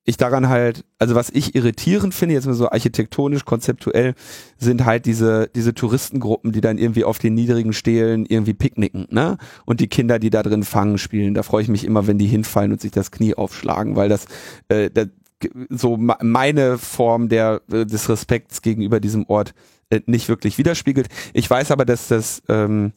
ich 0.07 0.17
daran 0.19 0.49
halt, 0.49 0.85
also 0.99 1.15
was 1.15 1.31
ich 1.31 1.55
irritierend 1.55 2.15
finde, 2.15 2.35
jetzt 2.35 2.47
mal 2.47 2.53
so 2.53 2.71
architektonisch, 2.71 3.45
konzeptuell, 3.45 4.15
sind 4.59 4.85
halt 4.85 5.07
diese, 5.07 5.49
diese 5.55 5.75
Touristengruppen, 5.75 6.53
die 6.53 6.61
dann 6.61 6.77
irgendwie 6.77 7.05
auf 7.05 7.19
den 7.19 7.35
niedrigen 7.35 7.73
Stelen 7.73 8.27
irgendwie 8.27 8.53
picknicken, 8.53 9.07
ne? 9.11 9.39
Und 9.65 9.81
die 9.81 9.89
Kinder, 9.89 10.19
die 10.19 10.29
da 10.29 10.43
drin 10.43 10.63
fangen, 10.63 10.99
spielen. 10.99 11.33
Da 11.33 11.43
freue 11.43 11.63
ich 11.63 11.69
mich 11.69 11.85
immer, 11.85 12.07
wenn 12.07 12.19
die 12.19 12.27
hinfallen 12.27 12.73
und 12.73 12.83
sich 12.83 12.91
das 12.91 13.11
Knie 13.11 13.35
aufschlagen, 13.35 13.97
weil 13.97 14.11
das, 14.11 14.27
äh, 14.69 14.91
das 14.91 15.09
so 15.71 15.97
meine 15.97 16.79
Form 16.79 17.29
der, 17.29 17.63
äh, 17.71 17.87
des 17.87 18.09
Respekts 18.09 18.63
gegenüber 18.63 19.01
diesem 19.01 19.27
Ort 19.27 19.55
nicht 20.07 20.29
wirklich 20.29 20.59
widerspiegelt. 20.59 21.09
Ich 21.33 21.49
weiß 21.49 21.71
aber, 21.71 21.85
dass 21.85 22.09
das, 22.09 22.43
ähm, 22.49 22.93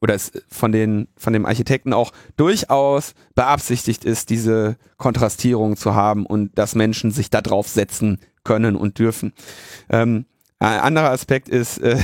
oder 0.00 0.14
es 0.14 0.32
von 0.48 0.72
den 0.72 1.08
von 1.16 1.32
dem 1.32 1.44
Architekten 1.44 1.92
auch 1.92 2.12
durchaus 2.36 3.14
beabsichtigt 3.34 4.04
ist, 4.04 4.30
diese 4.30 4.76
Kontrastierung 4.96 5.76
zu 5.76 5.94
haben 5.94 6.24
und 6.24 6.56
dass 6.56 6.74
Menschen 6.74 7.10
sich 7.10 7.30
da 7.30 7.42
drauf 7.42 7.68
setzen 7.68 8.18
können 8.44 8.76
und 8.76 8.98
dürfen. 8.98 9.32
Ähm, 9.90 10.24
ein 10.58 10.80
anderer 10.80 11.10
Aspekt 11.10 11.48
ist, 11.48 11.78
äh, 11.78 11.98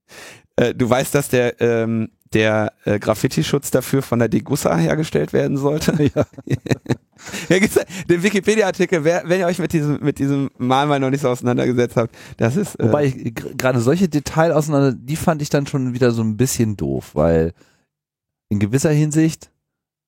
äh, 0.56 0.74
du 0.74 0.88
weißt, 0.88 1.14
dass 1.14 1.28
der 1.28 1.60
ähm, 1.60 2.10
der 2.32 2.72
äh, 2.84 2.98
Graffiti-Schutz 2.98 3.70
dafür 3.70 4.02
von 4.02 4.18
der 4.18 4.28
Degussa 4.28 4.76
hergestellt 4.76 5.32
werden 5.32 5.56
sollte. 5.56 5.92
Ja. 6.14 6.26
den 8.08 8.22
Wikipedia-Artikel, 8.22 9.04
wenn 9.04 9.40
ihr 9.40 9.46
euch 9.46 9.58
mit 9.58 9.72
diesem, 9.72 9.98
mit 10.02 10.18
diesem 10.18 10.50
Mahnmal 10.58 11.00
noch 11.00 11.10
nicht 11.10 11.20
so 11.20 11.28
auseinandergesetzt 11.28 11.96
habt, 11.96 12.14
das 12.36 12.56
ist. 12.56 12.78
Äh 12.80 12.84
Wobei 12.84 13.06
ich 13.06 13.34
gerade 13.34 13.80
solche 13.80 14.08
Detail 14.08 14.52
auseinander, 14.52 14.92
die 14.92 15.16
fand 15.16 15.42
ich 15.42 15.50
dann 15.50 15.66
schon 15.66 15.94
wieder 15.94 16.10
so 16.10 16.22
ein 16.22 16.36
bisschen 16.36 16.76
doof, 16.76 17.10
weil 17.14 17.52
in 18.48 18.58
gewisser 18.58 18.90
Hinsicht 18.90 19.50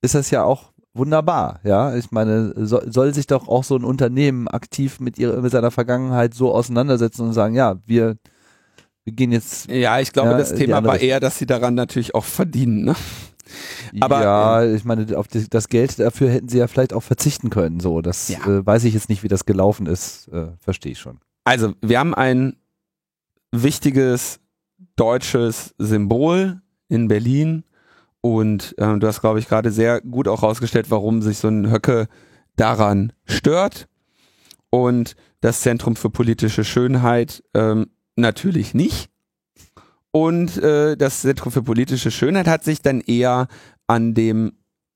ist 0.03 0.15
das 0.15 0.31
ja 0.31 0.45
auch 0.45 0.73
wunderbar, 0.95 1.61
ja. 1.65 1.95
Ich 1.97 2.11
meine, 2.11 2.53
so, 2.57 2.81
soll 2.86 3.15
sich 3.15 3.27
doch 3.27 3.49
auch 3.49 3.65
so 3.65 3.77
ein 3.77 3.85
Unternehmen 3.85 4.49
aktiv 4.49 5.01
mit 5.01 5.19
ihrer, 5.19 5.40
mit 5.40 5.53
seiner 5.53 5.70
Vergangenheit 5.70 6.35
so 6.35 6.53
auseinandersetzen 6.53 7.23
und 7.23 7.32
sagen, 7.32 7.55
ja, 7.55 7.77
wir, 7.86 8.16
wir 9.05 9.12
gehen 9.12 9.32
jetzt. 9.32 9.70
Ja, 9.70 10.01
ich 10.01 10.12
glaube, 10.12 10.31
ja, 10.31 10.39
das 10.39 10.55
Thema 10.55 10.85
war 10.85 10.99
eher, 10.99 11.20
dass 11.20 11.39
sie 11.39 11.47
daran 11.47 11.74
natürlich 11.74 12.15
auch 12.15 12.24
verdienen, 12.24 12.85
ne? 12.85 12.97
Aber 14.01 14.23
ja, 14.23 14.65
ich 14.65 14.85
meine, 14.85 15.16
auf 15.16 15.27
das 15.29 15.69
Geld 15.69 15.99
dafür 15.99 16.31
hätten 16.31 16.49
sie 16.49 16.59
ja 16.59 16.66
vielleicht 16.66 16.93
auch 16.93 17.03
verzichten 17.03 17.51
können. 17.51 17.81
So, 17.81 18.01
das 18.03 18.29
ja. 18.29 18.45
äh, 18.47 18.65
weiß 18.65 18.85
ich 18.85 18.95
jetzt 18.95 19.09
nicht, 19.09 19.23
wie 19.23 19.29
das 19.29 19.47
gelaufen 19.47 19.87
ist. 19.87 20.29
Äh, 20.29 20.49
Verstehe 20.61 20.93
ich 20.93 20.99
schon. 20.99 21.19
Also, 21.45 21.75
wir 21.81 21.99
haben 21.99 22.15
ein 22.15 22.57
wichtiges 23.53 24.41
deutsches 24.97 25.75
Symbol 25.79 26.61
in 26.89 27.09
Berlin 27.09 27.65
und 28.20 28.75
äh, 28.79 28.99
du 28.99 29.07
hast, 29.07 29.20
glaube 29.20 29.39
ich, 29.39 29.49
gerade 29.49 29.70
sehr 29.70 30.01
gut 30.01 30.29
auch 30.29 30.43
rausgestellt, 30.43 30.91
warum 30.91 31.23
sich 31.23 31.39
so 31.39 31.49
ein 31.49 31.70
Höcke 31.70 32.09
daran 32.57 33.12
stört. 33.25 33.89
Und 34.70 35.16
das 35.41 35.61
Zentrum 35.61 35.97
für 35.97 36.11
politische 36.11 36.65
Schönheit 36.65 37.43
ähm, 37.55 37.91
natürlich 38.16 38.75
nicht. 38.75 39.09
Und 40.19 40.61
äh, 40.61 40.97
das 40.97 41.20
Zentrum 41.20 41.53
für 41.53 41.62
politische 41.62 42.11
Schönheit 42.11 42.49
hat 42.49 42.65
sich 42.65 42.82
dann 42.82 43.01
eher 43.01 43.47
an 43.86 44.15
dem 44.15 44.51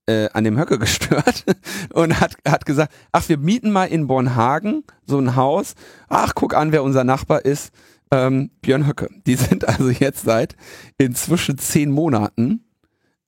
äh, 0.07 0.29
an 0.33 0.43
dem 0.43 0.59
Höcke 0.59 0.79
gestört 0.81 1.45
und 1.93 2.21
hat, 2.21 2.35
hat 2.45 2.67
gesagt, 2.67 2.93
ach, 3.13 3.29
wir 3.29 3.39
mieten 3.39 3.71
mal 3.71 3.85
in 3.85 4.09
Bornhagen 4.09 4.83
so 5.07 5.19
ein 5.19 5.37
Haus. 5.37 5.75
Ach, 6.09 6.33
guck 6.35 6.57
an, 6.57 6.73
wer 6.73 6.83
unser 6.83 7.05
Nachbar 7.05 7.45
ist. 7.45 7.73
Ähm, 8.11 8.51
Björn 8.63 8.89
Höcke. 8.89 9.11
Die 9.25 9.37
sind 9.37 9.69
also 9.69 9.91
jetzt 9.91 10.25
seit 10.25 10.57
inzwischen 10.99 11.57
zehn 11.57 11.93
Monaten 11.93 12.65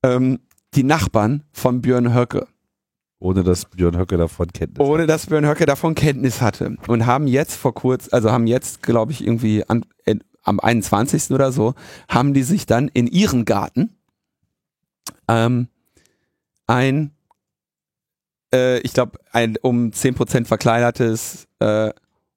ähm, 0.03 0.41
die 0.75 0.83
Nachbarn 0.83 1.45
von 1.53 1.81
Björn 1.81 2.12
Höcke. 2.12 2.49
Ohne 3.21 3.45
dass 3.45 3.66
Björn 3.66 3.97
Höcke 3.97 4.16
davon 4.16 4.49
Kenntnis 4.53 4.81
hatte. 4.81 4.91
Ohne 4.91 5.07
dass 5.07 5.27
Björn 5.27 5.47
Höcke 5.47 5.65
davon 5.65 5.95
Kenntnis 5.95 6.41
hatte. 6.41 6.77
Und 6.89 7.07
haben 7.07 7.29
jetzt 7.29 7.55
vor 7.55 7.73
kurz, 7.73 8.12
also 8.12 8.33
haben 8.33 8.49
jetzt, 8.49 8.83
glaube 8.83 9.12
ich, 9.12 9.25
irgendwie 9.25 9.62
an, 9.69 9.85
am 10.45 10.61
21. 10.61 11.31
oder 11.31 11.53
so, 11.53 11.75
haben 12.09 12.35
die 12.35 12.43
sich 12.43 12.66
dann 12.66 12.89
in 12.89 13.07
ihren 13.07 13.45
Garten 13.45 13.97
ähm, 15.29 15.69
ein, 16.66 17.12
äh, 18.53 18.79
ich 18.81 18.93
glaube, 18.93 19.19
ein 19.33 19.57
um 19.61 19.91
10% 19.91 20.47
verkleinertes 20.47 21.49
äh, 21.59 21.91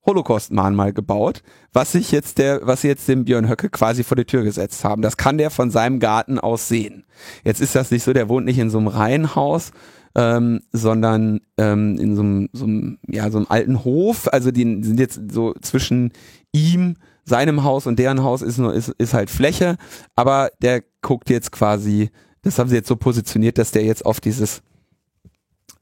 Holocaust-Mahnmal 0.06 0.94
gebaut, 0.94 1.44
was 1.74 1.92
sich 1.92 2.12
jetzt 2.12 2.38
der, 2.38 2.66
was 2.66 2.82
sie 2.82 2.88
jetzt 2.88 3.08
dem 3.10 3.26
Björn 3.26 3.50
Höcke 3.50 3.70
quasi 3.70 4.04
vor 4.04 4.16
die 4.16 4.26
Tür 4.26 4.44
gesetzt 4.44 4.84
haben. 4.86 5.02
Das 5.02 5.18
kann 5.18 5.38
der 5.38 5.52
von 5.52 5.70
seinem 5.70 6.00
Garten 6.00 6.40
aus 6.40 6.70
sehen. 6.70 7.06
Jetzt 7.44 7.60
ist 7.60 7.76
das 7.76 7.92
nicht 7.92 8.04
so, 8.04 8.14
der 8.14 8.30
wohnt 8.30 8.46
nicht 8.46 8.58
in 8.58 8.70
so 8.70 8.78
einem 8.78 8.88
Reihenhaus, 8.88 9.72
ähm, 10.16 10.62
sondern 10.72 11.42
ähm, 11.58 11.98
in 12.00 12.16
so 12.16 12.22
einem, 12.22 12.50
so 12.54 12.68
ja, 13.14 13.30
so 13.30 13.38
einem 13.38 13.48
alten 13.50 13.84
Hof. 13.84 14.32
Also 14.32 14.52
die 14.52 14.82
sind 14.84 15.00
jetzt 15.00 15.20
so 15.32 15.54
zwischen 15.62 16.14
ihm 16.54 16.96
seinem 17.28 17.64
Haus 17.64 17.88
und 17.88 18.00
deren 18.00 18.24
Haus 18.24 18.42
ist 18.42 18.58
nur 18.58 18.74
ist, 18.74 18.90
ist 18.98 19.14
halt 19.14 19.30
Fläche, 19.30 19.78
aber 20.16 20.50
der 20.62 20.84
guckt 21.02 21.30
jetzt 21.30 21.52
quasi, 21.52 22.10
das 22.42 22.58
haben 22.58 22.70
sie 22.70 22.76
jetzt 22.76 22.88
so 22.88 22.96
positioniert, 22.96 23.58
dass 23.58 23.72
der 23.72 23.84
jetzt 23.84 24.06
auf 24.06 24.20
dieses 24.20 24.62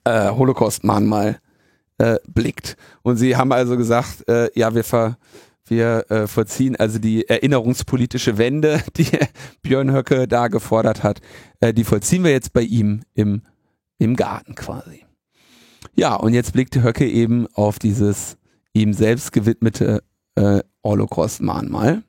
äh, 0.05 0.30
Holocaust-Mahnmal 0.31 1.39
äh, 1.97 2.17
blickt. 2.27 2.77
Und 3.03 3.17
sie 3.17 3.35
haben 3.35 3.51
also 3.51 3.77
gesagt, 3.77 4.27
äh, 4.27 4.49
ja, 4.55 4.73
wir 4.73 4.84
ver 4.84 5.17
wir 5.67 6.05
äh, 6.11 6.27
vollziehen 6.27 6.76
also 6.76 6.99
die 6.99 7.27
erinnerungspolitische 7.27 8.38
Wende, 8.38 8.84
die 8.97 9.07
Björn 9.63 9.91
Höcke 9.91 10.27
da 10.27 10.47
gefordert 10.47 11.03
hat, 11.03 11.22
äh, 11.59 11.73
die 11.73 11.84
vollziehen 11.84 12.23
wir 12.23 12.31
jetzt 12.31 12.53
bei 12.53 12.61
ihm 12.61 13.01
im, 13.15 13.41
im 13.97 14.15
Garten 14.15 14.53
quasi. 14.53 15.05
Ja, 15.95 16.15
und 16.15 16.34
jetzt 16.34 16.53
blickte 16.53 16.84
Höcke 16.84 17.09
eben 17.09 17.47
auf 17.53 17.80
dieses 17.80 18.38
ihm 18.73 18.93
selbst 18.93 19.31
gewidmete 19.31 20.03
äh, 20.35 20.59
Holocaust-Mahnmal. 20.85 22.03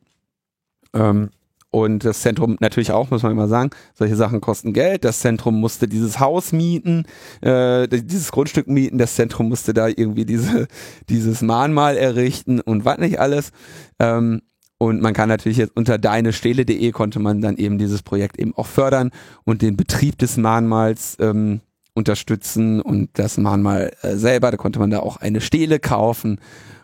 Ähm, 0.94 1.30
und 1.70 2.04
das 2.04 2.22
Zentrum 2.22 2.56
natürlich 2.60 2.92
auch, 2.92 3.10
muss 3.10 3.22
man 3.22 3.32
immer 3.32 3.48
sagen, 3.48 3.70
solche 3.94 4.16
Sachen 4.16 4.40
kosten 4.40 4.72
Geld. 4.72 5.04
Das 5.04 5.20
Zentrum 5.20 5.60
musste 5.60 5.88
dieses 5.88 6.20
Haus 6.20 6.52
mieten, 6.52 7.04
äh, 7.42 7.86
dieses 7.88 8.32
Grundstück 8.32 8.66
mieten. 8.66 8.98
Das 8.98 9.14
Zentrum 9.14 9.48
musste 9.48 9.74
da 9.74 9.88
irgendwie 9.88 10.24
diese, 10.24 10.68
dieses 11.08 11.42
Mahnmal 11.42 11.96
errichten 11.96 12.60
und 12.60 12.84
was 12.84 12.98
nicht 12.98 13.20
alles. 13.20 13.50
Ähm, 13.98 14.40
und 14.78 15.00
man 15.00 15.14
kann 15.14 15.28
natürlich 15.28 15.58
jetzt 15.58 15.76
unter 15.76 15.98
deinestele.de 15.98 16.92
konnte 16.92 17.18
man 17.18 17.40
dann 17.40 17.56
eben 17.56 17.78
dieses 17.78 18.02
Projekt 18.02 18.38
eben 18.38 18.54
auch 18.54 18.66
fördern 18.66 19.10
und 19.44 19.62
den 19.62 19.76
Betrieb 19.76 20.18
des 20.18 20.36
Mahnmals 20.36 21.16
ähm, 21.18 21.60
unterstützen 21.94 22.82
und 22.82 23.10
das 23.14 23.38
Mahnmal 23.38 23.92
äh, 24.02 24.16
selber, 24.16 24.50
da 24.50 24.58
konnte 24.58 24.78
man 24.78 24.90
da 24.90 25.00
auch 25.00 25.16
eine 25.16 25.40
Stele 25.40 25.78
kaufen 25.78 26.40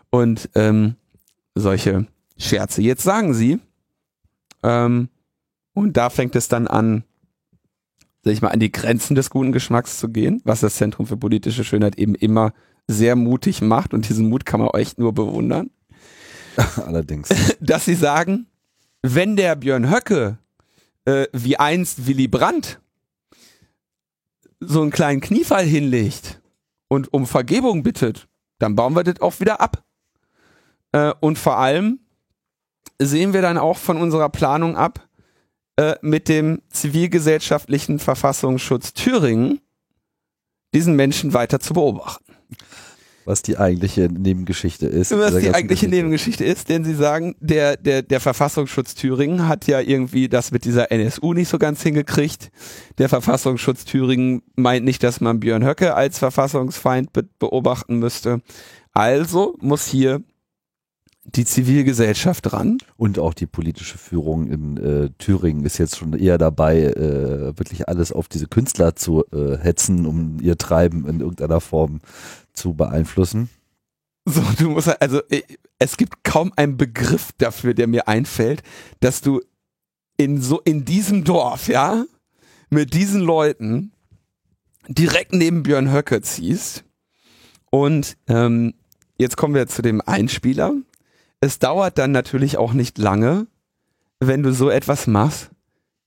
und 0.09 0.49
ähm, 0.55 0.95
solche 1.55 2.07
Scherze. 2.37 2.81
Jetzt 2.81 3.03
sagen 3.03 3.33
sie, 3.33 3.59
ähm, 4.63 5.09
und 5.73 5.97
da 5.97 6.09
fängt 6.09 6.35
es 6.35 6.47
dann 6.47 6.67
an, 6.67 7.03
sag 8.23 8.33
ich 8.33 8.41
mal, 8.41 8.49
an 8.49 8.59
die 8.59 8.71
Grenzen 8.71 9.15
des 9.15 9.29
guten 9.29 9.51
Geschmacks 9.51 9.99
zu 9.99 10.09
gehen, 10.09 10.41
was 10.43 10.61
das 10.61 10.75
Zentrum 10.75 11.07
für 11.07 11.17
politische 11.17 11.63
Schönheit 11.63 11.97
eben 11.97 12.15
immer 12.15 12.53
sehr 12.87 13.15
mutig 13.15 13.61
macht 13.61 13.93
und 13.93 14.09
diesen 14.09 14.29
Mut 14.29 14.45
kann 14.45 14.59
man 14.59 14.69
euch 14.69 14.97
nur 14.97 15.13
bewundern. 15.13 15.69
Allerdings. 16.77 17.29
Dass 17.59 17.85
sie 17.85 17.95
sagen, 17.95 18.47
wenn 19.01 19.35
der 19.35 19.55
Björn 19.55 19.89
Höcke 19.89 20.37
äh, 21.05 21.27
wie 21.33 21.57
einst 21.57 22.07
Willy 22.07 22.27
Brandt 22.27 22.79
so 24.59 24.81
einen 24.81 24.91
kleinen 24.91 25.21
Kniefall 25.21 25.65
hinlegt 25.65 26.41
und 26.87 27.11
um 27.13 27.25
Vergebung 27.25 27.83
bittet, 27.83 28.27
dann 28.59 28.75
bauen 28.75 28.95
wir 28.95 29.03
das 29.03 29.19
auch 29.19 29.39
wieder 29.39 29.59
ab. 29.59 29.83
Äh, 30.93 31.13
und 31.19 31.37
vor 31.37 31.57
allem 31.57 31.99
sehen 32.99 33.33
wir 33.33 33.41
dann 33.41 33.57
auch 33.57 33.77
von 33.77 33.97
unserer 33.97 34.29
Planung 34.29 34.77
ab, 34.77 35.07
äh, 35.75 35.95
mit 36.01 36.29
dem 36.29 36.61
zivilgesellschaftlichen 36.69 37.99
Verfassungsschutz 37.99 38.93
Thüringen 38.93 39.59
diesen 40.73 40.95
Menschen 40.95 41.33
weiter 41.33 41.59
zu 41.59 41.73
beobachten. 41.73 42.33
Was 43.25 43.41
die 43.41 43.57
eigentliche 43.57 44.09
Nebengeschichte 44.11 44.85
ist. 44.85 45.11
Was 45.11 45.29
dieser 45.29 45.39
die 45.39 45.47
eigentliche 45.53 45.85
Geschichte. 45.85 45.95
Nebengeschichte 45.95 46.43
ist, 46.43 46.69
denn 46.69 46.83
sie 46.83 46.93
sagen, 46.93 47.35
der, 47.39 47.77
der, 47.77 48.01
der 48.01 48.19
Verfassungsschutz 48.19 48.95
Thüringen 48.95 49.47
hat 49.47 49.65
ja 49.65 49.79
irgendwie 49.79 50.27
das 50.27 50.51
mit 50.51 50.65
dieser 50.65 50.91
NSU 50.91 51.33
nicht 51.33 51.47
so 51.47 51.57
ganz 51.57 51.81
hingekriegt. 51.81 52.51
Der 52.97 53.07
Verfassungsschutz 53.07 53.85
Thüringen 53.85 54.41
meint 54.55 54.83
nicht, 54.83 55.03
dass 55.03 55.21
man 55.21 55.39
Björn 55.39 55.65
Höcke 55.65 55.95
als 55.95 56.19
Verfassungsfeind 56.19 57.13
be 57.13 57.23
beobachten 57.39 57.97
müsste. 57.97 58.41
Also 58.91 59.55
muss 59.61 59.87
hier 59.87 60.21
die 61.25 61.45
Zivilgesellschaft 61.45 62.51
ran. 62.51 62.77
Und 62.97 63.17
auch 63.19 63.33
die 63.33 63.45
politische 63.45 63.97
Führung 63.97 64.47
in 64.47 64.77
äh, 64.77 65.09
Thüringen 65.17 65.65
ist 65.65 65.77
jetzt 65.77 65.95
schon 65.95 66.13
eher 66.13 66.37
dabei, 66.37 66.83
äh, 66.83 67.57
wirklich 67.57 67.87
alles 67.87 68.11
auf 68.11 68.27
diese 68.27 68.47
Künstler 68.47 68.95
zu 68.95 69.23
äh, 69.31 69.57
hetzen, 69.57 70.05
um 70.05 70.39
ihr 70.41 70.57
Treiben 70.57 71.07
in 71.07 71.21
irgendeiner 71.21 71.61
Form 71.61 72.01
zu 72.53 72.73
beeinflussen. 72.73 73.49
So, 74.25 74.41
du 74.57 74.69
musst 74.71 74.87
halt- 74.87 75.01
also 75.01 75.21
äh, 75.29 75.41
es 75.79 75.97
gibt 75.97 76.23
kaum 76.23 76.51
einen 76.55 76.77
Begriff 76.77 77.31
dafür, 77.37 77.73
der 77.73 77.87
mir 77.87 78.07
einfällt, 78.07 78.63
dass 78.99 79.21
du 79.21 79.41
in 80.17 80.41
so 80.41 80.59
in 80.61 80.85
diesem 80.85 81.23
Dorf, 81.23 81.67
ja, 81.67 82.05
mit 82.69 82.93
diesen 82.93 83.21
Leuten 83.21 83.91
direkt 84.87 85.33
neben 85.33 85.63
Björn 85.63 85.91
Höcke 85.91 86.21
ziehst. 86.21 86.83
Und 87.69 88.17
ähm, 88.27 88.73
jetzt 89.17 89.37
kommen 89.37 89.55
wir 89.55 89.67
zu 89.67 89.81
dem 89.81 90.01
Einspieler. 90.01 90.73
Es 91.43 91.59
dauert 91.59 91.97
dann 91.97 92.13
natürlich 92.13 92.57
auch 92.57 92.71
nicht 92.71 92.97
lange, 92.97 93.47
wenn 94.21 94.43
du 94.43 94.53
so 94.53 94.69
etwas 94.69 95.07
machst, 95.07 95.51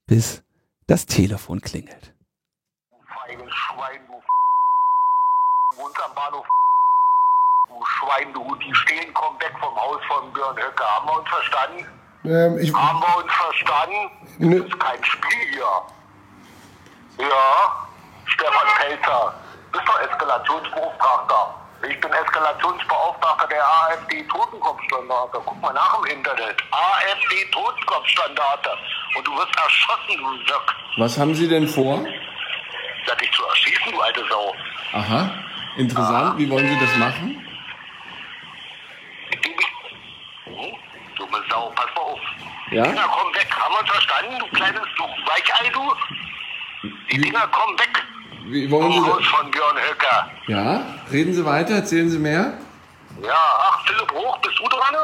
bis 0.07 0.43
das 0.87 1.05
Telefon 1.05 1.61
klingelt. 1.61 2.15
feiges 3.07 3.53
Schwein, 3.53 4.01
du 4.07 4.15
du 5.73 5.83
wohnst 5.83 6.03
am 6.03 6.15
Bahnhof, 6.15 6.47
du 7.69 7.85
Schwein, 7.85 8.33
du, 8.33 8.55
die 8.55 8.75
stehen, 8.75 9.13
komm 9.13 9.39
weg 9.39 9.53
vom 9.61 9.77
Haus 9.77 10.01
von 10.09 10.33
Björn 10.33 10.57
Höcke. 10.57 10.83
Haben 10.83 11.07
wir 11.07 11.19
uns 11.19 11.29
verstanden? 11.29 11.87
Ähm, 12.25 12.59
ich, 12.59 12.73
Haben 12.73 13.01
wir 13.01 13.23
uns 13.23 13.33
verstanden? 13.35 14.11
Nö. 14.39 14.63
Das 14.63 14.69
ist 14.69 14.81
kein 14.81 15.05
Spiel 15.05 15.51
hier. 15.51 17.29
Ja, 17.29 17.87
Stefan 18.25 18.69
Pelzer, 18.79 19.35
bist 19.71 19.85
doch 19.87 20.01
Eskalationsbeauftragter. 20.01 21.66
Ich 21.83 22.01
bin 22.01 22.11
Eskalationsbeauftragter 22.11 23.47
der 23.49 23.63
AfD-Totenkopfstandarte. 23.65 25.41
Guck 25.45 25.61
mal 25.61 25.73
nach 25.75 25.99
im 26.01 26.07
Internet. 26.07 26.57
AfD-Totenkopfstandarte. 26.71 28.71
Und 29.17 29.27
du 29.27 29.37
wirst 29.37 29.55
erschossen, 29.57 30.17
du 30.19 30.39
Sack. 30.53 30.75
was 30.97 31.19
haben 31.19 31.35
Sie 31.35 31.49
denn 31.49 31.69
vor? 31.69 32.03
Sag 33.07 33.19
dich 33.19 33.31
zu 33.33 33.45
erschießen, 33.45 33.93
du 33.93 34.01
alte 34.01 34.25
Sau. 34.29 34.55
Aha, 34.93 35.31
interessant. 35.77 36.39
Wie 36.39 36.49
wollen 36.51 36.67
Sie 36.67 36.81
das 36.81 36.97
machen? 36.97 37.47
Hm? 40.45 40.77
Dumme 41.17 41.43
Sau, 41.51 41.71
pass 41.77 41.87
mal 41.95 42.03
auf. 42.03 42.21
Ja? 42.71 42.83
Die 42.85 42.91
Dinger 42.91 43.09
kommen 43.09 43.35
weg. 43.35 43.49
Haben 43.55 43.75
wir 43.75 43.81
uns 43.81 43.91
verstanden, 43.91 44.39
du 44.39 44.47
kleines 44.57 44.81
du 44.97 45.05
Weichei, 45.27 45.69
du? 45.71 45.93
Die 47.13 47.21
Dinger 47.21 47.47
kommen 47.49 47.79
weg. 47.79 48.03
Wie 48.49 48.71
wollen 48.71 48.93
Sie 48.93 49.01
das? 49.01 49.27
von 49.27 49.51
Björn 49.51 49.77
Höcker. 49.77 50.31
Ja? 50.47 50.85
Reden 51.11 51.35
Sie 51.35 51.45
weiter, 51.45 51.75
erzählen 51.77 52.09
Sie 52.09 52.19
mehr. 52.19 52.55
Ja, 53.23 53.35
ach, 53.35 53.85
Philipp 53.87 54.13
Hoch, 54.13 54.39
bist 54.39 54.57
du 54.59 54.69
dran? 54.69 54.95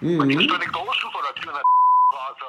Mhm. 0.00 0.16
Mhm. 0.16 0.30
Ich 0.30 0.42
ständig 0.48 0.72
draußen 0.72 1.10
vor 1.12 1.22
der 1.22 1.34
Tür 1.40 1.52
in 1.52 1.58
der 1.58 1.62
Straße. 2.10 2.44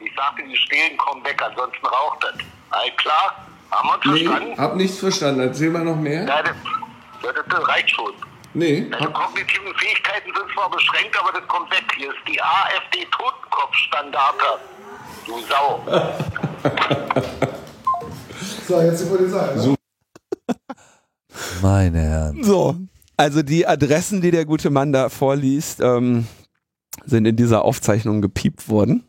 Ich 0.00 0.14
sagte, 0.16 0.42
die 0.44 0.56
stehen, 0.56 0.96
kommen 0.96 1.22
weg, 1.24 1.42
ansonsten 1.44 1.84
raucht 1.86 2.22
das. 2.24 2.34
All 2.70 2.90
klar? 2.96 3.44
Haben 3.70 3.88
wir 3.88 3.94
uns 3.96 4.04
Nee, 4.06 4.24
verstanden? 4.26 4.58
hab 4.60 4.76
nichts 4.76 4.98
verstanden. 4.98 5.40
Erzähl 5.40 5.68
mal 5.70 5.84
noch 5.84 5.96
mehr. 5.96 6.24
Ja, 6.24 6.42
das, 6.42 6.54
ja, 7.22 7.32
das, 7.32 7.44
das 7.48 7.68
reicht 7.68 7.90
schon. 7.90 8.12
Nee, 8.54 8.88
Deine 8.88 9.04
hab, 9.06 9.12
kognitiven 9.14 9.74
Fähigkeiten 9.74 10.32
sind 10.34 10.50
zwar 10.54 10.70
beschränkt, 10.70 11.14
aber 11.20 11.32
das 11.38 11.46
kommt 11.48 11.70
weg. 11.70 11.84
Hier 11.96 12.08
ist 12.10 12.18
die 12.26 12.40
AfD-Totenkopfstandarte. 12.42 14.58
Du 15.26 15.38
Sau. 15.40 15.84
So, 18.68 18.82
jetzt 18.82 19.02
die 19.02 19.08
Polizei. 19.08 19.54
ne? 19.54 19.74
Meine 21.62 22.00
Herren. 22.00 22.44
So, 22.44 22.76
also 23.16 23.42
die 23.42 23.66
Adressen, 23.66 24.20
die 24.20 24.30
der 24.30 24.44
gute 24.44 24.68
Mann 24.68 24.92
da 24.92 25.08
vorliest, 25.08 25.80
ähm, 25.80 26.26
sind 27.06 27.24
in 27.24 27.36
dieser 27.36 27.64
Aufzeichnung 27.64 28.20
gepiept 28.20 28.68
worden. 28.68 29.04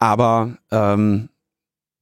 Aber 0.00 0.56
ähm, 0.72 1.28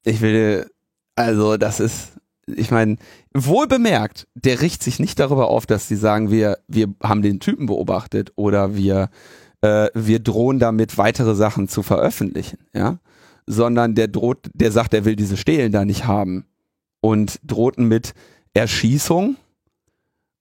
ich 0.06 0.22
will, 0.22 0.70
also 1.14 1.58
das 1.58 1.80
ist, 1.80 2.12
ich 2.46 2.70
meine, 2.70 2.96
wohl 3.34 3.66
bemerkt, 3.66 4.26
der 4.34 4.62
richtet 4.62 4.84
sich 4.84 5.00
nicht 5.00 5.18
darüber 5.20 5.48
auf, 5.48 5.66
dass 5.66 5.86
sie 5.86 5.96
sagen, 5.96 6.30
wir, 6.30 6.60
wir 6.66 6.94
haben 7.02 7.20
den 7.20 7.40
Typen 7.40 7.66
beobachtet 7.66 8.32
oder 8.36 8.74
wir, 8.74 9.10
äh, 9.60 9.90
wir 9.92 10.20
drohen 10.20 10.58
damit, 10.58 10.96
weitere 10.96 11.34
Sachen 11.34 11.68
zu 11.68 11.82
veröffentlichen, 11.82 12.58
ja. 12.72 12.98
Sondern 13.52 13.94
der 13.94 14.08
droht, 14.08 14.50
der 14.54 14.72
sagt, 14.72 14.94
er 14.94 15.04
will 15.04 15.16
diese 15.16 15.36
Stelen 15.36 15.72
da 15.72 15.84
nicht 15.84 16.06
haben 16.06 16.44
und 17.00 17.40
drohten 17.42 17.86
mit 17.86 18.14
Erschießung 18.54 19.36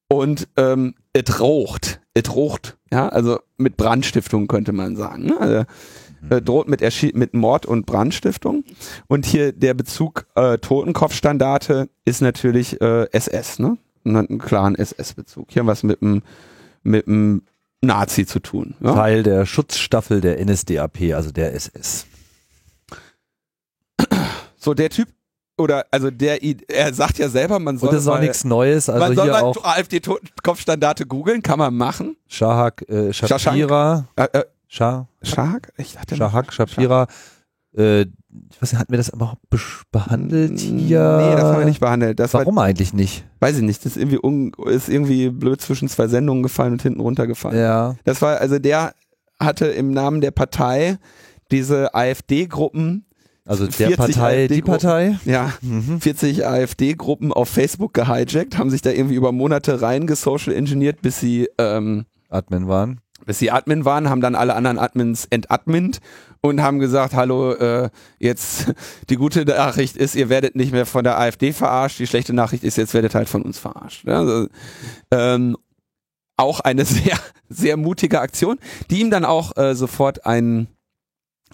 und 0.08 0.48
ähm, 0.58 0.96
es 1.14 1.40
raucht. 1.40 2.02
Es 2.14 2.36
raucht, 2.36 2.78
ja, 2.92 3.10
also 3.10 3.40
mit 3.58 3.78
Brandstiftung 3.78 4.48
könnte 4.48 4.74
man 4.74 4.96
sagen. 4.96 5.26
Ne? 5.26 5.40
Also, 5.40 5.66
äh, 6.30 6.42
droht 6.42 6.68
mit, 6.68 6.82
mit 7.16 7.34
Mord 7.34 7.66
und 7.66 7.86
Brandstiftung. 7.86 8.64
Und 9.08 9.26
hier 9.26 9.54
der 9.54 9.74
Bezug 9.74 10.26
äh, 10.36 10.58
Totenkopfstandarte 10.58 11.90
ist 12.06 12.22
natürlich 12.22 12.82
äh, 12.82 13.08
SS, 13.12 13.60
ne? 13.60 13.78
Einen 14.06 14.40
klaren 14.40 14.76
SS-Bezug. 14.76 15.48
Hier 15.52 15.62
haben 15.62 15.68
wir 15.68 15.74
es 15.74 15.84
mit 15.84 16.02
dem 16.02 16.22
mit 16.84 17.06
dem 17.06 17.44
Nazi 17.82 18.26
zu 18.26 18.40
tun. 18.40 18.76
Ja? 18.82 18.94
Teil 18.94 19.24
der 19.24 19.46
Schutzstaffel 19.46 20.22
der 20.22 20.44
NSDAP, 20.44 21.14
also 21.14 21.32
der 21.32 21.54
SS. 21.54 22.08
So 24.60 24.74
der 24.74 24.90
Typ 24.90 25.08
oder 25.58 25.86
also 25.92 26.10
der 26.12 26.42
er 26.44 26.94
sagt 26.94 27.18
ja 27.18 27.28
selber, 27.30 27.60
man 27.60 27.78
soll 27.78 27.90
Und 27.90 27.96
das 27.96 28.04
ist 28.04 28.08
auch 28.08 28.14
mal- 28.16 28.22
nichts 28.22 28.44
Neues. 28.44 28.90
Also 28.90 29.06
man 29.06 29.16
soll 29.16 29.28
mal 29.28 29.42
auch 29.42 29.64
AfD-Kopfstandarte 29.64 31.06
googeln, 31.06 31.42
kann 31.42 31.60
man 31.60 31.76
machen. 31.76 32.16
Shahak 32.28 32.88
äh, 32.90 33.12
Shapira. 33.14 34.06
Äh, 34.16 34.28
äh, 34.34 34.44
Shah, 34.68 35.08
Schag? 35.24 35.74
Ich 35.78 35.94
dachte 35.94 36.16
Shahak 36.16 36.54
Shapira. 36.54 37.08
Äh, 37.76 38.02
ich 38.02 38.62
weiß 38.62 38.72
nicht, 38.74 38.80
hatten 38.80 38.92
wir 38.94 38.98
das 38.98 39.10
überhaupt 39.10 39.42
behandelt 39.92 40.60
hier? 40.60 41.18
Nee, 41.18 41.36
das 41.36 41.44
haben 41.44 41.60
wir 41.60 41.66
nicht 41.66 41.80
behandelt. 41.80 42.20
Das 42.20 42.34
Warum 42.36 42.58
eigentlich 42.60 42.94
nicht? 42.94 43.26
war, 43.40 43.50
weiß 43.50 43.58
ich 43.58 43.64
nicht, 43.64 43.84
das 43.84 43.94
ist 43.96 43.98
irgendwie, 43.98 44.20
un, 44.22 44.52
ist 44.68 44.88
irgendwie 44.90 45.30
blöd 45.30 45.60
zwischen 45.62 45.90
zwei 45.90 46.08
Sendungen 46.08 46.44
gefallen 46.44 46.74
und 46.74 46.82
hinten 46.84 47.00
runtergefallen. 47.02 47.58
Ja. 47.58 47.96
Das 48.04 48.22
war, 48.22 48.38
also 48.40 48.60
der 48.60 48.94
hatte 49.40 49.66
im 49.68 49.92
Namen 49.92 50.22
der 50.22 50.32
Partei 50.32 50.98
diese 51.52 51.96
AfD-Gruppen, 51.96 53.06
Also 53.46 53.66
der 53.66 53.88
40 53.88 53.98
Partei, 53.98 54.48
die. 54.48 54.62
Partei. 54.62 55.20
ja, 55.26 55.54
40 56.00 56.46
AfD-Gruppen 56.46 57.34
auf 57.34 57.50
Facebook 57.50 57.94
gehijackt, 57.94 58.58
haben 58.58 58.70
sich 58.70 58.82
da 58.82 58.92
irgendwie 58.92 59.16
über 59.16 59.32
Monate 59.32 59.82
rein 59.82 60.06
gesocial 60.06 60.56
engineert, 60.56 61.02
bis 61.02 61.20
sie, 61.20 61.50
ähm, 61.58 62.06
Admin 62.30 62.68
waren. 62.68 63.02
bis 63.26 63.40
sie 63.40 63.50
Admin 63.50 63.86
waren, 63.86 64.10
haben 64.10 64.22
dann 64.22 64.36
alle 64.36 64.56
anderen 64.56 64.78
Admins 64.78 65.26
entadmint 65.30 66.00
und 66.42 66.62
haben 66.62 66.80
gesagt, 66.80 67.14
hallo, 67.14 67.54
äh, 67.54 67.90
jetzt 68.20 68.74
die 69.10 69.16
gute 69.16 69.46
Nachricht 69.46 69.98
ist, 69.98 70.16
ihr 70.16 70.30
werdet 70.30 70.56
nicht 70.56 70.72
mehr 70.72 70.86
von 70.86 71.04
der 71.04 71.20
AfD 71.20 71.52
verarscht, 71.52 72.00
die 72.00 72.08
schlechte 72.08 72.34
Nachricht 72.34 72.64
ist, 72.64 72.78
jetzt 72.78 72.94
werdet 72.94 73.16
halt 73.16 73.30
von 73.30 73.42
uns 73.42 73.58
verarscht. 73.58 74.08
Also, 74.08 74.48
ähm, 75.12 75.58
auch 76.38 76.60
eine 76.62 76.86
sehr, 76.86 77.18
sehr 77.50 77.78
mutige 77.78 78.22
Aktion, 78.22 78.58
die 78.90 79.02
ihm 79.02 79.12
dann 79.12 79.26
auch 79.26 79.58
äh, 79.58 79.76
sofort 79.76 80.26
einen, 80.26 80.68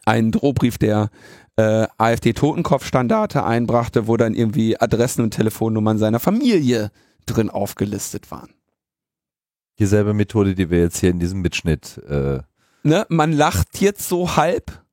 einen 0.05 0.31
Drohbrief 0.31 0.77
der 0.77 1.09
äh, 1.57 1.88
AfD-Totenkopfstandarte 1.98 3.44
einbrachte, 3.44 4.07
wo 4.07 4.18
dann 4.18 4.34
irgendwie 4.34 4.80
Adressen 4.80 5.22
und 5.22 5.32
Telefonnummern 5.32 5.98
seiner 5.98 6.19
Familie 6.19 6.91
drin 7.26 7.49
aufgelistet 7.49 8.32
waren. 8.32 8.53
Dieselbe 9.80 10.14
Methode, 10.14 10.56
die 10.56 10.69
wir 10.69 10.80
jetzt 10.80 10.99
hier 10.99 11.10
in 11.10 11.19
diesem 11.19 11.41
Mitschnitt. 11.41 12.02
Äh, 12.07 12.40
ne, 12.84 13.06
man 13.10 13.32
lacht 13.32 13.82
jetzt 13.82 14.07
so 14.07 14.36
halb, 14.36 14.84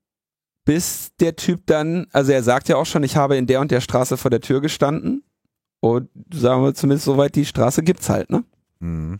bis 0.65 1.11
der 1.19 1.35
Typ 1.35 1.65
dann, 1.65 2.07
also 2.11 2.31
er 2.31 2.43
sagt 2.43 2.69
ja 2.69 2.77
auch 2.77 2.85
schon, 2.85 3.03
ich 3.03 3.15
habe 3.15 3.37
in 3.37 3.47
der 3.47 3.61
und 3.61 3.71
der 3.71 3.81
Straße 3.81 4.17
vor 4.17 4.31
der 4.31 4.41
Tür 4.41 4.61
gestanden. 4.61 5.23
Und 5.79 6.09
sagen 6.33 6.63
wir 6.63 6.73
zumindest 6.73 7.05
soweit, 7.05 7.35
die 7.35 7.45
Straße 7.45 7.83
gibt's 7.83 8.09
halt, 8.09 8.29
ne? 8.29 8.45
mh. 8.79 9.17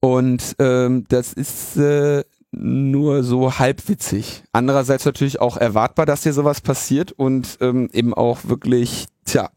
Und 0.00 0.56
ähm, 0.58 1.04
das 1.08 1.32
ist 1.32 1.76
äh, 1.76 2.24
nur 2.52 3.24
so 3.24 3.58
halbwitzig. 3.58 4.44
Andererseits 4.52 5.04
natürlich 5.04 5.40
auch 5.40 5.56
erwartbar, 5.56 6.06
dass 6.06 6.22
hier 6.22 6.32
sowas 6.34 6.60
passiert 6.60 7.12
und 7.12 7.58
ähm, 7.60 7.88
eben 7.92 8.14
auch 8.14 8.44
wirklich, 8.44 9.06
tja, 9.24 9.50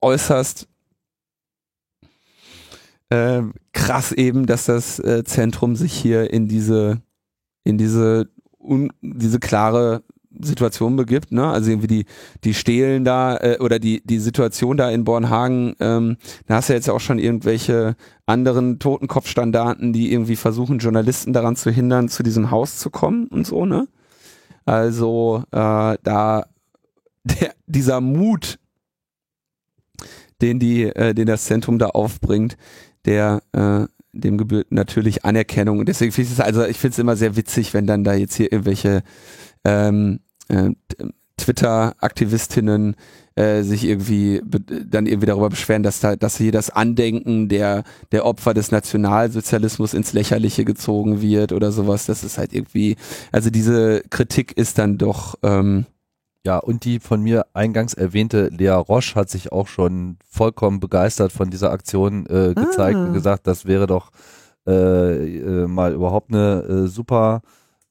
äußerst 0.00 0.66
äh, 3.10 3.42
krass 3.72 4.12
eben, 4.12 4.46
dass 4.46 4.64
das 4.66 4.98
äh, 4.98 5.22
Zentrum 5.24 5.76
sich 5.76 5.92
hier 5.92 6.32
in 6.32 6.48
diese, 6.48 7.02
in 7.64 7.76
diese, 7.76 8.28
un, 8.58 8.92
diese 9.02 9.38
klare 9.38 10.02
Situation 10.38 10.96
begibt, 10.96 11.32
ne? 11.32 11.46
Also 11.48 11.70
irgendwie 11.70 11.86
die, 11.88 12.04
die 12.44 12.54
Stehlen 12.54 13.04
da 13.04 13.36
äh, 13.36 13.58
oder 13.60 13.78
die, 13.78 14.02
die 14.04 14.18
Situation 14.18 14.76
da 14.76 14.90
in 14.90 15.04
Bornhagen, 15.04 15.74
ähm, 15.80 16.16
da 16.46 16.56
hast 16.56 16.68
du 16.68 16.72
ja 16.72 16.76
jetzt 16.76 16.88
auch 16.88 17.00
schon 17.00 17.18
irgendwelche 17.18 17.96
anderen 18.26 18.78
Totenkopfstandarten, 18.78 19.92
die 19.92 20.12
irgendwie 20.12 20.36
versuchen, 20.36 20.78
Journalisten 20.78 21.32
daran 21.32 21.56
zu 21.56 21.70
hindern, 21.70 22.08
zu 22.08 22.22
diesem 22.22 22.50
Haus 22.50 22.78
zu 22.78 22.90
kommen 22.90 23.26
und 23.26 23.46
so, 23.46 23.66
ne? 23.66 23.88
Also 24.64 25.42
äh, 25.50 25.96
da 26.02 26.46
der, 27.24 27.52
dieser 27.66 28.00
Mut, 28.00 28.58
den 30.40 30.58
die, 30.58 30.84
äh, 30.84 31.12
den 31.12 31.26
das 31.26 31.44
Zentrum 31.44 31.78
da 31.78 31.88
aufbringt, 31.88 32.56
der 33.04 33.42
äh, 33.52 33.86
dem 34.12 34.38
gebührt 34.38 34.72
natürlich 34.72 35.24
Anerkennung. 35.24 35.84
Deswegen 35.84 36.12
finde 36.12 36.28
ich 36.28 36.38
es 36.38 36.40
also, 36.40 36.64
ich 36.64 36.78
finde 36.78 36.92
es 36.92 36.98
immer 36.98 37.16
sehr 37.16 37.36
witzig, 37.36 37.74
wenn 37.74 37.86
dann 37.86 38.04
da 38.04 38.14
jetzt 38.14 38.34
hier 38.34 38.50
irgendwelche 38.50 39.02
ähm, 39.64 40.20
äh, 40.48 40.70
Twitter-Aktivistinnen 41.36 42.96
äh, 43.34 43.62
sich 43.62 43.84
irgendwie 43.84 44.42
dann 44.44 45.06
irgendwie 45.06 45.26
darüber 45.26 45.48
beschweren, 45.48 45.82
dass 45.82 46.00
da, 46.00 46.16
dass 46.16 46.36
hier 46.36 46.52
das 46.52 46.70
Andenken 46.70 47.48
der 47.48 47.84
der 48.12 48.26
Opfer 48.26 48.54
des 48.54 48.70
Nationalsozialismus 48.70 49.94
ins 49.94 50.12
Lächerliche 50.12 50.64
gezogen 50.64 51.22
wird 51.22 51.52
oder 51.52 51.72
sowas. 51.72 52.06
Das 52.06 52.24
ist 52.24 52.38
halt 52.38 52.52
irgendwie, 52.52 52.96
also 53.32 53.50
diese 53.50 54.02
Kritik 54.10 54.56
ist 54.56 54.78
dann 54.78 54.98
doch 54.98 55.36
ähm, 55.42 55.86
ja, 56.44 56.58
und 56.58 56.84
die 56.84 57.00
von 57.00 57.22
mir 57.22 57.46
eingangs 57.52 57.94
erwähnte 57.94 58.48
Lea 58.48 58.70
Roche 58.70 59.14
hat 59.14 59.28
sich 59.28 59.52
auch 59.52 59.68
schon 59.68 60.16
vollkommen 60.26 60.80
begeistert 60.80 61.32
von 61.32 61.50
dieser 61.50 61.70
Aktion 61.70 62.26
äh, 62.26 62.54
gezeigt 62.54 62.96
ah. 62.96 63.04
und 63.06 63.12
gesagt, 63.12 63.46
das 63.46 63.66
wäre 63.66 63.86
doch 63.86 64.10
äh, 64.66 64.72
äh, 64.72 65.66
mal 65.66 65.92
überhaupt 65.92 66.30
eine 66.30 66.62
äh, 66.62 66.86
super 66.86 67.42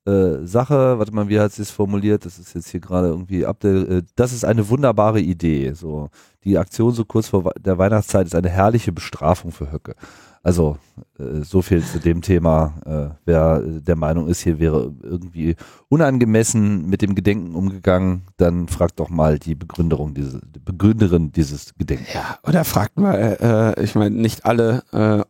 äh, 0.10 0.48
Sache. 0.48 0.98
Warte 0.98 1.14
mal, 1.14 1.30
wie 1.30 1.40
hat 1.40 1.52
sie 1.52 1.62
es 1.62 1.72
formuliert? 1.72 2.26
Das 2.26 2.40
ist 2.40 2.54
jetzt 2.56 2.70
hier 2.70 2.80
gerade 2.80 3.08
irgendwie 3.08 3.46
ab 3.46 3.64
äh, 3.64 4.02
das 4.16 4.34
ist 4.34 4.46
eine 4.46 4.70
wunderbare 4.70 5.20
Idee. 5.20 5.74
So, 5.74 6.10
die 6.44 6.58
Aktion 6.58 6.94
so 6.94 7.06
kurz 7.06 7.28
vor 7.28 7.52
der 7.60 7.78
Weihnachtszeit 7.78 8.28
ist 8.28 8.36
eine 8.36 8.50
herrliche 8.50 8.92
Bestrafung 8.92 9.52
für 9.52 9.72
Höcke. 9.72 9.96
Also 10.42 10.78
äh, 11.20 11.42
so 11.44 11.62
viel 11.62 11.84
zu 11.84 12.00
dem 12.00 12.22
Thema. 12.22 12.74
Äh, 12.86 13.16
wer 13.26 13.60
der 13.60 13.96
Meinung 13.96 14.28
ist, 14.28 14.42
hier 14.42 14.60
wäre 14.60 14.94
irgendwie 15.04 15.56
unangemessen 15.90 16.90
mit 16.90 17.02
dem 17.02 17.14
Gedenken 17.14 17.56
umgegangen, 17.56 18.24
dann 18.38 18.68
fragt 18.68 19.00
doch 19.00 19.10
mal 19.10 19.38
die 19.38 19.56
Begründerung 19.56 20.14
diese, 20.14 20.42
die 20.44 20.60
Begründerin 20.60 21.32
dieses 21.32 21.74
Gedenkens. 21.78 22.14
Ja, 22.14 22.40
oder 22.48 22.64
fragt 22.64 22.98
mal, 22.98 23.76
äh, 23.78 23.84
ich 23.84 23.96
meine, 23.96 24.16
nicht 24.16 24.46
alle 24.46 24.84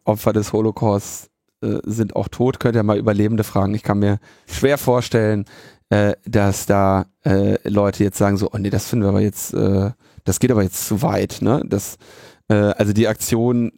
Opfer 0.03 0.34
des 0.34 0.53
Holocaust 0.53 1.28
äh, 1.61 1.80
sind 1.84 2.15
auch 2.15 2.27
tot, 2.27 2.60
könnt 2.60 2.76
ihr 2.76 2.84
mal 2.84 2.98
Überlebende 2.98 3.44
fragen. 3.44 3.73
Ich 3.73 3.84
kann 3.84 3.99
mir 3.99 4.19
schwer 4.48 4.77
vorstellen, 4.77 5.45
äh, 5.90 6.14
dass 6.26 6.65
da 6.65 7.06
äh, 7.26 7.57
Leute 7.68 8.03
jetzt 8.03 8.18
sagen 8.18 8.38
so, 8.38 8.49
oh 8.52 8.57
nee, 8.57 8.69
das 8.69 8.88
finden 8.88 9.06
wir 9.06 9.10
aber 9.10 9.22
jetzt, 9.22 9.53
äh, 9.53 9.91
das 10.23 10.40
geht 10.40 10.52
aber 10.52 10.64
jetzt 10.64 10.88
zu 10.88 11.02
weit, 11.02 11.40
ne? 11.41 11.64
Das, 11.65 11.98
äh, 12.48 12.53
also 12.53 12.94
die 12.94 13.07
Aktion 13.07 13.72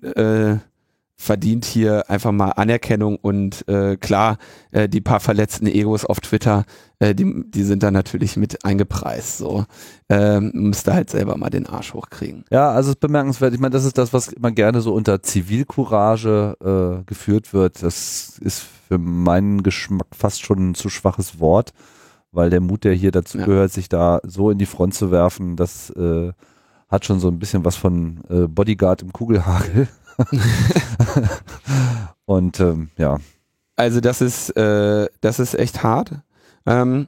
verdient 1.21 1.65
hier 1.65 2.09
einfach 2.09 2.31
mal 2.31 2.49
Anerkennung 2.49 3.15
und 3.15 3.67
äh, 3.67 3.95
klar, 3.95 4.37
äh, 4.71 4.89
die 4.89 5.01
paar 5.01 5.19
verletzten 5.19 5.67
Egos 5.67 6.03
auf 6.03 6.19
Twitter, 6.19 6.65
äh, 6.97 7.13
die, 7.13 7.43
die 7.47 7.61
sind 7.61 7.83
da 7.83 7.91
natürlich 7.91 8.37
mit 8.37 8.65
eingepreist. 8.65 9.37
So 9.37 9.65
ähm, 10.09 10.51
müsste 10.53 10.95
halt 10.95 11.11
selber 11.11 11.37
mal 11.37 11.51
den 11.51 11.67
Arsch 11.67 11.93
hochkriegen. 11.93 12.43
Ja, 12.49 12.71
also 12.71 12.89
es 12.89 12.95
ist 12.95 13.01
bemerkenswert. 13.01 13.53
Ich 13.53 13.59
meine, 13.59 13.71
das 13.71 13.85
ist 13.85 13.99
das, 13.99 14.13
was 14.13 14.29
immer 14.29 14.51
gerne 14.51 14.81
so 14.81 14.95
unter 14.95 15.21
Zivilcourage 15.21 16.57
äh, 16.59 17.03
geführt 17.05 17.53
wird. 17.53 17.83
Das 17.83 18.39
ist 18.39 18.65
für 18.87 18.97
meinen 18.97 19.61
Geschmack 19.61 20.07
fast 20.17 20.41
schon 20.41 20.71
ein 20.71 20.75
zu 20.75 20.89
schwaches 20.89 21.39
Wort, 21.39 21.71
weil 22.31 22.49
der 22.49 22.61
Mut, 22.61 22.83
der 22.83 22.93
hier 22.93 23.11
dazu 23.11 23.37
ja. 23.37 23.45
gehört, 23.45 23.71
sich 23.71 23.89
da 23.89 24.21
so 24.23 24.49
in 24.49 24.57
die 24.57 24.65
Front 24.65 24.95
zu 24.95 25.11
werfen, 25.11 25.55
das 25.55 25.91
äh, 25.91 26.31
hat 26.89 27.05
schon 27.05 27.19
so 27.19 27.27
ein 27.27 27.37
bisschen 27.37 27.63
was 27.63 27.75
von 27.75 28.21
äh, 28.27 28.47
Bodyguard 28.47 29.03
im 29.03 29.13
Kugelhagel. 29.13 29.87
und 32.25 32.59
ähm, 32.59 32.89
ja. 32.97 33.19
Also 33.75 34.01
das 34.01 34.21
ist, 34.21 34.49
äh, 34.57 35.07
das 35.21 35.39
ist 35.39 35.55
echt 35.55 35.83
hart. 35.83 36.11
Ähm, 36.65 37.07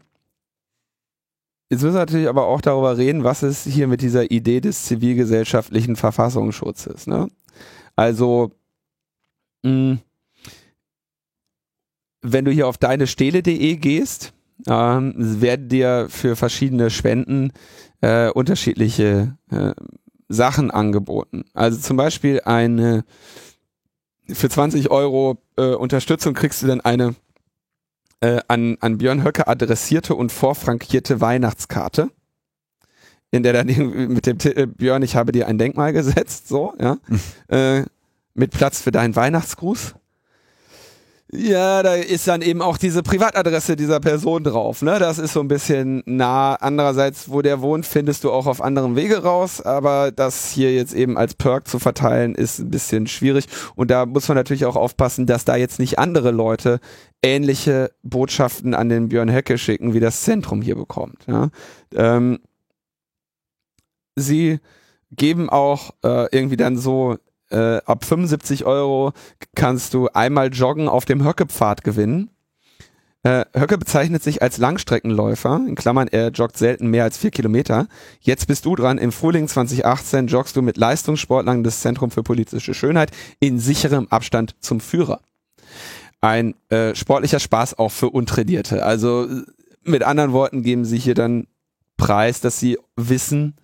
jetzt 1.69 1.81
müssen 1.83 1.95
wir 1.95 1.99
natürlich 1.99 2.27
aber 2.27 2.47
auch 2.47 2.61
darüber 2.61 2.97
reden, 2.97 3.23
was 3.23 3.43
ist 3.43 3.65
hier 3.65 3.87
mit 3.87 4.01
dieser 4.01 4.31
Idee 4.31 4.61
des 4.61 4.85
zivilgesellschaftlichen 4.85 5.95
Verfassungsschutzes. 5.95 7.07
Ne? 7.07 7.27
Also 7.95 8.51
mh, 9.63 9.97
wenn 12.23 12.45
du 12.45 12.51
hier 12.51 12.67
auf 12.67 12.77
deinestele.de 12.77 13.75
gehst, 13.75 14.33
ähm, 14.67 15.13
werden 15.15 15.67
dir 15.67 16.07
für 16.09 16.35
verschiedene 16.35 16.89
Spenden 16.89 17.51
äh, 18.01 18.29
unterschiedliche 18.29 19.37
äh, 19.51 19.73
Sachen 20.29 20.71
angeboten. 20.71 21.45
Also 21.53 21.79
zum 21.79 21.97
Beispiel 21.97 22.41
eine 22.41 23.03
für 24.27 24.49
20 24.49 24.89
Euro 24.89 25.37
äh, 25.57 25.73
Unterstützung 25.73 26.33
kriegst 26.33 26.61
du 26.61 26.67
dann 26.67 26.81
eine 26.81 27.15
äh, 28.21 28.39
an, 28.47 28.77
an 28.79 28.97
Björn 28.97 29.23
Höcke 29.23 29.47
adressierte 29.47 30.15
und 30.15 30.31
vorfrankierte 30.31 31.19
Weihnachtskarte, 31.19 32.09
in 33.31 33.43
der 33.43 33.51
dann 33.51 33.67
mit 33.67 34.25
dem 34.25 34.37
Titel 34.37 34.67
Björn, 34.67 35.03
ich 35.03 35.15
habe 35.15 35.33
dir 35.33 35.47
ein 35.47 35.57
Denkmal 35.57 35.91
gesetzt, 35.93 36.47
so, 36.47 36.73
ja, 36.79 36.97
äh, 37.49 37.83
mit 38.33 38.51
Platz 38.51 38.81
für 38.81 38.91
deinen 38.91 39.15
Weihnachtsgruß. 39.15 39.95
Ja, 41.35 41.81
da 41.81 41.95
ist 41.95 42.27
dann 42.27 42.43
eben 42.43 42.61
auch 42.61 42.77
diese 42.77 43.01
Privatadresse 43.01 43.75
dieser 43.75 43.99
Person 43.99 44.43
drauf. 44.43 44.83
Ne? 44.83 44.99
Das 44.99 45.17
ist 45.17 45.33
so 45.33 45.39
ein 45.39 45.47
bisschen 45.47 46.03
nah. 46.05 46.53
Andererseits, 46.55 47.27
wo 47.29 47.41
der 47.41 47.61
wohnt, 47.61 47.87
findest 47.87 48.23
du 48.23 48.31
auch 48.31 48.45
auf 48.45 48.61
anderem 48.61 48.95
Wege 48.95 49.23
raus. 49.23 49.59
Aber 49.59 50.11
das 50.11 50.51
hier 50.51 50.73
jetzt 50.75 50.93
eben 50.93 51.17
als 51.17 51.33
Perk 51.33 51.67
zu 51.67 51.79
verteilen, 51.79 52.35
ist 52.35 52.59
ein 52.59 52.69
bisschen 52.69 53.07
schwierig. 53.07 53.47
Und 53.75 53.89
da 53.89 54.05
muss 54.05 54.27
man 54.27 54.37
natürlich 54.37 54.65
auch 54.65 54.75
aufpassen, 54.75 55.25
dass 55.25 55.43
da 55.43 55.55
jetzt 55.55 55.79
nicht 55.79 55.97
andere 55.97 56.29
Leute 56.29 56.79
ähnliche 57.23 57.91
Botschaften 58.03 58.75
an 58.75 58.89
den 58.89 59.09
Björn 59.09 59.33
Höcke 59.33 59.57
schicken, 59.57 59.95
wie 59.95 59.99
das 59.99 60.21
Zentrum 60.21 60.61
hier 60.61 60.75
bekommt. 60.75 61.25
Ja? 61.25 61.49
Ähm, 61.95 62.41
sie 64.15 64.59
geben 65.09 65.49
auch 65.49 65.91
äh, 66.03 66.27
irgendwie 66.31 66.57
dann 66.57 66.77
so 66.77 67.17
äh, 67.53 67.81
ab 67.85 68.03
75 68.03 68.65
Euro 68.65 69.13
kannst 69.55 69.93
du 69.93 70.09
einmal 70.09 70.51
Joggen 70.51 70.89
auf 70.89 71.05
dem 71.05 71.23
Höcke-Pfad 71.23 71.83
gewinnen. 71.83 72.29
Äh, 73.23 73.45
Höcke 73.55 73.77
bezeichnet 73.77 74.21
sich 74.21 74.41
als 74.41 74.57
Langstreckenläufer, 74.57 75.61
in 75.65 75.75
Klammern, 75.75 76.09
er 76.09 76.29
joggt 76.31 76.57
selten 76.57 76.87
mehr 76.87 77.05
als 77.05 77.17
vier 77.17 77.31
Kilometer. 77.31 77.87
Jetzt 78.19 78.47
bist 78.47 78.65
du 78.65 78.75
dran, 78.75 78.97
im 78.97 79.13
Frühling 79.13 79.47
2018 79.47 80.27
joggst 80.27 80.57
du 80.57 80.61
mit 80.61 80.75
Leistungssportlern 80.75 81.63
des 81.63 81.79
Zentrum 81.79 82.11
für 82.11 82.21
politische 82.21 82.73
Schönheit 82.73 83.11
in 83.39 83.59
sicherem 83.59 84.07
Abstand 84.09 84.55
zum 84.59 84.81
Führer. 84.81 85.21
Ein 86.19 86.55
äh, 86.69 86.95
sportlicher 86.95 87.39
Spaß 87.39 87.79
auch 87.79 87.91
für 87.91 88.09
Untrainierte. 88.09 88.83
Also 88.83 89.27
mit 89.83 90.03
anderen 90.03 90.33
Worten 90.33 90.61
geben 90.61 90.83
sie 90.83 90.97
hier 90.97 91.15
dann 91.15 91.47
Preis, 91.95 92.41
dass 92.41 92.59
sie 92.59 92.77
wissen, 92.97 93.55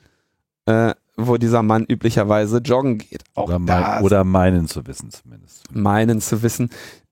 äh, 0.67 0.93
wo 1.27 1.37
dieser 1.37 1.63
Mann 1.63 1.85
üblicherweise 1.85 2.59
joggen 2.59 2.97
geht. 2.97 3.23
Auch 3.35 3.47
oder, 3.47 3.59
mein, 3.59 4.03
oder 4.03 4.23
meinen 4.23 4.67
zu 4.67 4.85
wissen 4.87 5.11
zumindest. 5.11 5.63
Meinen 5.73 6.21
zu 6.21 6.41
wissen. 6.41 6.69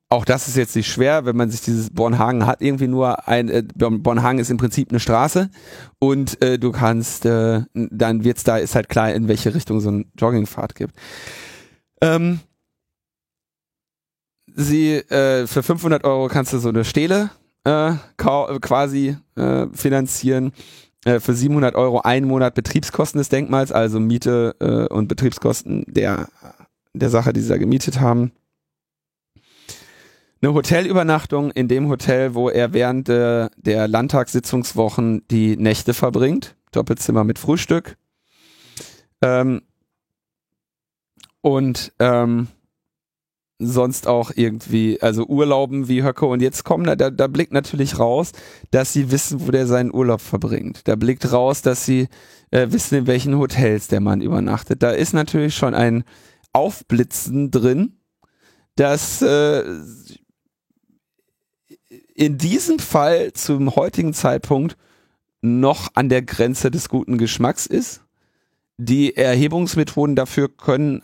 Auch 0.09 0.23
das 0.23 0.47
ist 0.47 0.55
jetzt 0.55 0.75
nicht 0.75 0.89
schwer, 0.89 1.25
wenn 1.25 1.35
man 1.35 1.51
sich 1.51 1.61
dieses 1.61 1.89
Bornhagen 1.89 2.45
hat, 2.45 2.61
irgendwie 2.61 2.87
nur 2.87 3.27
ein, 3.27 3.49
äh, 3.49 3.63
Bornhagen 3.75 4.39
ist 4.39 4.49
im 4.49 4.55
Prinzip 4.55 4.89
eine 4.89 5.01
Straße 5.01 5.49
und 5.99 6.41
äh, 6.41 6.57
du 6.57 6.71
kannst, 6.71 7.25
äh, 7.25 7.63
dann 7.73 8.23
wird's 8.23 8.45
da, 8.45 8.57
ist 8.57 8.75
halt 8.75 8.87
klar, 8.87 9.11
in 9.11 9.27
welche 9.27 9.53
Richtung 9.53 9.81
so 9.81 9.91
ein 9.91 10.09
Joggingpfad 10.17 10.75
gibt. 10.75 10.95
Ähm, 12.01 12.39
sie, 14.55 14.93
äh, 14.93 15.45
für 15.45 15.61
500 15.61 16.05
Euro 16.05 16.29
kannst 16.29 16.53
du 16.53 16.59
so 16.59 16.69
eine 16.69 16.85
Stele 16.85 17.29
äh, 17.65 17.93
quasi 18.15 19.17
äh, 19.35 19.67
finanzieren 19.73 20.53
äh, 21.05 21.19
für 21.19 21.33
700 21.33 21.75
Euro 21.75 22.01
einen 22.01 22.27
Monat 22.27 22.55
Betriebskosten 22.55 23.19
des 23.19 23.29
Denkmals, 23.29 23.71
also 23.71 23.99
Miete 23.99 24.55
äh, 24.59 24.93
und 24.93 25.07
Betriebskosten 25.07 25.85
der, 25.87 26.29
der 26.93 27.09
Sache, 27.09 27.33
die 27.33 27.41
sie 27.41 27.49
da 27.49 27.57
gemietet 27.57 27.99
haben. 27.99 28.31
Eine 30.41 30.53
Hotelübernachtung 30.53 31.51
in 31.51 31.67
dem 31.67 31.89
Hotel, 31.89 32.35
wo 32.35 32.49
er 32.49 32.73
während 32.73 33.09
äh, 33.09 33.49
der 33.57 33.87
Landtagssitzungswochen 33.87 35.23
die 35.31 35.57
Nächte 35.57 35.93
verbringt. 35.95 36.55
Doppelzimmer 36.71 37.23
mit 37.23 37.39
Frühstück. 37.39 37.97
Ähm, 39.21 39.61
und 41.41 41.93
ähm, 41.99 42.49
sonst 43.59 44.07
auch 44.07 44.31
irgendwie, 44.35 45.01
also 45.01 45.25
Urlauben 45.25 45.87
wie 45.87 46.03
Höcke 46.03 46.25
und 46.27 46.41
jetzt 46.41 46.63
kommen 46.63 46.85
da, 46.85 46.95
da, 46.95 47.27
blickt 47.27 47.53
natürlich 47.53 47.97
raus, 47.97 48.31
dass 48.69 48.93
sie 48.93 49.11
wissen, 49.11 49.45
wo 49.45 49.51
der 49.51 49.65
seinen 49.65 49.93
Urlaub 49.93 50.21
verbringt. 50.21 50.87
Da 50.87 50.95
blickt 50.95 51.31
raus, 51.31 51.63
dass 51.63 51.83
sie 51.83 52.07
äh, 52.51 52.67
wissen, 52.69 52.99
in 52.99 53.07
welchen 53.07 53.37
Hotels 53.37 53.87
der 53.87 53.99
Mann 53.99 54.21
übernachtet. 54.21 54.83
Da 54.83 54.91
ist 54.91 55.13
natürlich 55.13 55.55
schon 55.55 55.73
ein 55.73 56.03
Aufblitzen 56.53 57.49
drin, 57.49 57.97
dass 58.75 59.23
äh, 59.23 59.63
in 62.13 62.37
diesem 62.37 62.79
Fall 62.79 63.33
zum 63.33 63.75
heutigen 63.75 64.13
Zeitpunkt 64.13 64.77
noch 65.41 65.89
an 65.95 66.09
der 66.09 66.21
Grenze 66.21 66.71
des 66.71 66.89
guten 66.89 67.17
Geschmacks 67.17 67.65
ist. 67.65 68.01
Die 68.77 69.15
Erhebungsmethoden 69.15 70.15
dafür 70.15 70.49
können 70.55 71.03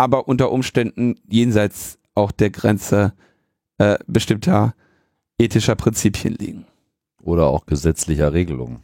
aber 0.00 0.28
unter 0.28 0.50
Umständen 0.50 1.16
jenseits 1.28 1.98
auch 2.14 2.32
der 2.32 2.48
Grenze 2.48 3.12
äh, 3.76 3.98
bestimmter 4.06 4.74
ethischer 5.38 5.74
Prinzipien 5.76 6.34
liegen. 6.36 6.66
Oder 7.22 7.48
auch 7.48 7.66
gesetzlicher 7.66 8.32
Regelungen. 8.32 8.82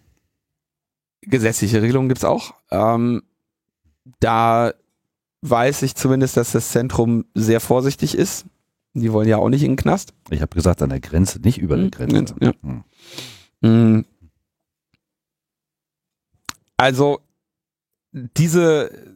Gesetzliche 1.23 1.81
Regelungen 1.81 2.11
gibt's 2.11 2.25
auch. 2.25 2.53
Ähm, 2.71 3.23
da 4.21 4.75
weiß 5.41 5.83
ich 5.83 5.95
zumindest, 5.95 6.37
dass 6.37 6.53
das 6.53 6.69
Zentrum 6.71 7.25
sehr 7.35 7.61
vorsichtig 7.61 8.15
ist. 8.15 8.45
Die 8.93 9.11
wollen 9.11 9.29
ja 9.29 9.39
auch 9.39 9.49
nicht 9.49 9.63
in 9.63 9.71
den 9.73 9.77
Knast. 9.77 10.13
Ich 10.29 10.43
habe 10.43 10.55
gesagt, 10.55 10.83
an 10.83 10.91
der 10.91 11.01
Grenze, 11.01 11.41
nicht 11.41 11.57
über 11.57 11.77
der 11.77 11.85
Hm, 11.87 11.91
Grenze. 11.93 12.35
ja. 12.41 12.53
Hm. 12.63 12.85
Mm. 13.63 14.05
Also 16.77 17.21
diese 18.13 19.16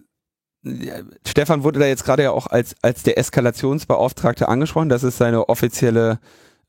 Stefan 1.27 1.65
wurde 1.65 1.81
da 1.81 1.87
jetzt 1.87 2.05
gerade 2.05 2.25
ja 2.25 2.31
auch 2.33 2.47
als 2.47 2.75
als 2.83 3.03
der 3.03 3.19
Eskalationsbeauftragte 3.19 4.49
angesprochen. 4.49 4.89
Das 4.89 5.03
ist 5.03 5.17
seine 5.17 5.49
offizielle 5.49 6.19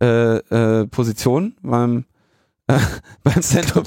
äh, 0.02 0.38
äh, 0.38 0.88
Position 0.88 1.56
beim 1.62 2.06
äh, 2.68 2.80
beim 3.24 3.42
Zentrum. 3.42 3.84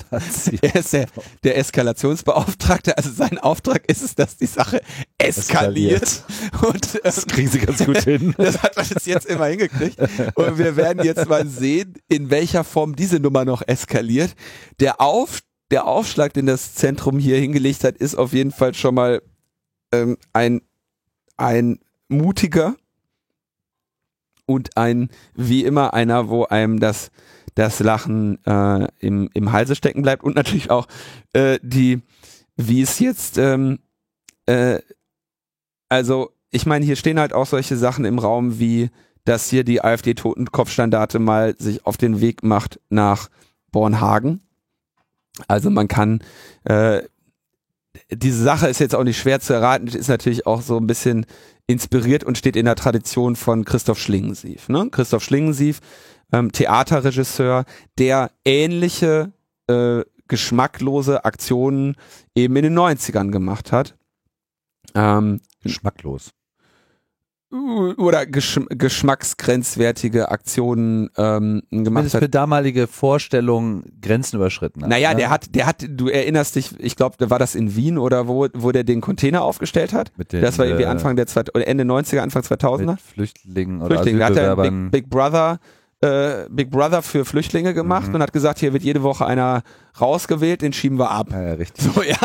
Er 0.61 0.75
ist 0.77 0.93
der, 0.93 1.07
der 1.43 1.59
Eskalationsbeauftragte. 1.59 2.97
Also 2.97 3.11
sein 3.11 3.39
Auftrag 3.39 3.89
ist 3.89 4.03
es, 4.03 4.15
dass 4.15 4.37
die 4.37 4.47
Sache 4.47 4.81
eskaliert. 5.19 6.23
Und 6.63 6.95
ähm, 6.95 7.01
Das 7.03 7.27
kriegen 7.27 7.49
sie 7.49 7.61
ganz 7.61 7.85
gut 7.85 8.03
hin. 8.03 8.35
das 8.39 8.63
hat 8.63 8.77
man 8.77 8.87
bis 8.87 9.07
jetzt 9.07 9.27
immer 9.27 9.47
hingekriegt. 9.47 9.99
Und 10.35 10.59
wir 10.59 10.77
werden 10.77 11.05
jetzt 11.05 11.29
mal 11.29 11.47
sehen, 11.47 11.95
in 12.09 12.31
welcher 12.31 12.65
Form 12.65 12.95
diese 12.95 13.21
Nummer 13.21 13.45
noch 13.45 13.63
eskaliert. 13.67 14.35
Der, 14.81 15.01
Auf, 15.01 15.41
der 15.71 15.87
Aufschlag, 15.87 16.33
den 16.35 16.47
das 16.47 16.75
Zentrum 16.75 17.19
hier 17.19 17.39
hingelegt 17.39 17.85
hat, 17.85 17.97
ist 17.97 18.15
auf 18.15 18.33
jeden 18.33 18.53
Fall 18.53 18.75
schon 18.75 18.95
mal 18.95 19.23
ähm, 19.95 20.19
ein, 20.33 20.63
ein 21.37 21.79
mutiger 22.09 22.77
und 24.47 24.77
ein, 24.77 25.09
wie 25.35 25.65
immer, 25.65 25.95
einer, 25.95 26.29
wo 26.29 26.45
einem 26.45 26.81
das, 26.81 27.11
das 27.55 27.81
Lachen 27.81 28.45
äh, 28.45 28.89
im, 28.99 29.31
im 29.33 29.53
Halse 29.53 29.75
stecken 29.75 30.03
bleibt 30.03 30.25
und 30.25 30.37
natürlich 30.37 30.71
auch 30.71 30.87
äh, 31.33 31.59
die, 31.63 32.03
wie 32.57 32.83
es 32.83 32.99
jetzt, 32.99 33.39
ähm, 33.39 33.79
äh, 34.47 34.81
also 35.89 36.31
ich 36.51 36.67
meine, 36.67 36.85
hier 36.85 36.97
stehen 36.97 37.19
halt 37.19 37.33
auch 37.33 37.47
solche 37.47 37.77
Sachen 37.77 38.05
im 38.05 38.19
Raum 38.19 38.59
wie, 38.59 38.91
dass 39.25 39.49
hier 39.49 39.65
die 39.65 39.83
AfD-Totenkopfstandarte 39.83 41.19
mal 41.19 41.57
sich 41.59 41.85
auf 41.87 41.97
den 41.97 42.21
Weg 42.21 42.43
macht 42.43 42.81
nach 42.91 43.29
Bornhagen. 43.73 44.41
Also 45.49 45.71
man 45.71 45.89
kann, 45.89 46.21
äh, 46.65 47.03
diese 48.11 48.43
Sache 48.43 48.69
ist 48.69 48.81
jetzt 48.81 48.95
auch 48.95 49.05
nicht 49.05 49.19
schwer 49.19 49.41
zu 49.41 49.55
erraten, 49.55 49.87
ist 49.87 50.09
natürlich 50.09 50.47
auch 50.47 50.63
so 50.63 50.77
ein 50.77 50.87
bisschen 50.87 51.27
inspiriert 51.67 52.25
und 52.25 52.37
steht 52.39 52.57
in 52.57 52.67
der 52.67 52.77
Tradition 52.77 53.37
von 53.37 53.65
Christoph 53.65 53.99
Schlingensief. 53.99 54.69
Ne? 54.69 54.89
Christoph 54.91 55.25
Schlingensief, 55.25 55.81
ähm, 56.33 56.53
Theaterregisseur, 56.53 57.65
der 57.99 58.31
ähnliche 58.45 59.33
äh, 59.69 60.03
geschmacklose 60.29 61.25
Aktionen 61.25 61.97
eben 62.35 62.57
in 62.57 62.65
den 62.65 62.79
90ern 62.79 63.31
gemacht 63.31 63.73
hat. 63.73 63.97
Ähm, 64.95 65.41
Geschmacklos. 65.63 66.31
Oder 67.97 68.27
gesch 68.27 68.61
geschmacksgrenzwertige 68.69 70.31
Aktionen 70.31 71.11
ähm, 71.17 71.63
gemacht 71.71 72.13
hat. 72.13 72.23
für 72.23 72.29
damalige 72.29 72.87
Vorstellungen 72.87 73.85
Grenzen 74.03 74.37
überschritten 74.37 74.83
hat. 74.83 74.91
Naja, 74.91 75.11
ne? 75.11 75.17
der 75.17 75.31
hat, 75.31 75.55
der 75.55 75.67
hat, 75.67 75.85
du 75.89 76.09
erinnerst 76.09 76.57
dich, 76.57 76.73
ich 76.79 76.97
glaube, 76.97 77.17
da 77.19 77.31
war 77.31 77.39
das 77.39 77.55
in 77.55 77.77
Wien 77.77 77.99
oder 77.99 78.27
wo, 78.29 78.49
wo 78.55 78.73
der 78.73 78.85
den 78.85 79.01
Container 79.01 79.43
aufgestellt 79.43 79.93
hat? 79.93 80.13
Den, 80.33 80.43
das 80.43 80.59
war 80.59 80.67
irgendwie 80.67 80.85
äh, 80.85 80.89
Anfang 80.89 81.17
der 81.17 81.27
zwei, 81.27 81.43
oder 81.55 81.67
Ende 81.67 81.85
90er, 81.85 82.21
Anfang 82.21 82.43
2000er. 82.43 82.87
mit 82.87 83.01
Flüchtlingen 83.01 83.81
oder 83.83 84.03
Flüchtlinge. 84.03 84.19
Da 84.19 84.27
hat 84.27 84.37
er. 84.37 84.57
Big, 84.57 84.91
Big 84.91 85.11
Brother, 85.11 85.59
äh, 86.01 86.47
Big 86.51 86.71
Brother 86.71 87.03
für 87.03 87.25
Flüchtlinge 87.25 87.73
gemacht 87.75 88.09
Mhm. 88.09 88.17
und 88.17 88.23
hat 88.23 88.33
gesagt, 88.33 88.59
hier 88.59 88.73
wird 88.73 88.83
jede 88.83 89.03
Woche 89.03 89.25
einer 89.27 89.63
rausgewählt, 90.01 90.61
den 90.63 90.73
schieben 90.73 90.99
wir 90.99 91.11
ab. 91.11 91.29
ja, 91.31 91.53
richtig. 91.55 91.85
So, 91.85 92.03
ja. 92.03 92.17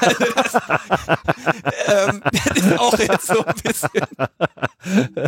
Also 0.00 0.24
das, 0.34 0.54
ähm, 2.08 2.22
das 2.32 2.56
ist 2.56 2.78
auch 2.78 2.98
jetzt 2.98 3.26
so 3.26 3.44
ein 3.44 3.54
bisschen. 3.62 3.90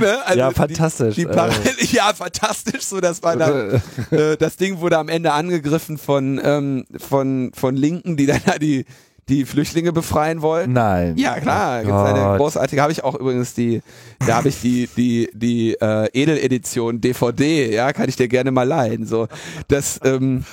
ne? 0.00 0.18
also 0.26 0.38
ja, 0.38 0.48
die- 0.50 0.54
fantastisch. 0.54 1.14
Die 1.14 1.22
äh, 1.22 1.26
Parallel, 1.26 1.74
ja, 1.92 2.12
fantastisch. 2.14 2.82
So, 2.84 3.00
das 3.00 3.22
war 3.22 3.36
dann, 3.36 3.80
äh, 4.10 4.36
das 4.36 4.56
Ding 4.56 4.80
wurde 4.80 4.98
am 4.98 5.08
Ende 5.08 5.32
angegriffen 5.32 5.98
von, 5.98 6.40
ähm, 6.42 6.84
von, 6.98 7.52
von 7.54 7.76
Linken, 7.76 8.16
die 8.16 8.26
dann 8.26 8.40
da 8.44 8.58
die, 8.58 8.84
die 9.28 9.44
Flüchtlinge 9.44 9.92
befreien 9.92 10.42
wollten. 10.42 10.72
Nein. 10.72 11.16
Ja, 11.16 11.38
klar, 11.40 11.80
Oh 11.82 11.84
gibt's 11.86 12.00
eine 12.02 12.36
großartige, 12.38 12.80
habe 12.82 12.92
ich 12.92 13.04
auch 13.04 13.14
übrigens 13.14 13.54
die, 13.54 13.82
da 14.26 14.36
habe 14.36 14.48
ich 14.48 14.60
die, 14.60 14.88
die, 14.96 15.30
die 15.34 15.74
äh, 15.80 16.08
Edeledition 16.12 17.00
DVD, 17.00 17.72
ja, 17.74 17.92
kann 17.92 18.08
ich 18.08 18.16
dir 18.16 18.28
gerne 18.28 18.50
mal 18.50 18.62
leihen. 18.66 19.06
So, 19.06 19.28
das, 19.68 20.00
ähm, 20.04 20.44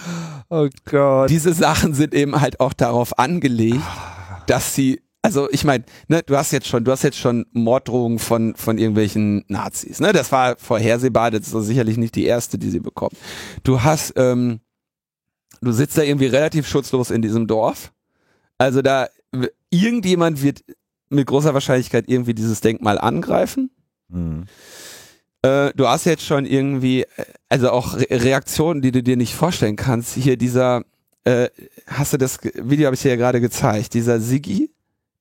Oh 0.50 0.68
Gott. 0.86 1.30
diese 1.30 1.54
Sachen 1.54 1.94
sind 1.94 2.14
eben 2.14 2.40
halt 2.40 2.60
auch 2.60 2.74
darauf 2.74 3.18
angelegt, 3.18 3.82
dass 4.48 4.76
sie, 4.76 5.02
also 5.22 5.50
ich 5.50 5.64
meine, 5.64 5.86
ne, 6.08 6.22
du 6.24 6.38
hast 6.38 6.52
jetzt 6.52 6.68
schon, 6.68 6.84
du 6.84 6.92
hast 6.92 7.02
jetzt 7.04 7.18
schon 7.18 7.46
Morddrohungen 7.52 8.20
von 8.20 8.56
von 8.56 8.78
irgendwelchen 8.78 9.44
Nazis, 9.48 10.00
ne? 10.00 10.14
Das 10.14 10.32
war 10.32 10.56
vorhersehbar, 10.60 11.32
das 11.32 11.52
ist 11.52 11.66
sicherlich 11.66 11.98
nicht 11.98 12.14
die 12.16 12.26
erste, 12.26 12.60
die 12.60 12.70
sie 12.70 12.80
bekommt. 12.80 13.14
Du 13.64 13.82
hast, 13.82 14.14
ähm, 14.18 14.60
du 15.62 15.72
sitzt 15.72 15.98
da 15.98 16.04
irgendwie 16.04 16.28
relativ 16.28 16.68
schutzlos 16.68 17.10
in 17.10 17.24
diesem 17.24 17.48
Dorf. 17.48 17.92
Also 18.58 18.82
da 18.82 19.08
irgendjemand 19.70 20.42
wird 20.42 20.64
mit 21.10 21.28
großer 21.28 21.54
Wahrscheinlichkeit 21.54 22.06
irgendwie 22.08 22.34
dieses 22.34 22.62
Denkmal 22.62 22.98
angreifen. 22.98 23.70
Hm. 24.10 24.46
Äh, 25.42 25.74
du 25.76 25.86
hast 25.88 26.06
jetzt 26.06 26.24
schon 26.24 26.46
irgendwie, 26.46 27.02
äh, 27.04 27.26
also 27.50 27.72
auch 27.72 27.96
Re 27.96 28.08
Reaktionen, 28.10 28.82
die 28.82 28.92
du 28.92 29.04
dir 29.04 29.18
nicht 29.18 29.36
vorstellen 29.36 29.76
kannst. 29.76 30.16
Hier 30.16 30.38
dieser, 30.38 30.84
äh, 31.24 31.50
hast 31.88 32.14
du 32.14 32.18
das 32.18 32.40
Video, 32.42 32.88
habe 32.88 32.96
ich 32.96 33.02
dir 33.02 33.10
ja 33.10 33.16
gerade 33.16 33.42
gezeigt, 33.42 33.94
dieser 33.94 34.20
Sigi, 34.20 34.72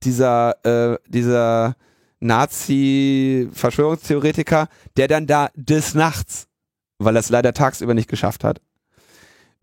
dieser, 0.03 0.65
äh, 0.65 0.97
dieser 1.09 1.77
Nazi-Verschwörungstheoretiker, 2.21 4.69
der 4.97 5.09
dann 5.09 5.27
da 5.27 5.51
des 5.55 5.93
Nachts, 5.95 6.47
weil 6.99 7.17
er 7.17 7.21
es 7.21 7.29
leider 7.29 7.53
tagsüber 7.53 7.93
nicht 7.93 8.09
geschafft 8.09 8.45
hat, 8.45 8.63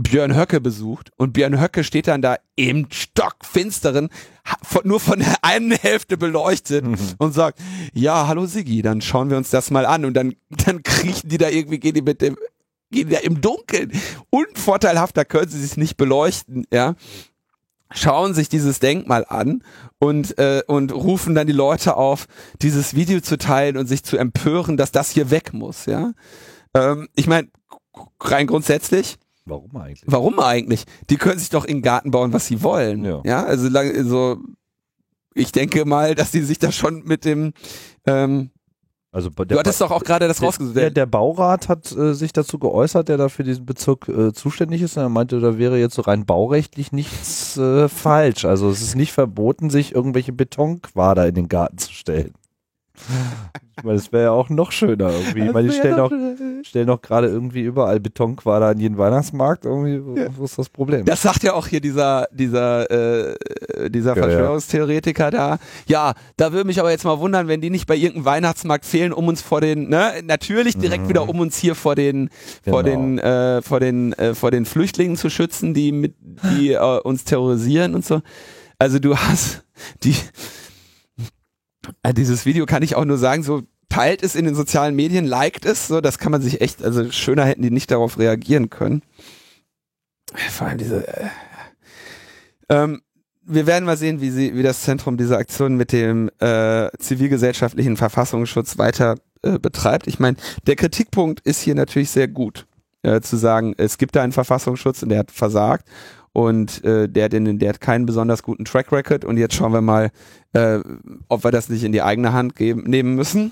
Björn 0.04 0.36
Höcke 0.36 0.62
besucht 0.62 1.12
und 1.18 1.34
Björn 1.34 1.60
Höcke 1.60 1.84
steht 1.84 2.08
dann 2.08 2.22
da 2.22 2.38
im 2.56 2.88
stockfinsteren, 2.92 4.10
nur 4.84 5.00
von 5.00 5.20
der 5.20 5.36
einen 5.44 5.72
Hälfte 5.72 6.18
beleuchtet 6.18 6.86
und 7.18 7.34
sagt, 7.34 7.60
ja, 7.94 8.28
hallo 8.28 8.46
Siggi, 8.46 8.82
dann 8.82 9.02
schauen 9.02 9.30
wir 9.30 9.38
uns 9.38 9.50
das 9.50 9.72
mal 9.72 9.86
an 9.86 10.06
und 10.06 10.14
dann, 10.14 10.36
dann 10.50 10.84
kriechen 10.84 11.30
die 11.30 11.38
da 11.38 11.50
irgendwie, 11.50 11.80
gehen 11.80 11.94
die 11.94 12.02
mit 12.02 12.22
dem, 12.22 12.38
gehen 12.92 13.10
die 13.10 13.16
da 13.16 13.20
im 13.20 13.42
Dunkeln. 13.42 13.92
Unvorteilhafter 14.30 15.26
können 15.26 15.50
sie 15.50 15.62
sich 15.62 15.78
nicht 15.78 15.98
beleuchten, 15.98 16.66
ja. 16.72 16.96
Schauen 17.94 18.34
sich 18.34 18.48
dieses 18.48 18.80
Denkmal 18.80 19.26
an 19.28 19.64
und, 20.00 20.38
äh, 20.38 20.64
und 20.66 20.94
rufen 20.94 21.36
dann 21.36 21.46
die 21.46 21.52
Leute 21.54 21.98
auf, 21.98 22.28
dieses 22.62 22.96
Video 22.96 23.20
zu 23.20 23.38
teilen 23.38 23.76
und 23.76 23.88
sich 23.88 24.04
zu 24.04 24.16
empören, 24.16 24.78
dass 24.78 24.94
das 24.94 25.10
hier 25.10 25.30
weg 25.30 25.54
muss, 25.54 25.88
ja. 25.88 26.14
Ähm, 26.74 27.10
ich 27.16 27.28
meine, 27.28 27.50
rein 28.22 28.48
grundsätzlich, 28.48 29.18
Warum 29.46 29.76
eigentlich? 29.76 30.04
Warum 30.06 30.40
eigentlich? 30.40 30.86
Die 31.10 31.18
können 31.18 31.40
sich 31.40 31.50
doch 31.50 31.66
in 31.66 31.78
den 31.78 31.82
Garten 31.82 32.12
bauen, 32.12 32.34
was 32.34 32.48
sie 32.48 32.62
wollen. 32.62 33.04
Ja. 33.24 33.46
also 33.46 33.70
lang, 33.70 34.08
so, 34.08 34.38
ich 35.34 35.52
denke 35.52 35.86
mal, 35.86 36.16
dass 36.16 36.32
die 36.32 36.42
sich 36.42 36.60
da 36.60 36.72
schon 36.72 37.04
mit 37.06 37.26
dem, 37.26 37.54
ähm, 38.06 38.52
Also 39.12 39.30
du 39.30 39.58
hattest 39.58 39.82
doch 39.82 39.92
auch 39.92 40.04
gerade 40.04 40.28
das 40.28 40.42
rausgesucht. 40.42 40.76
Der, 40.76 40.92
der 40.92 41.06
Baurat 41.06 41.70
hat 41.70 41.92
äh, 41.92 42.14
sich 42.14 42.34
dazu 42.34 42.60
geäußert, 42.60 43.10
der 43.10 43.18
da 43.18 43.30
für 43.30 43.44
diesen 43.44 43.66
Bezirk 43.66 44.08
äh, 44.08 44.32
zuständig 44.32 44.82
ist. 44.82 44.96
Und 44.98 45.04
er 45.04 45.10
meinte, 45.10 45.40
da 45.40 45.58
wäre 45.58 45.80
jetzt 45.80 45.96
so 45.96 46.02
rein 46.04 46.26
baurechtlich 46.26 46.92
nichts 46.92 47.58
äh, 47.58 47.90
falsch. 47.90 48.46
Also 48.46 48.70
es 48.70 48.82
ist 48.82 48.96
nicht 48.96 49.12
verboten, 49.12 49.70
sich 49.70 49.96
irgendwelche 49.96 50.34
Betonquader 50.34 51.28
in 51.28 51.36
den 51.36 51.50
Garten 51.50 51.78
zu 51.78 51.92
stellen. 51.92 52.34
Ich 53.78 53.84
meine, 53.84 53.98
das 53.98 54.12
wäre 54.12 54.24
ja 54.26 54.32
auch 54.32 54.50
noch 54.50 54.72
schöner 54.72 55.10
irgendwie. 55.12 55.46
Ich 55.48 55.52
meine, 55.54 55.70
die 55.70 55.74
stellen 55.74 56.00
auch, 56.00 56.12
stellen 56.64 56.90
auch 56.90 57.02
gerade 57.02 57.28
irgendwie 57.28 57.62
überall 57.62 58.00
Betonquader 58.00 58.68
an 58.68 58.80
jeden 58.80 58.98
Weihnachtsmarkt. 58.98 59.66
Irgendwie, 59.66 60.06
wo, 60.06 60.16
wo 60.38 60.44
ist 60.44 60.60
das 60.60 60.70
Problem? 60.70 61.06
Das 61.06 61.22
sagt 61.24 61.42
ja 61.44 61.54
auch 61.54 61.66
hier 61.68 61.82
dieser, 61.82 62.28
dieser, 62.32 62.90
äh, 62.92 63.90
dieser 63.90 64.12
Ja, 64.16 64.18
ja. 64.18 64.24
Verschwörungstheoretiker 64.24 65.32
da. 65.32 65.58
Ja, 65.88 66.14
da 66.38 66.52
würde 66.52 66.66
mich 66.68 66.80
aber 66.80 66.92
jetzt 66.92 67.06
mal 67.06 67.20
wundern, 67.20 67.48
wenn 67.48 67.62
die 67.62 67.70
nicht 67.72 67.88
bei 67.88 67.96
irgendeinem 67.96 68.26
Weihnachtsmarkt 68.26 68.86
fehlen, 68.86 69.14
um 69.14 69.28
uns 69.28 69.42
vor 69.42 69.62
den, 69.62 69.90
ne, 69.90 70.12
natürlich 70.24 70.78
direkt 70.78 71.10
wieder 71.10 71.28
um 71.28 71.40
uns 71.40 71.58
hier 71.58 71.74
vor 71.76 71.96
den, 71.96 72.30
vor 72.64 72.84
Genau. 72.84 72.96
den, 72.98 73.20
äh, 73.20 73.62
vor 73.64 73.80
den, 73.80 74.14
äh, 74.14 74.36
vor 74.36 74.52
den 74.52 74.66
Flüchtlingen 74.66 75.18
zu 75.18 75.30
schützen, 75.32 75.74
die 75.74 75.92
mit, 75.92 76.14
die 76.20 76.74
äh, 76.74 77.00
uns 77.02 77.24
terrorisieren 77.24 77.96
und 77.96 78.06
so. 78.06 78.22
Also 78.78 79.00
du 79.00 79.16
hast 79.18 79.64
die, 80.04 80.16
dieses 82.14 82.46
Video 82.46 82.66
kann 82.66 82.84
ich 82.84 82.96
auch 82.96 83.06
nur 83.06 83.18
sagen, 83.18 83.44
so 83.44 83.64
teilt 83.90 84.24
es 84.24 84.36
in 84.36 84.46
den 84.46 84.56
sozialen 84.56 84.96
Medien, 84.96 85.26
liked 85.26 85.66
es, 85.66 85.88
so, 85.88 86.02
das 86.02 86.18
kann 86.18 86.32
man 86.32 86.42
sich 86.42 86.62
echt, 86.62 86.84
also 86.84 87.12
schöner 87.12 87.46
hätten 87.46 87.62
die 87.62 87.72
nicht 87.72 87.92
darauf 87.92 88.18
reagieren 88.18 88.70
können. 88.70 89.04
Vor 90.50 90.68
allem 90.68 90.78
diese, 90.78 91.08
äh, 91.08 91.28
ähm, 92.70 93.02
wir 93.44 93.68
werden 93.68 93.86
mal 93.86 93.98
sehen, 93.98 94.22
wie 94.22 94.30
sie, 94.30 94.56
wie 94.56 94.64
das 94.64 94.82
Zentrum 94.82 95.18
diese 95.18 95.38
Aktion 95.38 95.76
mit 95.76 95.92
dem 95.92 96.30
äh, 96.40 96.90
zivilgesellschaftlichen 96.98 97.98
Verfassungsschutz 97.98 98.78
weiter 98.78 99.16
äh, 99.44 99.60
betreibt. 99.60 100.08
Ich 100.08 100.20
meine, 100.20 100.38
der 100.68 100.78
Kritikpunkt 100.78 101.42
ist 101.42 101.62
hier 101.62 101.76
natürlich 101.76 102.12
sehr 102.12 102.30
gut, 102.30 102.68
äh, 103.04 103.20
zu 103.20 103.36
sagen, 103.36 103.74
es 103.78 103.98
gibt 103.98 104.16
da 104.16 104.24
einen 104.24 104.32
Verfassungsschutz 104.32 105.04
und 105.04 105.10
der 105.10 105.20
hat 105.20 105.32
versagt 105.32 105.90
und 106.34 106.84
äh, 106.84 107.10
der, 107.10 107.30
den, 107.30 107.60
der 107.60 107.70
hat 107.70 107.82
keinen 107.82 108.06
besonders 108.06 108.44
guten 108.44 108.66
Track 108.66 108.92
Record 108.92 109.26
und 109.26 109.38
jetzt 109.38 109.56
schauen 109.56 109.74
wir 109.74 109.82
mal, 109.82 110.12
äh, 110.54 110.80
ob 111.28 111.44
wir 111.44 111.52
das 111.52 111.70
nicht 111.70 111.84
in 111.84 111.92
die 111.92 112.02
eigene 112.02 112.34
Hand 112.34 112.56
geben, 112.56 112.84
nehmen 112.84 113.16
müssen. 113.16 113.52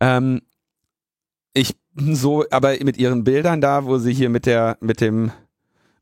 Ähm, 0.00 0.40
ich 1.52 1.76
so, 1.94 2.44
aber 2.50 2.76
mit 2.82 2.96
ihren 2.96 3.24
Bildern 3.24 3.60
da, 3.60 3.84
wo 3.84 3.98
sie 3.98 4.14
hier 4.14 4.30
mit 4.30 4.46
der, 4.46 4.78
mit 4.80 5.00
dem, 5.00 5.32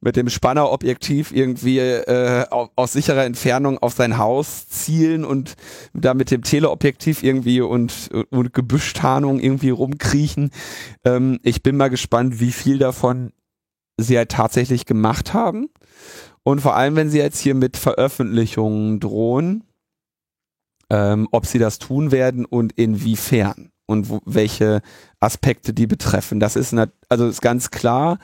mit 0.01 0.15
dem 0.15 0.29
Spannerobjektiv 0.29 1.33
irgendwie 1.33 1.81
äh, 1.81 2.45
au- 2.51 2.69
aus 2.77 2.93
sicherer 2.93 3.25
Entfernung 3.25 3.79
auf 3.79 3.95
sein 3.95 4.19
Haus 4.19 4.69
zielen 4.69 5.25
und 5.25 5.55
da 5.95 6.15
mit 6.15 6.31
dem 6.31 6.43
Teleobjektiv 6.43 7.25
irgendwie 7.25 7.61
und, 7.61 8.11
und 8.31 8.53
Gebüschtarnung 8.53 9.41
irgendwie 9.41 9.71
rumkriechen. 9.71 10.51
Ähm, 11.05 11.41
ich 11.43 11.65
bin 11.65 11.77
mal 11.77 11.91
gespannt, 11.91 12.39
wie 12.39 12.53
viel 12.53 12.79
davon 12.79 13.33
sie 13.99 14.17
halt 14.17 14.31
tatsächlich 14.31 14.87
gemacht 14.87 15.35
haben. 15.35 15.69
Und 16.43 16.61
vor 16.61 16.77
allem, 16.77 16.97
wenn 16.97 17.11
sie 17.11 17.19
jetzt 17.19 17.41
hier 17.41 17.55
mit 17.55 17.77
Veröffentlichungen 17.77 19.01
drohen, 19.01 19.65
ähm, 20.91 21.29
ob 21.33 21.45
sie 21.45 21.59
das 21.59 21.79
tun 21.79 22.11
werden 22.11 22.47
und 22.47 22.73
inwiefern 22.73 23.71
und 23.87 24.09
wo, 24.09 24.21
welche 24.25 24.81
Aspekte 25.21 25.75
die 25.75 25.87
betreffen. 25.87 26.41
Das 26.41 26.57
ist, 26.57 26.73
nat- 26.73 26.93
also 27.11 27.27
ist 27.27 27.43
ganz 27.43 27.71
klar, 27.71 28.19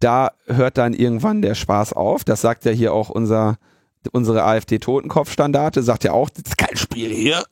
da 0.00 0.32
hört 0.46 0.76
dann 0.76 0.92
irgendwann 0.92 1.40
der 1.42 1.54
Spaß 1.54 1.94
auf. 1.94 2.24
Das 2.24 2.40
sagt 2.42 2.64
ja 2.66 2.72
hier 2.72 2.92
auch 2.92 3.08
unser, 3.08 3.56
unsere 4.12 4.44
AfD-Totenkopfstandarte, 4.44 5.82
sagt 5.82 6.04
ja 6.04 6.12
auch, 6.12 6.28
das 6.28 6.44
ist 6.46 6.58
kein 6.58 6.76
Spiel 6.76 7.10
hier. 7.10 7.42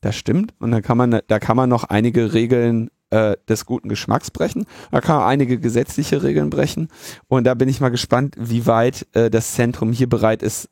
Das 0.00 0.16
stimmt. 0.16 0.54
Und 0.60 0.70
da 0.72 0.80
kann 0.80 0.98
man, 0.98 1.20
da 1.26 1.38
kann 1.38 1.56
man 1.56 1.68
noch 1.68 1.84
einige 1.84 2.32
Regeln 2.34 2.90
äh, 3.12 3.36
des 3.48 3.66
guten 3.66 3.88
Geschmacks 3.88 4.30
brechen. 4.30 4.64
Da 4.90 5.00
kann 5.00 5.16
man 5.16 5.28
einige 5.28 5.58
gesetzliche 5.58 6.22
Regeln 6.22 6.50
brechen. 6.50 6.88
Und 7.28 7.44
da 7.44 7.54
bin 7.54 7.68
ich 7.68 7.80
mal 7.80 7.90
gespannt, 7.90 8.34
wie 8.38 8.66
weit 8.66 9.06
äh, 9.12 9.30
das 9.30 9.52
Zentrum 9.52 9.92
hier 9.92 10.08
bereit 10.08 10.42
ist, 10.42 10.68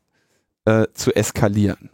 äh, 0.64 0.86
zu 0.94 1.14
eskalieren. 1.14 1.90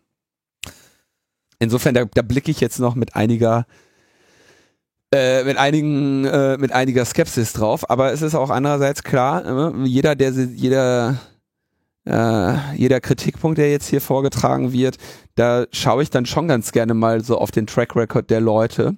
Insofern, 1.59 1.94
da, 1.94 2.05
da 2.05 2.23
blicke 2.23 2.51
ich 2.51 2.60
jetzt 2.60 2.78
noch 2.78 2.94
mit 2.94 3.16
einiger 3.16 3.66
äh, 5.12 5.44
mit 5.44 5.56
einigen 5.56 6.24
äh, 6.24 6.59
mit 6.59 6.73
einiger 6.73 7.05
Skepsis 7.05 7.52
drauf, 7.52 7.89
aber 7.89 8.12
es 8.12 8.23
ist 8.23 8.35
auch 8.35 8.51
andererseits 8.51 9.05
klar, 9.05 9.73
äh, 9.73 9.86
jeder 9.86 10.16
der 10.16 10.31
jeder 10.31 11.20
äh, 12.05 12.77
jeder 12.77 13.01
Kritikpunkt, 13.01 13.56
der 13.59 13.70
jetzt 13.70 13.89
hier 13.89 14.01
vorgetragen 14.01 14.73
wird, 14.73 14.98
da 15.36 15.66
schaue 15.73 16.02
ich 16.02 16.10
dann 16.10 16.27
schon 16.27 16.48
ganz 16.48 16.73
gerne 16.73 16.93
mal 16.94 17.23
so 17.24 17.39
auf 17.39 17.52
den 17.52 17.66
Track 17.66 17.97
Record 17.97 18.31
der 18.31 18.40
Leute, 18.40 18.97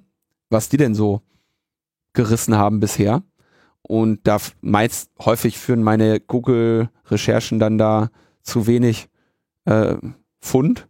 was 0.49 0.67
die 0.67 0.77
denn 0.77 0.95
so 0.95 1.21
gerissen 2.19 2.57
haben 2.57 2.81
bisher. 2.81 3.23
Und 3.81 4.19
da 4.27 4.37
meist 4.59 5.09
häufig 5.23 5.57
führen 5.57 5.83
meine 5.83 6.19
Google-Recherchen 6.19 7.59
dann 7.59 7.77
da 7.77 8.09
zu 8.43 8.67
wenig 8.67 9.07
äh, 9.63 9.95
Fund. 10.41 10.89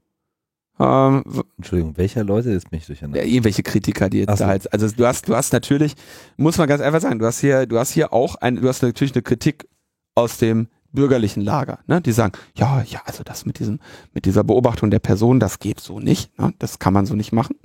Ähm, 0.80 1.23
Entschuldigung, 1.57 1.97
welcher 1.97 2.23
Leute 2.23 2.49
ist 2.49 2.72
mich 2.72 2.84
ja, 2.84 2.88
durcheinander? 2.88 3.23
irgendwelche 3.23 3.61
Kritiker, 3.61 4.10
die 4.10 4.19
jetzt 4.19 4.38
so. 4.38 4.43
da 4.43 4.47
halt, 4.47 4.73
also 4.73 4.88
du 4.89 5.06
hast, 5.06 5.27
du 5.27 5.35
hast 5.35 5.53
natürlich, 5.53 5.93
muss 6.38 6.57
man 6.57 6.68
ganz 6.68 6.81
einfach 6.81 7.01
sagen, 7.01 7.19
du 7.19 7.26
hast 7.26 7.39
hier, 7.39 7.68
du 7.68 7.77
hast 7.77 7.91
hier 7.91 8.11
auch 8.11 8.35
ein, 8.35 8.56
du 8.56 8.68
hast 8.68 8.81
natürlich 8.81 9.14
eine 9.14 9.22
Kritik 9.22 9.68
aus 10.15 10.38
dem 10.38 10.68
bürgerlichen 10.91 11.43
Lager, 11.43 11.80
ne? 11.85 12.01
Die 12.01 12.11
sagen, 12.11 12.34
ja, 12.56 12.81
ja, 12.81 13.01
also 13.06 13.23
das 13.23 13.45
mit 13.45 13.60
diesem, 13.60 13.80
mit 14.14 14.26
dieser 14.26 14.43
Beobachtung 14.43 14.89
der 14.89 14.99
Person, 14.99 15.39
das 15.39 15.60
geht 15.60 15.80
so 15.80 15.99
nicht, 15.99 16.38
ne? 16.39 16.53
Das 16.57 16.80
kann 16.80 16.93
man 16.93 17.06
so 17.06 17.14
nicht 17.14 17.34
machen. 17.34 17.56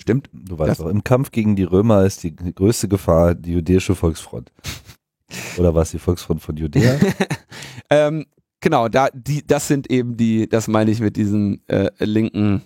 Stimmt. 0.00 0.30
Du 0.32 0.58
weißt 0.58 0.70
Das- 0.70 0.78
doch, 0.78 0.86
im 0.88 1.04
Kampf 1.04 1.30
gegen 1.30 1.56
die 1.56 1.64
Römer 1.64 2.04
ist 2.04 2.22
die 2.22 2.34
größte 2.34 2.88
Gefahr 2.88 3.34
die 3.34 3.52
jüdische 3.52 3.94
Volksfront. 3.94 4.52
Oder 5.58 5.74
was 5.74 5.90
die 5.90 5.98
Volksfront 5.98 6.40
von 6.42 6.56
Judäa? 6.56 6.96
Ähm, 7.90 8.26
genau, 8.60 8.88
da, 8.88 9.08
die, 9.14 9.46
das 9.46 9.66
sind 9.66 9.90
eben 9.90 10.18
die, 10.18 10.46
das 10.46 10.68
meine 10.68 10.90
ich 10.90 11.00
mit 11.00 11.16
diesen 11.16 11.66
äh, 11.68 11.90
linken 12.04 12.60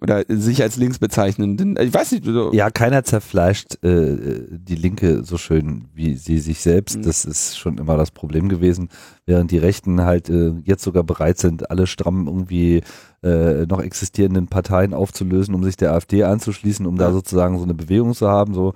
oder 0.00 0.22
sich 0.28 0.62
als 0.62 0.76
links 0.76 1.00
bezeichnenden, 1.00 1.76
ich 1.80 1.92
weiß 1.92 2.12
nicht, 2.12 2.24
so, 2.24 2.52
Ja, 2.52 2.70
keiner 2.70 3.02
zerfleischt 3.02 3.82
äh, 3.84 4.46
die 4.50 4.76
Linke 4.76 5.24
so 5.24 5.36
schön 5.36 5.88
wie 5.94 6.14
sie 6.14 6.38
sich 6.38 6.60
selbst. 6.60 6.98
Mhm. 6.98 7.02
Das 7.02 7.24
ist 7.24 7.58
schon 7.58 7.76
immer 7.78 7.96
das 7.96 8.12
Problem 8.12 8.48
gewesen. 8.48 8.88
Während 9.26 9.50
die 9.50 9.58
Rechten 9.58 10.02
halt 10.02 10.30
äh, 10.30 10.52
jetzt 10.64 10.84
sogar 10.84 11.02
bereit 11.02 11.38
sind, 11.38 11.70
alle 11.72 11.88
stramm 11.88 12.28
irgendwie 12.28 12.82
äh, 13.22 13.66
noch 13.66 13.80
existierenden 13.80 14.48
Parteien 14.48 14.94
aufzulösen, 14.94 15.54
um 15.54 15.62
sich 15.64 15.76
der 15.76 15.92
AfD 15.92 16.24
anzuschließen, 16.24 16.86
um 16.86 16.96
da 16.96 17.06
Ja. 17.06 17.12
sozusagen 17.12 17.56
so 17.58 17.64
eine 17.64 17.74
Bewegung 17.74 18.14
zu 18.14 18.28
haben. 18.28 18.54
So, 18.54 18.74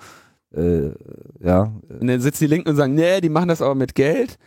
äh, 0.54 0.90
ja, 1.40 1.72
Und 2.00 2.06
dann 2.06 2.20
sitzen 2.20 2.44
die 2.44 2.48
Linken 2.50 2.68
und 2.70 2.76
sagen, 2.76 2.94
nee, 2.94 3.20
die 3.20 3.28
machen 3.28 3.48
das 3.48 3.60
aber 3.62 3.74
mit 3.74 3.94
Geld. 3.94 4.38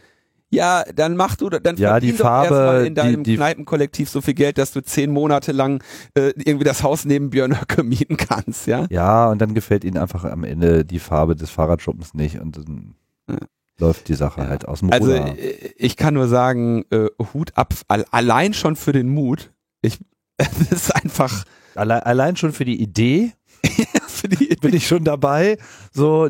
Ja, 0.52 0.84
dann 0.96 1.16
mach 1.16 1.36
du, 1.36 1.48
dann 1.50 1.76
Ja, 1.78 2.00
die 2.00 2.12
Farbe, 2.12 2.56
erstmal 2.56 2.80
in 2.86 2.96
die- 2.96 3.02
deinem 3.02 3.24
die- 3.24 3.36
Kneipenkollektiv 3.36 4.10
so 4.10 4.20
viel 4.20 4.34
Geld, 4.34 4.58
dass 4.58 4.72
du 4.72 4.82
zehn 4.82 5.12
Monate 5.12 5.52
lang 5.52 5.84
äh, 6.16 6.32
irgendwie 6.44 6.64
das 6.64 6.82
Haus 6.82 7.06
neben 7.06 7.30
Björn 7.30 7.60
Höcke 7.62 7.84
mieten 7.84 8.18
kannst, 8.18 8.66
ja. 8.66 8.88
ja, 8.90 9.30
und 9.30 9.40
dann 9.40 9.54
gefällt 9.54 9.84
ihnen 9.84 9.98
einfach 9.98 10.24
am 10.26 10.44
Ende 10.44 10.86
die 10.86 10.98
Farbe 10.98 11.36
des 11.36 11.52
Fahrradschuppens 11.52 12.16
nicht 12.16 12.40
und 12.40 12.58
dann 12.58 12.96
Ja. 13.30 13.38
läuft 13.80 14.08
die 14.08 14.16
Sache 14.16 14.42
Ja. 14.42 14.48
halt 14.48 14.68
aus 14.68 14.80
dem 14.80 14.92
Also 14.92 15.12
Ruder. 15.12 15.38
äh, 15.38 15.74
ich 15.78 15.98
kann 15.98 16.16
nur 16.16 16.28
sagen, 16.28 16.84
äh, 16.90 17.10
Hut 17.36 17.52
ab, 17.56 17.76
al 17.88 18.06
allein 18.10 18.54
schon 18.56 18.76
für 18.76 18.92
den 18.92 19.10
Mut. 19.10 19.52
Ich, 19.82 20.00
das 20.38 20.72
ist 20.72 20.96
einfach 20.96 21.46
Allein, 21.76 22.02
allein 22.02 22.36
schon 22.36 22.52
für 22.52 22.66
die 22.66 22.82
Idee 22.82 23.32
für 24.08 24.28
die, 24.28 24.48
bin 24.62 24.74
ich 24.74 24.88
schon 24.88 25.04
dabei. 25.04 25.58
So, 25.94 26.30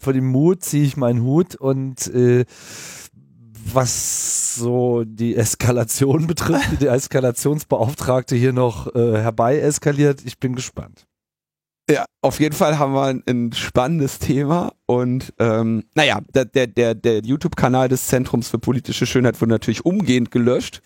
vor 0.00 0.12
dem 0.12 0.26
Mut 0.26 0.64
ziehe 0.64 0.84
ich 0.84 0.96
meinen 0.96 1.22
Hut 1.22 1.54
und 1.54 2.06
äh, 2.08 2.44
was 3.72 4.54
so 4.54 5.04
die 5.04 5.36
Eskalation 5.36 6.26
betrifft, 6.26 6.80
der 6.80 6.92
Eskalationsbeauftragte 6.92 8.34
hier 8.34 8.52
noch 8.52 8.94
äh, 8.94 9.18
herbei 9.18 9.58
eskaliert, 9.60 10.22
ich 10.24 10.38
bin 10.38 10.54
gespannt. 10.54 11.04
Ja, 11.90 12.04
auf 12.20 12.38
jeden 12.38 12.54
Fall 12.54 12.78
haben 12.78 12.92
wir 12.92 13.04
ein, 13.04 13.22
ein 13.26 13.52
spannendes 13.52 14.18
Thema 14.18 14.72
und 14.84 15.32
ähm, 15.38 15.84
naja, 15.94 16.20
der, 16.34 16.44
der, 16.44 16.66
der, 16.66 16.94
der 16.94 17.24
YouTube-Kanal 17.24 17.88
des 17.88 18.08
Zentrums 18.08 18.48
für 18.48 18.58
politische 18.58 19.06
Schönheit 19.06 19.40
wurde 19.40 19.52
natürlich 19.52 19.86
umgehend 19.86 20.30
gelöscht. 20.30 20.82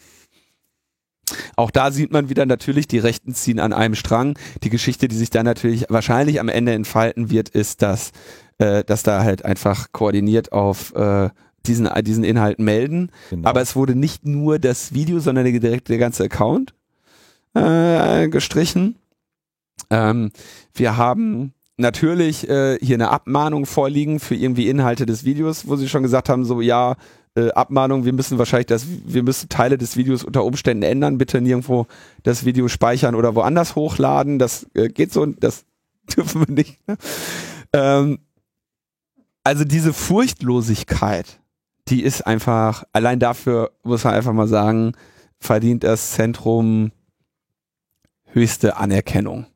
Auch 1.56 1.70
da 1.70 1.90
sieht 1.90 2.12
man 2.12 2.28
wieder 2.28 2.46
natürlich, 2.46 2.88
die 2.88 2.98
Rechten 2.98 3.34
ziehen 3.34 3.60
an 3.60 3.72
einem 3.72 3.94
Strang. 3.94 4.38
Die 4.62 4.70
Geschichte, 4.70 5.08
die 5.08 5.16
sich 5.16 5.30
da 5.30 5.42
natürlich 5.42 5.86
wahrscheinlich 5.88 6.40
am 6.40 6.48
Ende 6.48 6.72
entfalten 6.72 7.30
wird, 7.30 7.48
ist, 7.48 7.82
dass, 7.82 8.12
äh, 8.58 8.84
dass 8.84 9.02
da 9.02 9.24
halt 9.24 9.44
einfach 9.44 9.92
koordiniert 9.92 10.52
auf 10.52 10.94
äh, 10.94 11.30
diesen, 11.66 11.88
diesen 12.02 12.24
Inhalt 12.24 12.58
melden. 12.58 13.10
Genau. 13.30 13.48
Aber 13.48 13.60
es 13.60 13.76
wurde 13.76 13.94
nicht 13.94 14.26
nur 14.26 14.58
das 14.58 14.94
Video, 14.94 15.20
sondern 15.20 15.44
der, 15.44 15.60
direkt 15.60 15.88
der 15.88 15.98
ganze 15.98 16.24
Account 16.24 16.74
äh, 17.54 18.28
gestrichen. 18.28 18.96
Ähm, 19.90 20.30
wir 20.74 20.96
haben 20.96 21.52
natürlich 21.76 22.48
äh, 22.48 22.78
hier 22.80 22.96
eine 22.96 23.10
Abmahnung 23.10 23.66
vorliegen 23.66 24.20
für 24.20 24.34
irgendwie 24.34 24.68
Inhalte 24.68 25.06
des 25.06 25.24
Videos, 25.24 25.66
wo 25.66 25.76
sie 25.76 25.88
schon 25.88 26.02
gesagt 26.02 26.28
haben, 26.28 26.44
so 26.44 26.60
ja, 26.60 26.96
äh, 27.34 27.50
Abmahnung, 27.52 28.04
wir 28.04 28.12
müssen 28.12 28.38
wahrscheinlich 28.38 28.66
das, 28.66 28.86
wir 28.86 29.22
müssen 29.22 29.48
Teile 29.48 29.78
des 29.78 29.96
Videos 29.96 30.24
unter 30.24 30.44
Umständen 30.44 30.82
ändern, 30.82 31.18
bitte 31.18 31.40
nirgendwo 31.40 31.86
das 32.22 32.44
Video 32.44 32.68
speichern 32.68 33.14
oder 33.14 33.34
woanders 33.34 33.74
hochladen, 33.74 34.38
das 34.38 34.66
äh, 34.74 34.88
geht 34.88 35.12
so, 35.12 35.24
das 35.26 35.64
dürfen 36.16 36.46
wir 36.46 36.54
nicht. 36.54 36.86
Ne? 36.86 36.96
Ähm, 37.72 38.18
also 39.44 39.64
diese 39.64 39.92
Furchtlosigkeit, 39.92 41.40
die 41.88 42.02
ist 42.02 42.26
einfach, 42.26 42.84
allein 42.92 43.18
dafür 43.18 43.72
muss 43.82 44.04
man 44.04 44.14
einfach 44.14 44.32
mal 44.32 44.48
sagen, 44.48 44.92
verdient 45.38 45.84
das 45.84 46.12
Zentrum 46.12 46.92
höchste 48.26 48.76
Anerkennung. 48.76 49.46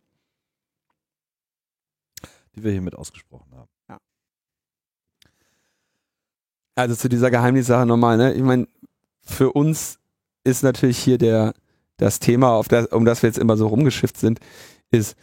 Die 2.54 2.64
wir 2.64 2.72
hiermit 2.72 2.96
ausgesprochen 2.96 3.54
haben. 3.54 3.68
Also 6.76 6.94
zu 6.94 7.08
dieser 7.08 7.30
Geheimnissache 7.30 7.86
nochmal, 7.86 8.16
ne? 8.16 8.34
Ich 8.34 8.42
meine, 8.42 8.68
für 9.22 9.52
uns 9.52 9.98
ist 10.44 10.62
natürlich 10.62 10.98
hier 10.98 11.18
der, 11.18 11.54
das 11.96 12.20
Thema, 12.20 12.50
auf 12.52 12.68
das, 12.68 12.86
um 12.86 13.04
das 13.04 13.22
wir 13.22 13.28
jetzt 13.28 13.38
immer 13.38 13.56
so 13.56 13.66
rumgeschifft 13.66 14.18
sind, 14.18 14.38
ist, 14.90 15.16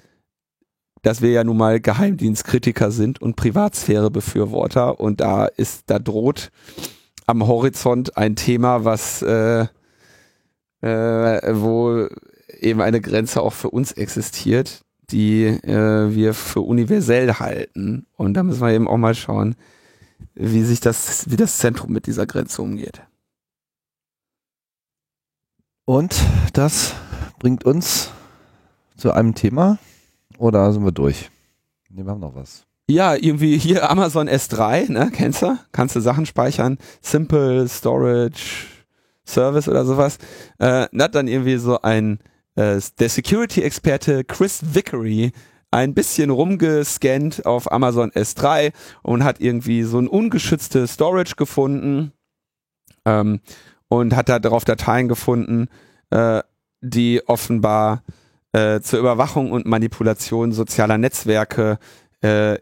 dass 1.04 1.22
wir 1.22 1.32
ja 1.32 1.44
nun 1.44 1.58
mal 1.58 1.80
Geheimdienstkritiker 1.80 2.92
sind 2.92 3.22
und 3.22 3.36
Privatsphärebefürworter 3.36 5.00
und 5.00 5.22
da 5.22 5.46
ist, 5.46 5.84
da 5.88 6.00
droht 6.00 6.50
am 7.28 7.46
Horizont 7.48 8.18
ein 8.18 8.36
Thema, 8.36 8.84
was 8.84 9.22
äh, 9.22 9.68
äh, 10.82 11.56
wo 11.56 12.08
eben 12.60 12.82
eine 12.82 13.00
Grenze 13.00 13.42
auch 13.42 13.54
für 13.54 13.70
uns 13.70 13.92
existiert, 13.94 14.82
die 15.12 15.46
äh, 15.46 16.14
wir 16.14 16.34
für 16.34 16.62
universell 16.62 17.36
halten. 17.36 18.06
Und 18.16 18.34
da 18.34 18.44
müssen 18.44 18.62
wir 18.62 18.74
eben 18.74 18.88
auch 18.88 18.98
mal 18.98 19.16
schauen, 19.16 19.56
wie 20.36 20.64
sich 20.64 20.80
das, 20.80 21.30
wie 21.30 21.36
das 21.36 21.58
Zentrum 21.58 21.92
mit 21.92 22.08
dieser 22.08 22.26
Grenze 22.26 22.62
umgeht. 22.62 23.02
Und 25.86 26.16
das 26.54 26.94
bringt 27.40 27.66
uns 27.66 28.12
zu 28.98 29.12
einem 29.12 29.36
Thema. 29.36 29.80
Oder 30.38 30.72
sind 30.72 30.84
wir 30.86 30.92
durch? 30.92 31.30
Ne, 31.90 32.06
wir 32.06 32.12
haben 32.12 32.22
noch 32.22 32.36
was. 32.36 32.66
Ja, 32.88 33.16
irgendwie 33.16 33.58
hier 33.58 33.90
Amazon 33.90 34.28
S3, 34.28 34.92
ne, 34.92 35.12
kennst 35.14 35.42
du? 35.42 35.58
Kannst 35.72 35.96
du 35.96 36.00
Sachen 36.00 36.26
speichern? 36.26 36.78
Simple 37.02 37.68
Storage 37.68 38.68
Service 39.26 39.68
oder 39.68 39.86
sowas. 39.86 40.18
Äh, 40.60 40.88
hat 41.00 41.16
dann 41.16 41.28
irgendwie 41.28 41.58
so 41.58 41.82
ein, 41.82 42.20
äh, 42.56 42.80
der 43.00 43.10
Security-Experte 43.10 44.24
Chris 44.24 44.62
Vickery 44.74 45.32
ein 45.74 45.96
bisschen 45.96 46.30
rumgescannt 46.30 47.48
auf 47.48 47.72
Amazon 47.72 48.12
S3 48.12 48.72
und 49.02 49.24
hat 49.24 49.42
irgendwie 49.42 49.82
so 49.84 49.98
ein 49.98 50.08
ungeschützte 50.08 50.88
Storage 50.88 51.36
gefunden 51.36 52.14
ähm, 53.06 53.40
und 53.88 54.16
hat 54.16 54.30
da 54.30 54.38
drauf 54.38 54.66
Dateien 54.66 55.08
gefunden, 55.08 55.68
äh, 56.12 56.44
die 56.82 57.28
offenbar 57.28 58.04
äh, 58.52 58.82
zur 58.82 59.00
Überwachung 59.00 59.52
und 59.52 59.66
Manipulation 59.66 60.52
sozialer 60.52 61.00
Netzwerke 61.00 61.80
äh, 62.22 62.60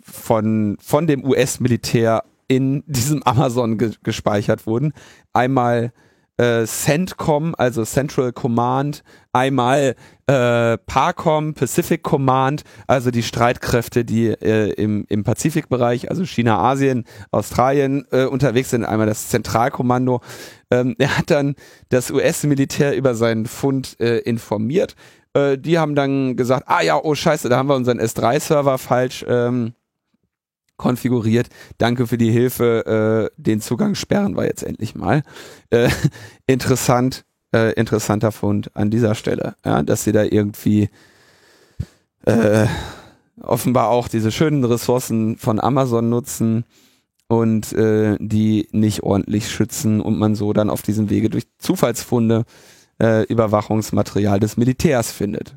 von, 0.00 0.78
von 0.80 1.06
dem 1.06 1.22
US-Militär 1.22 2.24
in 2.48 2.82
diesem 2.86 3.22
Amazon 3.26 3.76
ge 3.76 3.92
gespeichert 4.02 4.66
wurden. 4.66 4.94
Einmal 5.34 5.92
äh, 6.36 6.66
CENTCOM, 6.66 7.54
also 7.56 7.84
Central 7.84 8.32
Command, 8.32 9.02
einmal 9.32 9.94
äh, 10.26 10.78
PACOM, 10.78 11.54
Pacific 11.54 12.02
Command, 12.02 12.64
also 12.86 13.10
die 13.10 13.22
Streitkräfte, 13.22 14.04
die 14.04 14.28
äh, 14.28 14.72
im, 14.72 15.04
im 15.08 15.24
Pazifikbereich, 15.24 16.10
also 16.10 16.24
China, 16.24 16.58
Asien, 16.58 17.04
Australien 17.30 18.06
äh, 18.10 18.24
unterwegs 18.24 18.70
sind, 18.70 18.84
einmal 18.84 19.06
das 19.06 19.28
Zentralkommando. 19.28 20.20
Ähm, 20.70 20.96
er 20.98 21.18
hat 21.18 21.30
dann 21.30 21.54
das 21.88 22.10
US-Militär 22.10 22.96
über 22.96 23.14
seinen 23.14 23.46
Fund 23.46 23.98
äh, 24.00 24.18
informiert. 24.18 24.96
Äh, 25.34 25.58
die 25.58 25.78
haben 25.78 25.94
dann 25.94 26.36
gesagt, 26.36 26.64
ah 26.66 26.82
ja, 26.82 26.98
oh 27.02 27.14
scheiße, 27.14 27.48
da 27.48 27.58
haben 27.58 27.68
wir 27.68 27.76
unseren 27.76 28.00
S3-Server 28.00 28.78
falsch 28.78 29.24
ähm, 29.28 29.74
konfiguriert. 30.76 31.48
Danke 31.78 32.06
für 32.06 32.18
die 32.18 32.30
Hilfe. 32.30 33.30
Äh, 33.36 33.40
den 33.40 33.60
Zugang 33.60 33.94
sperren 33.94 34.36
wir 34.36 34.44
jetzt 34.44 34.62
endlich 34.62 34.94
mal. 34.94 35.22
Äh, 35.70 35.88
interessant, 36.46 37.24
äh, 37.54 37.72
interessanter 37.74 38.32
Fund 38.32 38.74
an 38.74 38.90
dieser 38.90 39.14
Stelle, 39.14 39.56
ja, 39.64 39.82
dass 39.82 40.04
sie 40.04 40.12
da 40.12 40.24
irgendwie 40.24 40.88
äh, 42.26 42.66
offenbar 43.40 43.88
auch 43.88 44.08
diese 44.08 44.32
schönen 44.32 44.64
Ressourcen 44.64 45.36
von 45.36 45.60
Amazon 45.60 46.08
nutzen 46.08 46.64
und 47.28 47.72
äh, 47.72 48.16
die 48.20 48.68
nicht 48.72 49.02
ordentlich 49.02 49.50
schützen 49.50 50.00
und 50.00 50.18
man 50.18 50.34
so 50.34 50.52
dann 50.52 50.70
auf 50.70 50.82
diesem 50.82 51.10
Wege 51.10 51.30
durch 51.30 51.44
Zufallsfunde 51.58 52.44
äh, 53.00 53.24
Überwachungsmaterial 53.24 54.40
des 54.40 54.56
Militärs 54.56 55.10
findet. 55.10 55.56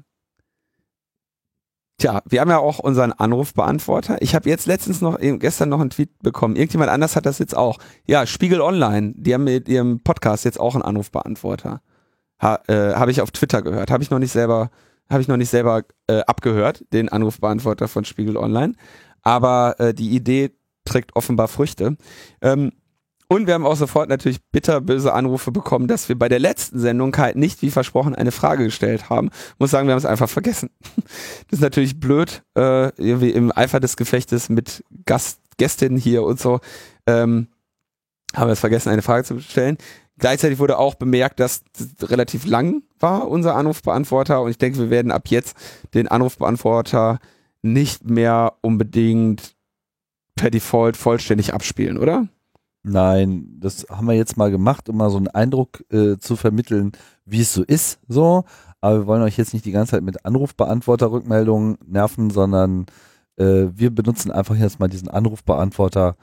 Tja, 1.99 2.21
wir 2.29 2.41
haben 2.41 2.51
ja 2.51 2.59
auch 2.59 2.77
unseren 2.77 3.11
Anrufbeantworter. 3.11 4.21
Ich 4.21 4.35
habe 4.35 4.47
jetzt 4.47 4.67
letztens 4.67 5.01
noch, 5.01 5.17
gestern 5.19 5.69
noch 5.69 5.79
einen 5.79 5.89
Tweet 5.89 6.19
bekommen. 6.19 6.55
Irgendjemand 6.55 6.91
anders 6.91 7.15
hat 7.15 7.25
das 7.25 7.39
jetzt 7.39 7.57
auch. 7.57 7.79
Ja, 8.05 8.27
Spiegel 8.27 8.61
Online, 8.61 9.15
die 9.17 9.33
haben 9.33 9.45
mit 9.45 9.67
ihrem 9.67 10.01
Podcast 10.01 10.45
jetzt 10.45 10.59
auch 10.59 10.75
einen 10.75 10.83
Anrufbeantworter. 10.83 11.81
Ha, 12.39 12.59
äh, 12.67 12.93
habe 12.93 13.09
ich 13.09 13.21
auf 13.21 13.31
Twitter 13.31 13.63
gehört. 13.63 13.89
Habe 13.89 14.03
ich 14.03 14.11
noch 14.11 14.19
nicht 14.19 14.31
selber, 14.31 14.69
habe 15.09 15.21
ich 15.21 15.27
noch 15.27 15.37
nicht 15.37 15.49
selber 15.49 15.85
äh, 16.05 16.19
abgehört, 16.19 16.85
den 16.93 17.09
Anrufbeantworter 17.09 17.87
von 17.87 18.05
Spiegel 18.05 18.37
Online. 18.37 18.73
Aber 19.23 19.79
äh, 19.79 19.95
die 19.95 20.11
Idee 20.11 20.51
trägt 20.85 21.15
offenbar 21.15 21.47
Früchte. 21.47 21.97
Ähm, 22.41 22.73
und 23.29 23.45
wir 23.45 23.55
haben 23.55 23.65
auch 23.65 23.75
sofort 23.75 24.09
natürlich 24.09 24.39
bitterböse 24.51 25.13
Anrufe 25.13 25.51
bekommen, 25.51 25.87
dass 25.87 26.07
wir 26.07 26.17
bei 26.17 26.29
der 26.29 26.39
letzten 26.39 26.79
Sendung 26.79 27.15
halt 27.17 27.35
nicht, 27.35 27.61
wie 27.61 27.71
versprochen, 27.71 28.15
eine 28.15 28.31
Frage 28.31 28.63
gestellt 28.63 29.09
haben. 29.09 29.31
Muss 29.59 29.71
sagen, 29.71 29.87
wir 29.87 29.93
haben 29.93 29.99
es 29.99 30.05
einfach 30.05 30.29
vergessen. 30.29 30.69
Das 31.49 31.59
ist 31.59 31.61
natürlich 31.61 31.99
blöd, 31.99 32.43
äh, 32.57 32.89
irgendwie 32.97 33.29
im 33.29 33.51
Eifer 33.55 33.79
des 33.79 33.95
Gefechtes 33.95 34.49
mit 34.49 34.83
Gast, 35.05 35.39
Gästinnen 35.57 35.97
hier 35.97 36.23
und 36.23 36.39
so. 36.39 36.59
Ähm, 37.05 37.47
haben 38.35 38.47
wir 38.47 38.53
es 38.53 38.59
vergessen, 38.59 38.89
eine 38.89 39.01
Frage 39.01 39.23
zu 39.23 39.39
stellen. 39.39 39.77
Gleichzeitig 40.19 40.59
wurde 40.59 40.77
auch 40.77 40.95
bemerkt, 40.95 41.39
dass 41.39 41.63
das 41.73 42.09
relativ 42.09 42.45
lang 42.45 42.83
war, 42.99 43.27
unser 43.27 43.55
Anrufbeantworter. 43.55 44.41
Und 44.41 44.49
ich 44.49 44.57
denke, 44.57 44.79
wir 44.79 44.89
werden 44.89 45.11
ab 45.11 45.27
jetzt 45.29 45.55
den 45.93 46.07
Anrufbeantworter 46.07 47.19
nicht 47.61 48.09
mehr 48.09 48.53
unbedingt 48.61 49.55
per 50.35 50.49
Default 50.49 50.97
vollständig 50.97 51.53
abspielen, 51.53 51.97
oder? 51.97 52.27
Nein, 52.89 53.57
das 53.59 53.85
haben 53.89 54.07
wir 54.07 54.15
jetzt 54.15 54.37
mal 54.37 54.49
gemacht, 54.49 54.87
um 54.87 54.95
mal 54.95 55.09
so 55.09 55.17
einen 55.17 55.27
Eindruck 55.27 55.83
äh, 55.91 56.17
zu 56.19 56.37
vermitteln, 56.37 56.93
wie 57.25 57.41
es 57.41 57.53
so 57.53 57.63
ist, 57.63 57.99
so. 58.07 58.45
Aber 58.79 58.99
wir 58.99 59.07
wollen 59.07 59.23
euch 59.23 59.37
jetzt 59.37 59.53
nicht 59.53 59.65
die 59.65 59.71
ganze 59.71 59.91
Zeit 59.91 60.03
mit 60.03 60.23
Anrufbeantworter-Rückmeldungen 60.25 61.79
nerven, 61.85 62.29
sondern 62.29 62.85
äh, 63.35 63.65
wir 63.73 63.93
benutzen 63.93 64.31
einfach 64.31 64.55
jetzt 64.55 64.79
mal 64.79 64.87
diesen 64.87 65.09
Anrufbeantworter, 65.09 66.15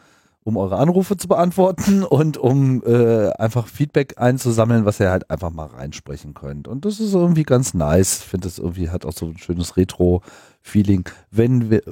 um 0.42 0.56
eure 0.56 0.78
Anrufe 0.78 1.18
zu 1.18 1.28
beantworten 1.28 2.02
und 2.08 2.38
um 2.38 2.82
äh, 2.86 3.28
einfach 3.32 3.66
Feedback 3.66 4.14
einzusammeln, 4.16 4.86
was 4.86 5.00
ihr 5.00 5.10
halt 5.10 5.30
einfach 5.30 5.50
mal 5.50 5.66
reinsprechen 5.66 6.32
könnt. 6.32 6.66
Und 6.66 6.86
das 6.86 6.98
ist 6.98 7.12
irgendwie 7.12 7.42
ganz 7.42 7.74
nice. 7.74 8.20
Ich 8.20 8.24
finde, 8.24 8.48
das 8.48 8.58
irgendwie 8.58 8.88
hat 8.88 9.04
auch 9.04 9.12
so 9.12 9.26
ein 9.26 9.36
schönes 9.36 9.76
Retro-Feeling. 9.76 11.10
Wenn 11.30 11.68
wir, 11.68 11.82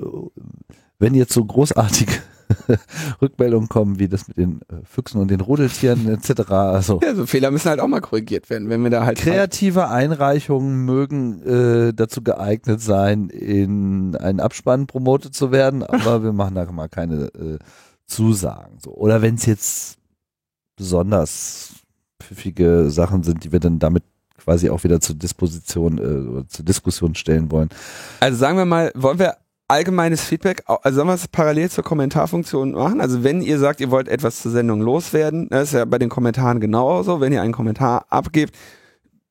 wenn 0.99 1.15
jetzt 1.15 1.35
so 1.35 1.45
großartige 1.45 2.15
Rückmeldungen 3.23 3.69
kommen, 3.69 3.99
wie 3.99 4.09
das 4.09 4.29
mit 4.29 4.37
den 4.37 4.61
äh, 4.69 4.85
Füchsen 4.85 5.21
und 5.21 5.31
den 5.31 5.41
Rudeltieren 5.41 6.09
etc. 6.09 6.51
Also 6.51 7.01
ja, 7.03 7.15
so 7.15 7.27
Fehler 7.27 7.51
müssen 7.51 7.69
halt 7.69 7.81
auch 7.81 7.89
mal 7.89 8.01
korrigiert 8.01 8.51
werden, 8.51 8.69
wenn 8.69 8.83
wir 8.83 8.91
da 8.91 9.05
halt 9.05 9.19
kreative 9.19 9.89
Einreichungen 9.89 10.85
mögen 10.85 11.43
äh, 11.43 11.93
dazu 11.95 12.23
geeignet 12.23 12.81
sein, 12.81 13.29
in 13.29 14.17
einen 14.17 14.41
Abspann 14.41 14.87
promotet 14.87 15.35
zu 15.35 15.53
werden, 15.53 15.83
aber 15.83 16.23
wir 16.23 16.33
machen 16.33 16.55
da 16.55 16.71
mal 16.71 16.89
keine 16.89 17.27
äh, 17.35 17.59
Zusagen. 18.07 18.79
So. 18.83 18.93
Oder 18.93 19.23
wenn 19.23 19.37
es 19.37 19.47
jetzt 19.47 19.99
besonders 20.77 21.75
pfiffige 22.23 22.91
Sachen 22.91 23.23
sind, 23.23 23.45
die 23.45 23.53
wir 23.53 23.61
dann 23.61 23.79
damit 23.79 24.05
quasi 24.43 24.71
auch 24.71 24.83
wieder 24.85 25.01
zur 25.01 25.17
Disposition 25.17 25.99
äh, 25.99 26.49
zur 26.49 26.65
Diskussion 26.65 27.15
stellen 27.15 27.51
wollen. 27.51 27.69
Also 28.21 28.39
sagen 28.39 28.59
wir 28.59 28.65
mal, 28.65 28.91
wollen 28.95 29.19
wir 29.19 29.37
allgemeines 29.73 30.23
Feedback, 30.23 30.63
also 30.67 30.97
sollen 30.97 31.09
wir 31.09 31.15
es 31.15 31.29
parallel 31.29 31.71
zur 31.71 31.83
Kommentarfunktion 31.83 32.73
machen? 32.73 33.01
Also 33.01 33.25
wenn 33.25 33.41
ihr 33.41 33.59
sagt, 33.59 33.81
ihr 33.81 33.91
wollt 33.91 34.07
etwas 34.07 34.43
zur 34.43 34.53
Sendung 34.53 34.83
loswerden, 34.83 35.49
das 35.49 35.69
ist 35.69 35.75
ja 35.75 35.85
bei 35.87 35.99
den 35.99 36.11
Kommentaren 36.11 36.61
genauso, 36.61 37.21
wenn 37.21 37.33
ihr 37.33 37.41
einen 37.41 37.55
Kommentar 37.55 38.05
abgebt, 38.11 38.55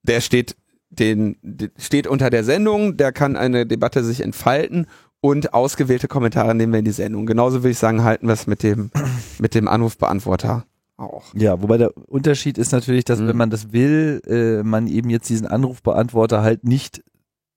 der 0.01 0.19
steht 0.19 0.55
den, 0.89 1.37
steht 1.77 2.07
unter 2.07 2.29
der 2.29 2.43
Sendung, 2.43 2.97
der 2.97 3.11
kann 3.11 3.35
eine 3.35 3.65
Debatte 3.67 4.03
sich 4.03 4.21
entfalten 4.21 4.87
und 5.21 5.53
ausgewählte 5.53 6.07
Kommentare 6.07 6.55
nehmen 6.55 6.73
wir 6.73 6.79
in 6.79 6.85
die 6.85 6.91
Sendung. 6.91 7.27
Genauso 7.27 7.57
würde 7.57 7.69
ich 7.69 7.77
sagen, 7.77 8.03
halten 8.03 8.25
wir 8.27 8.33
es 8.33 8.47
mit 8.47 8.63
dem, 8.63 8.89
mit 9.39 9.53
dem 9.53 9.67
Anrufbeantworter 9.67 10.65
auch. 10.97 11.25
Ja, 11.35 11.61
wobei 11.61 11.77
der 11.77 11.95
Unterschied 12.07 12.57
ist 12.57 12.71
natürlich, 12.71 13.05
dass 13.05 13.19
mhm. 13.19 13.27
wenn 13.27 13.37
man 13.37 13.49
das 13.51 13.71
will, 13.71 14.21
äh, 14.27 14.63
man 14.63 14.87
eben 14.87 15.09
jetzt 15.11 15.29
diesen 15.29 15.47
Anrufbeantworter 15.47 16.41
halt 16.41 16.63
nicht 16.63 17.03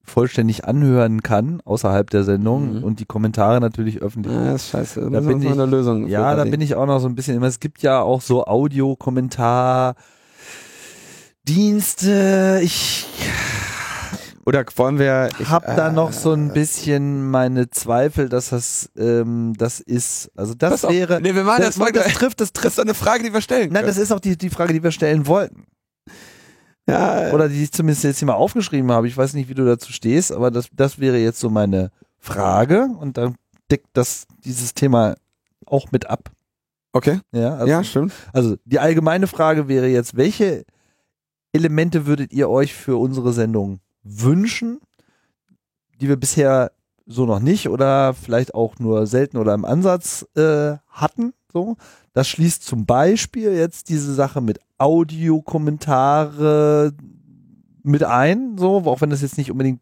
vollständig 0.05 0.65
anhören 0.65 1.23
kann 1.23 1.61
außerhalb 1.65 2.09
der 2.11 2.25
Sendung 2.25 2.77
mhm. 2.79 2.85
und 2.85 3.01
die 3.01 3.07
Kommentare 3.07 3.61
natürlich 3.61 4.03
öffentlich. 4.03 4.35
Ja, 4.35 4.53
das 4.53 4.63
ist 4.65 4.71
scheiße. 4.71 5.11
Da, 5.11 5.21
bin 5.21 5.43
ich, 5.43 5.51
eine 5.51 5.67
Lösung 5.67 6.07
ja, 6.07 6.35
da 6.37 6.45
bin 6.45 6.61
ich 6.61 6.75
auch 6.75 6.87
noch 6.87 7.01
so 7.01 7.09
ein 7.09 7.15
bisschen 7.15 7.37
immer. 7.37 7.47
Es 7.47 7.61
gibt 7.61 7.83
ja 7.83 8.01
auch 8.01 8.21
so 8.21 8.45
Audiokommentar 8.45 9.95
Dienste. 11.47 12.61
Ich 12.63 13.07
oder 14.47 14.65
wollen 14.77 14.99
wir? 14.99 15.31
Ich 15.39 15.49
habe 15.49 15.69
äh, 15.69 15.77
da 15.77 15.91
noch 15.91 16.13
so 16.13 16.33
ein 16.33 16.53
bisschen 16.53 17.31
meine 17.31 17.71
Zweifel, 17.71 18.29
dass 18.29 18.51
das 18.51 18.91
ähm, 18.97 19.55
das 19.57 19.81
ist. 19.81 20.31
Also 20.37 20.55
das 20.55 20.83
wäre. 20.83 21.21
Nee, 21.21 21.35
wir 21.35 21.45
machen 21.45 21.63
das, 21.63 21.77
das, 21.77 21.93
das 21.93 22.15
trifft, 22.15 22.41
das 22.41 22.53
trifft. 22.53 22.67
Das 22.67 22.73
ist 22.75 22.81
eine 22.81 22.95
Frage, 22.95 23.25
die 23.25 23.33
wir 23.33 23.41
stellen. 23.41 23.73
Nein, 23.73 23.87
das 23.87 23.97
ist 23.97 24.13
auch 24.13 24.21
die 24.21 24.37
die 24.37 24.51
Frage, 24.51 24.75
die 24.75 24.83
wir 24.83 24.91
stellen 24.91 25.27
wollten. 25.27 25.65
Ja, 26.87 27.33
Oder 27.33 27.49
die 27.49 27.63
ich 27.63 27.73
zumindest 27.73 28.05
jetzt 28.05 28.19
hier 28.19 28.27
mal 28.27 28.35
aufgeschrieben 28.35 28.93
habe. 28.93 29.09
Ich 29.09 29.17
weiß 29.17 29.33
nicht, 29.35 29.49
wie 29.49 29.55
du 29.55 29.65
dazu 29.65 29.93
stehst, 29.93 30.33
aber 30.33 30.51
das, 30.51 30.69
das 30.73 30.99
wäre 30.99 31.17
jetzt 31.17 31.41
so 31.41 31.49
meine 31.49 31.91
Frage 32.19 32.89
und 33.01 33.17
dann 33.17 33.37
deckt 33.71 33.89
das 33.95 34.27
dieses 34.45 34.75
Thema 34.75 35.15
auch 35.67 35.91
mit 35.93 36.09
ab. 36.11 36.31
okay. 36.93 37.21
Ja, 37.33 37.55
also, 37.55 37.67
ja, 37.67 37.85
stimmt. 37.85 38.13
also 38.33 38.57
die 38.65 38.79
allgemeine 38.79 39.27
Frage 39.27 39.67
wäre 39.67 39.87
jetzt, 39.87 40.17
welche 40.17 40.65
Elemente 41.53 42.07
würdet 42.07 42.33
ihr 42.33 42.51
euch 42.51 42.75
für 42.75 42.97
unsere 42.97 43.33
Sendung 43.33 43.81
wünschen, 44.03 44.81
die 46.01 46.09
wir 46.09 46.17
bisher 46.17 46.73
so 47.07 47.25
noch 47.27 47.41
nicht 47.41 47.69
oder 47.69 48.13
vielleicht 48.15 48.55
auch 48.55 48.79
nur 48.79 49.07
selten 49.07 49.39
oder 49.39 49.55
im 49.55 49.65
Ansatz 49.65 50.27
äh, 50.37 50.77
hatten? 50.89 51.33
So, 51.55 51.77
das 52.13 52.29
schließt 52.29 52.65
zum 52.65 52.85
Beispiel 52.85 53.53
jetzt 53.53 53.89
diese 53.89 54.13
Sache 54.13 54.41
mit 54.41 54.59
Audiokommentare 54.77 56.93
mit 57.85 58.03
ein, 58.03 58.59
so, 58.59 58.79
auch 58.87 59.01
wenn 59.01 59.11
das 59.11 59.23
jetzt 59.23 59.39
nicht 59.39 59.53
unbedingt 59.53 59.81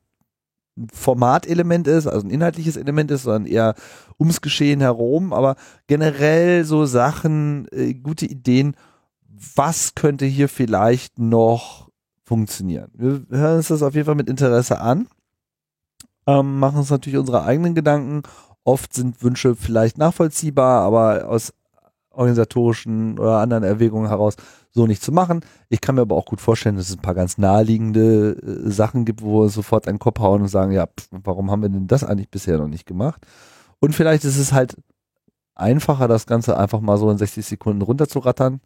ein 0.77 0.89
Formatelement 0.93 1.89
ist, 1.89 2.07
also 2.07 2.27
ein 2.27 2.31
inhaltliches 2.31 2.77
Element 2.77 3.11
ist, 3.11 3.23
sondern 3.23 3.47
eher 3.47 3.74
ums 4.19 4.43
Geschehen 4.43 4.81
herum, 4.81 5.32
aber 5.32 5.57
generell 5.86 6.65
so 6.65 6.85
Sachen, 6.85 7.69
äh, 7.73 7.94
gute 7.94 8.27
Ideen, 8.27 8.77
was 9.55 9.94
könnte 9.94 10.27
hier 10.27 10.51
vielleicht 10.51 11.19
noch 11.19 11.89
funktionieren. 12.23 12.90
Wir 12.94 13.23
hören 13.31 13.57
uns 13.57 13.69
das 13.69 13.82
auf 13.82 13.94
jeden 13.94 14.07
Fall 14.07 14.15
mit 14.15 14.28
Interesse 14.28 14.78
an, 14.78 15.09
ähm, 16.27 16.59
machen 16.59 16.78
uns 16.78 16.90
natürlich 16.90 17.19
unsere 17.19 17.44
eigenen 17.44 17.74
Gedanken. 17.74 18.23
Oft 18.65 18.94
sind 18.94 19.23
Wünsche 19.23 19.57
vielleicht 19.57 19.99
nachvollziehbar, 19.99 20.82
aber 20.82 21.28
aus 21.28 21.53
organisatorischen 22.12 23.18
oder 23.18 23.39
anderen 23.39 23.64
Erwägungen 23.64 24.09
heraus 24.09 24.36
so 24.70 24.86
nicht 24.86 25.02
zu 25.02 25.12
machen. 25.12 25.40
Ich 25.68 25.80
kann 25.80 25.94
mir 25.94 26.02
aber 26.02 26.16
auch 26.16 26.24
gut 26.24 26.40
vorstellen, 26.40 26.76
dass 26.76 26.89
es 26.89 26.97
ein 26.97 27.02
paar 27.02 27.14
ganz 27.14 27.39
naheliegende 27.39 28.36
äh, 28.43 28.70
Sachen 28.70 29.05
gibt, 29.05 29.22
wo 29.22 29.43
wir 29.43 29.48
sofort 29.48 29.86
einen 29.86 29.98
Kopf 29.98 30.20
hauen 30.20 30.43
und 30.43 30.48
sagen, 30.48 30.72
ja, 30.72 30.86
pff, 30.86 31.09
warum 31.10 31.51
haben 31.51 31.62
wir 31.62 31.68
denn 31.68 31.86
das 31.86 32.05
eigentlich 32.05 32.30
bisher 32.30 32.59
noch 32.59 32.68
nicht 32.68 32.86
gemacht? 32.86 33.26
Und 33.80 33.94
vielleicht 33.94 34.24
ist 34.24 34.39
es 34.39 34.52
halt 34.52 34.76
einfacher, 35.55 36.09
das 36.09 36.26
Ganze 36.26 36.56
einfach 36.56 36.80
mal 36.80 36.97
so 36.97 37.10
in 37.10 37.18
60 37.18 37.44
Sekunden 37.44 37.82
runterzurattern. 37.82 38.60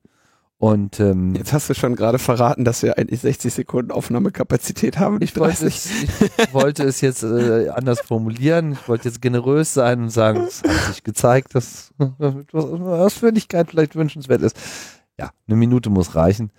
Und 0.59 1.01
ähm, 1.01 1.35
Jetzt 1.35 1.53
hast 1.53 1.69
du 1.69 1.75
schon 1.75 1.97
gerade 1.97 2.19
verraten, 2.19 2.65
dass 2.65 2.83
wir 2.83 2.97
eigentlich 2.97 3.21
60 3.21 3.53
Sekunden 3.53 3.91
Aufnahmekapazität 3.91 4.99
haben. 4.99 5.19
ich 5.21 5.37
wollte, 5.37 5.67
es, 5.67 5.91
ich 5.91 6.55
wollte 6.55 6.85
es 6.85 7.03
jetzt 7.03 7.23
äh, 7.23 7.69
anders 7.69 8.01
formulieren. 8.01 8.73
Ich 8.73 8.89
wollte 8.89 9.09
jetzt 9.09 9.21
generös 9.21 9.75
sein 9.75 10.05
und 10.05 10.11
sagen, 10.11 10.41
es 10.41 10.63
hat 10.63 10.95
sich 10.95 11.05
gezeigt, 11.05 11.55
dass 11.55 11.93
Ausführlichkeit 12.53 13.71
vielleicht 13.71 13.97
wünschenswert 13.97 14.41
ist. 14.41 14.57
Ja, 15.19 15.31
eine 15.47 15.57
Minute 15.57 15.91
muss 15.91 16.15
reichen. 16.15 16.51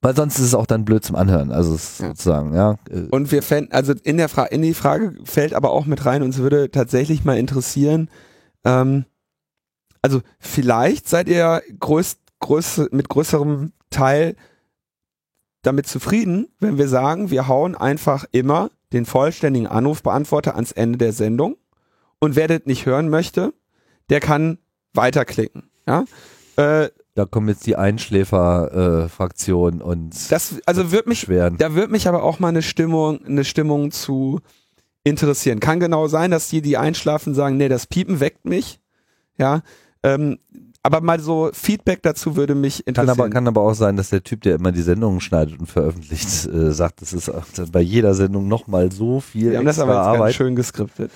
Weil 0.00 0.16
sonst 0.16 0.38
ist 0.38 0.46
es 0.46 0.54
auch 0.54 0.66
dann 0.66 0.84
blöd 0.86 1.04
zum 1.04 1.16
Anhören. 1.16 1.50
Also 1.52 1.74
Ja. 1.74 2.08
sozusagen, 2.08 2.54
ja. 2.54 2.78
äh, 2.90 3.06
Und 3.10 3.32
wir 3.32 3.42
fänden, 3.42 3.72
also 3.72 3.92
in 4.02 4.16
der 4.16 4.28
Fra 4.30 4.44
in 4.44 4.62
die 4.62 4.74
Frage 4.74 5.14
fällt 5.24 5.52
aber 5.54 5.70
auch 5.72 5.84
mit 5.86 6.04
rein, 6.06 6.22
uns 6.22 6.38
würde 6.38 6.70
tatsächlich 6.70 7.24
mal 7.24 7.36
interessieren, 7.38 8.08
ähm, 8.64 9.04
also 10.02 10.20
vielleicht 10.38 11.08
seid 11.08 11.28
ihr 11.28 11.62
größt, 11.80 12.18
größ, 12.44 12.88
mit 12.90 13.08
größerem 13.08 13.72
Teil 13.90 14.36
damit 15.62 15.86
zufrieden, 15.86 16.48
wenn 16.60 16.78
wir 16.78 16.88
sagen, 16.88 17.30
wir 17.30 17.48
hauen 17.48 17.74
einfach 17.74 18.24
immer 18.32 18.70
den 18.92 19.06
vollständigen 19.06 19.66
Anrufbeantworter 19.66 20.54
ans 20.54 20.72
Ende 20.72 20.98
der 20.98 21.12
Sendung 21.12 21.56
und 22.20 22.36
wer 22.36 22.48
das 22.48 22.60
nicht 22.66 22.86
hören 22.86 23.08
möchte, 23.08 23.54
der 24.10 24.20
kann 24.20 24.58
weiterklicken. 24.92 25.70
Ja? 25.86 26.04
Äh, 26.56 26.90
Da 27.14 27.24
kommen 27.24 27.48
jetzt 27.48 27.66
die 27.66 27.76
Einschläfer-Fraktion 27.76 29.80
und 29.80 30.30
das 30.30 30.56
also 30.66 30.92
wird 30.92 31.06
mich 31.06 31.22
beschweren. 31.22 31.56
Da 31.56 31.74
wird 31.74 31.90
mich 31.90 32.08
aber 32.08 32.22
auch 32.22 32.40
mal 32.40 32.48
eine 32.48 32.62
Stimmung, 32.62 33.24
eine 33.24 33.44
Stimmung 33.44 33.90
zu 33.90 34.40
interessieren. 35.02 35.60
Kann 35.60 35.80
genau 35.80 36.08
sein, 36.08 36.30
dass 36.30 36.48
die, 36.48 36.62
die 36.62 36.76
einschlafen, 36.76 37.34
sagen, 37.34 37.56
nee, 37.56 37.68
das 37.68 37.86
Piepen 37.86 38.20
weckt 38.20 38.44
mich. 38.44 38.80
Ja. 39.38 39.62
Ähm, 40.02 40.38
aber 40.84 41.00
mal 41.00 41.18
so 41.18 41.50
Feedback 41.52 42.02
dazu 42.02 42.36
würde 42.36 42.54
mich 42.54 42.76
Kann 42.84 42.84
interessieren. 42.94 43.20
aber, 43.20 43.30
kann 43.30 43.48
aber 43.48 43.62
auch 43.62 43.74
sein, 43.74 43.96
dass 43.96 44.10
der 44.10 44.22
Typ, 44.22 44.42
der 44.42 44.54
immer 44.54 44.70
die 44.70 44.82
Sendungen 44.82 45.20
schneidet 45.20 45.58
und 45.58 45.66
veröffentlicht, 45.66 46.46
äh, 46.46 46.70
sagt, 46.72 47.02
das 47.02 47.12
ist 47.12 47.28
auch 47.28 47.44
bei 47.72 47.80
jeder 47.80 48.14
Sendung 48.14 48.46
nochmal 48.46 48.92
so 48.92 49.18
viel 49.20 49.50
Wir 49.50 49.58
haben 49.58 49.64
das 49.66 49.80
aber 49.80 49.94
jetzt 49.94 50.04
ganz 50.04 50.16
Arbeit. 50.16 50.34
schön 50.34 50.54
geskriptet. 50.54 51.10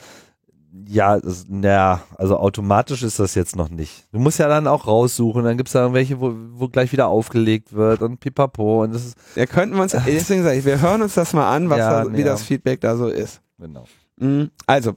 Ja, 0.86 1.18
das, 1.18 1.46
naja, 1.48 2.02
also 2.16 2.36
automatisch 2.38 3.02
ist 3.02 3.18
das 3.18 3.34
jetzt 3.34 3.56
noch 3.56 3.68
nicht. 3.68 4.06
Du 4.12 4.18
musst 4.18 4.38
ja 4.38 4.48
dann 4.48 4.66
auch 4.66 4.86
raussuchen, 4.86 5.44
dann 5.44 5.56
gibt's 5.56 5.72
da 5.72 5.92
welche, 5.92 6.20
wo, 6.20 6.32
wo 6.52 6.68
gleich 6.68 6.92
wieder 6.92 7.08
aufgelegt 7.08 7.72
wird 7.72 8.00
und 8.02 8.20
pipapo 8.20 8.82
und 8.84 8.94
das 8.94 9.04
ist, 9.06 9.16
Ja, 9.34 9.46
könnten 9.46 9.76
wir 9.76 9.82
uns, 9.82 9.92
deswegen 10.06 10.42
sage 10.44 10.58
ich, 10.58 10.64
wir 10.64 10.80
hören 10.80 11.02
uns 11.02 11.14
das 11.14 11.32
mal 11.32 11.50
an, 11.54 11.68
was 11.68 11.78
Ja, 11.78 12.04
da, 12.04 12.12
wie 12.12 12.20
ja. 12.20 12.26
das 12.26 12.42
Feedback 12.42 12.80
da 12.80 12.96
so 12.96 13.08
ist. 13.08 13.40
genau. 13.58 13.84
Mhm. 14.18 14.50
Also, 14.66 14.94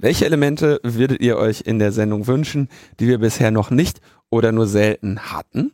welche 0.00 0.24
Elemente 0.24 0.80
würdet 0.82 1.20
ihr 1.20 1.36
euch 1.36 1.62
in 1.62 1.78
der 1.78 1.92
Sendung 1.92 2.26
wünschen, 2.26 2.68
die 3.00 3.08
wir 3.08 3.18
bisher 3.18 3.50
noch 3.50 3.70
nicht 3.70 4.00
oder 4.30 4.52
nur 4.52 4.66
selten 4.66 5.18
hatten? 5.32 5.72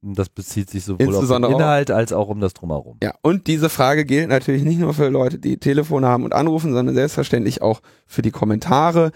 Das 0.00 0.28
bezieht 0.28 0.70
sich 0.70 0.84
sowohl 0.84 1.14
auf 1.14 1.26
den 1.26 1.44
Inhalt 1.44 1.90
als 1.90 2.12
auch 2.12 2.28
um 2.28 2.40
das 2.40 2.54
Drumherum. 2.54 2.98
Ja, 3.02 3.14
und 3.22 3.48
diese 3.48 3.68
Frage 3.68 4.04
gilt 4.04 4.28
natürlich 4.28 4.62
nicht 4.62 4.78
nur 4.78 4.94
für 4.94 5.08
Leute, 5.08 5.38
die 5.38 5.58
Telefone 5.58 6.06
haben 6.06 6.24
und 6.24 6.34
anrufen, 6.34 6.72
sondern 6.72 6.94
selbstverständlich 6.94 7.62
auch 7.62 7.80
für 8.06 8.22
die 8.22 8.30
Kommentare, 8.30 9.10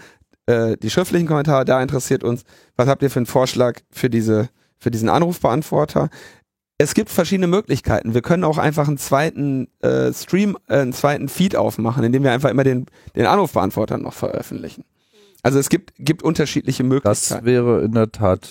äh, 0.45 0.75
die 0.75 0.89
schriftlichen 0.89 1.27
Kommentare. 1.27 1.63
Da 1.63 1.81
interessiert 1.81 2.23
uns, 2.23 2.43
was 2.75 2.89
habt 2.89 3.01
ihr 3.01 3.09
für 3.09 3.19
einen 3.19 3.27
Vorschlag 3.27 3.79
für 3.91 4.09
diese, 4.09 4.49
für 4.77 4.91
diesen 4.91 5.07
Anrufbeantworter? 5.07 6.09
Es 6.79 6.93
gibt 6.95 7.09
verschiedene 7.11 7.47
Möglichkeiten. 7.47 8.13
Wir 8.13 8.21
können 8.21 8.43
auch 8.43 8.57
einfach 8.57 8.87
einen 8.87 8.97
zweiten 8.97 9.67
äh, 9.81 10.11
Stream, 10.11 10.57
äh, 10.67 10.79
einen 10.79 10.93
zweiten 10.93 11.29
Feed 11.29 11.55
aufmachen, 11.55 12.03
indem 12.03 12.23
wir 12.23 12.31
einfach 12.31 12.49
immer 12.49 12.63
den, 12.63 12.87
den 13.15 13.25
Anrufbeantworter 13.25 13.97
noch 13.97 14.13
veröffentlichen. 14.13 14.83
Also 15.43 15.59
es 15.59 15.69
gibt, 15.69 15.93
gibt 15.99 16.23
unterschiedliche 16.23 16.83
Das 16.83 16.89
Möglichkeiten. 16.89 17.45
wäre 17.45 17.81
in 17.83 17.91
der 17.91 18.11
Tat, 18.11 18.49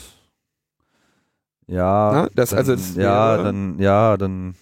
ja, 1.66 2.12
Na, 2.12 2.28
das 2.34 2.50
dann, 2.50 2.58
also 2.60 2.72
es 2.74 2.94
ja, 2.96 3.32
wäre- 3.38 3.44
dann, 3.44 3.78
ja, 3.78 4.16
dann 4.16 4.54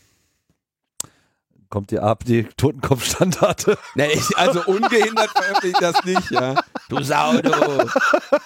kommt 1.69 1.91
die 1.91 2.01
AfD 2.01 2.45
Totenkopfstandarte. 2.57 3.77
Nee, 3.95 4.09
ich, 4.15 4.37
also 4.39 4.65
ungehindert 4.65 5.31
veröffentliche 5.31 5.75
ich 5.77 5.79
das 5.81 6.05
nicht, 6.05 6.31
ja. 6.31 6.55
Du 6.89 7.03
Sau, 7.03 7.41
du. 7.41 7.51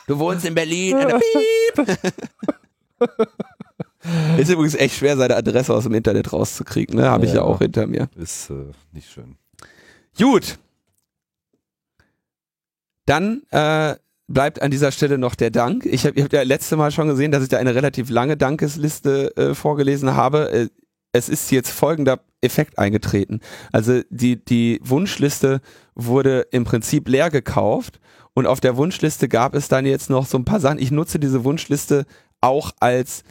Du 0.07 0.19
wohnst 0.19 0.45
in 0.45 0.55
Berlin. 0.55 0.99
Piep. 1.77 1.99
Ist 4.39 4.51
übrigens 4.51 4.75
echt 4.75 4.97
schwer, 4.97 5.17
seine 5.17 5.37
Adresse 5.37 5.73
aus 5.75 5.85
dem 5.85 5.95
Internet 5.95 6.33
rauszukriegen, 6.33 6.97
ne? 6.97 7.09
Habe 7.11 7.25
ich 7.25 7.31
ja 7.33 7.39
Ja. 7.39 7.43
auch 7.43 7.59
hinter 7.59 7.87
mir. 7.87 8.09
Ist 8.17 8.51
äh, 8.51 8.55
nicht 8.93 9.11
schön. 9.11 9.37
Gut. 10.19 10.59
Dann 13.07 13.43
äh, 13.51 13.97
bleibt 14.29 14.63
an 14.63 14.71
dieser 14.71 14.93
Stelle 14.93 15.19
noch 15.19 15.35
der 15.35 15.51
Dank. 15.51 15.85
Ich 15.87 16.07
habe 16.07 16.23
hab 16.23 16.33
ja 16.33 16.43
letzte 16.43 16.77
Mal 16.77 16.91
schon 16.91 17.09
gesehen, 17.09 17.31
dass 17.33 17.43
ich 17.43 17.49
da 17.49 17.59
eine 17.59 17.75
relativ 17.75 18.11
lange 18.11 18.37
Dankesliste 18.37 19.37
äh, 19.37 19.55
vorgelesen 19.55 20.15
habe. 20.15 20.51
Äh, 20.51 20.69
es 21.13 21.29
ist 21.29 21.51
jetzt 21.53 21.71
folgender 21.71 22.21
Effekt 22.41 22.79
eingetreten. 22.79 23.41
Also 23.73 24.01
die, 24.11 24.43
die 24.45 24.81
Wunschliste 24.83 25.61
wurde 25.95 26.47
im 26.51 26.65
Prinzip 26.65 27.09
leer 27.09 27.31
gekauft 27.31 28.01
und 28.35 28.47
auf 28.47 28.61
der 28.61 28.77
Wunschliste 28.77 29.29
gab 29.29 29.55
es 29.55 29.69
dann 29.69 29.87
jetzt 29.87 30.11
noch 30.11 30.27
so 30.27 30.37
ein 30.39 30.45
paar 30.45 30.61
Sachen. 30.61 30.79
Ich 30.79 30.91
nutze 30.91 31.19
diese 31.21 31.45
Wunschliste 31.45 32.05
auch 32.41 32.73
als 32.81 33.23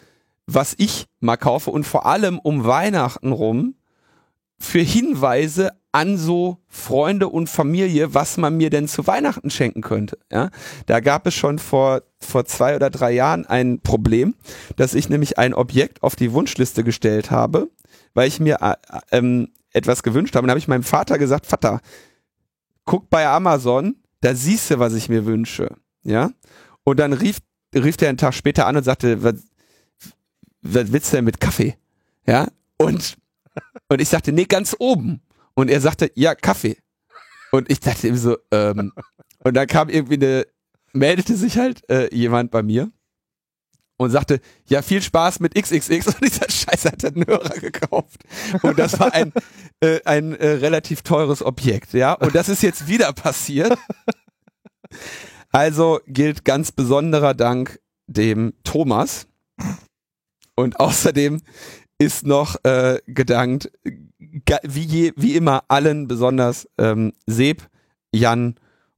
was 0.46 0.76
ich 0.78 1.08
mal 1.20 1.38
kaufe 1.38 1.72
und 1.72 1.86
vor 1.86 2.06
allem 2.06 2.40
um 2.40 2.66
Weihnachten 2.66 3.32
rum 3.32 3.76
für 4.60 4.80
Hinweise 4.80 5.72
an 5.92 6.18
so 6.18 6.58
Freunde 6.68 7.30
und 7.30 7.50
Familie, 7.50 8.14
was 8.14 8.38
man 8.38 8.58
mir 8.58 8.70
denn 8.70 8.88
zu 8.88 9.06
Weihnachten 9.06 9.52
schenken 9.52 9.82
könnte. 9.82 10.18
Ja, 10.32 10.50
da 10.88 11.00
gab 11.00 11.28
es 11.28 11.36
schon 11.36 11.60
vor 11.60 12.02
vor 12.20 12.46
zwei 12.46 12.76
oder 12.76 12.90
drei 12.90 13.12
Jahren 13.12 13.46
ein 13.46 13.80
Problem, 13.82 14.36
dass 14.76 14.96
ich 14.96 15.10
nämlich 15.10 15.38
ein 15.38 15.54
Objekt 15.54 16.02
auf 16.02 16.16
die 16.16 16.32
Wunschliste 16.32 16.84
gestellt 16.84 17.30
habe, 17.30 17.70
weil 18.14 18.28
ich 18.28 18.40
mir 18.40 18.58
äh, 18.62 18.76
ähm, 19.12 19.50
etwas 19.72 20.02
gewünscht 20.02 20.36
habe. 20.36 20.46
Und 20.46 20.50
habe 20.50 20.60
ich 20.60 20.68
meinem 20.68 20.84
Vater 20.84 21.20
gesagt, 21.20 21.46
Vater, 21.46 21.82
guck 22.86 23.10
bei 23.10 23.28
Amazon, 23.28 23.98
da 24.22 24.34
siehst 24.34 24.72
du, 24.72 24.80
was 24.80 24.94
ich 24.94 25.10
mir 25.10 25.26
wünsche. 25.26 25.76
Ja, 26.04 26.32
und 26.84 27.00
dann 27.00 27.14
rief 27.14 27.38
rief 27.76 27.98
der 27.98 28.10
einen 28.10 28.18
Tag 28.18 28.34
später 28.34 28.68
an 28.68 28.78
und 28.78 28.84
sagte, 28.84 29.24
was, 29.24 29.36
was 30.64 30.92
willst 30.92 31.12
du 31.12 31.18
denn 31.18 31.26
mit 31.26 31.40
Kaffee? 31.40 31.78
Ja, 32.26 32.48
und 32.78 33.18
und 33.90 34.02
ich 34.02 34.10
sagte, 34.10 34.32
nee, 34.32 34.46
ganz 34.46 34.76
oben. 34.80 35.22
Und 35.54 35.70
er 35.70 35.82
sagte, 35.82 36.12
ja, 36.16 36.34
Kaffee. 36.34 36.78
Und 37.52 37.70
ich 37.70 37.80
dachte 37.80 38.08
ihm 38.08 38.18
so, 38.18 38.38
ähm, 38.52 38.92
und 39.44 39.54
dann 39.54 39.68
kam 39.68 39.90
irgendwie 39.90 40.16
eine, 40.16 40.48
meldete 40.94 41.36
sich 41.36 41.58
halt 41.58 41.88
äh, 41.90 42.14
jemand 42.16 42.50
bei 42.50 42.64
mir 42.64 42.92
und 43.98 44.10
sagte, 44.10 44.40
ja, 44.66 44.82
viel 44.82 45.02
Spaß 45.02 45.40
mit 45.40 45.54
XXX. 45.54 46.08
Und 46.16 46.22
dieser 46.24 46.50
Scheiß 46.50 46.86
hat 46.86 47.06
einen 47.06 47.28
Hörer 47.28 47.60
gekauft. 47.60 48.24
Und 48.62 48.80
das 48.80 49.00
war 49.00 49.14
ein, 49.14 49.32
äh, 49.82 50.00
ein 50.06 50.34
äh, 50.34 50.48
relativ 50.48 51.04
teures 51.04 51.44
Objekt, 51.44 51.94
ja. 51.94 52.14
Und 52.14 52.34
das 52.34 52.50
ist 52.50 52.64
jetzt 52.64 52.88
wieder 52.88 53.14
passiert. 53.14 53.78
Also 55.52 56.00
gilt 56.08 56.46
ganz 56.46 56.72
besonderer 56.72 57.34
Dank 57.34 57.80
dem 58.08 58.54
Thomas. 58.64 59.28
Und 60.56 60.80
außerdem 60.80 61.42
ist 61.98 62.26
noch 62.26 62.56
äh, 62.64 63.00
gedankt, 63.08 63.72
wie, 64.64 64.82
je, 64.82 65.14
wie 65.16 65.36
immer 65.36 65.64
allen, 65.68 66.08
besonders 66.08 66.68
ähm, 66.78 67.14
Seb, 67.28 67.68
Jan 68.12 68.56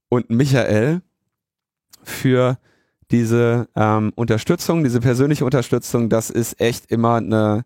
und 0.10 0.30
Michael 0.30 1.02
für 2.04 2.58
diese 3.12 3.68
ähm, 3.76 4.12
Unterstützung, 4.16 4.84
diese 4.84 5.00
persönliche 5.00 5.46
Unterstützung. 5.46 6.10
Das 6.10 6.30
ist 6.30 6.60
echt 6.60 6.92
immer 6.92 7.16
eine, 7.16 7.64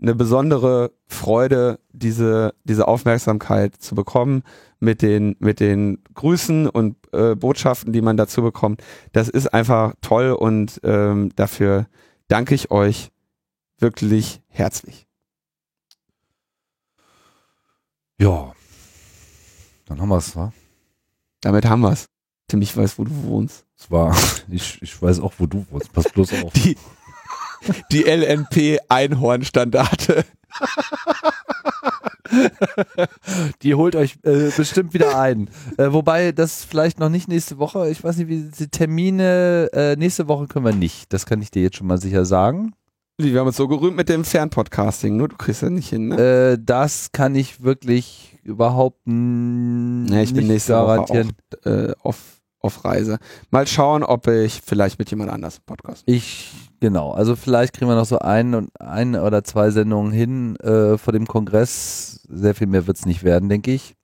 eine 0.00 0.14
besondere 0.14 0.92
Freude, 1.06 1.78
diese, 1.92 2.54
diese 2.64 2.88
Aufmerksamkeit 2.88 3.76
zu 3.76 3.94
bekommen 3.94 4.42
mit 4.80 5.00
den, 5.00 5.36
mit 5.38 5.60
den 5.60 6.02
Grüßen 6.14 6.68
und 6.68 6.96
äh, 7.12 7.34
Botschaften, 7.34 7.92
die 7.92 8.02
man 8.02 8.16
dazu 8.16 8.42
bekommt. 8.42 8.82
Das 9.12 9.28
ist 9.28 9.52
einfach 9.54 9.94
toll 10.00 10.32
und 10.32 10.80
ähm, 10.82 11.30
dafür 11.36 11.86
danke 12.28 12.54
ich 12.54 12.70
euch 12.70 13.10
wirklich 13.82 14.40
herzlich. 14.48 15.06
Ja. 18.18 18.52
Dann 19.86 20.00
haben 20.00 20.08
wir 20.08 20.18
es, 20.18 20.34
wa? 20.36 20.52
Damit 21.40 21.66
haben 21.66 21.80
wir's. 21.82 22.06
Tim, 22.48 22.62
ich 22.62 22.76
weiß, 22.76 22.98
wo 22.98 23.04
du 23.04 23.24
wohnst. 23.24 23.66
Es 23.76 23.90
war, 23.90 24.16
ich, 24.48 24.80
ich 24.80 25.02
weiß 25.02 25.20
auch, 25.20 25.34
wo 25.38 25.46
du 25.46 25.66
wohnst. 25.70 25.92
Pass 25.92 26.10
bloß 26.12 26.32
auf. 26.44 26.52
Die, 26.52 26.76
die 27.90 28.02
LNP 28.04 28.78
Einhornstandarte. 28.88 30.24
Die 33.62 33.74
holt 33.74 33.96
euch 33.96 34.18
äh, 34.22 34.50
bestimmt 34.56 34.94
wieder 34.94 35.18
ein. 35.18 35.50
Äh, 35.76 35.92
wobei 35.92 36.32
das 36.32 36.64
vielleicht 36.64 36.98
noch 36.98 37.08
nicht 37.08 37.28
nächste 37.28 37.58
Woche, 37.58 37.90
ich 37.90 38.02
weiß 38.02 38.16
nicht, 38.16 38.28
wie 38.28 38.50
die 38.50 38.68
Termine, 38.68 39.68
äh, 39.72 39.96
nächste 39.96 40.28
Woche 40.28 40.46
können 40.46 40.64
wir 40.64 40.74
nicht. 40.74 41.12
Das 41.12 41.26
kann 41.26 41.42
ich 41.42 41.50
dir 41.50 41.62
jetzt 41.62 41.76
schon 41.76 41.86
mal 41.86 41.98
sicher 41.98 42.24
sagen. 42.24 42.74
Wir 43.22 43.40
haben 43.40 43.46
uns 43.46 43.56
so 43.56 43.68
gerühmt 43.68 43.96
mit 43.96 44.08
dem 44.08 44.24
Fernpodcasting, 44.24 45.16
nur 45.16 45.28
du 45.28 45.36
kriegst 45.36 45.62
ja 45.62 45.70
nicht 45.70 45.88
hin, 45.90 46.08
ne? 46.08 46.52
Äh, 46.52 46.58
das 46.64 47.10
kann 47.12 47.34
ich 47.34 47.62
wirklich 47.62 48.38
überhaupt 48.42 49.06
n- 49.06 50.06
Ja, 50.10 50.20
ich 50.22 50.32
bin 50.34 50.44
nicht 50.44 50.52
nächste 50.52 50.72
garantieren. 50.72 51.32
Woche 51.64 51.70
auch 51.86 51.90
äh, 51.90 51.92
auf, 52.02 52.40
auf 52.60 52.84
Reise. 52.84 53.18
Mal 53.50 53.66
schauen, 53.66 54.02
ob 54.02 54.26
ich 54.28 54.60
vielleicht 54.64 54.98
mit 54.98 55.10
jemand 55.10 55.30
anders 55.30 55.60
Podcast. 55.60 56.02
Ich, 56.06 56.50
genau, 56.80 57.12
also 57.12 57.36
vielleicht 57.36 57.74
kriegen 57.74 57.90
wir 57.90 57.94
noch 57.96 58.04
so 58.06 58.18
ein, 58.18 58.54
und 58.54 58.70
ein 58.80 59.14
oder 59.16 59.44
zwei 59.44 59.70
Sendungen 59.70 60.12
hin 60.12 60.56
äh, 60.56 60.98
vor 60.98 61.12
dem 61.12 61.26
Kongress. 61.26 62.26
Sehr 62.28 62.54
viel 62.54 62.66
mehr 62.66 62.86
wird 62.86 62.96
es 62.96 63.06
nicht 63.06 63.22
werden, 63.22 63.48
denke 63.48 63.72
ich. 63.72 63.94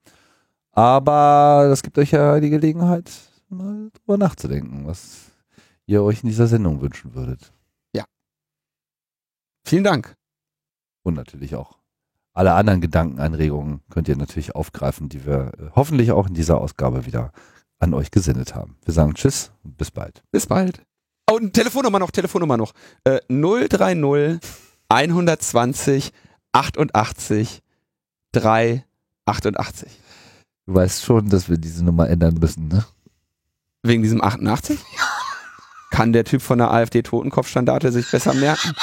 Aber 0.71 1.65
das 1.69 1.83
gibt 1.83 1.97
euch 1.97 2.11
ja 2.11 2.39
die 2.39 2.49
Gelegenheit, 2.49 3.11
mal 3.49 3.89
drüber 3.93 4.17
nachzudenken, 4.17 4.83
was 4.85 5.31
ihr 5.85 6.03
euch 6.03 6.23
in 6.23 6.29
dieser 6.29 6.47
Sendung 6.47 6.81
wünschen 6.81 7.15
würdet. 7.15 7.51
Vielen 9.63 9.83
Dank. 9.83 10.15
Und 11.03 11.15
natürlich 11.15 11.55
auch 11.55 11.79
alle 12.33 12.53
anderen 12.53 12.79
Gedankenanregungen 12.79 13.81
könnt 13.89 14.07
ihr 14.07 14.15
natürlich 14.15 14.55
aufgreifen, 14.55 15.09
die 15.09 15.25
wir 15.25 15.51
äh, 15.57 15.69
hoffentlich 15.75 16.11
auch 16.11 16.27
in 16.27 16.33
dieser 16.33 16.59
Ausgabe 16.59 17.05
wieder 17.05 17.31
an 17.79 17.93
euch 17.93 18.11
gesendet 18.11 18.55
haben. 18.55 18.77
Wir 18.85 18.93
sagen 18.93 19.13
Tschüss 19.13 19.51
und 19.63 19.77
bis 19.77 19.91
bald. 19.91 20.23
Bis 20.31 20.45
bald. 20.45 20.81
Oh, 21.29 21.35
und 21.35 21.53
Telefonnummer 21.53 21.99
noch, 21.99 22.11
Telefonnummer 22.11 22.57
noch. 22.57 22.73
Äh, 23.03 23.19
030 23.27 24.39
120 24.89 26.13
88 26.51 27.61
388. 28.31 29.91
Du 30.65 30.75
weißt 30.75 31.03
schon, 31.03 31.29
dass 31.29 31.49
wir 31.49 31.57
diese 31.57 31.83
Nummer 31.83 32.09
ändern 32.09 32.35
müssen, 32.35 32.67
ne? 32.67 32.85
Wegen 33.83 34.03
diesem 34.03 34.23
88? 34.23 34.79
Kann 35.91 36.13
der 36.13 36.23
Typ 36.23 36.41
von 36.41 36.59
der 36.59 36.71
AfD 36.71 37.01
Totenkopfstandarte 37.01 37.91
sich 37.91 38.09
besser 38.11 38.33
merken? 38.33 38.73